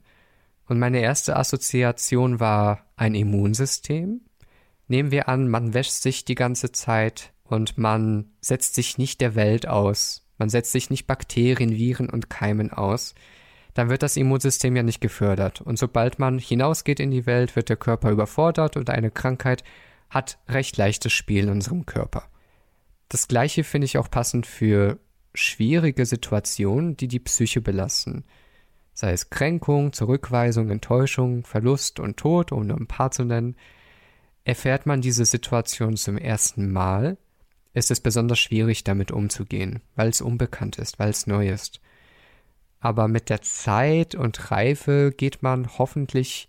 Und 0.68 0.80
meine 0.80 1.00
erste 1.00 1.36
Assoziation 1.36 2.40
war 2.40 2.86
ein 2.96 3.16
Immunsystem. 3.16 4.22
Nehmen 4.88 5.12
wir 5.12 5.30
an, 5.30 5.48
man 5.48 5.74
wäscht 5.74 5.92
sich 5.92 6.26
die 6.26 6.36
ganze 6.36 6.72
Zeit 6.72 7.34
und 7.44 7.78
man 7.78 8.32
setzt 8.42 8.76
sich 8.76 8.98
nicht 8.98 9.22
der 9.22 9.36
Welt 9.36 9.68
aus. 9.68 10.28
Man 10.38 10.50
setzt 10.50 10.72
sich 10.72 10.90
nicht 10.90 11.08
Bakterien, 11.08 11.72
Viren 11.72 12.10
und 12.10 12.30
Keimen 12.30 12.72
aus 12.72 13.14
dann 13.76 13.90
wird 13.90 14.04
das 14.04 14.18
Immunsystem 14.18 14.76
ja 14.76 14.84
nicht 14.84 15.02
gefördert. 15.02 15.62
Und 15.62 15.78
sobald 15.78 16.18
man 16.18 16.40
hinausgeht 16.40 17.00
in 17.02 17.12
die 17.12 17.26
Welt, 17.26 17.58
wird 17.58 17.70
der 17.70 17.76
Körper 17.76 18.10
überfordert 18.10 18.78
und 18.78 18.90
eine 18.90 19.12
Krankheit 19.12 19.64
hat 20.10 20.40
recht 20.48 20.78
leichtes 20.78 21.12
Spiel 21.12 21.44
in 21.44 21.50
unserem 21.50 21.86
Körper. 21.86 22.24
Das 23.10 23.28
gleiche 23.28 23.66
finde 23.66 23.86
ich 23.86 23.98
auch 23.98 24.10
passend 24.10 24.48
für 24.48 24.98
schwierige 25.34 26.06
Situationen, 26.06 26.96
die 26.96 27.10
die 27.10 27.20
Psyche 27.20 27.60
belasten. 27.60 28.24
Sei 28.94 29.12
es 29.12 29.30
Kränkung, 29.30 29.92
Zurückweisung, 29.92 30.70
Enttäuschung, 30.70 31.44
Verlust 31.44 32.00
und 32.00 32.16
Tod, 32.16 32.54
um 32.54 32.66
nur 32.68 32.78
ein 32.78 32.88
paar 32.88 33.12
zu 33.12 33.26
nennen. 33.26 33.58
Erfährt 34.46 34.86
man 34.86 35.02
diese 35.02 35.26
Situation 35.26 35.98
zum 35.98 36.18
ersten 36.18 36.72
Mal, 36.72 37.18
ist 37.74 37.92
es 37.92 38.00
besonders 38.00 38.40
schwierig, 38.40 38.86
damit 38.86 39.12
umzugehen, 39.12 39.82
weil 39.98 40.08
es 40.08 40.22
unbekannt 40.22 40.78
ist, 40.78 40.98
weil 40.98 41.10
es 41.10 41.28
neu 41.28 41.50
ist 41.50 41.82
aber 42.86 43.08
mit 43.08 43.32
der 43.32 43.42
Zeit 43.42 44.14
und 44.14 44.52
Reife 44.52 45.12
geht 45.12 45.42
man 45.42 45.80
hoffentlich 45.80 46.48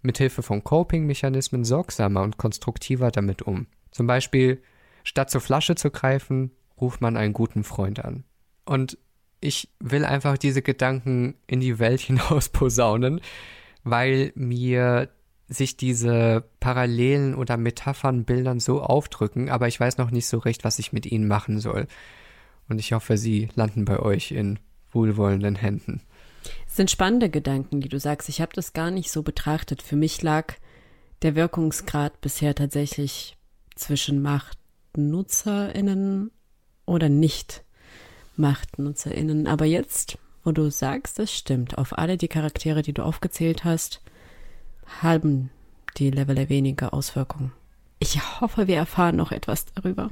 mit 0.00 0.16
Hilfe 0.16 0.42
von 0.42 0.64
Coping-Mechanismen 0.64 1.62
sorgsamer 1.62 2.22
und 2.22 2.38
konstruktiver 2.38 3.10
damit 3.10 3.42
um. 3.42 3.66
Zum 3.90 4.06
Beispiel, 4.06 4.62
statt 5.02 5.28
zur 5.28 5.42
Flasche 5.42 5.74
zu 5.74 5.90
greifen, 5.90 6.52
ruft 6.80 7.02
man 7.02 7.18
einen 7.18 7.34
guten 7.34 7.64
Freund 7.64 8.02
an. 8.02 8.24
Und 8.64 8.96
ich 9.40 9.68
will 9.78 10.06
einfach 10.06 10.38
diese 10.38 10.62
Gedanken 10.62 11.34
in 11.46 11.60
die 11.60 11.78
Welt 11.78 12.00
hinaus 12.00 12.48
posaunen, 12.48 13.20
weil 13.82 14.32
mir 14.36 15.10
sich 15.48 15.76
diese 15.76 16.48
Parallelen 16.60 17.34
oder 17.34 17.58
Metaphern 17.58 18.24
Bildern 18.24 18.58
so 18.58 18.80
aufdrücken, 18.80 19.50
aber 19.50 19.68
ich 19.68 19.78
weiß 19.78 19.98
noch 19.98 20.10
nicht 20.10 20.28
so 20.28 20.38
recht, 20.38 20.64
was 20.64 20.78
ich 20.78 20.94
mit 20.94 21.04
ihnen 21.04 21.28
machen 21.28 21.60
soll. 21.60 21.88
Und 22.70 22.78
ich 22.78 22.94
hoffe, 22.94 23.18
sie 23.18 23.48
landen 23.54 23.84
bei 23.84 23.98
euch 23.98 24.32
in 24.32 24.58
wohlwollenden 24.94 25.56
Händen. 25.56 26.00
Es 26.66 26.76
sind 26.76 26.90
spannende 26.90 27.30
Gedanken, 27.30 27.80
die 27.80 27.88
du 27.88 27.98
sagst. 27.98 28.28
Ich 28.28 28.40
habe 28.40 28.52
das 28.54 28.72
gar 28.72 28.90
nicht 28.90 29.10
so 29.10 29.22
betrachtet. 29.22 29.82
Für 29.82 29.96
mich 29.96 30.22
lag 30.22 30.54
der 31.22 31.34
Wirkungsgrad 31.34 32.20
bisher 32.20 32.54
tatsächlich 32.54 33.36
zwischen 33.74 34.22
MachtnutzerInnen 34.22 36.30
oder 36.86 37.08
nicht 37.08 37.64
MachtnutzerInnen. 38.36 39.46
Aber 39.46 39.64
jetzt, 39.64 40.18
wo 40.42 40.52
du 40.52 40.70
sagst, 40.70 41.18
das 41.18 41.32
stimmt, 41.32 41.78
auf 41.78 41.96
alle 41.98 42.16
die 42.16 42.28
Charaktere, 42.28 42.82
die 42.82 42.92
du 42.92 43.02
aufgezählt 43.02 43.64
hast, 43.64 44.02
haben 45.00 45.50
die 45.96 46.10
Level 46.10 46.48
weniger 46.48 46.92
Auswirkungen. 46.92 47.52
Ich 47.98 48.20
hoffe, 48.40 48.66
wir 48.66 48.76
erfahren 48.76 49.16
noch 49.16 49.32
etwas 49.32 49.66
darüber. 49.66 50.10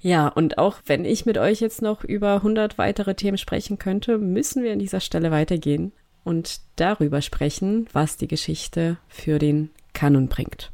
Ja, 0.00 0.28
und 0.28 0.58
auch 0.58 0.78
wenn 0.86 1.04
ich 1.04 1.26
mit 1.26 1.36
euch 1.36 1.60
jetzt 1.60 1.82
noch 1.82 2.04
über 2.04 2.36
100 2.36 2.78
weitere 2.78 3.14
Themen 3.14 3.38
sprechen 3.38 3.78
könnte, 3.78 4.18
müssen 4.18 4.62
wir 4.62 4.72
an 4.72 4.78
dieser 4.78 5.00
Stelle 5.00 5.30
weitergehen 5.30 5.92
und 6.24 6.60
darüber 6.76 7.20
sprechen, 7.20 7.86
was 7.92 8.16
die 8.16 8.28
Geschichte 8.28 8.96
für 9.08 9.38
den 9.38 9.70
Kanon 9.92 10.28
bringt. 10.28 10.72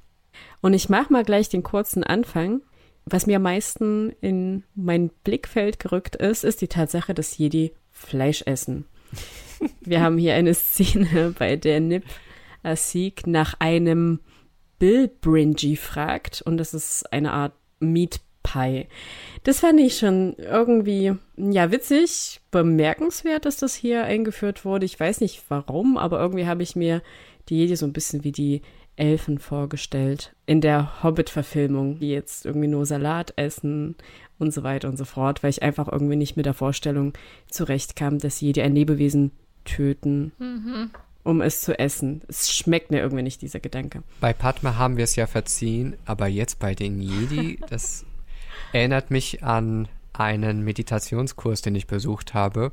Und 0.60 0.74
ich 0.74 0.88
mache 0.88 1.12
mal 1.12 1.24
gleich 1.24 1.48
den 1.48 1.62
kurzen 1.62 2.04
Anfang. 2.04 2.62
Was 3.04 3.26
mir 3.26 3.36
am 3.36 3.42
meisten 3.42 4.10
in 4.20 4.64
mein 4.74 5.10
Blickfeld 5.24 5.78
gerückt 5.78 6.16
ist, 6.16 6.44
ist 6.44 6.60
die 6.60 6.68
Tatsache, 6.68 7.14
dass 7.14 7.36
Jedi 7.38 7.72
Fleisch 7.90 8.42
essen. 8.46 8.84
Wir 9.80 10.02
haben 10.02 10.18
hier 10.18 10.34
eine 10.34 10.54
Szene, 10.54 11.34
bei 11.38 11.56
der 11.56 11.80
Nip 11.80 12.04
Asik 12.62 13.26
nach 13.26 13.54
einem 13.60 14.20
Bill 14.78 15.08
Bringy 15.08 15.76
fragt 15.76 16.42
und 16.42 16.58
das 16.58 16.74
ist 16.74 17.10
eine 17.12 17.32
Art 17.32 17.54
Meat 17.78 18.20
Pie. 18.46 18.86
Das 19.42 19.60
fand 19.60 19.80
ich 19.80 19.98
schon 19.98 20.34
irgendwie, 20.38 21.14
ja, 21.36 21.70
witzig, 21.70 22.40
bemerkenswert, 22.50 23.44
dass 23.44 23.56
das 23.56 23.74
hier 23.74 24.04
eingeführt 24.04 24.64
wurde. 24.64 24.86
Ich 24.86 24.98
weiß 24.98 25.20
nicht 25.20 25.44
warum, 25.48 25.98
aber 25.98 26.20
irgendwie 26.20 26.46
habe 26.46 26.62
ich 26.62 26.76
mir 26.76 27.02
die 27.48 27.58
Jedi 27.58 27.76
so 27.76 27.86
ein 27.86 27.92
bisschen 27.92 28.24
wie 28.24 28.32
die 28.32 28.62
Elfen 28.96 29.38
vorgestellt. 29.38 30.34
In 30.46 30.60
der 30.60 31.02
Hobbit-Verfilmung, 31.02 31.98
die 31.98 32.10
jetzt 32.10 32.46
irgendwie 32.46 32.68
nur 32.68 32.86
Salat 32.86 33.34
essen 33.36 33.94
und 34.38 34.52
so 34.52 34.62
weiter 34.62 34.88
und 34.88 34.96
so 34.96 35.04
fort, 35.04 35.42
weil 35.42 35.50
ich 35.50 35.62
einfach 35.62 35.88
irgendwie 35.90 36.16
nicht 36.16 36.36
mit 36.36 36.46
der 36.46 36.54
Vorstellung 36.54 37.12
zurechtkam, 37.48 38.18
dass 38.18 38.40
Jedi 38.40 38.62
ein 38.62 38.74
Lebewesen 38.74 39.32
töten, 39.64 40.32
mhm. 40.38 40.90
um 41.24 41.42
es 41.42 41.60
zu 41.60 41.78
essen. 41.78 42.22
Es 42.28 42.52
schmeckt 42.52 42.90
mir 42.90 43.00
irgendwie 43.00 43.22
nicht, 43.22 43.42
dieser 43.42 43.60
Gedanke. 43.60 44.02
Bei 44.20 44.32
Padma 44.32 44.76
haben 44.76 44.96
wir 44.96 45.04
es 45.04 45.16
ja 45.16 45.26
verziehen, 45.26 45.96
aber 46.06 46.26
jetzt 46.26 46.58
bei 46.58 46.74
den 46.74 47.00
Jedi, 47.00 47.58
das 47.68 48.06
erinnert 48.72 49.10
mich 49.10 49.42
an 49.42 49.88
einen 50.12 50.62
Meditationskurs, 50.62 51.62
den 51.62 51.74
ich 51.74 51.86
besucht 51.86 52.34
habe. 52.34 52.72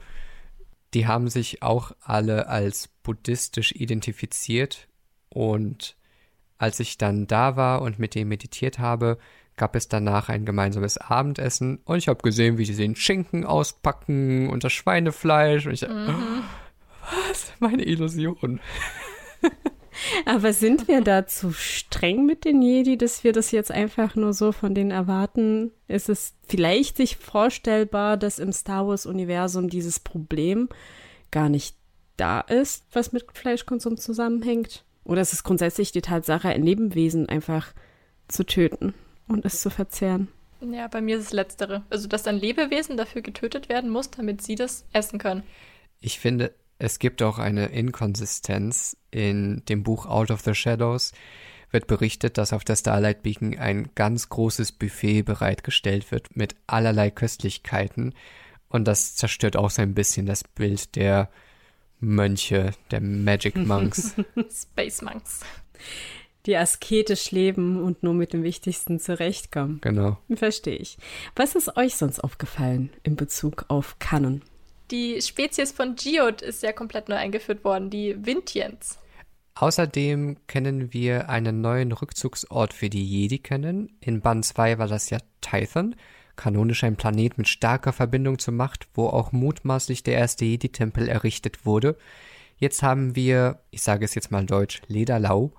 Die 0.93 1.07
haben 1.07 1.29
sich 1.29 1.61
auch 1.61 1.91
alle 2.01 2.47
als 2.47 2.87
buddhistisch 3.03 3.71
identifiziert 3.73 4.87
und 5.29 5.95
als 6.57 6.79
ich 6.79 6.97
dann 6.97 7.27
da 7.27 7.55
war 7.55 7.81
und 7.81 7.99
mit 7.99 8.15
denen 8.15 8.29
meditiert 8.29 8.79
habe, 8.79 9.17
gab 9.55 9.75
es 9.75 9.87
danach 9.87 10.29
ein 10.29 10.45
gemeinsames 10.45 10.97
Abendessen 10.97 11.79
und 11.83 11.97
ich 11.97 12.07
habe 12.07 12.21
gesehen, 12.23 12.57
wie 12.57 12.65
sie 12.65 12.75
den 12.75 12.95
Schinken 12.95 13.45
auspacken 13.45 14.49
und 14.49 14.63
das 14.63 14.73
Schweinefleisch 14.73 15.65
und 15.65 15.73
ich 15.73 15.87
mhm. 15.87 16.43
was? 17.29 17.53
Meine 17.59 17.83
Illusion. 17.83 18.59
Aber 20.25 20.53
sind 20.53 20.87
wir 20.87 21.01
da 21.01 21.25
zu 21.25 21.51
streng 21.51 22.25
mit 22.25 22.45
den 22.45 22.61
Jedi, 22.61 22.97
dass 22.97 23.23
wir 23.23 23.33
das 23.33 23.51
jetzt 23.51 23.71
einfach 23.71 24.15
nur 24.15 24.33
so 24.33 24.51
von 24.51 24.75
denen 24.75 24.91
erwarten? 24.91 25.71
Ist 25.87 26.09
es 26.09 26.33
vielleicht 26.47 26.97
sich 26.97 27.17
vorstellbar, 27.17 28.17
dass 28.17 28.39
im 28.39 28.51
Star 28.51 28.87
Wars-Universum 28.87 29.69
dieses 29.69 29.99
Problem 29.99 30.69
gar 31.31 31.49
nicht 31.49 31.75
da 32.17 32.41
ist, 32.41 32.85
was 32.91 33.11
mit 33.11 33.25
Fleischkonsum 33.33 33.97
zusammenhängt? 33.97 34.83
Oder 35.03 35.21
ist 35.21 35.33
es 35.33 35.43
grundsätzlich 35.43 35.91
die 35.91 36.01
Tatsache, 36.01 36.49
ein 36.49 36.63
Lebewesen 36.63 37.27
einfach 37.27 37.73
zu 38.27 38.45
töten 38.45 38.93
und 39.27 39.45
es 39.45 39.61
zu 39.61 39.69
verzehren? 39.69 40.29
Ja, 40.61 40.87
bei 40.87 41.01
mir 41.01 41.17
ist 41.17 41.25
es 41.25 41.33
Letztere. 41.33 41.83
Also, 41.89 42.07
dass 42.07 42.25
ein 42.25 42.39
Lebewesen 42.39 42.95
dafür 42.95 43.21
getötet 43.21 43.67
werden 43.67 43.89
muss, 43.89 44.11
damit 44.11 44.41
sie 44.41 44.55
das 44.55 44.85
essen 44.93 45.19
können. 45.19 45.43
Ich 45.99 46.19
finde, 46.19 46.53
es 46.83 46.99
gibt 46.99 47.21
auch 47.21 47.39
eine 47.39 47.67
Inkonsistenz. 47.67 48.97
In 49.09 49.63
dem 49.69 49.83
Buch 49.83 50.05
Out 50.05 50.31
of 50.31 50.41
the 50.41 50.53
Shadows 50.53 51.13
wird 51.71 51.87
berichtet, 51.87 52.37
dass 52.37 52.51
auf 52.51 52.65
der 52.65 52.75
Starlight 52.75 53.23
Beacon 53.23 53.57
ein 53.57 53.89
ganz 53.95 54.27
großes 54.27 54.73
Buffet 54.73 55.21
bereitgestellt 55.21 56.11
wird 56.11 56.35
mit 56.35 56.57
allerlei 56.67 57.09
Köstlichkeiten. 57.09 58.13
Und 58.67 58.85
das 58.85 59.15
zerstört 59.15 59.55
auch 59.55 59.69
so 59.69 59.81
ein 59.81 59.93
bisschen 59.93 60.25
das 60.25 60.43
Bild 60.43 60.97
der 60.97 61.29
Mönche, 62.01 62.73
der 62.91 62.99
Magic 62.99 63.55
Monks. 63.65 64.15
Space 64.51 65.01
Monks. 65.01 65.39
Die 66.45 66.57
asketisch 66.57 67.31
leben 67.31 67.81
und 67.81 68.03
nur 68.03 68.13
mit 68.13 68.33
dem 68.33 68.43
Wichtigsten 68.43 68.99
zurechtkommen. 68.99 69.79
Genau. 69.79 70.17
Verstehe 70.35 70.75
ich. 70.75 70.97
Was 71.33 71.55
ist 71.55 71.77
euch 71.77 71.95
sonst 71.95 72.19
aufgefallen 72.19 72.89
in 73.03 73.15
Bezug 73.15 73.67
auf 73.69 73.99
Kanon? 73.99 74.41
Die 74.93 75.21
Spezies 75.21 75.73
von 75.73 75.95
Geode 75.95 76.45
ist 76.45 76.63
ja 76.63 76.71
komplett 76.71 77.09
neu 77.09 77.15
eingeführt 77.15 77.65
worden, 77.65 77.89
die 77.89 78.15
Vintians. 78.25 78.99
Außerdem 79.55 80.37
kennen 80.47 80.93
wir 80.93 81.29
einen 81.29 81.61
neuen 81.61 81.91
Rückzugsort 81.91 82.73
für 82.73 82.89
die 82.89 83.03
Jedi 83.03 83.39
kennen. 83.39 83.97
In 83.99 84.21
Band 84.21 84.45
2 84.45 84.77
war 84.77 84.87
das 84.87 85.09
ja 85.09 85.17
Tython 85.41 85.95
kanonisch 86.35 86.83
ein 86.83 86.95
Planet 86.95 87.37
mit 87.37 87.47
starker 87.47 87.93
Verbindung 87.93 88.39
zur 88.39 88.53
Macht, 88.53 88.87
wo 88.93 89.07
auch 89.07 89.31
mutmaßlich 89.31 90.03
der 90.03 90.15
erste 90.15 90.45
Jedi-Tempel 90.45 91.07
errichtet 91.07 91.65
wurde. 91.65 91.97
Jetzt 92.57 92.83
haben 92.83 93.15
wir, 93.15 93.59
ich 93.71 93.81
sage 93.81 94.05
es 94.05 94.15
jetzt 94.15 94.31
mal 94.31 94.45
deutsch, 94.45 94.81
Lederlau. 94.87 95.53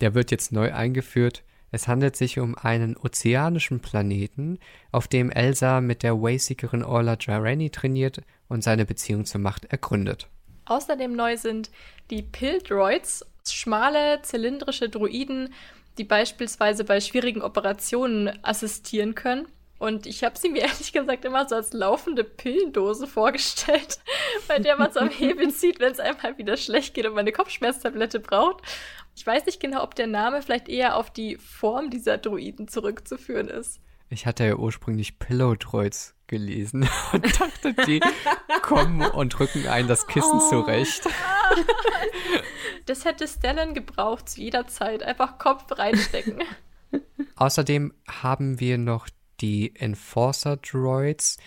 Der 0.00 0.14
wird 0.14 0.30
jetzt 0.30 0.52
neu 0.52 0.72
eingeführt. 0.72 1.44
Es 1.72 1.88
handelt 1.88 2.16
sich 2.16 2.38
um 2.38 2.54
einen 2.54 2.96
ozeanischen 2.98 3.80
Planeten, 3.80 4.58
auf 4.92 5.08
dem 5.08 5.30
Elsa 5.30 5.80
mit 5.80 6.02
der 6.02 6.20
Wayseekerin 6.20 6.84
Orla 6.84 7.16
Jareni 7.18 7.70
trainiert 7.70 8.20
und 8.48 8.62
seine 8.62 8.84
Beziehung 8.84 9.24
zur 9.24 9.40
Macht 9.40 9.64
ergründet. 9.64 10.28
Außerdem 10.66 11.16
neu 11.16 11.36
sind 11.38 11.70
die 12.10 12.22
Pildroids, 12.22 13.24
schmale, 13.48 14.20
zylindrische 14.22 14.90
Druiden, 14.90 15.52
die 15.98 16.04
beispielsweise 16.04 16.84
bei 16.84 17.00
schwierigen 17.00 17.42
Operationen 17.42 18.38
assistieren 18.42 19.14
können. 19.14 19.46
Und 19.78 20.06
ich 20.06 20.22
habe 20.22 20.38
sie 20.38 20.48
mir 20.48 20.60
ehrlich 20.68 20.92
gesagt 20.92 21.24
immer 21.24 21.48
so 21.48 21.56
als 21.56 21.72
laufende 21.72 22.22
Pillendose 22.22 23.06
vorgestellt, 23.06 23.98
bei 24.48 24.58
der 24.58 24.76
man 24.76 24.92
so 24.92 25.00
am 25.00 25.10
Hebel 25.10 25.50
zieht, 25.50 25.80
wenn 25.80 25.92
es 25.92 26.00
einmal 26.00 26.38
wieder 26.38 26.56
schlecht 26.56 26.94
geht 26.94 27.06
und 27.06 27.14
man 27.14 27.20
eine 27.20 27.32
Kopfschmerztablette 27.32 28.20
braucht. 28.20 28.62
Ich 29.14 29.26
weiß 29.26 29.46
nicht 29.46 29.60
genau, 29.60 29.82
ob 29.82 29.94
der 29.94 30.06
Name 30.06 30.42
vielleicht 30.42 30.68
eher 30.68 30.96
auf 30.96 31.10
die 31.10 31.36
Form 31.36 31.90
dieser 31.90 32.18
Druiden 32.18 32.68
zurückzuführen 32.68 33.48
ist. 33.48 33.80
Ich 34.08 34.26
hatte 34.26 34.44
ja 34.44 34.56
ursprünglich 34.56 35.18
Pillowdroids 35.18 36.14
gelesen 36.26 36.88
und 37.12 37.40
dachte, 37.40 37.74
die 37.86 38.00
kommen 38.62 39.02
und 39.02 39.38
rücken 39.40 39.66
ein 39.68 39.88
das 39.88 40.06
Kissen 40.06 40.40
oh. 40.42 40.48
zurecht. 40.48 41.08
Das 42.86 43.04
hätte 43.04 43.28
Stellan 43.28 43.74
gebraucht 43.74 44.28
zu 44.28 44.40
jeder 44.40 44.66
Zeit. 44.66 45.04
Einfach 45.04 45.38
Kopf 45.38 45.66
reinstecken. 45.70 46.42
Außerdem 47.36 47.94
haben 48.08 48.58
wir 48.58 48.76
noch 48.76 49.08
die 49.40 49.76
Enforcer 49.76 50.56
Droids, 50.56 51.38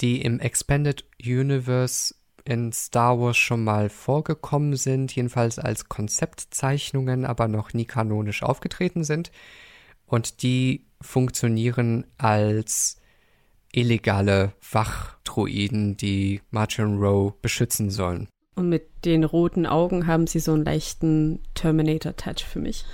die 0.00 0.22
im 0.22 0.38
Expanded 0.38 1.04
Universe 1.20 2.14
in 2.48 2.72
Star 2.72 3.18
Wars 3.18 3.36
schon 3.36 3.64
mal 3.64 3.88
vorgekommen 3.88 4.76
sind, 4.76 5.14
jedenfalls 5.14 5.58
als 5.58 5.88
Konzeptzeichnungen, 5.88 7.24
aber 7.24 7.48
noch 7.48 7.72
nie 7.72 7.84
kanonisch 7.84 8.42
aufgetreten 8.42 9.04
sind. 9.04 9.30
Und 10.06 10.42
die 10.42 10.86
funktionieren 11.00 12.06
als 12.16 13.00
illegale 13.72 14.52
Wachdroiden, 14.72 15.96
die 15.96 16.40
Martin 16.50 16.98
Rowe 16.98 17.34
beschützen 17.42 17.90
sollen. 17.90 18.28
Und 18.54 18.70
mit 18.70 18.88
den 19.04 19.24
roten 19.24 19.66
Augen 19.66 20.06
haben 20.06 20.26
sie 20.26 20.40
so 20.40 20.54
einen 20.54 20.64
leichten 20.64 21.40
Terminator-Touch 21.54 22.44
für 22.44 22.58
mich. 22.58 22.84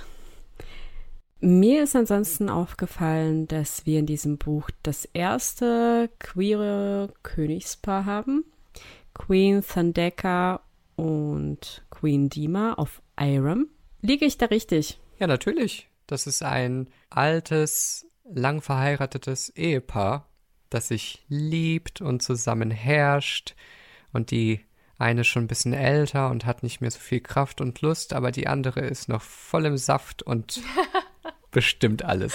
Mir 1.39 1.83
ist 1.83 1.95
ansonsten 1.95 2.49
aufgefallen, 2.49 3.47
dass 3.47 3.85
wir 3.85 3.99
in 3.99 4.05
diesem 4.05 4.37
Buch 4.37 4.69
das 4.81 5.05
erste 5.05 6.09
queere 6.19 7.13
Königspaar 7.21 8.05
haben. 8.05 8.45
Queen 9.13 9.61
Thandeka 9.61 10.61
und 10.95 11.83
Queen 11.89 12.29
Dima 12.29 12.73
auf 12.73 13.01
Iram. 13.19 13.67
Liege 14.01 14.25
ich 14.25 14.37
da 14.37 14.47
richtig? 14.47 14.99
Ja, 15.19 15.27
natürlich. 15.27 15.89
Das 16.07 16.27
ist 16.27 16.43
ein 16.43 16.87
altes, 17.09 18.05
lang 18.25 18.61
verheiratetes 18.61 19.49
Ehepaar, 19.49 20.27
das 20.69 20.89
sich 20.89 21.23
liebt 21.27 22.01
und 22.01 22.21
zusammen 22.21 22.71
herrscht. 22.71 23.55
Und 24.11 24.31
die 24.31 24.61
eine 24.97 25.23
schon 25.23 25.45
ein 25.45 25.47
bisschen 25.47 25.73
älter 25.73 26.29
und 26.29 26.45
hat 26.45 26.63
nicht 26.63 26.81
mehr 26.81 26.91
so 26.91 26.99
viel 26.99 27.19
Kraft 27.19 27.61
und 27.61 27.81
Lust, 27.81 28.13
aber 28.13 28.31
die 28.31 28.47
andere 28.47 28.81
ist 28.81 29.09
noch 29.09 29.21
voll 29.21 29.65
im 29.65 29.77
Saft 29.77 30.23
und 30.23 30.61
bestimmt 31.51 32.03
alles. 32.03 32.33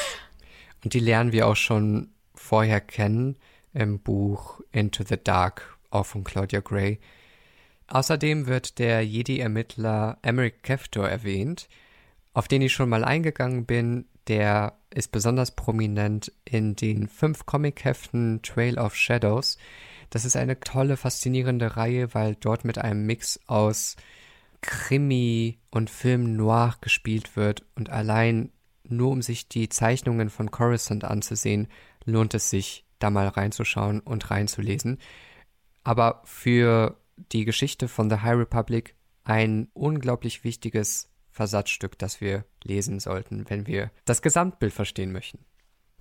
Und 0.84 0.94
die 0.94 1.00
lernen 1.00 1.32
wir 1.32 1.46
auch 1.46 1.56
schon 1.56 2.12
vorher 2.34 2.80
kennen 2.80 3.36
im 3.72 4.00
Buch 4.00 4.60
Into 4.70 5.04
the 5.04 5.16
Dark, 5.22 5.77
auch 5.90 6.06
von 6.06 6.24
Claudia 6.24 6.60
Gray. 6.60 6.98
Außerdem 7.88 8.46
wird 8.46 8.78
der 8.78 9.04
Jedi-Ermittler 9.04 10.18
Emmerich 10.22 10.60
Keftor 10.62 11.08
erwähnt, 11.08 11.68
auf 12.34 12.48
den 12.48 12.62
ich 12.62 12.72
schon 12.72 12.88
mal 12.88 13.04
eingegangen 13.04 13.64
bin. 13.64 14.06
Der 14.28 14.78
ist 14.90 15.10
besonders 15.10 15.52
prominent 15.52 16.32
in 16.44 16.76
den 16.76 17.08
fünf 17.08 17.46
Comic-Heften 17.46 18.42
Trail 18.42 18.78
of 18.78 18.94
Shadows. 18.94 19.56
Das 20.10 20.24
ist 20.24 20.36
eine 20.36 20.60
tolle, 20.60 20.96
faszinierende 20.96 21.76
Reihe, 21.76 22.14
weil 22.14 22.34
dort 22.34 22.64
mit 22.64 22.78
einem 22.78 23.06
Mix 23.06 23.40
aus 23.46 23.96
Krimi 24.60 25.58
und 25.70 25.88
Film 25.88 26.36
noir 26.36 26.76
gespielt 26.80 27.36
wird 27.36 27.64
und 27.74 27.90
allein 27.90 28.50
nur 28.84 29.10
um 29.10 29.22
sich 29.22 29.48
die 29.48 29.68
Zeichnungen 29.68 30.30
von 30.30 30.50
Coruscant 30.50 31.04
anzusehen, 31.04 31.68
lohnt 32.04 32.34
es 32.34 32.50
sich, 32.50 32.84
da 32.98 33.10
mal 33.10 33.28
reinzuschauen 33.28 34.00
und 34.00 34.30
reinzulesen. 34.30 34.98
Aber 35.84 36.22
für 36.24 36.96
die 37.32 37.44
Geschichte 37.44 37.88
von 37.88 38.10
The 38.10 38.16
High 38.16 38.38
Republic 38.38 38.94
ein 39.24 39.68
unglaublich 39.74 40.44
wichtiges 40.44 41.10
Versatzstück, 41.30 41.98
das 41.98 42.20
wir 42.20 42.44
lesen 42.64 42.98
sollten, 42.98 43.44
wenn 43.48 43.66
wir 43.66 43.90
das 44.04 44.22
Gesamtbild 44.22 44.72
verstehen 44.72 45.12
möchten. 45.12 45.44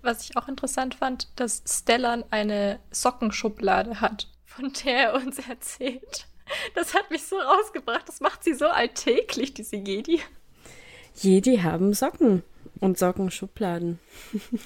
Was 0.01 0.23
ich 0.23 0.37
auch 0.37 0.47
interessant 0.47 0.95
fand, 0.95 1.39
dass 1.39 1.63
Stellan 1.67 2.23
eine 2.31 2.79
Sockenschublade 2.91 3.99
hat, 4.01 4.29
von 4.45 4.71
der 4.83 5.09
er 5.09 5.13
uns 5.15 5.39
erzählt. 5.47 6.27
Das 6.75 6.93
hat 6.93 7.11
mich 7.11 7.23
so 7.23 7.35
rausgebracht. 7.37 8.07
Das 8.07 8.21
macht 8.21 8.43
sie 8.43 8.53
so 8.53 8.67
alltäglich, 8.67 9.53
diese 9.53 9.75
Jedi. 9.75 10.21
Jedi 11.13 11.57
haben 11.57 11.93
Socken 11.93 12.43
und 12.79 12.97
Sockenschubladen. 12.97 13.99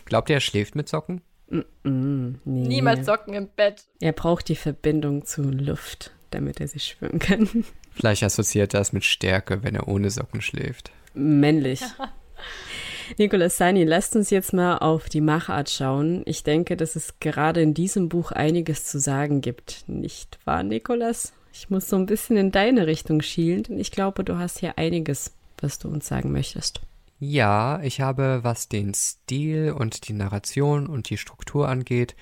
Glaubt 0.05 0.29
ihr, 0.29 0.35
er 0.35 0.41
schläft 0.41 0.75
mit 0.75 0.89
Socken? 0.89 1.21
Mm 1.51 1.65
-mm, 1.83 2.35
nee. 2.45 2.67
Niemals 2.67 3.05
Socken 3.05 3.33
im 3.33 3.49
Bett. 3.49 3.83
Er 3.99 4.13
braucht 4.13 4.47
die 4.47 4.55
Verbindung 4.55 5.25
zur 5.25 5.45
Luft, 5.45 6.11
damit 6.31 6.61
er 6.61 6.67
sich 6.67 6.85
schwimmen 6.85 7.19
kann. 7.19 7.65
Vielleicht 7.91 8.23
assoziiert 8.23 8.73
er 8.73 8.79
das 8.79 8.93
mit 8.93 9.03
Stärke, 9.03 9.63
wenn 9.63 9.75
er 9.75 9.87
ohne 9.87 10.09
Socken 10.09 10.41
schläft. 10.41 10.91
Männlich. 11.13 11.81
Nicolas 13.17 13.57
Sani, 13.57 13.83
lasst 13.83 14.15
uns 14.15 14.29
jetzt 14.29 14.53
mal 14.53 14.77
auf 14.77 15.09
die 15.09 15.19
Machart 15.19 15.69
schauen. 15.69 16.23
Ich 16.25 16.43
denke, 16.43 16.77
dass 16.77 16.95
es 16.95 17.19
gerade 17.19 17.61
in 17.61 17.73
diesem 17.73 18.07
Buch 18.07 18.31
einiges 18.31 18.85
zu 18.85 18.99
sagen 18.99 19.41
gibt. 19.41 19.83
Nicht 19.87 20.39
wahr, 20.45 20.63
Nicolas? 20.63 21.33
Ich 21.51 21.69
muss 21.69 21.89
so 21.89 21.97
ein 21.97 22.05
bisschen 22.05 22.37
in 22.37 22.51
deine 22.51 22.87
Richtung 22.87 23.21
schielen, 23.21 23.63
denn 23.63 23.79
ich 23.79 23.91
glaube, 23.91 24.23
du 24.23 24.37
hast 24.37 24.59
hier 24.59 24.77
einiges, 24.77 25.33
was 25.59 25.79
du 25.79 25.89
uns 25.89 26.07
sagen 26.07 26.31
möchtest. 26.31 26.79
Ja, 27.23 27.79
ich 27.83 28.01
habe, 28.01 28.39
was 28.41 28.67
den 28.67 28.95
Stil 28.95 29.73
und 29.77 30.07
die 30.07 30.13
Narration 30.13 30.87
und 30.87 31.11
die 31.11 31.19
Struktur 31.19 31.69
angeht, 31.69 32.15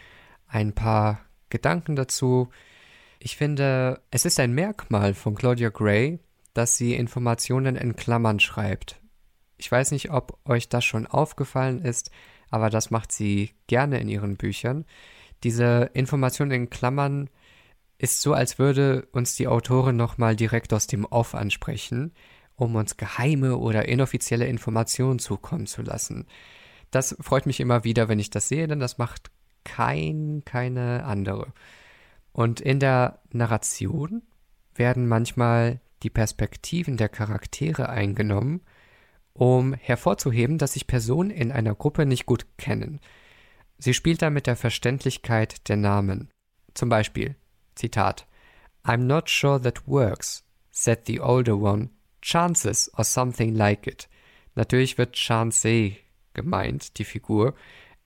ein 0.45 0.73
paar 0.73 1.21
Gedanken 1.47 1.95
dazu. 1.95 2.49
Ich 3.17 3.37
finde, 3.37 4.01
es 4.11 4.25
ist 4.25 4.41
ein 4.41 4.51
Merkmal 4.51 5.13
von 5.13 5.35
Claudia 5.35 5.69
Gray, 5.69 6.19
dass 6.53 6.75
sie 6.75 6.95
Informationen 6.95 7.77
in 7.77 7.95
Klammern 7.95 8.41
schreibt. 8.41 8.99
Ich 9.55 9.71
weiß 9.71 9.91
nicht, 9.91 10.11
ob 10.11 10.37
euch 10.43 10.67
das 10.67 10.83
schon 10.83 11.07
aufgefallen 11.07 11.79
ist, 11.79 12.11
aber 12.49 12.69
das 12.69 12.91
macht 12.91 13.13
sie 13.13 13.51
gerne 13.67 14.01
in 14.01 14.09
ihren 14.09 14.35
Büchern. 14.35 14.83
Diese 15.45 15.91
Information 15.93 16.51
in 16.51 16.69
Klammern 16.69 17.29
ist 17.99 18.19
so, 18.19 18.33
als 18.33 18.59
würde 18.59 19.07
uns 19.13 19.37
die 19.37 19.47
Autorin 19.47 19.95
nochmal 19.95 20.35
direkt 20.35 20.73
aus 20.73 20.87
dem 20.87 21.05
Off 21.05 21.35
ansprechen, 21.35 22.11
um 22.59 22.75
uns 22.75 22.97
geheime 22.97 23.57
oder 23.57 23.87
inoffizielle 23.87 24.45
Informationen 24.45 25.19
zukommen 25.19 25.65
zu 25.65 25.81
lassen. 25.81 26.27
Das 26.91 27.15
freut 27.19 27.45
mich 27.45 27.59
immer 27.59 27.83
wieder, 27.83 28.09
wenn 28.09 28.19
ich 28.19 28.29
das 28.29 28.47
sehe, 28.47 28.67
denn 28.67 28.79
das 28.79 28.97
macht 28.97 29.31
kein, 29.63 30.43
keine 30.45 31.03
andere. 31.05 31.53
Und 32.31 32.59
in 32.61 32.79
der 32.79 33.21
Narration 33.31 34.23
werden 34.75 35.07
manchmal 35.07 35.79
die 36.03 36.09
Perspektiven 36.09 36.97
der 36.97 37.09
Charaktere 37.09 37.89
eingenommen, 37.89 38.61
um 39.33 39.73
hervorzuheben, 39.73 40.57
dass 40.57 40.73
sich 40.73 40.87
Personen 40.87 41.29
in 41.29 41.51
einer 41.51 41.75
Gruppe 41.75 42.05
nicht 42.05 42.25
gut 42.25 42.45
kennen. 42.57 42.99
Sie 43.77 43.93
spielt 43.93 44.21
da 44.21 44.29
mit 44.29 44.47
der 44.47 44.55
Verständlichkeit 44.55 45.69
der 45.69 45.77
Namen. 45.77 46.29
Zum 46.73 46.89
Beispiel, 46.89 47.35
Zitat, 47.75 48.27
I'm 48.83 49.03
not 49.03 49.29
sure 49.29 49.61
that 49.61 49.87
works, 49.87 50.43
said 50.71 51.05
the 51.05 51.21
older 51.21 51.57
one, 51.57 51.89
chances 52.29 52.91
or 52.97 53.03
something 53.03 53.55
like 53.55 53.87
it. 53.87 54.07
Natürlich 54.55 54.97
wird 54.97 55.13
Chance 55.13 55.93
gemeint, 56.33 56.97
die 56.97 57.05
Figur, 57.05 57.55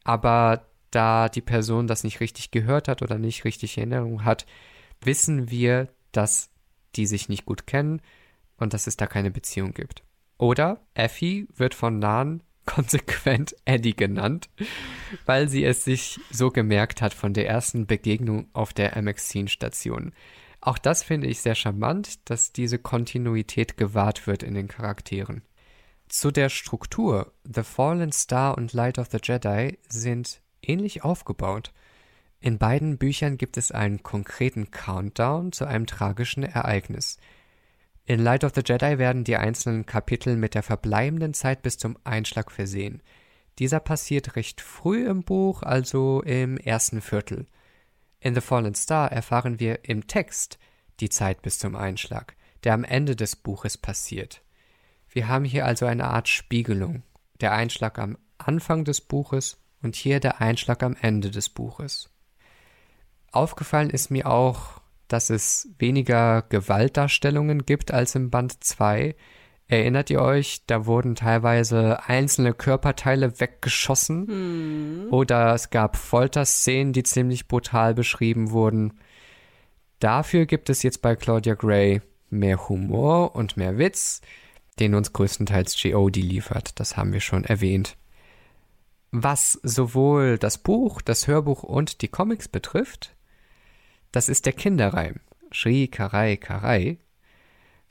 aber 0.03 0.67
da 0.91 1.29
die 1.29 1.41
Person 1.41 1.87
das 1.87 2.03
nicht 2.03 2.19
richtig 2.19 2.51
gehört 2.51 2.87
hat 2.87 3.01
oder 3.01 3.17
nicht 3.17 3.45
richtig 3.45 3.77
Erinnerung 3.77 4.23
hat, 4.23 4.45
wissen 5.01 5.49
wir, 5.49 5.89
dass 6.11 6.51
die 6.95 7.05
sich 7.05 7.29
nicht 7.29 7.45
gut 7.45 7.65
kennen 7.67 8.01
und 8.57 8.73
dass 8.73 8.87
es 8.87 8.97
da 8.97 9.07
keine 9.07 9.31
Beziehung 9.31 9.73
gibt. 9.73 10.03
Oder 10.37 10.81
Effie 10.93 11.47
wird 11.55 11.73
von 11.73 11.99
Nan 11.99 12.43
konsequent 12.65 13.55
Eddie 13.65 13.95
genannt, 13.95 14.49
weil 15.25 15.49
sie 15.49 15.65
es 15.65 15.83
sich 15.83 16.19
so 16.31 16.49
gemerkt 16.49 17.01
hat 17.01 17.13
von 17.13 17.33
der 17.33 17.47
ersten 17.47 17.87
Begegnung 17.87 18.47
auf 18.53 18.73
der 18.73 18.95
MX-Station. 19.01 20.13
Auch 20.65 20.77
das 20.77 21.03
finde 21.03 21.27
ich 21.27 21.41
sehr 21.41 21.55
charmant, 21.55 22.29
dass 22.29 22.53
diese 22.53 22.79
Kontinuität 22.79 23.75
gewahrt 23.75 24.27
wird 24.27 24.43
in 24.43 24.53
den 24.53 24.69
Charakteren. 24.69 25.41
Zu 26.07 26.31
der 26.31 26.47
Struktur. 26.47 27.33
The 27.43 27.63
Fallen 27.63 28.13
Star 28.13 28.57
und 28.57 28.71
Light 28.71 28.97
of 28.97 29.09
the 29.11 29.17
Jedi 29.21 29.77
sind 29.89 30.41
ähnlich 30.61 31.03
aufgebaut. 31.03 31.73
In 32.39 32.59
beiden 32.59 32.97
Büchern 32.97 33.37
gibt 33.37 33.57
es 33.57 33.73
einen 33.73 34.03
konkreten 34.03 34.71
Countdown 34.71 35.51
zu 35.51 35.65
einem 35.65 35.85
tragischen 35.85 36.43
Ereignis. 36.43 37.17
In 38.05 38.21
Light 38.21 38.45
of 38.45 38.53
the 38.55 38.61
Jedi 38.65 38.97
werden 38.97 39.25
die 39.25 39.35
einzelnen 39.35 39.85
Kapitel 39.85 40.37
mit 40.37 40.55
der 40.55 40.63
verbleibenden 40.63 41.33
Zeit 41.33 41.61
bis 41.61 41.77
zum 41.77 41.97
Einschlag 42.05 42.51
versehen. 42.51 43.03
Dieser 43.59 43.81
passiert 43.81 44.37
recht 44.37 44.61
früh 44.61 45.05
im 45.09 45.23
Buch, 45.23 45.61
also 45.61 46.21
im 46.21 46.55
ersten 46.55 47.01
Viertel. 47.01 47.47
In 48.23 48.35
The 48.35 48.39
Fallen 48.39 48.73
Star 48.73 49.11
erfahren 49.11 49.59
wir 49.59 49.83
im 49.83 50.07
Text 50.07 50.57
die 51.01 51.09
Zeit 51.09 51.41
bis 51.41 51.59
zum 51.59 51.75
Einschlag, 51.75 52.37
der 52.63 52.73
am 52.73 52.85
Ende 52.85 53.17
des 53.17 53.35
Buches 53.35 53.77
passiert. 53.77 54.41
Wir 55.09 55.27
haben 55.27 55.43
hier 55.43 55.65
also 55.65 55.85
eine 55.85 56.05
Art 56.05 56.29
Spiegelung. 56.29 57.03
Der 57.41 57.51
Einschlag 57.51 57.99
am 57.99 58.17
Anfang 58.37 58.85
des 58.85 59.01
Buches 59.01 59.57
und 59.81 59.97
hier 59.97 60.21
der 60.21 60.39
Einschlag 60.39 60.83
am 60.83 60.95
Ende 61.01 61.31
des 61.31 61.49
Buches. 61.49 62.11
Aufgefallen 63.33 63.89
ist 63.89 64.09
mir 64.09 64.31
auch, 64.31 64.79
dass 65.09 65.29
es 65.29 65.67
weniger 65.77 66.43
Gewaltdarstellungen 66.43 67.65
gibt 67.65 67.91
als 67.91 68.15
im 68.15 68.29
Band 68.29 68.63
2. 68.63 69.17
Erinnert 69.67 70.09
ihr 70.09 70.21
euch, 70.21 70.65
da 70.67 70.85
wurden 70.85 71.15
teilweise 71.15 72.03
einzelne 72.07 72.53
Körperteile 72.53 73.39
weggeschossen 73.39 74.27
hm. 74.27 75.07
oder 75.11 75.53
es 75.53 75.69
gab 75.69 75.95
Folterszenen, 75.95 76.93
die 76.93 77.03
ziemlich 77.03 77.47
brutal 77.47 77.93
beschrieben 77.93 78.51
wurden. 78.51 78.99
Dafür 79.99 80.45
gibt 80.45 80.69
es 80.69 80.83
jetzt 80.83 81.01
bei 81.01 81.15
Claudia 81.15 81.53
Gray 81.55 82.01
mehr 82.29 82.67
Humor 82.67 83.35
und 83.35 83.55
mehr 83.55 83.77
Witz, 83.77 84.21
den 84.79 84.95
uns 84.95 85.13
größtenteils 85.13 85.75
G.O.D. 85.81 86.19
liefert. 86.19 86.79
Das 86.79 86.97
haben 86.97 87.13
wir 87.13 87.21
schon 87.21 87.45
erwähnt. 87.45 87.95
Was 89.11 89.59
sowohl 89.63 90.37
das 90.39 90.57
Buch, 90.57 91.01
das 91.01 91.27
Hörbuch 91.27 91.63
und 91.63 92.01
die 92.01 92.07
Comics 92.07 92.47
betrifft, 92.47 93.15
das 94.11 94.27
ist 94.27 94.45
der 94.45 94.53
Kinderreim. 94.53 95.21
Shri 95.51 95.87
Karai 95.87 96.35
Karai. 96.35 96.97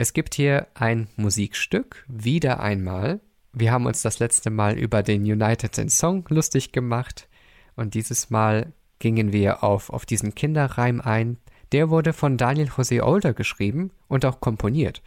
Es 0.03 0.15
gibt 0.15 0.35
hier 0.35 0.67
ein 0.75 1.07
Musikstück, 1.15 2.05
wieder 2.09 2.59
einmal. 2.59 3.21
Wir 3.53 3.71
haben 3.71 3.87
uns 3.87 4.03
das 4.03 4.19
letzte 4.19 4.51
Mal 4.51 4.77
über 4.77 5.05
den 5.05 5.23
United 5.23 5.79
in 5.79 5.89
Song 5.89 6.25
lustig 6.29 6.73
gemacht 6.73 7.29
und 7.77 7.95
dieses 7.95 8.29
Mal 8.29 8.73
gingen 8.99 9.33
wir 9.33 9.63
auf, 9.63 9.91
auf 9.91 10.05
diesen 10.05 10.35
Kinderreim 10.35 11.01
ein. 11.01 11.37
Der 11.71 11.89
wurde 11.89 12.13
von 12.13 12.37
Daniel 12.37 12.67
José 12.67 13.01
Older 13.01 13.33
geschrieben 13.33 13.93
und 14.09 14.25
auch 14.25 14.41
komponiert. 14.41 15.03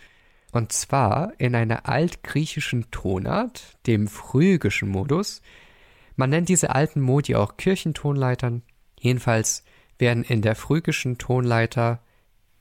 Und 0.53 0.71
zwar 0.71 1.33
in 1.39 1.55
einer 1.55 1.89
altgriechischen 1.89 2.89
Tonart, 2.89 3.77
dem 3.87 4.07
phrygischen 4.07 4.87
Modus, 4.87 5.41
man 6.15 6.29
nennt 6.29 6.47
diese 6.47 6.73
alten 6.73 7.01
Modi 7.01 7.35
auch 7.35 7.57
Kirchentonleitern. 7.57 8.61
Jedenfalls 8.97 9.65
werden 9.99 10.23
in 10.23 10.41
der 10.41 10.55
phrygischen 10.55 11.17
Tonleiter, 11.17 11.99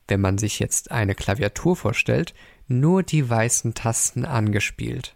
wenn 0.07 0.21
man 0.21 0.37
sich 0.37 0.59
jetzt 0.59 0.91
eine 0.91 1.15
Klaviatur 1.15 1.75
vorstellt, 1.75 2.33
nur 2.67 3.03
die 3.03 3.29
weißen 3.29 3.73
Tasten 3.73 4.25
angespielt. 4.25 5.15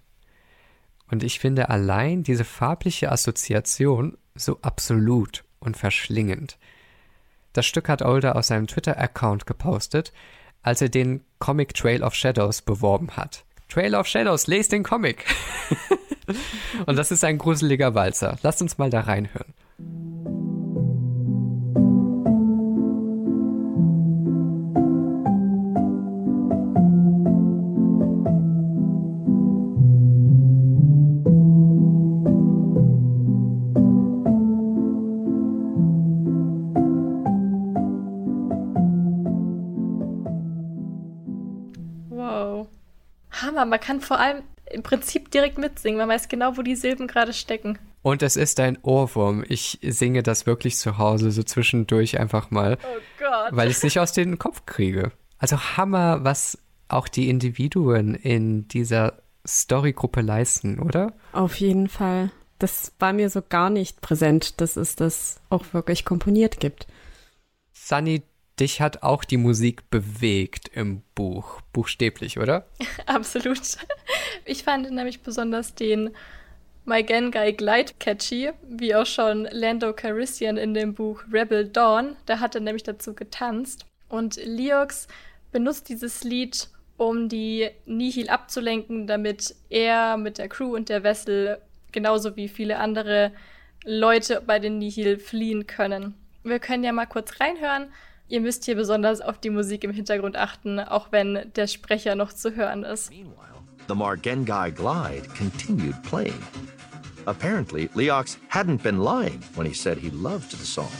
Und 1.09 1.23
ich 1.23 1.39
finde 1.39 1.69
allein 1.69 2.23
diese 2.23 2.45
farbliche 2.45 3.11
Assoziation 3.11 4.17
so 4.35 4.59
absolut 4.61 5.43
und 5.59 5.75
verschlingend. 5.75 6.57
Das 7.53 7.65
Stück 7.65 7.89
hat 7.89 8.03
Older 8.03 8.35
aus 8.35 8.47
seinem 8.47 8.67
Twitter-Account 8.67 9.47
gepostet, 9.47 10.13
als 10.61 10.81
er 10.81 10.89
den 10.89 11.21
Comic 11.39 11.73
Trail 11.73 12.03
of 12.03 12.13
Shadows 12.13 12.61
beworben 12.61 13.17
hat. 13.17 13.43
Trail 13.69 13.95
of 13.95 14.07
Shadows, 14.07 14.47
lest 14.47 14.71
den 14.71 14.83
Comic! 14.83 15.25
Und 16.85 16.95
das 16.95 17.11
ist 17.11 17.23
ein 17.23 17.39
gruseliger 17.39 17.95
Walzer. 17.95 18.37
Lasst 18.43 18.61
uns 18.61 18.77
mal 18.77 18.89
da 18.89 19.01
reinhören. 19.01 19.53
Man 43.69 43.79
kann 43.79 44.01
vor 44.01 44.19
allem 44.19 44.43
im 44.71 44.83
Prinzip 44.83 45.31
direkt 45.31 45.57
mitsingen. 45.57 45.97
Man 45.97 46.09
weiß 46.09 46.27
genau, 46.29 46.57
wo 46.57 46.61
die 46.61 46.75
Silben 46.75 47.07
gerade 47.07 47.33
stecken. 47.33 47.79
Und 48.01 48.21
es 48.21 48.35
ist 48.35 48.59
ein 48.59 48.77
Ohrwurm. 48.81 49.43
Ich 49.47 49.79
singe 49.81 50.23
das 50.23 50.45
wirklich 50.45 50.77
zu 50.77 50.97
Hause 50.97 51.31
so 51.31 51.43
zwischendurch 51.43 52.19
einfach 52.19 52.49
mal, 52.51 52.77
Oh 52.83 52.99
Gott. 53.19 53.49
weil 53.51 53.69
ich 53.69 53.77
es 53.77 53.83
nicht 53.83 53.99
aus 53.99 54.13
dem 54.13 54.37
Kopf 54.39 54.65
kriege. 54.65 55.11
Also 55.37 55.57
Hammer, 55.77 56.23
was 56.23 56.57
auch 56.87 57.07
die 57.07 57.29
Individuen 57.29 58.15
in 58.15 58.67
dieser 58.67 59.21
Storygruppe 59.45 60.21
leisten, 60.21 60.79
oder? 60.79 61.13
Auf 61.33 61.55
jeden 61.55 61.87
Fall. 61.89 62.31
Das 62.57 62.93
war 62.99 63.13
mir 63.13 63.29
so 63.29 63.41
gar 63.47 63.69
nicht 63.69 64.01
präsent, 64.01 64.59
dass 64.61 64.75
es 64.75 64.95
das 64.95 65.39
auch 65.49 65.65
wirklich 65.73 66.03
komponiert 66.05 66.59
gibt. 66.59 66.87
Sunny, 67.73 68.23
dich 68.60 68.81
hat 68.81 69.03
auch 69.03 69.23
die 69.23 69.38
Musik 69.38 69.90
bewegt 69.90 70.69
im 70.73 71.02
Buch, 71.15 71.61
buchstäblich, 71.73 72.40
oder? 72.40 72.68
Absolut. 73.06 73.77
Ich 74.45 74.64
fand 74.64 74.91
nämlich 74.91 75.22
besonders 75.22 75.76
den 75.76 76.11
My 76.86 77.03
Gengai 77.03 77.52
Glide 77.52 77.94
catchy, 77.99 78.52
wie 78.68 78.95
auch 78.95 79.06
schon 79.06 79.48
Lando 79.52 79.94
Calrissian 79.94 80.57
in 80.57 80.73
dem 80.73 80.94
Buch 80.94 81.23
Rebel 81.31 81.68
Dawn. 81.68 82.15
Da 82.26 82.40
hat 82.40 82.56
er 82.56 82.61
nämlich 82.61 82.84
dazu 82.84 83.14
getanzt. 83.14 83.86
Und 84.07 84.38
Leox 84.44 85.07
benutzt 85.52 85.90
dieses 85.90 86.23
Lied, 86.23 86.69
um 86.98 87.30
die 87.30 87.69
Nihil 87.86 88.30
abzulenken, 88.30 89.07
damit 89.07 89.56
er 89.69 90.18
mit 90.18 90.38
der 90.38 90.49
Crew 90.49 90.76
und 90.76 90.90
der 90.90 91.03
Vessel 91.03 91.60
genauso 91.91 92.36
wie 92.36 92.48
viele 92.48 92.77
andere 92.80 93.31
Leute 93.86 94.41
bei 94.45 94.60
den 94.60 94.80
Nihil 94.80 95.18
fliehen 95.18 95.68
können. 95.68 96.15
Wir 96.44 96.60
können 96.60 96.84
ja 96.84 96.91
mal 96.91 97.06
kurz 97.06 97.40
reinhören. 97.40 97.90
Ihr 98.30 98.41
müsst 98.41 98.65
hier 98.65 98.76
besonders 98.76 99.22
auf 99.22 99.39
die 99.39 99.49
Musik 99.49 99.84
im 99.84 99.91
Hintergrund 99.91 100.38
achten, 100.38 100.80
auch 100.80 101.11
wenn 101.11 101.51
der 101.56 101.65
Sprecher 101.65 102.14
noch 102.14 102.31
zu 102.31 102.56
hören 102.56 102.84
ist. 102.84 103.10
Meanwhile, 103.10 103.57
the 103.88 103.95
Margengai 103.95 104.69
glide 104.69 105.27
continued 105.35 106.01
playing. 106.03 106.39
Apparently, 107.26 107.89
Leox 107.95 108.38
hadn't 108.51 108.84
been 108.84 108.99
lying 108.99 109.41
when 109.56 109.65
he 109.65 109.73
said 109.73 109.97
he 109.97 110.11
loved 110.11 110.51
the 110.51 110.65
song. 110.65 110.91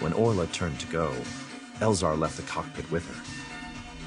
When 0.00 0.14
Orla 0.14 0.46
turned 0.46 0.80
to 0.80 0.86
go, 0.86 1.10
Elzar 1.80 2.18
left 2.18 2.38
the 2.38 2.50
cockpit 2.50 2.90
with 2.90 3.06
her, 3.06 3.22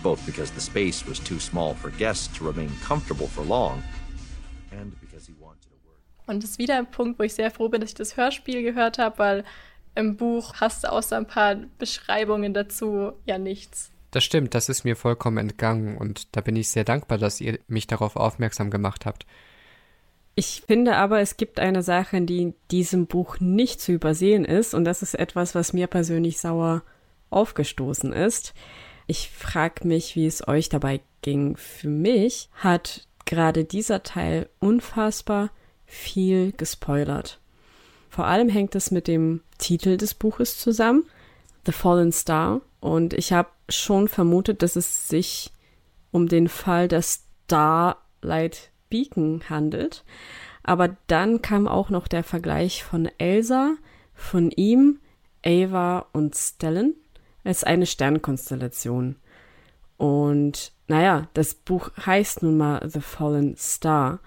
both 0.01 0.25
because 0.25 0.51
the 0.51 0.61
space 0.61 1.05
was 1.07 1.19
too 1.19 1.39
small 1.39 1.75
for 1.75 1.91
guests 1.91 2.27
to 2.39 2.43
remain 2.43 2.71
comfortable 2.83 3.27
for 3.27 3.43
long, 3.43 3.83
and 4.71 4.99
because 4.99 5.27
he 5.27 5.33
wanted 5.39 5.61
to 5.69 5.77
work. 5.85 5.99
Und 6.25 6.41
das 6.41 6.51
ist 6.51 6.57
wieder 6.57 6.75
ein 6.75 6.89
Punkt, 6.89 7.19
wo 7.19 7.23
ich 7.23 7.35
sehr 7.35 7.51
froh 7.51 7.69
bin, 7.69 7.81
dass 7.81 7.91
ich 7.91 7.95
das 7.95 8.17
Hörspiel 8.17 8.63
gehört 8.63 8.97
habe, 8.97 9.19
weil 9.19 9.43
im 9.95 10.17
Buch 10.17 10.55
hast 10.55 10.83
du 10.83 10.91
außer 10.91 11.17
ein 11.17 11.27
paar 11.27 11.55
Beschreibungen 11.77 12.53
dazu 12.53 13.13
ja 13.25 13.37
nichts. 13.37 13.91
Das 14.11 14.23
stimmt, 14.23 14.53
das 14.53 14.69
ist 14.69 14.83
mir 14.83 14.95
vollkommen 14.95 15.37
entgangen 15.37 15.97
und 15.97 16.35
da 16.35 16.41
bin 16.41 16.55
ich 16.55 16.69
sehr 16.69 16.83
dankbar, 16.83 17.17
dass 17.17 17.41
ihr 17.41 17.59
mich 17.67 17.87
darauf 17.87 18.15
aufmerksam 18.15 18.69
gemacht 18.69 19.05
habt. 19.05 19.25
Ich 20.35 20.63
finde 20.65 20.95
aber, 20.95 21.19
es 21.19 21.37
gibt 21.37 21.59
eine 21.59 21.83
Sache, 21.83 22.21
die 22.21 22.41
in 22.41 22.55
diesem 22.71 23.05
Buch 23.05 23.39
nicht 23.39 23.81
zu 23.81 23.91
übersehen 23.91 24.45
ist, 24.45 24.73
und 24.73 24.83
das 24.85 25.03
ist 25.03 25.13
etwas, 25.13 25.53
was 25.53 25.73
mir 25.73 25.87
persönlich 25.87 26.39
sauer 26.39 26.83
aufgestoßen 27.29 28.13
ist. 28.13 28.53
Ich 29.05 29.29
frage 29.29 29.87
mich, 29.87 30.15
wie 30.15 30.25
es 30.25 30.47
euch 30.47 30.69
dabei 30.69 31.01
ging. 31.21 31.55
Für 31.55 31.89
mich 31.89 32.49
hat 32.53 33.07
gerade 33.25 33.63
dieser 33.63 34.03
Teil 34.03 34.49
unfassbar 34.59 35.51
viel 35.85 36.51
gespoilert. 36.51 37.39
Vor 38.13 38.27
allem 38.27 38.47
hängt 38.47 38.75
es 38.75 38.91
mit 38.91 39.07
dem 39.07 39.41
Titel 39.57 39.97
des 39.97 40.13
Buches 40.13 40.59
zusammen, 40.59 41.03
The 41.65 41.71
Fallen 41.71 42.11
Star. 42.11 42.61
Und 42.79 43.15
ich 43.15 43.33
habe 43.33 43.49
schon 43.69 44.07
vermutet, 44.07 44.61
dass 44.61 44.75
es 44.75 45.07
sich 45.07 45.51
um 46.11 46.27
den 46.27 46.47
Fall 46.47 46.87
der 46.87 47.01
Starlight 47.01 48.69
Beacon 48.91 49.41
handelt. 49.49 50.03
Aber 50.61 50.95
dann 51.07 51.41
kam 51.41 51.67
auch 51.67 51.89
noch 51.89 52.07
der 52.07 52.23
Vergleich 52.23 52.83
von 52.83 53.09
Elsa, 53.17 53.77
von 54.13 54.51
ihm, 54.51 54.99
Ava 55.43 56.05
und 56.13 56.35
Stellan 56.35 56.93
als 57.43 57.63
eine 57.63 57.87
Sternkonstellation. 57.87 59.15
Und 59.97 60.71
naja, 60.87 61.29
das 61.33 61.55
Buch 61.55 61.89
heißt 62.05 62.43
nun 62.43 62.57
mal 62.57 62.87
The 62.87 63.01
Fallen 63.01 63.57
Star. 63.57 64.19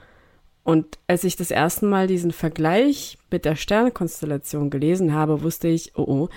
Und 0.66 0.98
als 1.06 1.22
ich 1.22 1.36
das 1.36 1.52
erste 1.52 1.86
Mal 1.86 2.09
diesen 2.09 2.32
Vergleich 2.32 3.18
mit 3.30 3.44
der 3.44 3.55
Sternkonstellation 3.55 4.68
gelesen 4.68 5.14
habe, 5.14 5.44
wusste 5.44 5.68
ich, 5.68 5.93
oh 5.97 6.02
oh, 6.02 6.28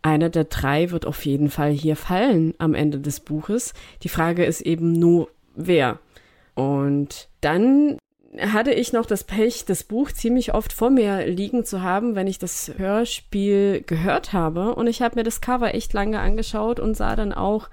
einer 0.00 0.30
der 0.30 0.44
drei 0.44 0.92
wird 0.92 1.06
auf 1.06 1.26
jeden 1.26 1.50
Fall 1.50 1.72
hier 1.72 1.96
fallen 1.96 2.54
am 2.58 2.74
Ende 2.74 3.00
des 3.00 3.18
Buches. 3.18 3.74
Die 4.04 4.08
Frage 4.08 4.44
ist 4.44 4.60
eben 4.60 4.92
nur, 4.92 5.28
wer. 5.56 5.98
Und 6.54 7.28
dann 7.40 7.98
hatte 8.38 8.72
ich 8.72 8.92
noch 8.92 9.06
das 9.06 9.24
Pech, 9.24 9.64
das 9.64 9.82
Buch 9.82 10.12
ziemlich 10.12 10.54
oft 10.54 10.72
vor 10.72 10.90
mir 10.90 11.26
liegen 11.26 11.64
zu 11.64 11.82
haben, 11.82 12.14
wenn 12.14 12.28
ich 12.28 12.38
das 12.38 12.70
Hörspiel 12.76 13.82
gehört 13.84 14.32
habe. 14.32 14.76
Und 14.76 14.86
ich 14.86 15.02
habe 15.02 15.16
mir 15.16 15.24
das 15.24 15.40
Cover 15.40 15.74
echt 15.74 15.92
lange 15.94 16.20
angeschaut 16.20 16.78
und 16.78 16.96
sah 16.96 17.16
dann 17.16 17.32
auch, 17.32 17.68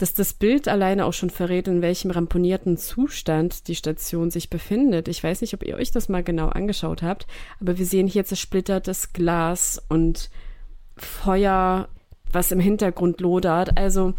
dass 0.00 0.14
das 0.14 0.32
Bild 0.32 0.66
alleine 0.66 1.04
auch 1.04 1.12
schon 1.12 1.28
verrät, 1.28 1.68
in 1.68 1.82
welchem 1.82 2.10
ramponierten 2.10 2.78
Zustand 2.78 3.68
die 3.68 3.74
Station 3.74 4.30
sich 4.30 4.48
befindet. 4.48 5.08
Ich 5.08 5.22
weiß 5.22 5.42
nicht, 5.42 5.52
ob 5.52 5.62
ihr 5.62 5.76
euch 5.76 5.90
das 5.90 6.08
mal 6.08 6.22
genau 6.22 6.48
angeschaut 6.48 7.02
habt, 7.02 7.26
aber 7.60 7.76
wir 7.76 7.84
sehen 7.84 8.06
hier 8.06 8.24
zersplittertes 8.24 9.12
Glas 9.12 9.82
und 9.90 10.30
Feuer, 10.96 11.88
was 12.32 12.50
im 12.50 12.60
Hintergrund 12.60 13.20
lodert. 13.20 13.76
Also, 13.76 14.14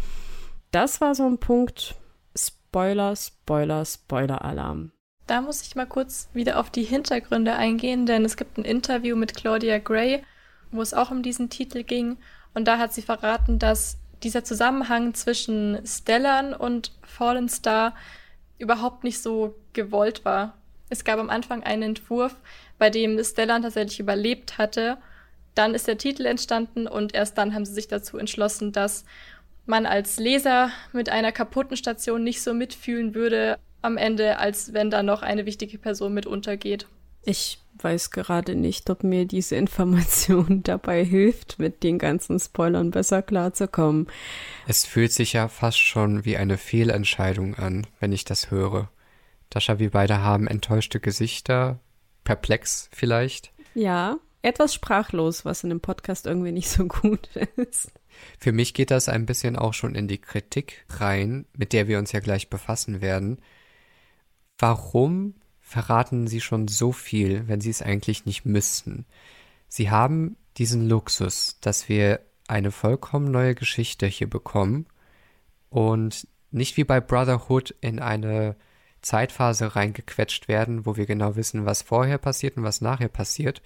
das 0.70 1.00
war 1.00 1.16
so 1.16 1.26
ein 1.26 1.38
Punkt. 1.38 1.96
Spoiler, 2.36 3.16
Spoiler, 3.16 3.84
Spoiler-Alarm. 3.84 4.92
Da 5.26 5.40
muss 5.40 5.62
ich 5.62 5.74
mal 5.74 5.86
kurz 5.86 6.28
wieder 6.32 6.60
auf 6.60 6.70
die 6.70 6.84
Hintergründe 6.84 7.54
eingehen, 7.54 8.06
denn 8.06 8.24
es 8.24 8.36
gibt 8.36 8.56
ein 8.56 8.64
Interview 8.64 9.16
mit 9.16 9.34
Claudia 9.34 9.78
Gray, 9.78 10.22
wo 10.70 10.80
es 10.80 10.94
auch 10.94 11.10
um 11.10 11.22
diesen 11.22 11.50
Titel 11.50 11.82
ging. 11.82 12.18
Und 12.54 12.68
da 12.68 12.78
hat 12.78 12.92
sie 12.92 13.02
verraten, 13.02 13.58
dass 13.58 13.98
dieser 14.24 14.44
Zusammenhang 14.44 15.14
zwischen 15.14 15.80
Stellan 15.86 16.54
und 16.54 16.92
Fallen 17.02 17.48
Star 17.48 17.94
überhaupt 18.58 19.04
nicht 19.04 19.20
so 19.20 19.54
gewollt 19.72 20.24
war. 20.24 20.54
Es 20.88 21.04
gab 21.04 21.18
am 21.18 21.30
Anfang 21.30 21.62
einen 21.62 21.82
Entwurf, 21.82 22.36
bei 22.78 22.90
dem 22.90 23.22
Stellan 23.22 23.62
tatsächlich 23.62 24.00
überlebt 24.00 24.58
hatte. 24.58 24.98
Dann 25.54 25.74
ist 25.74 25.88
der 25.88 25.98
Titel 25.98 26.26
entstanden 26.26 26.86
und 26.86 27.14
erst 27.14 27.38
dann 27.38 27.54
haben 27.54 27.64
sie 27.64 27.74
sich 27.74 27.88
dazu 27.88 28.18
entschlossen, 28.18 28.72
dass 28.72 29.04
man 29.66 29.86
als 29.86 30.18
Leser 30.18 30.70
mit 30.92 31.08
einer 31.08 31.32
kaputten 31.32 31.76
Station 31.76 32.24
nicht 32.24 32.42
so 32.42 32.54
mitfühlen 32.54 33.14
würde 33.14 33.58
am 33.80 33.96
Ende, 33.96 34.38
als 34.38 34.72
wenn 34.72 34.90
da 34.90 35.02
noch 35.02 35.22
eine 35.22 35.46
wichtige 35.46 35.78
Person 35.78 36.14
mit 36.14 36.26
untergeht. 36.26 36.86
Ich 37.24 37.58
weiß 37.78 38.10
gerade 38.10 38.54
nicht, 38.54 38.90
ob 38.90 39.02
mir 39.04 39.26
diese 39.26 39.56
Information 39.56 40.62
dabei 40.64 41.04
hilft, 41.04 41.58
mit 41.58 41.82
den 41.82 41.98
ganzen 41.98 42.38
Spoilern 42.38 42.90
besser 42.90 43.22
klarzukommen. 43.22 44.08
Es 44.66 44.84
fühlt 44.84 45.12
sich 45.12 45.32
ja 45.32 45.48
fast 45.48 45.78
schon 45.78 46.24
wie 46.24 46.36
eine 46.36 46.58
Fehlentscheidung 46.58 47.54
an, 47.56 47.86
wenn 48.00 48.12
ich 48.12 48.24
das 48.24 48.50
höre. 48.50 48.90
Dascha, 49.50 49.78
wir 49.78 49.90
beide 49.90 50.20
haben 50.20 50.46
enttäuschte 50.46 51.00
Gesichter, 51.00 51.78
perplex 52.24 52.88
vielleicht. 52.92 53.52
Ja, 53.74 54.18
etwas 54.42 54.74
sprachlos, 54.74 55.44
was 55.44 55.62
in 55.62 55.70
dem 55.70 55.80
Podcast 55.80 56.26
irgendwie 56.26 56.52
nicht 56.52 56.68
so 56.68 56.86
gut 56.88 57.28
ist. 57.56 57.92
Für 58.38 58.52
mich 58.52 58.74
geht 58.74 58.90
das 58.90 59.08
ein 59.08 59.26
bisschen 59.26 59.56
auch 59.56 59.74
schon 59.74 59.94
in 59.94 60.08
die 60.08 60.18
Kritik 60.18 60.84
rein, 60.88 61.46
mit 61.56 61.72
der 61.72 61.88
wir 61.88 61.98
uns 61.98 62.12
ja 62.12 62.20
gleich 62.20 62.50
befassen 62.50 63.00
werden. 63.00 63.40
Warum 64.58 65.34
verraten 65.72 66.26
sie 66.26 66.42
schon 66.42 66.68
so 66.68 66.92
viel, 66.92 67.48
wenn 67.48 67.62
sie 67.62 67.70
es 67.70 67.80
eigentlich 67.80 68.26
nicht 68.26 68.44
müssten? 68.44 69.06
Sie 69.68 69.90
haben 69.90 70.36
diesen 70.58 70.86
Luxus, 70.86 71.56
dass 71.62 71.88
wir 71.88 72.20
eine 72.46 72.70
vollkommen 72.70 73.30
neue 73.30 73.54
Geschichte 73.54 74.06
hier 74.06 74.28
bekommen 74.28 74.84
und 75.70 76.28
nicht 76.50 76.76
wie 76.76 76.84
bei 76.84 77.00
Brotherhood 77.00 77.74
in 77.80 78.00
eine 78.00 78.54
Zeitphase 79.00 79.74
reingequetscht 79.74 80.46
werden, 80.46 80.84
wo 80.84 80.96
wir 80.96 81.06
genau 81.06 81.36
wissen, 81.36 81.64
was 81.64 81.80
vorher 81.80 82.18
passiert 82.18 82.58
und 82.58 82.64
was 82.64 82.82
nachher 82.82 83.08
passiert. 83.08 83.62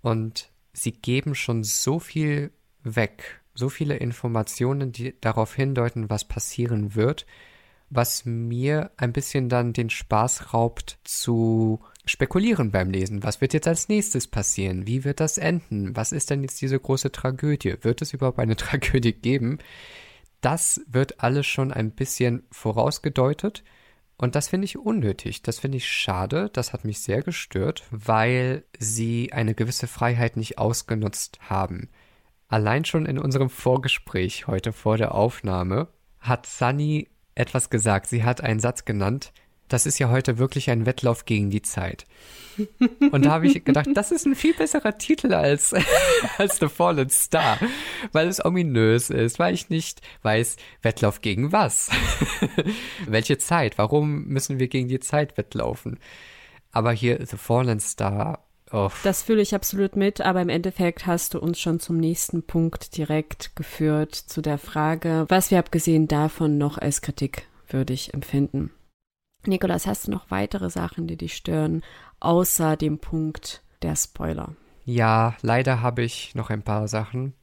Und 0.00 0.50
sie 0.72 0.90
geben 0.90 1.36
schon 1.36 1.62
so 1.62 2.00
viel 2.00 2.50
weg, 2.82 3.40
so 3.54 3.68
viele 3.68 3.96
Informationen, 3.96 4.90
die 4.90 5.14
darauf 5.20 5.54
hindeuten, 5.54 6.10
was 6.10 6.24
passieren 6.24 6.96
wird, 6.96 7.26
was 7.94 8.24
mir 8.24 8.90
ein 8.96 9.12
bisschen 9.12 9.48
dann 9.48 9.72
den 9.72 9.90
Spaß 9.90 10.54
raubt 10.54 10.98
zu 11.04 11.80
spekulieren 12.06 12.70
beim 12.70 12.90
Lesen. 12.90 13.22
Was 13.22 13.40
wird 13.40 13.52
jetzt 13.52 13.68
als 13.68 13.88
nächstes 13.88 14.26
passieren? 14.26 14.86
Wie 14.86 15.04
wird 15.04 15.20
das 15.20 15.36
enden? 15.38 15.94
Was 15.94 16.12
ist 16.12 16.30
denn 16.30 16.42
jetzt 16.42 16.60
diese 16.62 16.80
große 16.80 17.12
Tragödie? 17.12 17.76
Wird 17.82 18.00
es 18.00 18.14
überhaupt 18.14 18.38
eine 18.38 18.56
Tragödie 18.56 19.12
geben? 19.12 19.58
Das 20.40 20.80
wird 20.86 21.20
alles 21.22 21.46
schon 21.46 21.70
ein 21.72 21.92
bisschen 21.92 22.44
vorausgedeutet. 22.50 23.62
Und 24.16 24.36
das 24.36 24.48
finde 24.48 24.64
ich 24.64 24.78
unnötig. 24.78 25.42
Das 25.42 25.58
finde 25.58 25.76
ich 25.76 25.88
schade. 25.88 26.48
Das 26.52 26.72
hat 26.72 26.84
mich 26.84 27.00
sehr 27.00 27.22
gestört, 27.22 27.84
weil 27.90 28.64
sie 28.78 29.32
eine 29.32 29.54
gewisse 29.54 29.86
Freiheit 29.86 30.36
nicht 30.36 30.58
ausgenutzt 30.58 31.38
haben. 31.42 31.90
Allein 32.48 32.84
schon 32.84 33.06
in 33.06 33.18
unserem 33.18 33.50
Vorgespräch 33.50 34.46
heute 34.46 34.72
vor 34.72 34.96
der 34.96 35.14
Aufnahme 35.14 35.88
hat 36.20 36.46
Sunny 36.46 37.08
etwas 37.34 37.70
gesagt. 37.70 38.06
Sie 38.06 38.24
hat 38.24 38.40
einen 38.40 38.60
Satz 38.60 38.84
genannt. 38.84 39.32
Das 39.68 39.86
ist 39.86 39.98
ja 39.98 40.10
heute 40.10 40.36
wirklich 40.36 40.68
ein 40.70 40.84
Wettlauf 40.84 41.24
gegen 41.24 41.48
die 41.48 41.62
Zeit. 41.62 42.04
Und 43.10 43.24
da 43.24 43.30
habe 43.30 43.46
ich 43.46 43.64
gedacht, 43.64 43.88
das 43.94 44.12
ist 44.12 44.26
ein 44.26 44.34
viel 44.34 44.52
besserer 44.52 44.98
Titel 44.98 45.32
als, 45.32 45.74
als 46.38 46.58
The 46.58 46.68
Fallen 46.68 47.08
Star, 47.08 47.58
weil 48.12 48.28
es 48.28 48.44
ominös 48.44 49.08
ist, 49.08 49.38
weil 49.38 49.54
ich 49.54 49.70
nicht 49.70 50.02
weiß, 50.22 50.56
Wettlauf 50.82 51.22
gegen 51.22 51.52
was? 51.52 51.90
Welche 53.06 53.38
Zeit? 53.38 53.78
Warum 53.78 54.24
müssen 54.24 54.58
wir 54.58 54.68
gegen 54.68 54.88
die 54.88 55.00
Zeit 55.00 55.38
wettlaufen? 55.38 55.98
Aber 56.70 56.92
hier 56.92 57.24
The 57.24 57.38
Fallen 57.38 57.80
Star 57.80 58.44
Oh. 58.72 58.90
Das 59.02 59.22
fühle 59.22 59.42
ich 59.42 59.54
absolut 59.54 59.96
mit, 59.96 60.22
aber 60.22 60.40
im 60.40 60.48
Endeffekt 60.48 61.06
hast 61.06 61.34
du 61.34 61.38
uns 61.38 61.60
schon 61.60 61.78
zum 61.78 61.98
nächsten 61.98 62.42
Punkt 62.42 62.96
direkt 62.96 63.54
geführt, 63.54 64.14
zu 64.14 64.40
der 64.40 64.56
Frage, 64.56 65.26
was 65.28 65.50
wir 65.50 65.58
abgesehen 65.58 66.08
davon 66.08 66.56
noch 66.56 66.78
als 66.78 67.02
kritikwürdig 67.02 68.14
empfinden. 68.14 68.70
Nikolas, 69.44 69.86
hast 69.86 70.06
du 70.06 70.10
noch 70.10 70.30
weitere 70.30 70.70
Sachen, 70.70 71.06
die 71.06 71.16
dich 71.16 71.34
stören, 71.34 71.82
außer 72.20 72.76
dem 72.76 72.98
Punkt 72.98 73.62
der 73.82 73.96
Spoiler? 73.96 74.54
Ja, 74.84 75.36
leider 75.42 75.82
habe 75.82 76.02
ich 76.02 76.34
noch 76.34 76.48
ein 76.48 76.62
paar 76.62 76.88
Sachen. 76.88 77.34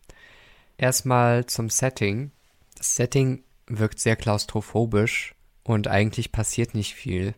Erstmal 0.77 1.45
zum 1.45 1.69
Setting. 1.69 2.31
Das 2.77 2.95
Setting 2.95 3.43
wirkt 3.67 3.99
sehr 3.99 4.15
klaustrophobisch 4.15 5.35
und 5.63 5.87
eigentlich 5.87 6.31
passiert 6.31 6.73
nicht 6.73 6.95
viel. 6.95 7.35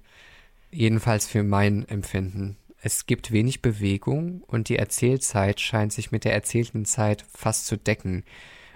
Jedenfalls 0.72 1.28
für 1.28 1.44
mein 1.44 1.88
Empfinden. 1.88 2.56
Es 2.84 3.06
gibt 3.06 3.32
wenig 3.32 3.62
Bewegung 3.62 4.42
und 4.42 4.68
die 4.68 4.78
Erzählzeit 4.78 5.60
scheint 5.60 5.94
sich 5.94 6.12
mit 6.12 6.26
der 6.26 6.34
erzählten 6.34 6.86
Zeit 6.86 7.26
fast 7.32 7.68
zu 7.68 7.78
decken, 7.78 8.24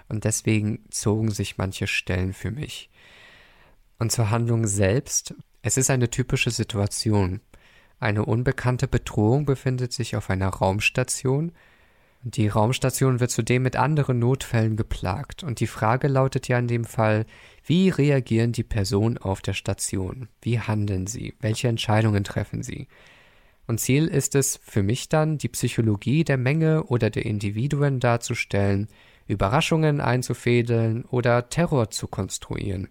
und 0.08 0.22
deswegen 0.22 0.84
zogen 0.88 1.32
sich 1.32 1.58
manche 1.58 1.88
Stellen 1.88 2.32
für 2.32 2.52
mich. 2.52 2.90
Und 3.98 4.12
zur 4.12 4.30
Handlung 4.30 4.68
selbst, 4.68 5.34
es 5.62 5.76
ist 5.76 5.90
eine 5.90 6.08
typische 6.08 6.52
Situation. 6.52 7.40
Eine 7.98 8.24
unbekannte 8.24 8.86
Bedrohung 8.86 9.44
befindet 9.46 9.92
sich 9.92 10.14
auf 10.14 10.30
einer 10.30 10.48
Raumstation, 10.48 11.50
die 12.22 12.48
Raumstation 12.48 13.20
wird 13.20 13.30
zudem 13.30 13.62
mit 13.62 13.76
anderen 13.76 14.18
Notfällen 14.18 14.76
geplagt, 14.76 15.42
und 15.42 15.60
die 15.60 15.66
Frage 15.66 16.08
lautet 16.08 16.48
ja 16.48 16.58
in 16.58 16.66
dem 16.66 16.84
Fall, 16.84 17.24
wie 17.64 17.88
reagieren 17.88 18.52
die 18.52 18.64
Personen 18.64 19.18
auf 19.18 19.42
der 19.42 19.52
Station? 19.52 20.28
Wie 20.42 20.58
handeln 20.58 21.06
sie? 21.06 21.34
Welche 21.40 21.68
Entscheidungen 21.68 22.24
treffen 22.24 22.62
sie? 22.62 22.88
Und 23.66 23.80
Ziel 23.80 24.06
ist 24.06 24.34
es 24.34 24.60
für 24.62 24.82
mich 24.82 25.08
dann, 25.08 25.38
die 25.38 25.48
Psychologie 25.48 26.24
der 26.24 26.36
Menge 26.36 26.84
oder 26.84 27.10
der 27.10 27.26
Individuen 27.26 27.98
darzustellen, 27.98 28.88
Überraschungen 29.26 30.00
einzufädeln 30.00 31.04
oder 31.04 31.48
Terror 31.48 31.90
zu 31.90 32.06
konstruieren. 32.06 32.88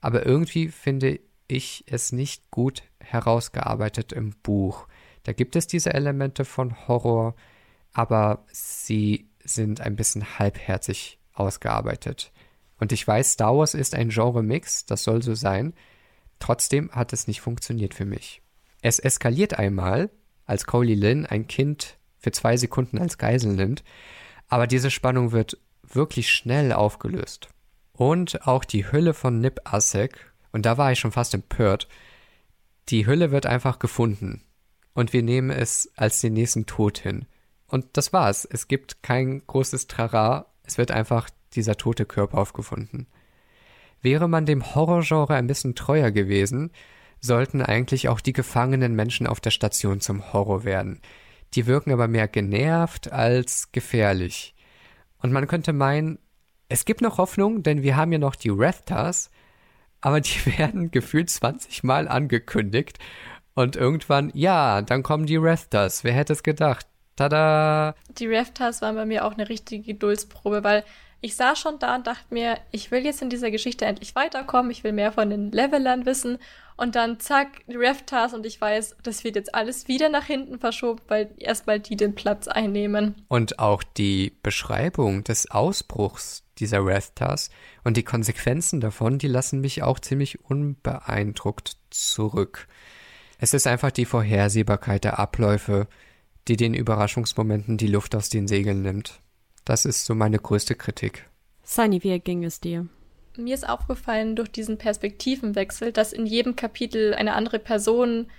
Aber 0.00 0.24
irgendwie 0.24 0.68
finde 0.68 1.20
ich 1.46 1.84
es 1.86 2.12
nicht 2.12 2.50
gut 2.50 2.82
herausgearbeitet 3.00 4.12
im 4.12 4.34
Buch. 4.42 4.86
Da 5.24 5.32
gibt 5.32 5.56
es 5.56 5.66
diese 5.66 5.92
Elemente 5.92 6.44
von 6.44 6.88
Horror, 6.88 7.34
aber 7.92 8.44
sie 8.50 9.28
sind 9.44 9.80
ein 9.80 9.96
bisschen 9.96 10.38
halbherzig 10.38 11.18
ausgearbeitet. 11.34 12.32
Und 12.78 12.92
ich 12.92 13.06
weiß, 13.06 13.32
Star 13.32 13.56
Wars 13.56 13.74
ist 13.74 13.94
ein 13.94 14.08
Genre-Mix, 14.08 14.86
das 14.86 15.04
soll 15.04 15.22
so 15.22 15.34
sein. 15.34 15.74
Trotzdem 16.38 16.90
hat 16.92 17.12
es 17.12 17.26
nicht 17.26 17.40
funktioniert 17.40 17.94
für 17.94 18.04
mich. 18.04 18.42
Es 18.84 18.98
eskaliert 18.98 19.58
einmal, 19.58 20.10
als 20.44 20.66
Coley 20.66 20.92
Lynn 20.94 21.24
ein 21.24 21.46
Kind 21.46 21.96
für 22.18 22.32
zwei 22.32 22.58
Sekunden 22.58 22.98
als 22.98 23.16
Geisel 23.16 23.54
nimmt, 23.54 23.82
aber 24.46 24.66
diese 24.66 24.90
Spannung 24.90 25.32
wird 25.32 25.56
wirklich 25.82 26.28
schnell 26.28 26.70
aufgelöst. 26.70 27.48
Und 27.94 28.46
auch 28.46 28.62
die 28.62 28.92
Hülle 28.92 29.14
von 29.14 29.40
Nip 29.40 29.62
Assek, 29.64 30.34
und 30.52 30.66
da 30.66 30.76
war 30.76 30.92
ich 30.92 30.98
schon 30.98 31.12
fast 31.12 31.32
empört, 31.32 31.88
die 32.90 33.06
Hülle 33.06 33.30
wird 33.30 33.46
einfach 33.46 33.78
gefunden. 33.78 34.42
Und 34.92 35.14
wir 35.14 35.22
nehmen 35.22 35.48
es 35.48 35.90
als 35.96 36.20
den 36.20 36.34
nächsten 36.34 36.66
Tod 36.66 36.98
hin. 36.98 37.24
Und 37.66 37.86
das 37.94 38.12
war's. 38.12 38.44
Es 38.44 38.68
gibt 38.68 39.02
kein 39.02 39.46
großes 39.46 39.86
Trara. 39.86 40.52
Es 40.62 40.76
wird 40.76 40.90
einfach 40.90 41.30
dieser 41.54 41.78
tote 41.78 42.04
Körper 42.04 42.36
aufgefunden. 42.36 43.06
Wäre 44.02 44.28
man 44.28 44.44
dem 44.44 44.74
Horrorgenre 44.74 45.36
ein 45.36 45.46
bisschen 45.46 45.74
treuer 45.74 46.10
gewesen, 46.10 46.70
sollten 47.24 47.62
eigentlich 47.62 48.08
auch 48.08 48.20
die 48.20 48.32
gefangenen 48.32 48.94
Menschen 48.94 49.26
auf 49.26 49.40
der 49.40 49.50
Station 49.50 50.00
zum 50.00 50.32
Horror 50.32 50.64
werden. 50.64 51.00
Die 51.54 51.66
wirken 51.66 51.92
aber 51.92 52.06
mehr 52.06 52.28
genervt 52.28 53.12
als 53.12 53.72
gefährlich. 53.72 54.54
Und 55.18 55.32
man 55.32 55.46
könnte 55.46 55.72
meinen, 55.72 56.18
es 56.68 56.84
gibt 56.84 57.00
noch 57.00 57.18
Hoffnung, 57.18 57.62
denn 57.62 57.82
wir 57.82 57.96
haben 57.96 58.12
ja 58.12 58.18
noch 58.18 58.36
die 58.36 58.50
Rethtas, 58.50 59.30
aber 60.00 60.20
die 60.20 60.44
werden 60.58 60.90
gefühlt 60.90 61.30
20 61.30 61.82
Mal 61.82 62.08
angekündigt. 62.08 62.98
Und 63.54 63.76
irgendwann, 63.76 64.30
ja, 64.34 64.82
dann 64.82 65.02
kommen 65.02 65.26
die 65.26 65.36
Rethtas. 65.36 66.04
Wer 66.04 66.12
hätte 66.12 66.32
es 66.32 66.42
gedacht? 66.42 66.86
Tada! 67.16 67.94
Die 68.08 68.26
Rethtas 68.26 68.82
waren 68.82 68.96
bei 68.96 69.06
mir 69.06 69.24
auch 69.24 69.34
eine 69.34 69.48
richtige 69.48 69.84
Geduldsprobe, 69.84 70.64
weil 70.64 70.84
ich 71.24 71.36
saß 71.36 71.58
schon 71.58 71.78
da 71.78 71.94
und 71.94 72.06
dachte 72.06 72.26
mir, 72.28 72.58
ich 72.70 72.90
will 72.90 73.02
jetzt 73.02 73.22
in 73.22 73.30
dieser 73.30 73.50
Geschichte 73.50 73.86
endlich 73.86 74.14
weiterkommen, 74.14 74.70
ich 74.70 74.84
will 74.84 74.92
mehr 74.92 75.10
von 75.10 75.30
den 75.30 75.50
Levelern 75.52 76.04
wissen 76.04 76.36
und 76.76 76.96
dann 76.96 77.18
zack, 77.18 77.62
die 77.66 77.76
Reftas 77.76 78.34
und 78.34 78.44
ich 78.44 78.60
weiß, 78.60 78.96
das 79.02 79.24
wird 79.24 79.36
jetzt 79.36 79.54
alles 79.54 79.88
wieder 79.88 80.10
nach 80.10 80.26
hinten 80.26 80.58
verschoben, 80.58 81.00
weil 81.08 81.30
erstmal 81.38 81.80
die 81.80 81.96
den 81.96 82.14
Platz 82.14 82.46
einnehmen. 82.46 83.14
Und 83.28 83.58
auch 83.58 83.82
die 83.82 84.36
Beschreibung 84.42 85.24
des 85.24 85.50
Ausbruchs 85.50 86.44
dieser 86.58 86.84
Reftas 86.84 87.48
und 87.84 87.96
die 87.96 88.02
Konsequenzen 88.02 88.82
davon, 88.82 89.16
die 89.16 89.28
lassen 89.28 89.62
mich 89.62 89.82
auch 89.82 90.00
ziemlich 90.00 90.44
unbeeindruckt 90.44 91.78
zurück. 91.88 92.68
Es 93.38 93.54
ist 93.54 93.66
einfach 93.66 93.92
die 93.92 94.04
Vorhersehbarkeit 94.04 95.04
der 95.04 95.18
Abläufe, 95.18 95.88
die 96.48 96.58
den 96.58 96.74
Überraschungsmomenten 96.74 97.78
die 97.78 97.86
Luft 97.86 98.14
aus 98.14 98.28
den 98.28 98.46
Segeln 98.46 98.82
nimmt. 98.82 99.20
Das 99.64 99.84
ist 99.84 100.04
so 100.04 100.14
meine 100.14 100.38
größte 100.38 100.74
Kritik. 100.74 101.28
Sunny, 101.62 102.02
wie 102.02 102.18
ging 102.20 102.44
es 102.44 102.60
dir? 102.60 102.86
Mir 103.36 103.54
ist 103.54 103.68
aufgefallen 103.68 104.36
durch 104.36 104.50
diesen 104.50 104.78
Perspektivenwechsel, 104.78 105.92
dass 105.92 106.12
in 106.12 106.26
jedem 106.26 106.54
Kapitel 106.54 107.14
eine 107.14 107.34
andere 107.34 107.58
Person 107.58 108.30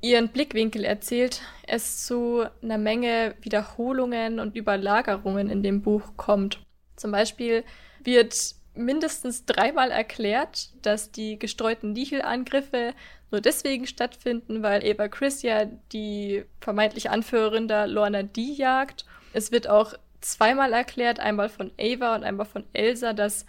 ihren 0.00 0.28
Blickwinkel 0.28 0.84
erzählt, 0.84 1.42
es 1.66 2.06
zu 2.06 2.44
einer 2.62 2.78
Menge 2.78 3.34
Wiederholungen 3.42 4.38
und 4.38 4.56
Überlagerungen 4.56 5.50
in 5.50 5.62
dem 5.62 5.82
Buch 5.82 6.16
kommt. 6.16 6.60
Zum 6.96 7.10
Beispiel 7.10 7.64
wird 8.04 8.54
mindestens 8.74 9.44
dreimal 9.44 9.90
erklärt, 9.90 10.70
dass 10.82 11.10
die 11.10 11.38
gestreuten 11.38 11.92
Nihil-Angriffe 11.92 12.94
nur 13.30 13.40
deswegen 13.40 13.86
stattfinden, 13.86 14.62
weil 14.62 14.84
Eva 14.84 15.08
Chris 15.08 15.42
ja 15.42 15.64
die 15.92 16.44
vermeintliche 16.60 17.10
Anführerin 17.10 17.68
der 17.68 17.88
Lorna 17.88 18.22
D 18.22 18.40
jagt. 18.40 19.04
Es 19.32 19.52
wird 19.52 19.68
auch 19.68 19.94
zweimal 20.20 20.72
erklärt, 20.72 21.20
einmal 21.20 21.48
von 21.48 21.72
Ava 21.78 22.14
und 22.14 22.24
einmal 22.24 22.46
von 22.46 22.64
Elsa, 22.72 23.12
dass 23.12 23.46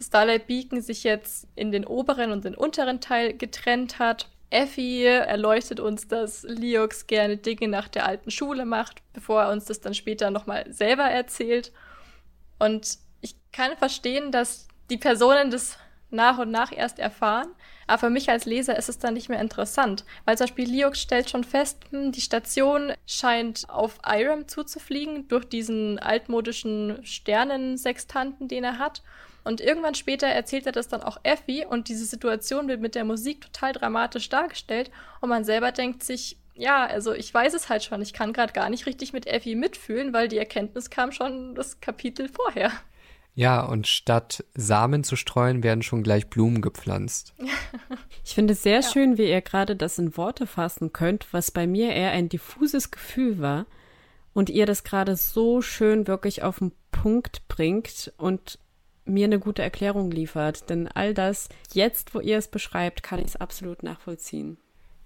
Starlight 0.00 0.46
Beacon 0.46 0.80
sich 0.80 1.04
jetzt 1.04 1.46
in 1.56 1.72
den 1.72 1.86
oberen 1.86 2.32
und 2.32 2.44
den 2.44 2.54
unteren 2.54 3.00
Teil 3.00 3.34
getrennt 3.34 3.98
hat. 3.98 4.30
Effie 4.50 5.04
erleuchtet 5.04 5.78
uns, 5.78 6.08
dass 6.08 6.42
Leox 6.42 7.06
gerne 7.06 7.36
Dinge 7.36 7.68
nach 7.68 7.88
der 7.88 8.06
alten 8.06 8.30
Schule 8.30 8.64
macht, 8.64 9.02
bevor 9.12 9.42
er 9.42 9.52
uns 9.52 9.66
das 9.66 9.80
dann 9.80 9.94
später 9.94 10.30
nochmal 10.30 10.72
selber 10.72 11.04
erzählt. 11.04 11.72
Und 12.58 12.98
ich 13.20 13.36
kann 13.52 13.76
verstehen, 13.76 14.32
dass 14.32 14.66
die 14.90 14.96
Personen 14.98 15.50
das 15.50 15.78
nach 16.10 16.38
und 16.38 16.50
nach 16.50 16.72
erst 16.72 16.98
erfahren. 16.98 17.48
Aber 17.90 17.98
für 17.98 18.10
mich 18.10 18.30
als 18.30 18.44
Leser 18.44 18.78
ist 18.78 18.88
es 18.88 19.00
dann 19.00 19.14
nicht 19.14 19.28
mehr 19.28 19.40
interessant, 19.40 20.04
weil 20.24 20.38
zum 20.38 20.44
Beispiel 20.44 20.70
Leox 20.70 21.00
stellt 21.00 21.28
schon 21.28 21.42
fest, 21.42 21.76
hm, 21.90 22.12
die 22.12 22.20
Station 22.20 22.92
scheint 23.04 23.68
auf 23.68 23.98
Irem 24.06 24.46
zuzufliegen 24.46 25.26
durch 25.26 25.44
diesen 25.44 25.98
altmodischen 25.98 27.04
Sternensextanten, 27.04 28.46
den 28.46 28.62
er 28.62 28.78
hat. 28.78 29.02
Und 29.42 29.60
irgendwann 29.60 29.96
später 29.96 30.28
erzählt 30.28 30.66
er 30.66 30.72
das 30.72 30.86
dann 30.86 31.02
auch 31.02 31.18
Effie 31.24 31.66
und 31.66 31.88
diese 31.88 32.04
Situation 32.04 32.68
wird 32.68 32.80
mit 32.80 32.94
der 32.94 33.04
Musik 33.04 33.40
total 33.40 33.72
dramatisch 33.72 34.28
dargestellt 34.28 34.92
und 35.20 35.28
man 35.28 35.42
selber 35.42 35.72
denkt 35.72 36.04
sich, 36.04 36.36
ja, 36.54 36.86
also 36.86 37.12
ich 37.12 37.34
weiß 37.34 37.54
es 37.54 37.68
halt 37.68 37.82
schon, 37.82 38.02
ich 38.02 38.12
kann 38.12 38.32
gerade 38.32 38.52
gar 38.52 38.70
nicht 38.70 38.86
richtig 38.86 39.12
mit 39.12 39.26
Effie 39.26 39.56
mitfühlen, 39.56 40.12
weil 40.12 40.28
die 40.28 40.38
Erkenntnis 40.38 40.90
kam 40.90 41.10
schon 41.10 41.56
das 41.56 41.80
Kapitel 41.80 42.28
vorher. 42.28 42.70
Ja, 43.34 43.64
und 43.64 43.86
statt 43.86 44.44
Samen 44.54 45.04
zu 45.04 45.16
streuen, 45.16 45.62
werden 45.62 45.82
schon 45.82 46.02
gleich 46.02 46.28
Blumen 46.28 46.62
gepflanzt. 46.62 47.34
Ich 48.22 48.34
finde 48.34 48.52
es 48.52 48.62
sehr 48.62 48.80
ja. 48.80 48.82
schön, 48.82 49.18
wie 49.18 49.28
ihr 49.28 49.40
gerade 49.40 49.74
das 49.74 49.98
in 49.98 50.16
Worte 50.16 50.46
fassen 50.46 50.92
könnt, 50.92 51.26
was 51.32 51.50
bei 51.50 51.66
mir 51.66 51.92
eher 51.92 52.12
ein 52.12 52.28
diffuses 52.28 52.92
Gefühl 52.92 53.40
war 53.40 53.66
und 54.34 54.50
ihr 54.50 54.66
das 54.66 54.84
gerade 54.84 55.16
so 55.16 55.62
schön 55.62 56.06
wirklich 56.06 56.42
auf 56.44 56.58
den 56.58 56.70
Punkt 56.92 57.48
bringt 57.48 58.12
und 58.18 58.58
mir 59.04 59.24
eine 59.24 59.40
gute 59.40 59.62
Erklärung 59.62 60.10
liefert. 60.10 60.70
Denn 60.70 60.86
all 60.86 61.14
das, 61.14 61.48
jetzt, 61.72 62.14
wo 62.14 62.20
ihr 62.20 62.38
es 62.38 62.48
beschreibt, 62.48 63.02
kann 63.02 63.18
ich 63.18 63.28
es 63.28 63.36
absolut 63.36 63.82
nachvollziehen. 63.82 64.58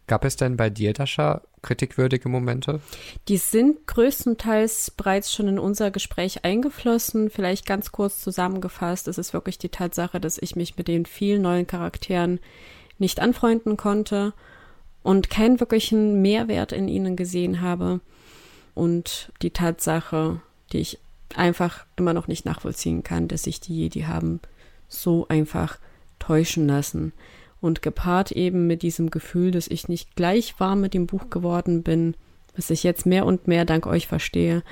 Gab 0.07 0.25
es 0.25 0.37
denn 0.37 0.57
bei 0.57 0.69
dir, 0.69 0.93
Dascha, 0.93 1.41
kritikwürdige 1.63 2.29
Momente? 2.29 2.81
Die 3.29 3.39
sind 3.39 3.87
größtenteils 3.87 4.91
bereits 4.91 5.33
schon 5.33 5.49
in 5.49 5.59
unser 5.59 5.91
Gespräch 5.91 6.45
eingeflossen. 6.45 7.31
Vielleicht 7.31 7.65
ganz 7.65 7.91
kurz 7.91 8.21
zusammengefasst, 8.21 9.09
es 9.09 9.17
ist 9.17 9.33
wirklich 9.33 9.59
die 9.59 9.71
Tatsache, 9.71 10.21
dass 10.21 10.37
ich 10.39 10.57
mich 10.57 10.77
mit 10.77 10.89
den 10.89 11.07
vielen 11.07 11.43
neuen 11.43 11.67
Charakteren 11.67 12.39
nicht 12.99 13.21
anfreunden 13.21 13.77
konnte 13.77 14.35
und 15.03 15.31
keinen 15.31 15.59
wirklichen 15.59 16.21
Mehrwert 16.21 16.73
in 16.73 16.89
ihnen 16.89 17.17
gesehen 17.17 17.63
habe. 17.63 18.01
Und 18.75 19.33
die 19.41 19.51
Tatsache, 19.51 20.41
die 20.73 20.79
ich 20.81 20.99
einfach 21.35 21.87
immer 21.97 22.13
noch 22.13 22.29
nicht 22.29 22.45
nachvollziehen 22.45 23.03
kann, 23.03 23.29
dass 23.29 23.45
sich 23.45 23.61
die 23.61 23.75
Jedi 23.75 24.03
haben 24.03 24.41
so 24.89 25.27
einfach 25.29 25.79
täuschen 26.19 26.67
lassen. 26.67 27.13
Und 27.61 27.83
gepaart 27.83 28.33
eben 28.33 28.67
mit 28.67 28.83
diesem 28.83 29.11
Gefühl, 29.11 29.51
dass 29.51 29.69
ich 29.69 29.89
nicht 29.89 30.17
gleich 30.17 30.59
warm 30.59 30.81
mit 30.81 30.95
dem 30.95 31.07
Buch 31.07 31.31
geworden 31.31 31.83
bin, 31.83 32.15
was 32.57 32.71
ich 32.71 32.83
jetzt 32.83 33.07
mehr 33.07 33.27
und 33.27 33.49
mehr 33.49 33.65
dank 33.65 33.87
euch 33.87 34.07
verstehe, 34.07 34.63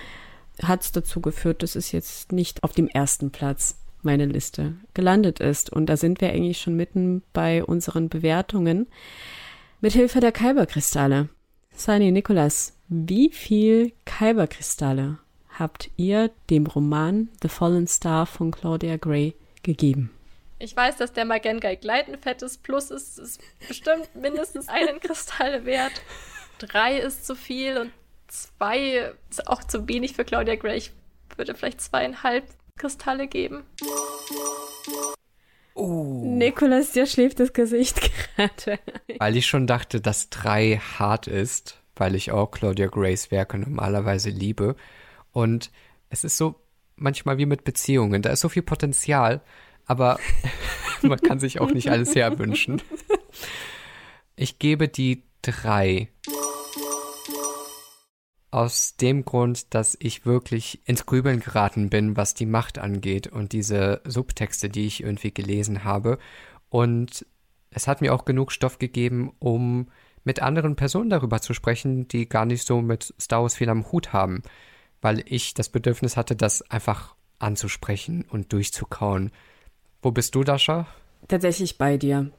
hat 0.63 0.83
es 0.83 0.93
dazu 0.93 1.21
geführt, 1.21 1.63
dass 1.63 1.75
es 1.75 1.93
jetzt 1.93 2.33
nicht 2.33 2.63
auf 2.63 2.73
dem 2.73 2.89
ersten 2.89 3.31
Platz 3.31 3.77
meine 4.03 4.27
Liste 4.27 4.75
gelandet 4.95 5.41
ist. 5.41 5.73
Und 5.73 5.87
da 5.87 5.97
sind 5.97 6.21
wir 6.21 6.31
eigentlich 6.31 6.61
schon 6.61 6.77
mitten 6.77 7.23
bei 7.33 7.65
unseren 7.65 8.09
Bewertungen. 8.09 8.87
Mithilfe 9.81 10.21
der 10.21 10.33
Kyberkristalle. 10.33 11.29
Sani 11.75 12.13
Nikolas, 12.13 12.75
wie 12.89 13.31
viel 13.31 13.93
Kyberkristalle 14.05 15.19
habt 15.59 15.91
ihr 15.97 16.31
dem 16.51 16.67
Roman 16.67 17.29
The 17.43 17.49
Fallen 17.49 17.87
Star 17.87 18.27
von 18.27 18.51
Claudia 18.51 18.97
Gray 18.97 19.35
gegeben? 19.63 20.11
Ich 20.63 20.77
weiß, 20.77 20.97
dass 20.97 21.13
der 21.13 21.25
Magengai 21.25 21.75
Gleit 21.75 22.07
ein 22.07 22.17
fettes 22.19 22.57
Plus 22.57 22.93
ist. 22.93 23.19
Es 23.19 23.31
ist 23.31 23.43
bestimmt 23.67 24.15
mindestens 24.15 24.69
einen 24.69 25.01
Kristall 25.01 25.65
wert. 25.65 25.91
Drei 26.59 26.99
ist 26.99 27.27
zu 27.27 27.35
viel 27.35 27.79
und 27.79 27.93
zwei 28.29 29.13
ist 29.29 29.49
auch 29.49 29.65
zu 29.65 29.89
wenig 29.89 30.15
für 30.15 30.25
Claudia 30.25 30.55
Gray. 30.55 30.77
Ich 30.79 30.93
würde 31.37 31.57
vielleicht 31.57 31.81
zweieinhalb 31.81 32.45
Kristalle 32.79 33.27
geben. 33.27 33.65
Oh. 35.75 36.23
Nikolas, 36.27 36.93
dir 36.93 37.07
schläft 37.07 37.41
das 37.41 37.53
Gesicht 37.53 38.13
gerade. 38.37 38.79
Weil 39.19 39.37
ich 39.37 39.49
schon 39.49 39.67
dachte, 39.67 40.01
dass 40.01 40.31
drei 40.31 40.77
hart 40.77 41.27
ist, 41.27 41.81
weil 41.97 42.15
ich 42.15 42.31
auch 42.31 42.53
Claudia 42.53 42.87
Grays 42.87 43.33
Werke 43.33 43.59
normalerweise 43.59 44.31
liebe. 44.31 44.77
Und 45.33 45.73
es 46.09 46.23
ist 46.23 46.37
so 46.37 46.55
manchmal 46.95 47.39
wie 47.39 47.47
mit 47.47 47.65
Beziehungen. 47.65 48.23
Da 48.23 48.31
ist 48.31 48.41
so 48.41 48.49
viel 48.49 48.63
Potenzial, 48.63 49.41
aber 49.87 50.19
man 51.03 51.21
kann 51.21 51.39
sich 51.39 51.61
auch 51.61 51.71
nicht 51.71 51.91
alles 51.91 52.15
herwünschen. 52.15 52.83
Ich 54.37 54.59
gebe 54.59 54.89
die 54.89 55.25
drei. 55.43 56.09
Aus 58.51 58.97
dem 58.97 59.25
Grund, 59.25 59.75
dass 59.75 59.97
ich 59.99 60.27
wirklich 60.27 60.87
ins 60.87 61.07
Grübeln 61.07 61.41
geraten 61.41 61.89
bin, 61.89 62.19
was 62.19 62.35
die 62.35 62.45
Macht 62.45 62.79
angeht 62.79 63.27
und 63.27 63.53
diese 63.53 64.03
Subtexte, 64.05 64.69
die 64.69 64.87
ich 64.87 65.03
irgendwie 65.03 65.33
gelesen 65.33 65.85
habe. 65.85 66.19
Und 66.69 67.25
es 67.71 67.89
hat 67.89 68.03
mir 68.03 68.15
auch 68.15 68.27
genug 68.27 68.53
Stoff 68.53 68.79
gegeben, 68.79 69.33
um 69.39 69.89
mit 70.25 70.41
anderen 70.43 70.77
Personen 70.77 71.11
darüber 71.11 71.41
zu 71.41 71.55
sprechen, 71.55 72.07
die 72.09 72.29
gar 72.29 72.45
nicht 72.45 72.67
so 72.67 72.83
mit 72.83 73.15
Star 73.21 73.43
Wars 73.43 73.57
viel 73.57 73.69
am 73.69 73.91
Hut 73.91 74.13
haben, 74.13 74.43
weil 75.01 75.23
ich 75.27 75.55
das 75.55 75.69
Bedürfnis 75.69 76.17
hatte, 76.17 76.37
das 76.37 76.63
einfach 76.71 77.15
anzusprechen 77.39 78.25
und 78.29 78.53
durchzukauen. 78.53 79.33
Wo 80.03 80.11
bist 80.11 80.35
du, 80.35 80.43
Dascha? 80.43 80.89
Tatsächlich 81.29 81.79
bei 81.79 81.97
dir. 81.97 82.33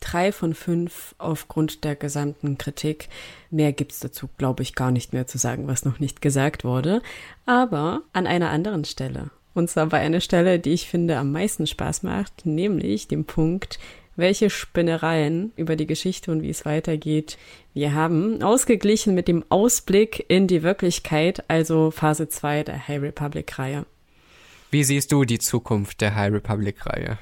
Drei 0.00 0.32
von 0.32 0.54
fünf 0.54 1.14
aufgrund 1.18 1.84
der 1.84 1.94
gesamten 1.94 2.58
Kritik. 2.58 3.08
Mehr 3.50 3.72
gibt's 3.72 4.00
dazu, 4.00 4.28
glaube 4.38 4.64
ich, 4.64 4.74
gar 4.74 4.90
nicht 4.90 5.12
mehr 5.12 5.28
zu 5.28 5.38
sagen, 5.38 5.68
was 5.68 5.84
noch 5.84 6.00
nicht 6.00 6.20
gesagt 6.20 6.64
wurde. 6.64 7.00
Aber 7.44 8.02
an 8.12 8.26
einer 8.26 8.50
anderen 8.50 8.84
Stelle. 8.84 9.30
Und 9.54 9.70
zwar 9.70 9.86
bei 9.86 10.00
einer 10.00 10.20
Stelle, 10.20 10.58
die 10.58 10.72
ich 10.72 10.88
finde 10.88 11.16
am 11.16 11.30
meisten 11.30 11.68
Spaß 11.68 12.02
macht, 12.02 12.44
nämlich 12.44 13.06
dem 13.06 13.24
Punkt, 13.24 13.78
welche 14.16 14.50
Spinnereien 14.50 15.52
über 15.56 15.76
die 15.76 15.86
Geschichte 15.86 16.32
und 16.32 16.42
wie 16.42 16.50
es 16.50 16.64
weitergeht 16.64 17.38
wir 17.72 17.94
haben, 17.94 18.42
ausgeglichen 18.42 19.14
mit 19.14 19.28
dem 19.28 19.44
Ausblick 19.48 20.24
in 20.28 20.48
die 20.48 20.62
Wirklichkeit, 20.62 21.44
also 21.48 21.90
Phase 21.92 22.28
2 22.28 22.64
der 22.64 22.88
High 22.88 23.02
Republic-Reihe. 23.02 23.86
Wie 24.70 24.84
siehst 24.84 25.12
du 25.12 25.24
die 25.24 25.38
Zukunft 25.38 26.00
der 26.00 26.14
High 26.16 26.32
Republic-Reihe? 26.32 27.18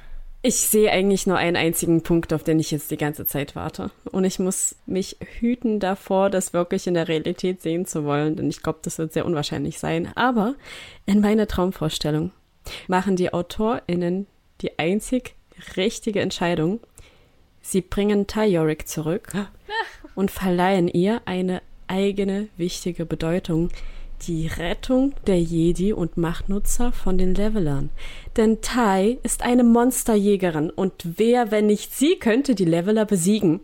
Ich 0.47 0.57
sehe 0.57 0.91
eigentlich 0.91 1.27
nur 1.27 1.39
einen 1.39 1.57
einzigen 1.57 2.03
Punkt, 2.03 2.35
auf 2.35 2.45
den 2.45 2.61
ich 2.61 2.71
jetzt 2.71 2.91
die 2.91 2.99
ganze 2.99 3.25
Zeit 3.25 3.57
warte. 3.57 3.91
Und 4.13 4.25
ich 4.25 4.39
muss 4.39 4.77
mich 4.85 5.17
hüten 5.41 5.81
davor, 5.81 6.29
das 6.29 6.53
wirklich 6.53 6.87
in 6.87 6.93
der 6.93 7.09
Realität 7.09 7.63
sehen 7.63 7.87
zu 7.87 8.05
wollen, 8.05 8.37
denn 8.37 8.51
ich 8.51 8.63
glaube, 8.63 8.81
das 8.83 8.99
wird 8.99 9.15
sehr 9.15 9.25
unwahrscheinlich 9.25 9.79
sein. 9.79 10.13
Aber 10.17 10.55
in 11.07 11.21
meiner 11.21 11.47
Traumvorstellung 11.47 12.31
machen 12.89 13.17
die 13.17 13.33
AutorInnen 13.33 14.27
die 14.61 14.79
einzig 14.79 15.35
richtige 15.77 16.21
Entscheidung. 16.21 16.81
Sie 17.63 17.81
bringen 17.81 18.27
Tayorik 18.27 18.87
zurück 18.87 19.33
und 20.15 20.31
verleihen 20.31 20.89
ihr 20.89 21.23
eine 21.25 21.63
eigene 21.87 22.49
wichtige 22.59 23.07
Bedeutung, 23.07 23.71
die 24.27 24.47
Rettung 24.47 25.15
der 25.27 25.41
Jedi 25.41 25.93
und 25.93 26.17
Machtnutzer 26.17 26.93
von 26.93 27.19
den 27.19 27.35
Levelern. 27.35 27.91
Denn 28.37 28.61
Tai 28.61 29.19
ist 29.23 29.43
eine 29.43 29.65
Monsterjägerin 29.65 30.71
und 30.71 30.93
wer, 31.19 31.51
wenn 31.51 31.67
nicht 31.67 31.95
sie, 31.95 32.17
könnte 32.17 32.55
die 32.55 32.65
Leveler 32.65 33.05
besiegen. 33.05 33.61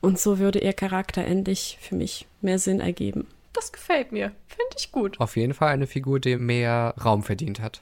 Und 0.00 0.18
so 0.18 0.38
würde 0.38 0.58
ihr 0.58 0.72
Charakter 0.72 1.24
endlich 1.24 1.78
für 1.80 1.94
mich 1.94 2.26
mehr 2.40 2.58
Sinn 2.58 2.80
ergeben. 2.80 3.26
Das 3.52 3.72
gefällt 3.72 4.12
mir. 4.12 4.32
Finde 4.46 4.76
ich 4.78 4.92
gut. 4.92 5.18
Auf 5.18 5.36
jeden 5.36 5.54
Fall 5.54 5.72
eine 5.72 5.86
Figur, 5.86 6.20
die 6.20 6.36
mehr 6.36 6.94
Raum 7.02 7.22
verdient 7.22 7.60
hat. 7.60 7.80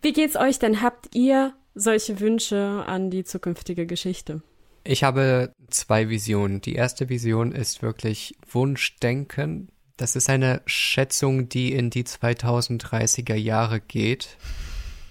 Wie 0.00 0.12
geht's 0.12 0.36
euch 0.36 0.58
denn? 0.58 0.80
Habt 0.80 1.14
ihr 1.14 1.52
solche 1.74 2.20
Wünsche 2.20 2.84
an 2.86 3.10
die 3.10 3.24
zukünftige 3.24 3.86
Geschichte? 3.86 4.42
Ich 4.82 5.04
habe 5.04 5.52
zwei 5.68 6.08
Visionen. 6.08 6.60
Die 6.60 6.74
erste 6.74 7.08
Vision 7.08 7.52
ist 7.52 7.82
wirklich 7.82 8.36
Wunschdenken 8.50 9.68
das 9.96 10.16
ist 10.16 10.28
eine 10.28 10.62
Schätzung, 10.66 11.48
die 11.48 11.72
in 11.72 11.90
die 11.90 12.04
2030er 12.04 13.34
Jahre 13.34 13.80
geht. 13.80 14.36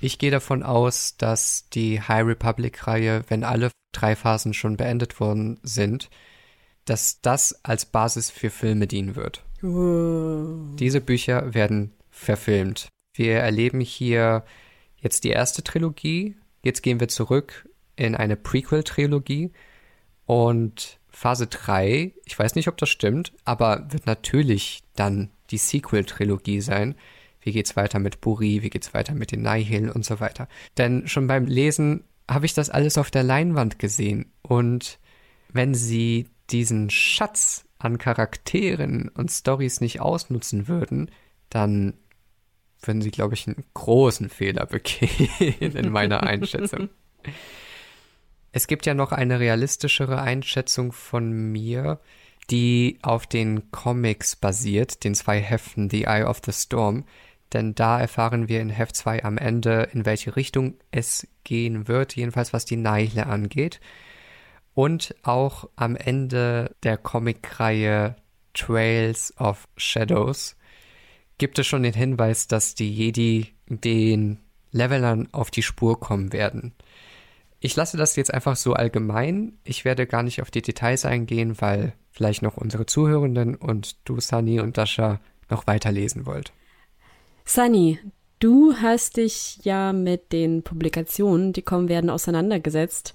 Ich 0.01 0.18
gehe 0.18 0.31
davon 0.31 0.64
aus, 0.64 1.15
dass 1.18 1.69
die 1.69 2.01
High 2.01 2.26
Republic-Reihe, 2.26 3.23
wenn 3.30 3.43
alle 3.43 3.72
drei 3.93 4.15
Phasen 4.15 4.53
schon 4.53 4.76
beendet 4.76 5.19
worden 5.19 5.60
sind, 5.64 6.10
dass 6.85 7.22
das 7.22 7.64
als 7.64 7.85
Basis 7.85 8.30
für 8.30 8.49
Filme 8.49 8.88
dienen 8.88 9.15
wird. 9.15 9.43
Wow. 9.61 10.76
Diese 10.77 10.99
Bücher 10.99 11.53
werden 11.53 11.93
verfilmt. 12.10 12.89
Wir 13.15 13.35
erleben 13.35 13.80
hier 13.80 14.43
jetzt 14.97 15.23
die 15.23 15.30
erste 15.30 15.64
Trilogie. 15.64 16.35
Jetzt 16.64 16.81
gehen 16.81 16.99
wir 16.99 17.07
zurück 17.07 17.69
in 17.95 18.15
eine 18.15 18.35
Prequel-Trilogie 18.35 19.51
und 20.26 20.99
Phase 21.14 21.48
3, 21.48 22.11
ich 22.26 22.38
weiß 22.38 22.56
nicht, 22.56 22.68
ob 22.68 22.77
das 22.77 22.90
stimmt, 22.90 23.31
aber 23.45 23.85
wird 23.91 24.07
natürlich 24.07 24.84
dann 24.95 25.30
die 25.52 25.57
Sequel-Trilogie 25.57 26.60
sein. 26.60 26.95
Wie 27.40 27.52
geht's 27.52 27.76
weiter 27.76 27.99
mit 27.99 28.19
Buri, 28.19 28.64
wie 28.64 28.69
geht's 28.69 28.94
weiter 28.94 29.14
mit 29.14 29.31
den 29.31 29.44
Nihil 29.44 29.90
und 29.90 30.03
so 30.03 30.19
weiter. 30.19 30.48
Denn 30.77 31.07
schon 31.07 31.27
beim 31.27 31.45
Lesen 31.45 32.03
habe 32.30 32.45
ich 32.45 32.53
das 32.53 32.69
alles 32.69 32.98
auf 32.98 33.11
der 33.11 33.23
Leinwand 33.23 33.80
gesehen. 33.80 34.31
Und 34.41 34.99
wenn 35.49 35.76
sie 35.76 36.30
diesen 36.49 36.90
Schatz 36.90 37.65
an 37.77 37.99
Charakteren 37.99 39.10
und 39.10 39.30
Stories 39.30 39.81
nicht 39.81 40.02
ausnutzen 40.02 40.68
würden, 40.68 41.11
dann 41.49 41.94
würden 42.81 43.02
sie, 43.02 43.11
glaube 43.11 43.35
ich, 43.35 43.48
einen 43.48 43.64
großen 43.73 44.30
Fehler 44.30 44.65
begehen 44.65 45.30
in 45.60 45.91
meiner 45.91 46.23
Einschätzung. 46.23 46.90
Es 48.53 48.67
gibt 48.67 48.85
ja 48.85 48.93
noch 48.93 49.11
eine 49.11 49.39
realistischere 49.39 50.21
Einschätzung 50.21 50.91
von 50.91 51.31
mir, 51.51 51.99
die 52.51 52.99
auf 53.01 53.25
den 53.25 53.71
Comics 53.71 54.35
basiert, 54.35 55.03
den 55.03 55.15
zwei 55.15 55.39
Heften 55.41 55.89
The 55.89 56.03
Eye 56.03 56.23
of 56.23 56.39
the 56.45 56.53
Storm. 56.53 57.03
Denn 57.51 57.73
da 57.73 57.99
erfahren 57.99 58.47
wir 58.47 58.61
in 58.61 58.69
Heft 58.69 58.95
2 58.95 59.23
am 59.23 59.38
Ende, 59.38 59.89
in 59.91 60.05
welche 60.05 60.35
Richtung 60.35 60.75
es 60.91 61.27
gehen 61.43 61.88
wird, 61.88 62.15
jedenfalls 62.15 62.53
was 62.53 62.65
die 62.65 62.77
Neile 62.77 63.25
angeht. 63.25 63.80
Und 64.75 65.15
auch 65.23 65.67
am 65.75 65.95
Ende 65.95 66.75
der 66.84 66.97
Comicreihe 66.97 68.15
Trails 68.53 69.34
of 69.39 69.67
Shadows 69.77 70.55
gibt 71.39 71.57
es 71.57 71.65
schon 71.65 71.81
den 71.81 71.93
Hinweis, 71.93 72.47
dass 72.47 72.75
die 72.75 72.93
Jedi 72.93 73.53
den 73.67 74.39
Levelern 74.71 75.27
auf 75.31 75.49
die 75.49 75.63
Spur 75.63 75.99
kommen 75.99 76.34
werden. 76.34 76.73
Ich 77.65 77.77
lasse 77.77 77.95
das 77.95 78.18
jetzt 78.18 78.34
einfach 78.34 78.57
so 78.57 78.73
allgemein. 78.73 79.57
Ich 79.64 79.85
werde 79.85 80.06
gar 80.06 80.22
nicht 80.22 80.41
auf 80.41 80.52
die 80.52 80.61
Details 80.61 81.06
eingehen, 81.06 81.61
weil 81.61 81.94
vielleicht 82.11 82.41
noch 82.41 82.57
unsere 82.57 82.85
Zuhörenden 82.85 83.56
und 83.56 83.95
du, 84.03 84.19
Sunny 84.19 84.60
und 84.60 84.77
Dasha, 84.77 85.22
noch 85.49 85.65
weiterlesen 85.65 86.26
wollt. 86.26 86.52
Sunny, 87.45 87.99
du 88.40 88.73
hast 88.81 89.15
dich 89.15 89.60
ja 89.64 89.94
mit 89.94 90.34
den 90.34 90.64
Publikationen, 90.64 91.53
die 91.53 91.61
kommen 91.61 91.88
werden, 91.88 92.10
auseinandergesetzt. 92.10 93.14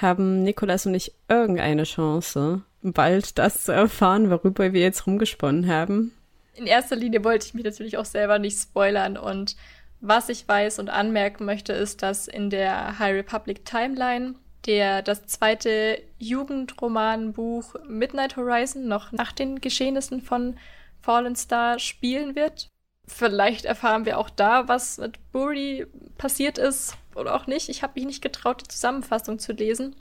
haben 0.00 0.44
Nikolas 0.44 0.86
und 0.86 0.94
ich 0.94 1.12
irgendeine 1.28 1.82
Chance, 1.82 2.62
bald 2.82 3.38
das 3.38 3.64
zu 3.64 3.72
erfahren, 3.72 4.30
worüber 4.30 4.72
wir 4.72 4.82
jetzt 4.82 5.04
rumgesponnen 5.04 5.66
haben? 5.66 6.12
In 6.54 6.68
erster 6.68 6.94
Linie 6.94 7.24
wollte 7.24 7.46
ich 7.46 7.54
mich 7.54 7.64
natürlich 7.64 7.96
auch 7.96 8.04
selber 8.04 8.38
nicht 8.38 8.56
spoilern 8.56 9.16
und 9.16 9.56
was 10.00 10.28
ich 10.28 10.48
weiß 10.48 10.78
und 10.78 10.88
anmerken 10.88 11.44
möchte, 11.44 11.72
ist, 11.72 12.02
dass 12.02 12.28
in 12.28 12.50
der 12.50 12.98
High 12.98 13.14
Republic 13.14 13.64
Timeline 13.64 14.34
der 14.66 15.02
das 15.02 15.26
zweite 15.26 16.02
Jugendromanbuch 16.18 17.76
Midnight 17.86 18.36
Horizon 18.36 18.88
noch 18.88 19.12
nach 19.12 19.32
den 19.32 19.60
Geschehnissen 19.60 20.20
von 20.20 20.58
Fallen 21.00 21.36
Star 21.36 21.78
spielen 21.78 22.34
wird. 22.34 22.68
Vielleicht 23.06 23.64
erfahren 23.64 24.04
wir 24.04 24.18
auch 24.18 24.30
da, 24.30 24.68
was 24.68 24.98
mit 24.98 25.18
Buri 25.32 25.86
passiert 26.18 26.58
ist 26.58 26.96
oder 27.14 27.34
auch 27.34 27.46
nicht. 27.46 27.68
Ich 27.68 27.82
habe 27.82 27.94
mich 27.96 28.04
nicht 28.04 28.22
getraut, 28.22 28.62
die 28.62 28.68
Zusammenfassung 28.68 29.38
zu 29.38 29.52
lesen. 29.52 29.96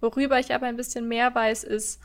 Worüber 0.00 0.40
ich 0.40 0.52
aber 0.54 0.66
ein 0.66 0.76
bisschen 0.76 1.06
mehr 1.06 1.34
weiß, 1.34 1.62
ist 1.62 2.00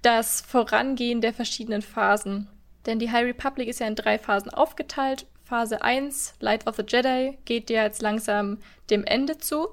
das 0.00 0.40
Vorangehen 0.40 1.20
der 1.20 1.34
verschiedenen 1.34 1.82
Phasen. 1.82 2.48
Denn 2.86 2.98
die 2.98 3.10
High 3.10 3.26
Republic 3.26 3.68
ist 3.68 3.80
ja 3.80 3.86
in 3.86 3.94
drei 3.94 4.18
Phasen 4.18 4.50
aufgeteilt. 4.50 5.26
Phase 5.52 5.82
1, 5.82 6.36
Light 6.40 6.66
of 6.66 6.76
the 6.76 6.82
Jedi, 6.82 7.36
geht 7.44 7.68
ja 7.68 7.82
jetzt 7.82 8.00
langsam 8.00 8.56
dem 8.88 9.04
Ende 9.04 9.36
zu. 9.36 9.68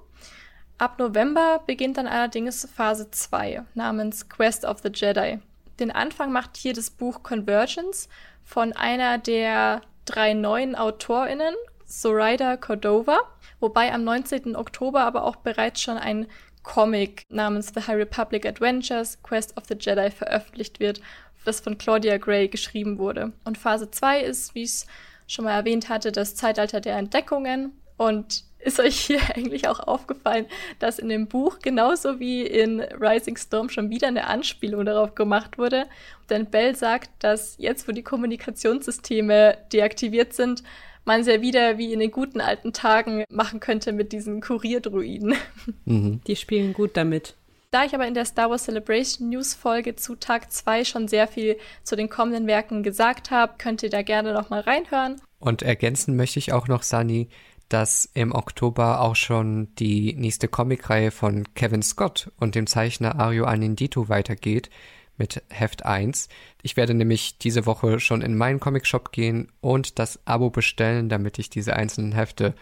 Ab 0.78 1.00
November 1.00 1.64
beginnt 1.66 1.96
dann 1.96 2.06
allerdings 2.06 2.68
Phase 2.76 3.10
2 3.12 3.64
namens 3.76 4.28
Quest 4.28 4.66
of 4.66 4.80
the 4.84 4.90
Jedi. 4.94 5.40
Den 5.80 5.92
Anfang 5.92 6.34
macht 6.34 6.58
hier 6.58 6.74
das 6.74 6.90
Buch 6.90 7.24
Convergence 7.24 8.10
von 8.44 8.74
einer 8.74 9.20
der 9.20 9.80
drei 10.04 10.34
neuen 10.34 10.76
AutorInnen, 10.76 11.56
Zoraida 11.86 12.58
Cordova, 12.58 13.22
wobei 13.62 13.94
am 13.94 14.04
19. 14.04 14.58
Oktober 14.58 15.06
aber 15.06 15.24
auch 15.24 15.38
bereits 15.38 15.82
schon 15.82 15.98
ein 15.98 16.28
Comic 16.62 17.24
namens 17.30 17.72
The 17.74 17.88
High 17.88 18.00
Republic 18.00 18.46
Adventures 18.46 19.24
Quest 19.24 19.56
of 19.56 19.64
the 19.70 19.78
Jedi 19.80 20.12
veröffentlicht 20.12 20.82
wird, 20.82 21.00
das 21.46 21.62
von 21.62 21.78
Claudia 21.78 22.18
Gray 22.18 22.50
geschrieben 22.50 22.98
wurde. 22.98 23.32
Und 23.46 23.58
Phase 23.58 23.90
2 23.90 24.20
ist, 24.24 24.56
wie 24.56 24.64
es 24.64 24.86
schon 25.30 25.46
mal 25.46 25.54
erwähnt 25.54 25.88
hatte, 25.88 26.12
das 26.12 26.36
Zeitalter 26.36 26.82
der 26.82 26.98
Entdeckungen. 26.98 27.72
Und 27.96 28.44
ist 28.60 28.80
euch 28.80 29.00
hier 29.08 29.22
eigentlich 29.36 29.68
auch 29.68 29.80
aufgefallen, 29.80 30.46
dass 30.80 31.00
in 31.00 31.10
dem 31.10 31.28
Buch 31.28 31.60
genauso 31.60 32.20
wie 32.20 32.42
in 32.42 32.82
Rising 32.82 33.38
Storm 33.38 33.70
schon 33.70 33.90
wieder 33.90 34.08
eine 34.08 34.28
Anspielung 34.28 34.84
darauf 34.86 35.16
gemacht 35.16 35.58
wurde? 35.58 35.86
Denn 36.30 36.48
Bell 36.48 36.76
sagt, 36.76 37.10
dass 37.20 37.56
jetzt, 37.58 37.88
wo 37.88 37.92
die 37.92 38.04
Kommunikationssysteme 38.04 39.58
deaktiviert 39.72 40.34
sind, 40.34 40.64
man 41.06 41.22
es 41.22 41.28
ja 41.28 41.42
wieder 41.42 41.78
wie 41.78 41.94
in 41.94 42.00
den 42.00 42.12
guten 42.12 42.42
alten 42.42 42.74
Tagen 42.74 43.24
machen 43.30 43.60
könnte 43.60 43.94
mit 43.94 44.12
diesen 44.12 44.42
Kurierdruiden. 44.42 45.36
Mhm. 45.86 46.22
Die 46.28 46.36
spielen 46.36 46.74
gut 46.74 46.98
damit. 46.98 47.36
Da 47.72 47.86
ich 47.86 47.94
aber 47.94 48.08
in 48.08 48.16
der 48.16 48.26
Star 48.26 48.50
Wars 48.50 48.64
Celebration 48.64 49.30
News 49.30 49.54
Folge 49.54 49.96
zu 49.96 50.16
Tag 50.16 50.52
2 50.52 50.86
schon 50.86 51.08
sehr 51.08 51.28
viel 51.28 51.58
zu 51.84 51.96
den 51.96 52.10
kommenden 52.10 52.48
Werken 52.48 52.82
gesagt 52.82 53.30
habe, 53.30 53.54
könnt 53.60 53.84
ihr 53.84 53.92
da 53.92 54.02
gerne 54.02 54.34
noch 54.34 54.50
mal 54.50 54.62
reinhören. 54.62 55.22
Und 55.38 55.62
ergänzen 55.62 56.16
möchte 56.16 56.40
ich 56.40 56.52
auch 56.52 56.68
noch, 56.68 56.82
Sani, 56.82 57.30
dass 57.70 58.10
im 58.16 58.34
Oktober 58.34 59.02
auch 59.02 59.16
schon 59.16 59.74
die 59.76 60.16
nächste 60.16 60.48
Comicreihe 60.48 61.12
von 61.12 61.54
Kevin 61.54 61.84
Scott 61.84 62.32
und 62.38 62.56
dem 62.56 62.66
Zeichner 62.66 63.20
Ario 63.20 63.46
Anindito 63.46 64.10
weitergeht 64.10 64.72
mit 65.18 65.44
Heft 65.50 65.86
1. 65.86 66.28
Ich 66.64 66.76
werde 66.76 66.96
nämlich 66.96 67.38
diese 67.38 67.68
Woche 67.68 68.00
schon 68.00 68.24
in 68.24 68.36
meinen 68.36 68.60
Comicshop 68.60 69.12
gehen 69.12 69.52
und 69.62 70.00
das 70.00 70.26
Abo 70.26 70.50
bestellen, 70.50 71.08
damit 71.08 71.38
ich 71.38 71.52
diese 71.52 71.76
einzelnen 71.76 72.14
Hefte 72.14 72.56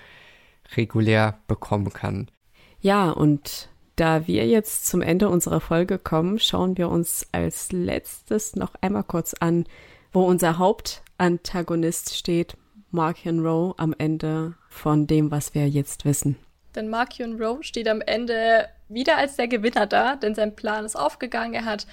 regulär 0.75 1.39
bekommen 1.47 1.93
kann. 1.93 2.29
Ja, 2.81 3.09
und 3.11 3.69
da 3.97 4.27
wir 4.27 4.45
jetzt 4.45 4.87
zum 4.87 5.01
Ende 5.01 5.27
unserer 5.27 5.59
Folge 5.59 5.97
kommen, 5.97 6.39
schauen 6.39 6.77
wir 6.77 6.89
uns 6.89 7.27
als 7.31 7.71
letztes 7.71 8.55
noch 8.55 8.75
einmal 8.79 9.03
kurz 9.03 9.33
an, 9.33 9.65
wo 10.13 10.23
unser 10.23 10.57
Hauptantagonist 10.57 12.15
steht, 12.15 12.55
Markian 12.91 13.45
Rowe, 13.45 13.73
am 13.77 13.93
Ende 13.97 14.53
von 14.69 15.07
dem, 15.07 15.31
was 15.31 15.53
wir 15.53 15.67
jetzt 15.67 16.05
wissen. 16.05 16.37
Denn 16.75 16.89
Markian 16.89 17.41
Rowe 17.41 17.63
steht 17.63 17.87
am 17.87 18.01
Ende 18.01 18.69
wieder 18.87 19.17
als 19.17 19.35
der 19.35 19.47
Gewinner 19.47 19.87
da, 19.87 20.15
denn 20.15 20.35
sein 20.35 20.55
Plan 20.55 20.85
ist 20.85 20.95
aufgegangen. 20.95 21.55
Er 21.55 21.65
hat 21.65 21.87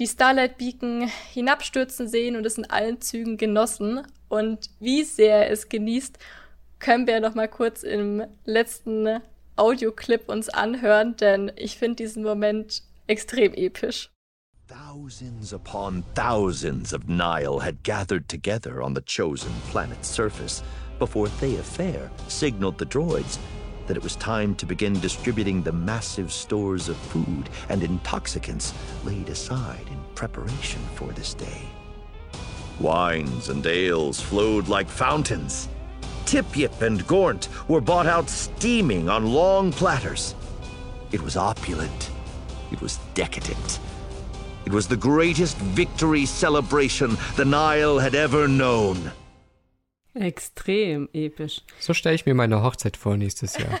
die 0.00 0.06
Starlight 0.06 0.58
Beacon 0.58 1.08
hinabstürzen 1.32 2.08
sehen 2.08 2.36
und 2.36 2.44
es 2.44 2.58
in 2.58 2.68
allen 2.68 3.00
Zügen 3.00 3.36
genossen. 3.36 4.02
Und 4.28 4.68
wie 4.80 5.04
sehr 5.04 5.46
er 5.46 5.50
es 5.50 5.68
genießt, 5.68 6.18
können 6.80 7.06
wir 7.06 7.20
noch 7.20 7.34
mal 7.34 7.48
kurz 7.48 7.84
im 7.84 8.24
letzten 8.44 9.20
Audioclip 9.56 10.28
uns 10.28 10.48
anhören, 10.48 11.16
denn 11.16 11.50
ich 11.56 11.76
finde 11.76 11.96
diesen 11.96 12.22
Moment 12.22 12.82
extrem 13.06 13.54
episch. 13.54 14.10
Thousands 14.68 15.52
upon 15.52 16.02
thousands 16.14 16.92
of 16.92 17.08
Nile 17.08 17.60
had 17.60 17.82
gathered 17.82 18.28
together 18.28 18.82
on 18.82 18.94
the 18.94 19.02
chosen 19.02 19.52
planet's 19.70 20.08
surface 20.08 20.62
before 20.98 21.28
Thea 21.28 21.62
Fair 21.62 22.10
signaled 22.28 22.78
the 22.78 22.86
droids 22.86 23.38
that 23.86 23.96
it 23.96 24.02
was 24.02 24.16
time 24.16 24.54
to 24.56 24.66
begin 24.66 24.98
distributing 25.00 25.62
the 25.62 25.72
massive 25.72 26.32
stores 26.32 26.88
of 26.88 26.96
food 26.96 27.48
and 27.68 27.82
intoxicants 27.82 28.74
laid 29.04 29.28
aside 29.28 29.86
in 29.88 29.98
preparation 30.14 30.80
for 30.94 31.12
this 31.12 31.34
day. 31.34 31.62
Wines 32.80 33.48
and 33.48 33.64
ales 33.64 34.20
flowed 34.20 34.68
like 34.68 34.88
fountains. 34.88 35.68
Tip 36.26 36.56
Yip 36.56 36.82
and 36.82 37.06
Gaunt 37.06 37.48
were 37.68 37.80
brought 37.80 38.06
out 38.06 38.28
steaming 38.28 39.08
on 39.08 39.32
long 39.32 39.72
platters. 39.72 40.34
It 41.12 41.22
was 41.22 41.36
opulent. 41.36 42.10
It 42.72 42.82
was 42.82 42.98
decadent. 43.14 43.78
It 44.66 44.72
was 44.72 44.88
the 44.88 44.96
greatest 44.96 45.56
victory 45.58 46.26
celebration 46.26 47.16
the 47.36 47.44
Nile 47.44 48.00
had 48.00 48.16
ever 48.16 48.48
known. 48.48 49.12
Extrem 50.16 51.08
episch. 51.14 51.62
So 51.78 51.94
stelle 51.94 52.16
ich 52.16 52.26
mir 52.26 52.34
meine 52.34 52.60
Hochzeit 52.60 52.96
vor 52.96 53.16
nächstes 53.16 53.56
Jahr. 53.56 53.78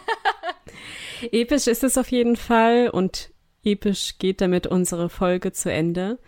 episch 1.32 1.66
ist 1.66 1.82
es 1.82 1.98
auf 1.98 2.12
jeden 2.12 2.36
Fall 2.36 2.90
und 2.90 3.32
episch 3.64 4.18
geht 4.18 4.40
damit 4.40 4.68
unsere 4.68 5.08
Folge 5.08 5.50
zu 5.50 5.72
Ende. 5.72 6.20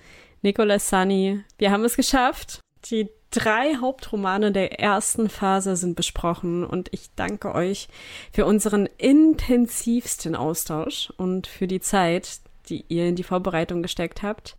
Nicolas 0.43 0.89
Sunny, 0.89 1.45
wir 1.59 1.71
haben 1.71 1.85
es 1.85 1.95
geschafft. 1.95 2.59
Die 2.87 3.09
drei 3.31 3.77
Hauptromane 3.81 4.53
der 4.53 4.81
ersten 4.81 5.29
Phase 5.29 5.77
sind 5.77 5.95
besprochen 5.97 6.65
und 6.65 6.89
ich 6.93 7.11
danke 7.17 7.55
euch 7.55 7.89
für 8.33 8.47
unseren 8.47 8.89
intensivsten 8.99 10.35
Austausch 10.35 11.13
und 11.17 11.47
für 11.47 11.67
die 11.67 11.81
Zeit, 11.81 12.41
die 12.69 12.85
ihr 12.89 13.07
in 13.07 13.17
die 13.17 13.23
Vorbereitung 13.23 13.83
gesteckt 13.83 14.23
habt. 14.23 14.57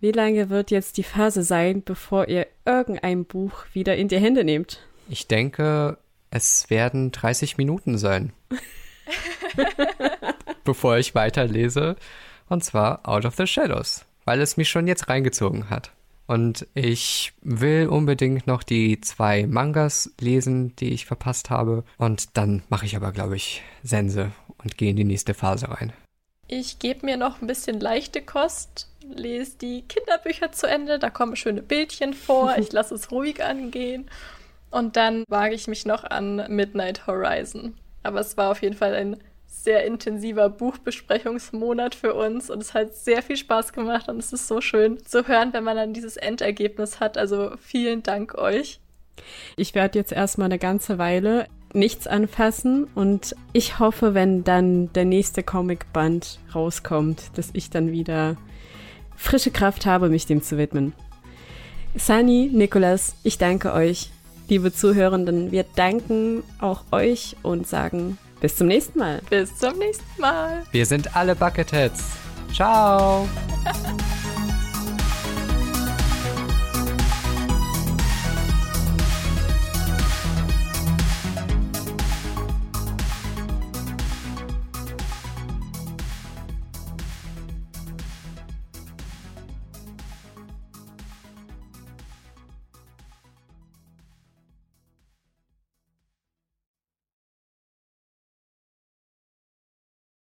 Wie 0.00 0.12
lange 0.12 0.50
wird 0.50 0.70
jetzt 0.70 0.96
die 0.96 1.02
Phase 1.02 1.42
sein, 1.42 1.82
bevor 1.82 2.28
ihr 2.28 2.46
irgendein 2.64 3.24
Buch 3.24 3.64
wieder 3.72 3.96
in 3.96 4.08
die 4.08 4.18
Hände 4.18 4.44
nehmt? 4.44 4.80
Ich 5.08 5.28
denke, 5.28 5.98
es 6.30 6.68
werden 6.68 7.12
30 7.12 7.56
Minuten 7.56 7.96
sein. 7.96 8.32
bevor 10.64 10.98
ich 10.98 11.14
weiterlese. 11.14 11.96
Und 12.48 12.64
zwar 12.64 13.08
Out 13.08 13.24
of 13.24 13.36
the 13.36 13.46
Shadows, 13.46 14.04
weil 14.24 14.40
es 14.40 14.56
mich 14.56 14.68
schon 14.68 14.86
jetzt 14.86 15.08
reingezogen 15.08 15.70
hat. 15.70 15.92
Und 16.26 16.66
ich 16.74 17.32
will 17.42 17.88
unbedingt 17.88 18.46
noch 18.46 18.62
die 18.62 19.00
zwei 19.00 19.46
Mangas 19.46 20.12
lesen, 20.20 20.74
die 20.76 20.92
ich 20.92 21.06
verpasst 21.06 21.50
habe. 21.50 21.84
Und 21.98 22.36
dann 22.36 22.62
mache 22.68 22.86
ich 22.86 22.96
aber, 22.96 23.12
glaube 23.12 23.36
ich, 23.36 23.62
Sense 23.82 24.32
und 24.62 24.78
gehe 24.78 24.90
in 24.90 24.96
die 24.96 25.04
nächste 25.04 25.34
Phase 25.34 25.70
rein. 25.70 25.92
Ich 26.48 26.78
gebe 26.78 27.06
mir 27.06 27.16
noch 27.16 27.40
ein 27.40 27.46
bisschen 27.46 27.80
leichte 27.80 28.22
Kost, 28.22 28.88
lese 29.02 29.58
die 29.58 29.82
Kinderbücher 29.82 30.52
zu 30.52 30.66
Ende, 30.66 30.98
da 30.98 31.10
kommen 31.10 31.36
schöne 31.36 31.62
Bildchen 31.62 32.14
vor, 32.14 32.54
ich 32.58 32.72
lasse 32.72 32.94
es 32.94 33.10
ruhig 33.10 33.42
angehen. 33.42 34.10
Und 34.70 34.96
dann 34.96 35.24
wage 35.28 35.54
ich 35.54 35.68
mich 35.68 35.86
noch 35.86 36.04
an 36.04 36.44
Midnight 36.48 37.06
Horizon. 37.06 37.74
Aber 38.02 38.20
es 38.20 38.36
war 38.36 38.50
auf 38.50 38.60
jeden 38.60 38.76
Fall 38.76 38.94
ein 38.94 39.16
sehr 39.62 39.84
intensiver 39.84 40.48
Buchbesprechungsmonat 40.48 41.94
für 41.94 42.14
uns 42.14 42.50
und 42.50 42.60
es 42.60 42.74
hat 42.74 42.94
sehr 42.94 43.22
viel 43.22 43.36
Spaß 43.36 43.72
gemacht 43.72 44.08
und 44.08 44.18
es 44.18 44.32
ist 44.32 44.48
so 44.48 44.60
schön 44.60 45.04
zu 45.04 45.26
hören, 45.28 45.52
wenn 45.52 45.64
man 45.64 45.76
dann 45.76 45.94
dieses 45.94 46.16
Endergebnis 46.16 47.00
hat. 47.00 47.16
Also 47.16 47.52
vielen 47.60 48.02
Dank 48.02 48.34
euch. 48.34 48.80
Ich 49.56 49.74
werde 49.74 49.98
jetzt 49.98 50.12
erstmal 50.12 50.46
eine 50.46 50.58
ganze 50.58 50.98
Weile 50.98 51.46
nichts 51.72 52.06
anfassen 52.06 52.84
und 52.94 53.34
ich 53.52 53.78
hoffe, 53.78 54.14
wenn 54.14 54.44
dann 54.44 54.92
der 54.92 55.04
nächste 55.04 55.42
Comicband 55.42 56.38
rauskommt, 56.54 57.36
dass 57.36 57.50
ich 57.52 57.70
dann 57.70 57.90
wieder 57.90 58.36
frische 59.16 59.50
Kraft 59.50 59.86
habe, 59.86 60.08
mich 60.08 60.26
dem 60.26 60.42
zu 60.42 60.58
widmen. 60.58 60.92
Sani, 61.96 62.50
Nikolas, 62.52 63.14
ich 63.22 63.38
danke 63.38 63.72
euch. 63.72 64.10
Liebe 64.48 64.72
Zuhörenden, 64.72 65.52
wir 65.52 65.64
danken 65.74 66.42
auch 66.60 66.82
euch 66.92 67.36
und 67.42 67.66
sagen 67.66 68.18
bis 68.44 68.56
zum 68.56 68.66
nächsten 68.66 68.98
Mal. 68.98 69.22
Bis 69.30 69.56
zum 69.56 69.78
nächsten 69.78 70.20
Mal. 70.20 70.64
Wir 70.70 70.84
sind 70.84 71.16
alle 71.16 71.34
Bucketheads. 71.34 72.10
Ciao. 72.52 73.26